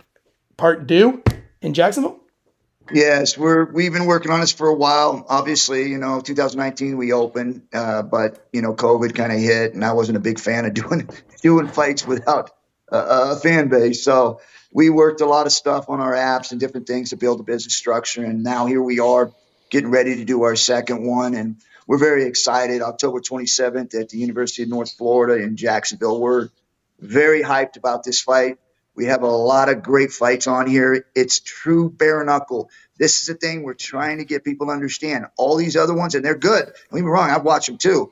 part 0.56 0.86
due 0.86 1.22
in 1.60 1.74
Jacksonville? 1.74 2.20
Yes, 2.92 3.36
we're 3.36 3.70
we've 3.70 3.92
been 3.92 4.06
working 4.06 4.30
on 4.30 4.40
this 4.40 4.52
for 4.52 4.68
a 4.68 4.74
while. 4.74 5.26
Obviously, 5.28 5.90
you 5.90 5.98
know, 5.98 6.20
2019 6.20 6.96
we 6.96 7.12
opened, 7.12 7.62
uh, 7.72 8.02
but 8.02 8.48
you 8.52 8.62
know, 8.62 8.74
COVID 8.74 9.14
kind 9.14 9.30
of 9.30 9.38
hit, 9.38 9.74
and 9.74 9.84
I 9.84 9.92
wasn't 9.92 10.16
a 10.16 10.20
big 10.20 10.38
fan 10.38 10.64
of 10.64 10.74
doing 10.74 11.08
doing 11.42 11.68
fights 11.68 12.06
without 12.06 12.50
a, 12.90 12.98
a 12.98 13.36
fan 13.36 13.68
base. 13.68 14.02
So 14.02 14.40
we 14.72 14.88
worked 14.88 15.20
a 15.20 15.26
lot 15.26 15.46
of 15.46 15.52
stuff 15.52 15.90
on 15.90 16.00
our 16.00 16.12
apps 16.12 16.50
and 16.50 16.60
different 16.60 16.86
things 16.86 17.10
to 17.10 17.16
build 17.16 17.40
a 17.40 17.42
business 17.42 17.76
structure, 17.76 18.24
and 18.24 18.42
now 18.42 18.66
here 18.66 18.82
we 18.82 19.00
are 19.00 19.32
getting 19.70 19.90
ready 19.90 20.16
to 20.16 20.24
do 20.24 20.44
our 20.44 20.56
second 20.56 21.04
one, 21.04 21.34
and 21.34 21.56
we're 21.86 21.98
very 21.98 22.24
excited. 22.24 22.80
October 22.80 23.20
27th 23.20 23.94
at 24.00 24.08
the 24.08 24.18
University 24.18 24.62
of 24.62 24.70
North 24.70 24.92
Florida 24.92 25.42
in 25.42 25.56
Jacksonville. 25.56 26.20
We're 26.20 26.48
very 26.98 27.42
hyped 27.42 27.76
about 27.76 28.04
this 28.04 28.20
fight. 28.20 28.58
We 28.94 29.06
have 29.06 29.22
a 29.22 29.28
lot 29.28 29.68
of 29.68 29.82
great 29.82 30.10
fights 30.10 30.46
on 30.48 30.66
here. 30.66 31.06
It's 31.14 31.38
true 31.40 31.88
bare 31.88 32.24
knuckle. 32.24 32.70
This 32.98 33.20
is 33.20 33.26
the 33.26 33.34
thing 33.34 33.62
we're 33.62 33.74
trying 33.74 34.18
to 34.18 34.24
get 34.24 34.42
people 34.42 34.66
to 34.66 34.72
understand. 34.72 35.26
All 35.36 35.56
these 35.56 35.76
other 35.76 35.94
ones, 35.94 36.14
and 36.16 36.24
they're 36.24 36.34
good. 36.34 36.64
Don't 36.64 36.98
get 36.98 37.04
me 37.04 37.10
wrong, 37.10 37.30
I've 37.30 37.44
watched 37.44 37.68
them 37.68 37.78
too, 37.78 38.10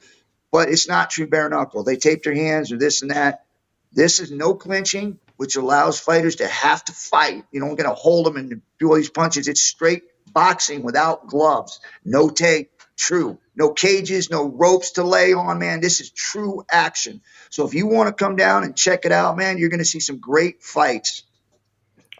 but 0.52 0.68
it's 0.68 0.86
not 0.86 1.10
true 1.10 1.26
bare 1.26 1.48
knuckle. 1.48 1.82
They 1.82 1.96
tape 1.96 2.22
their 2.22 2.34
hands 2.34 2.70
or 2.70 2.78
this 2.78 3.02
and 3.02 3.10
that. 3.10 3.44
This 3.92 4.20
is 4.20 4.30
no 4.30 4.54
clinching, 4.54 5.18
which 5.36 5.56
allows 5.56 5.98
fighters 5.98 6.36
to 6.36 6.46
have 6.46 6.84
to 6.84 6.92
fight. 6.92 7.44
You 7.50 7.60
don't 7.60 7.74
get 7.74 7.84
to 7.84 7.94
hold 7.94 8.26
them 8.26 8.36
and 8.36 8.62
do 8.78 8.88
all 8.88 8.96
these 8.96 9.10
punches. 9.10 9.48
It's 9.48 9.62
straight 9.62 10.04
boxing 10.32 10.82
without 10.82 11.26
gloves, 11.26 11.80
no 12.04 12.28
tape. 12.28 12.70
True. 12.96 13.38
No 13.54 13.70
cages, 13.70 14.30
no 14.30 14.48
ropes 14.48 14.92
to 14.92 15.04
lay 15.04 15.32
on, 15.32 15.58
man. 15.58 15.80
This 15.80 16.00
is 16.00 16.10
true 16.10 16.64
action. 16.70 17.20
So 17.50 17.66
if 17.66 17.74
you 17.74 17.86
want 17.86 18.08
to 18.08 18.24
come 18.24 18.36
down 18.36 18.64
and 18.64 18.76
check 18.76 19.04
it 19.04 19.12
out, 19.12 19.36
man, 19.36 19.58
you're 19.58 19.68
going 19.68 19.78
to 19.78 19.84
see 19.84 20.00
some 20.00 20.18
great 20.18 20.62
fights. 20.62 21.22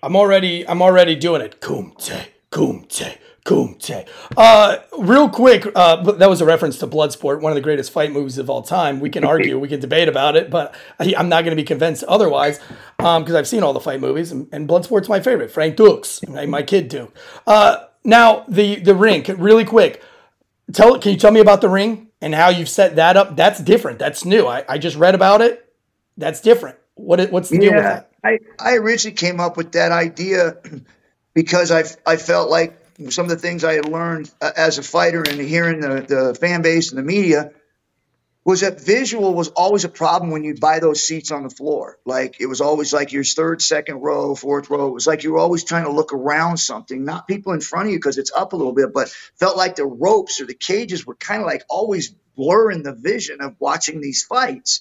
I'm 0.03 0.15
already 0.15 0.69
I'm 0.69 0.83
already 0.83 1.17
doing 1.17 1.41
it. 1.41 1.61
Kumite, 1.61 2.27
kumite, 2.51 3.19
kumite. 3.45 4.07
Uh, 4.37 4.77
real 4.99 5.29
quick, 5.31 5.67
uh, 5.75 6.13
that 6.13 6.29
was 6.29 6.43
a 6.43 6.45
reference 6.45 6.79
to 6.79 6.87
Bloodsport, 6.87 7.41
one 7.41 7.51
of 7.51 7.57
the 7.57 7.63
greatest 7.63 7.91
fight 7.91 8.13
movies 8.13 8.37
of 8.37 8.51
all 8.51 8.63
time. 8.63 9.01
We 9.01 9.09
can 9.09 9.25
argue, 9.33 9.59
we 9.59 9.69
can 9.69 9.81
debate 9.81 10.09
about 10.09 10.37
it, 10.37 10.51
but 10.51 10.75
I, 11.01 11.15
am 11.17 11.31
not 11.31 11.45
going 11.45 11.57
to 11.57 11.61
be 11.61 11.67
convinced 11.67 12.05
otherwise 12.05 12.61
because 12.99 13.31
um, 13.31 13.37
I've 13.37 13.49
seen 13.49 13.63
all 13.63 13.73
the 13.73 13.81
fight 13.81 14.01
movies, 14.01 14.31
and, 14.31 14.47
and 14.53 14.69
Bloodsport's 14.69 15.09
my 15.09 15.21
favorite. 15.21 15.51
Frank 15.51 15.77
Dux, 15.77 16.21
my 16.29 16.63
kid 16.63 16.89
Duke. 16.89 17.17
Uh, 17.47 17.87
now 18.05 18.45
the 18.47 18.77
the 18.77 18.95
ring, 18.95 19.25
really 19.39 19.65
quick. 19.65 20.03
Tell 20.73 20.99
can 20.99 21.13
you 21.13 21.19
tell 21.19 21.31
me 21.31 21.41
about 21.41 21.61
the 21.61 21.69
ring 21.69 22.09
and 22.21 22.35
how 22.35 22.49
you've 22.49 22.69
set 22.69 22.97
that 22.97 23.17
up? 23.17 23.37
That's 23.37 23.61
different. 23.61 23.99
That's 23.99 24.25
new. 24.25 24.47
I, 24.47 24.65
I 24.69 24.79
just 24.79 24.97
read 24.97 25.15
about 25.15 25.41
it. 25.41 25.73
That's 26.17 26.41
different. 26.41 26.79
What 26.95 27.31
what's 27.31 27.51
the 27.51 27.57
yeah, 27.57 27.61
deal 27.61 27.75
with 27.75 27.85
that? 27.85 28.11
I, 28.25 28.39
I 28.59 28.75
originally 28.77 29.15
came 29.15 29.39
up 29.39 29.57
with 29.57 29.73
that 29.73 29.93
idea 29.93 30.57
because 31.35 31.71
I 31.71 31.85
I 32.05 32.17
felt 32.17 32.51
like 32.51 32.83
some 33.11 33.27
of 33.27 33.31
the 33.31 33.37
things 33.37 33.63
I 33.63 33.75
had 33.75 33.87
learned 33.87 34.33
uh, 34.41 34.51
as 34.57 34.79
a 34.79 34.83
fighter 34.83 35.23
and 35.23 35.41
hearing 35.41 35.81
the, 35.81 35.89
the 36.09 36.35
fan 36.35 36.63
base 36.63 36.91
and 36.91 36.99
the 36.99 37.03
media 37.03 37.53
was 38.47 38.61
that 38.61 38.81
visual 38.81 39.35
was 39.35 39.49
always 39.49 39.85
a 39.85 39.89
problem 39.89 40.31
when 40.31 40.45
you'd 40.45 40.61
buy 40.61 40.79
those 40.79 41.03
seats 41.03 41.33
on 41.33 41.43
the 41.43 41.51
floor. 41.51 41.99
Like 42.07 42.41
it 42.41 42.47
was 42.47 42.61
always 42.61 42.93
like 42.93 43.11
your 43.11 43.25
third, 43.25 43.61
second 43.61 43.97
row, 43.97 44.37
fourth 44.37 44.71
row. 44.71 44.87
It 44.87 44.95
was 44.95 45.05
like 45.05 45.25
you 45.25 45.33
were 45.33 45.41
always 45.41 45.65
trying 45.65 45.83
to 45.83 45.91
look 45.91 46.13
around 46.13 46.59
something, 46.59 47.05
not 47.05 47.27
people 47.27 47.55
in 47.55 47.61
front 47.61 47.87
of 47.87 47.93
you 47.93 47.99
because 47.99 48.19
it's 48.19 48.31
up 48.31 48.53
a 48.53 48.57
little 48.57 48.73
bit, 48.73 48.93
but 48.95 49.09
felt 49.35 49.57
like 49.57 49.75
the 49.75 49.85
ropes 49.85 50.41
or 50.41 50.47
the 50.47 50.55
cages 50.55 51.05
were 51.05 51.17
kind 51.17 51.43
of 51.43 51.47
like 51.49 51.65
always 51.69 52.15
blurring 52.37 52.85
the 52.85 52.95
vision 52.95 53.41
of 53.41 53.57
watching 53.59 54.01
these 54.01 54.23
fights. 54.23 54.81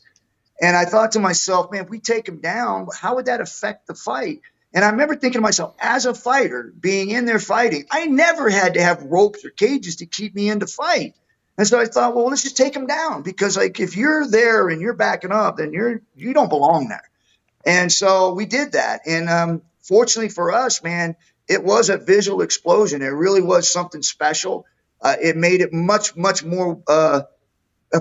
And 0.61 0.77
I 0.77 0.85
thought 0.85 1.13
to 1.13 1.19
myself, 1.19 1.71
man, 1.71 1.85
if 1.85 1.89
we 1.89 1.99
take 1.99 2.25
them 2.25 2.41
down, 2.41 2.87
how 2.95 3.15
would 3.15 3.25
that 3.25 3.41
affect 3.41 3.87
the 3.87 3.95
fight? 3.95 4.41
And 4.75 4.85
I 4.85 4.91
remember 4.91 5.15
thinking 5.15 5.39
to 5.39 5.41
myself, 5.41 5.73
as 5.79 6.05
a 6.05 6.13
fighter, 6.13 6.71
being 6.79 7.09
in 7.09 7.25
there 7.25 7.39
fighting, 7.39 7.85
I 7.89 8.05
never 8.05 8.47
had 8.47 8.75
to 8.75 8.83
have 8.83 9.01
ropes 9.01 9.43
or 9.43 9.49
cages 9.49 9.97
to 9.97 10.05
keep 10.05 10.35
me 10.35 10.49
in 10.49 10.59
the 10.59 10.67
fight. 10.67 11.15
And 11.57 11.65
so 11.65 11.79
I 11.79 11.85
thought, 11.85 12.15
well, 12.15 12.27
let's 12.27 12.43
just 12.43 12.57
take 12.57 12.73
them 12.73 12.87
down 12.87 13.21
because 13.21 13.55
like 13.55 13.79
if 13.79 13.95
you're 13.95 14.27
there 14.27 14.67
and 14.69 14.81
you're 14.81 14.93
backing 14.93 15.31
up, 15.31 15.57
then 15.57 15.71
you're 15.71 16.01
you 16.15 16.33
don't 16.33 16.49
belong 16.49 16.89
there. 16.89 17.09
And 17.65 17.91
so 17.91 18.33
we 18.33 18.45
did 18.45 18.73
that. 18.73 19.01
And 19.05 19.29
um, 19.29 19.61
fortunately 19.81 20.29
for 20.29 20.51
us, 20.51 20.83
man, 20.83 21.15
it 21.47 21.63
was 21.63 21.89
a 21.89 21.97
visual 21.97 22.41
explosion. 22.41 23.01
It 23.01 23.07
really 23.07 23.41
was 23.41 23.71
something 23.71 24.01
special. 24.01 24.65
Uh, 25.01 25.15
it 25.21 25.37
made 25.37 25.61
it 25.61 25.71
much, 25.71 26.15
much 26.15 26.43
more 26.43 26.81
uh, 26.87 27.21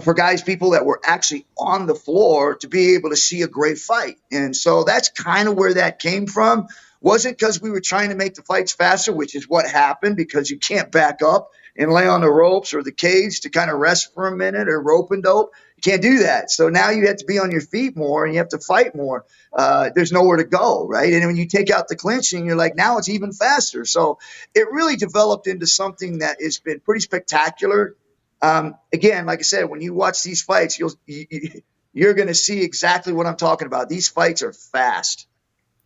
for 0.03 0.15
guys, 0.15 0.43
people 0.43 0.71
that 0.71 0.87
were 0.87 1.01
actually 1.05 1.47
on 1.57 1.87
the 1.87 1.95
floor 1.95 2.57
to 2.57 2.69
be 2.69 2.95
able 2.95 3.11
to 3.11 3.17
see 3.17 3.43
a 3.43 3.49
great 3.49 3.79
fight. 3.79 4.17
And 4.33 4.57
so 4.57 4.85
that's 4.85 5.11
kind 5.11 5.49
of 5.49 5.55
where 5.55 5.75
that 5.75 5.99
came 5.99 6.27
from 6.27 6.67
wasn't 7.01 7.39
because 7.39 7.61
we 7.61 7.71
were 7.71 7.83
trying 7.83 8.09
to 8.09 8.15
make 8.15 8.35
the 8.35 8.43
fights 8.43 8.73
faster, 8.73 9.13
which 9.13 9.35
is 9.35 9.49
what 9.49 9.67
happened 9.67 10.17
because 10.17 10.51
you 10.51 10.59
can't 10.59 10.91
back 10.91 11.21
up 11.23 11.51
and 11.77 11.93
lay 11.93 12.07
on 12.07 12.21
the 12.21 12.31
ropes 12.31 12.75
or 12.75 12.83
the 12.83 12.93
cage 12.93 13.41
to 13.41 13.51
kind 13.51 13.71
of 13.71 13.79
rest 13.79 14.15
for 14.15 14.27
a 14.27 14.37
minute 14.37 14.69
or 14.69 14.81
rope 14.81 15.11
and 15.11 15.23
dope. 15.23 15.53
You 15.77 15.83
can't 15.83 16.03
do 16.03 16.19
that. 16.21 16.51
So 16.51 16.69
now 16.69 16.91
you 16.91 17.07
have 17.09 17.17
to 17.17 17.25
be 17.27 17.39
on 17.39 17.51
your 17.51 17.61
feet 17.61 17.97
more 17.97 18.25
and 18.25 18.35
you 18.35 18.39
have 18.39 18.51
to 18.51 18.59
fight 18.59 18.95
more. 18.95 19.25
Uh, 19.53 19.91
there's 19.95 20.13
nowhere 20.13 20.37
to 20.37 20.45
go, 20.45 20.87
right? 20.87 21.13
And 21.13 21.27
when 21.27 21.37
you 21.37 21.47
take 21.47 21.71
out 21.71 21.89
the 21.89 21.97
clinching, 21.97 22.47
you're 22.47 22.57
like, 22.57 22.77
now 22.77 22.99
it's 22.99 23.09
even 23.09 23.33
faster. 23.33 23.85
So 23.85 24.19
it 24.55 24.71
really 24.71 24.97
developed 24.97 25.47
into 25.47 25.67
something 25.67 26.19
that 26.19 26.41
has 26.41 26.59
been 26.59 26.81
pretty 26.81 27.01
spectacular. 27.01 27.97
Um, 28.41 28.77
again, 28.93 29.27
like 29.27 29.41
I 29.41 29.43
said, 29.43 29.65
when 29.65 29.81
you 29.81 29.95
watch 29.95 30.23
these 30.23 30.43
fights, 30.43 30.79
you'll 30.79 30.93
you, 31.07 31.63
you're 31.93 32.15
going 32.15 32.29
to 32.29 32.35
see 32.35 32.63
exactly 32.63 33.13
what 33.13 33.27
I'm 33.27 33.37
talking 33.37 33.67
about. 33.67 33.89
These 33.89 34.09
fights 34.09 34.43
are 34.43 34.53
fast. 34.53 35.27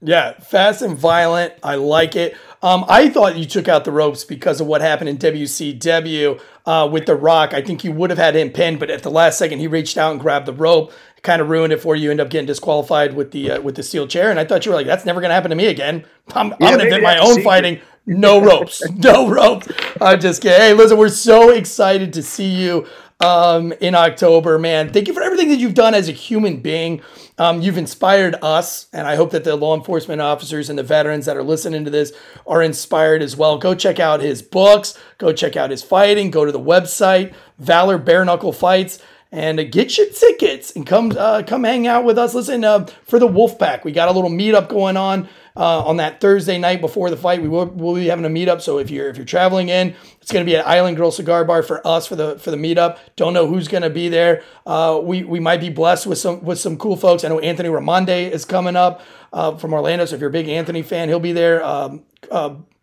Yeah, 0.01 0.39
fast 0.39 0.83
and 0.83 0.97
violent. 0.97 1.55
I 1.63 1.75
like 1.75 2.15
it. 2.15 2.37
Um, 2.63 2.85
I 2.89 3.09
thought 3.09 3.37
you 3.37 3.45
took 3.45 3.67
out 3.67 3.85
the 3.85 3.91
ropes 3.91 4.25
because 4.25 4.61
of 4.61 4.67
what 4.67 4.81
happened 4.81 5.09
in 5.09 5.19
WCW 5.19 6.41
uh, 6.67 6.89
with 6.91 7.07
The 7.07 7.17
Rock. 7.17 7.53
I 7.53 7.63
think 7.63 7.83
you 7.83 7.93
would 7.93 8.11
have 8.11 8.19
had 8.19 8.37
him 8.37 8.51
pinned, 8.51 8.79
but 8.79 8.91
at 8.91 9.03
the 9.03 9.11
last 9.11 9.39
second, 9.39 9.59
he 9.59 9.67
reached 9.67 9.97
out 9.97 10.13
and 10.13 10.21
grabbed 10.21 10.47
the 10.47 10.53
rope, 10.53 10.93
kind 11.23 11.43
of 11.43 11.49
ruined 11.49 11.73
it 11.73 11.81
for 11.81 11.97
you. 11.97 12.11
End 12.13 12.21
up 12.21 12.31
getting 12.31 12.47
disqualified 12.47 13.15
with 13.15 13.33
the 13.33 13.53
uh, 13.53 13.61
with 13.61 13.75
the 13.75 13.83
steel 13.83 14.07
chair. 14.07 14.31
And 14.31 14.39
I 14.39 14.45
thought 14.45 14.65
you 14.65 14.71
were 14.71 14.77
like, 14.77 14.87
"That's 14.87 15.05
never 15.05 15.21
going 15.21 15.31
to 15.31 15.35
happen 15.35 15.51
to 15.51 15.57
me 15.57 15.67
again. 15.67 16.05
I'm, 16.33 16.49
yeah, 16.49 16.55
I'm 16.55 16.59
going 16.61 16.79
to 16.79 16.85
invent 16.85 17.03
my 17.03 17.19
own 17.19 17.43
fighting. 17.43 17.81
No 18.07 18.41
ropes, 18.41 18.89
no 18.95 19.29
ropes." 19.29 19.69
I'm 20.01 20.21
just 20.21 20.43
kidding. 20.43 20.59
Hey, 20.61 20.75
listen, 20.75 20.97
we're 20.97 21.09
so 21.09 21.51
excited 21.51 22.13
to 22.13 22.23
see 22.23 22.49
you 22.49 22.87
um, 23.21 23.73
in 23.81 23.95
October, 23.95 24.59
man. 24.59 24.93
Thank 24.93 25.09
you 25.09 25.15
for 25.15 25.23
everything 25.23 25.49
that 25.49 25.59
you've 25.59 25.75
done 25.75 25.95
as 25.95 26.09
a 26.09 26.13
human 26.13 26.61
being. 26.61 27.03
Um, 27.37 27.61
you've 27.63 27.79
inspired 27.79 28.37
us, 28.43 28.87
and 28.93 29.07
I 29.07 29.17
hope 29.17 29.31
that 29.33 29.45
the 29.45 29.57
law 29.57 29.77
enforcement 29.77 30.21
officers 30.21 30.71
and 30.71 30.79
the 30.79 30.83
veterans 30.83 31.27
that 31.27 31.37
are 31.37 31.43
listening 31.43 31.85
to 31.85 31.91
this 31.91 32.13
are 32.47 32.63
inspired 32.63 33.23
as 33.23 33.37
well. 33.37 33.59
Go 33.59 33.75
check 33.75 33.99
out 33.99 34.21
his 34.21 34.43
books, 34.43 34.97
go 35.19 35.33
check 35.33 35.57
out 35.57 35.71
his 35.71 35.83
fighting, 35.83 36.31
go 36.31 36.45
to 36.45 36.53
the 36.53 36.61
website, 36.61 37.33
Valor 37.59 37.99
Bare 37.99 38.25
Knuckle 38.25 38.53
Fights 38.53 39.01
and 39.31 39.71
get 39.71 39.99
your 39.99 40.09
tickets 40.09 40.75
and 40.75 40.87
come 40.87 41.13
uh, 41.17 41.43
come 41.47 41.65
hang 41.65 41.87
out 41.87 42.05
with 42.05 42.17
us. 42.19 42.35
Listen 42.35 42.65
uh, 42.65 42.87
for 43.05 43.19
the 43.19 43.29
Wolfpack. 43.29 43.85
We 43.85 43.93
got 43.93 44.09
a 44.09 44.13
little 44.13 44.31
meetup 44.31 44.69
going 44.69 44.97
on 44.97 45.29
uh, 45.59 45.85
on 45.85 45.97
that 45.97 46.21
Thursday 46.21 46.57
night 46.57 46.81
before 46.81 47.11
the 47.11 47.17
fight. 47.17 47.43
We 47.43 47.49
will 47.49 47.67
we'll 47.67 47.97
be 47.97 48.07
having 48.07 48.25
a 48.25 48.29
meetup. 48.29 48.63
So 48.63 48.79
if 48.79 48.91
you're 48.91 49.09
if 49.11 49.17
you're 49.17 49.27
traveling 49.27 49.69
in, 49.69 49.95
it's 50.23 50.33
going 50.33 50.45
to 50.45 50.51
be 50.51 50.57
at 50.57 50.67
Island 50.67 50.97
Girl 50.97 51.11
Cigar 51.11 51.45
Bar 51.45 51.63
for 51.63 51.85
us 51.87 52.07
for 52.07 52.17
the 52.17 52.39
for 52.39 52.51
the 52.51 52.57
meetup. 52.57 52.99
Don't 53.17 53.35
know 53.35 53.47
who's 53.47 53.67
going 53.69 53.83
to 53.83 53.91
be 53.91 54.09
there. 54.09 54.43
Uh, 54.65 55.01
we 55.03 55.25
we 55.25 55.41
might 55.41 55.61
be 55.61 55.69
blessed 55.69 56.07
with 56.07 56.19
some 56.19 56.43
with 56.45 56.61
some 56.61 56.79
cool 56.79 56.97
folks. 56.97 57.25
I 57.25 57.29
know 57.29 57.41
Anthony 57.41 57.69
Ramonde 57.69 58.31
is 58.31 58.45
coming 58.45 58.77
up 58.77 59.03
uh, 59.33 59.57
from 59.57 59.75
Orlando. 59.75 60.05
So 60.07 60.15
if 60.15 60.21
you're 60.21 60.31
a 60.31 60.33
big 60.33 60.49
Anthony 60.49 60.83
fan, 60.83 61.09
he'll 61.09 61.21
be 61.21 61.33
there. 61.33 61.63
Um, 61.65 62.05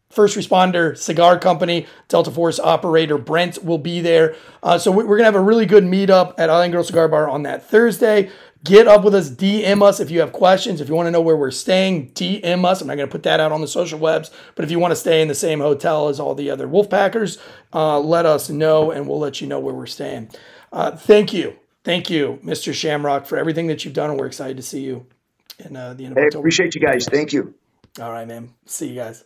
first 0.09 0.37
responder 0.37 0.97
cigar 0.97 1.37
company, 1.37 1.87
Delta 2.07 2.31
Force 2.31 2.59
operator 2.59 3.17
Brent 3.17 3.63
will 3.63 3.77
be 3.77 3.99
there. 3.99 4.35
Uh, 4.63 4.77
so 4.77 4.91
we're 4.91 5.03
going 5.03 5.19
to 5.19 5.25
have 5.25 5.35
a 5.35 5.41
really 5.41 5.65
good 5.65 5.83
meetup 5.83 6.35
at 6.37 6.49
Island 6.49 6.73
girl 6.73 6.83
Cigar 6.83 7.07
Bar 7.07 7.29
on 7.29 7.43
that 7.43 7.69
Thursday. 7.69 8.29
Get 8.65 8.87
up 8.87 9.03
with 9.03 9.13
us, 9.13 9.29
DM 9.29 9.83
us 9.83 9.99
if 9.99 10.09
you 10.09 10.19
have 10.21 10.33
questions. 10.33 10.81
If 10.81 10.89
you 10.89 10.95
want 10.95 11.05
to 11.05 11.11
know 11.11 11.21
where 11.21 11.37
we're 11.37 11.51
staying, 11.51 12.09
DM 12.11 12.65
us. 12.65 12.81
I'm 12.81 12.87
not 12.87 12.95
going 12.95 13.07
to 13.07 13.11
put 13.11 13.21
that 13.23 13.39
out 13.39 13.51
on 13.51 13.61
the 13.61 13.67
social 13.67 13.99
webs, 13.99 14.31
but 14.55 14.65
if 14.65 14.71
you 14.71 14.79
want 14.79 14.91
to 14.91 14.95
stay 14.95 15.21
in 15.21 15.27
the 15.27 15.35
same 15.35 15.59
hotel 15.59 16.09
as 16.09 16.19
all 16.19 16.33
the 16.33 16.49
other 16.49 16.67
Wolfpackers, 16.67 17.37
uh, 17.73 17.99
let 17.99 18.25
us 18.25 18.49
know 18.49 18.89
and 18.89 19.07
we'll 19.07 19.19
let 19.19 19.39
you 19.39 19.45
know 19.45 19.59
where 19.59 19.75
we're 19.75 19.85
staying. 19.85 20.31
Uh, 20.73 20.91
thank 20.91 21.31
you. 21.31 21.55
Thank 21.83 22.09
you, 22.09 22.39
Mr. 22.43 22.73
Shamrock, 22.73 23.27
for 23.27 23.37
everything 23.37 23.67
that 23.67 23.85
you've 23.85 23.93
done, 23.93 24.09
and 24.09 24.19
we're 24.19 24.25
excited 24.25 24.57
to 24.57 24.63
see 24.63 24.81
you 24.81 25.05
in 25.59 25.75
uh, 25.75 25.93
the 25.93 26.05
end 26.05 26.13
of 26.13 26.17
hey, 26.17 26.25
October. 26.25 26.41
Appreciate 26.41 26.73
you 26.73 26.81
guys. 26.81 27.05
Thank 27.05 27.33
you. 27.33 27.53
All 28.01 28.11
right, 28.11 28.27
man. 28.27 28.55
See 28.65 28.89
you 28.89 28.95
guys. 28.95 29.23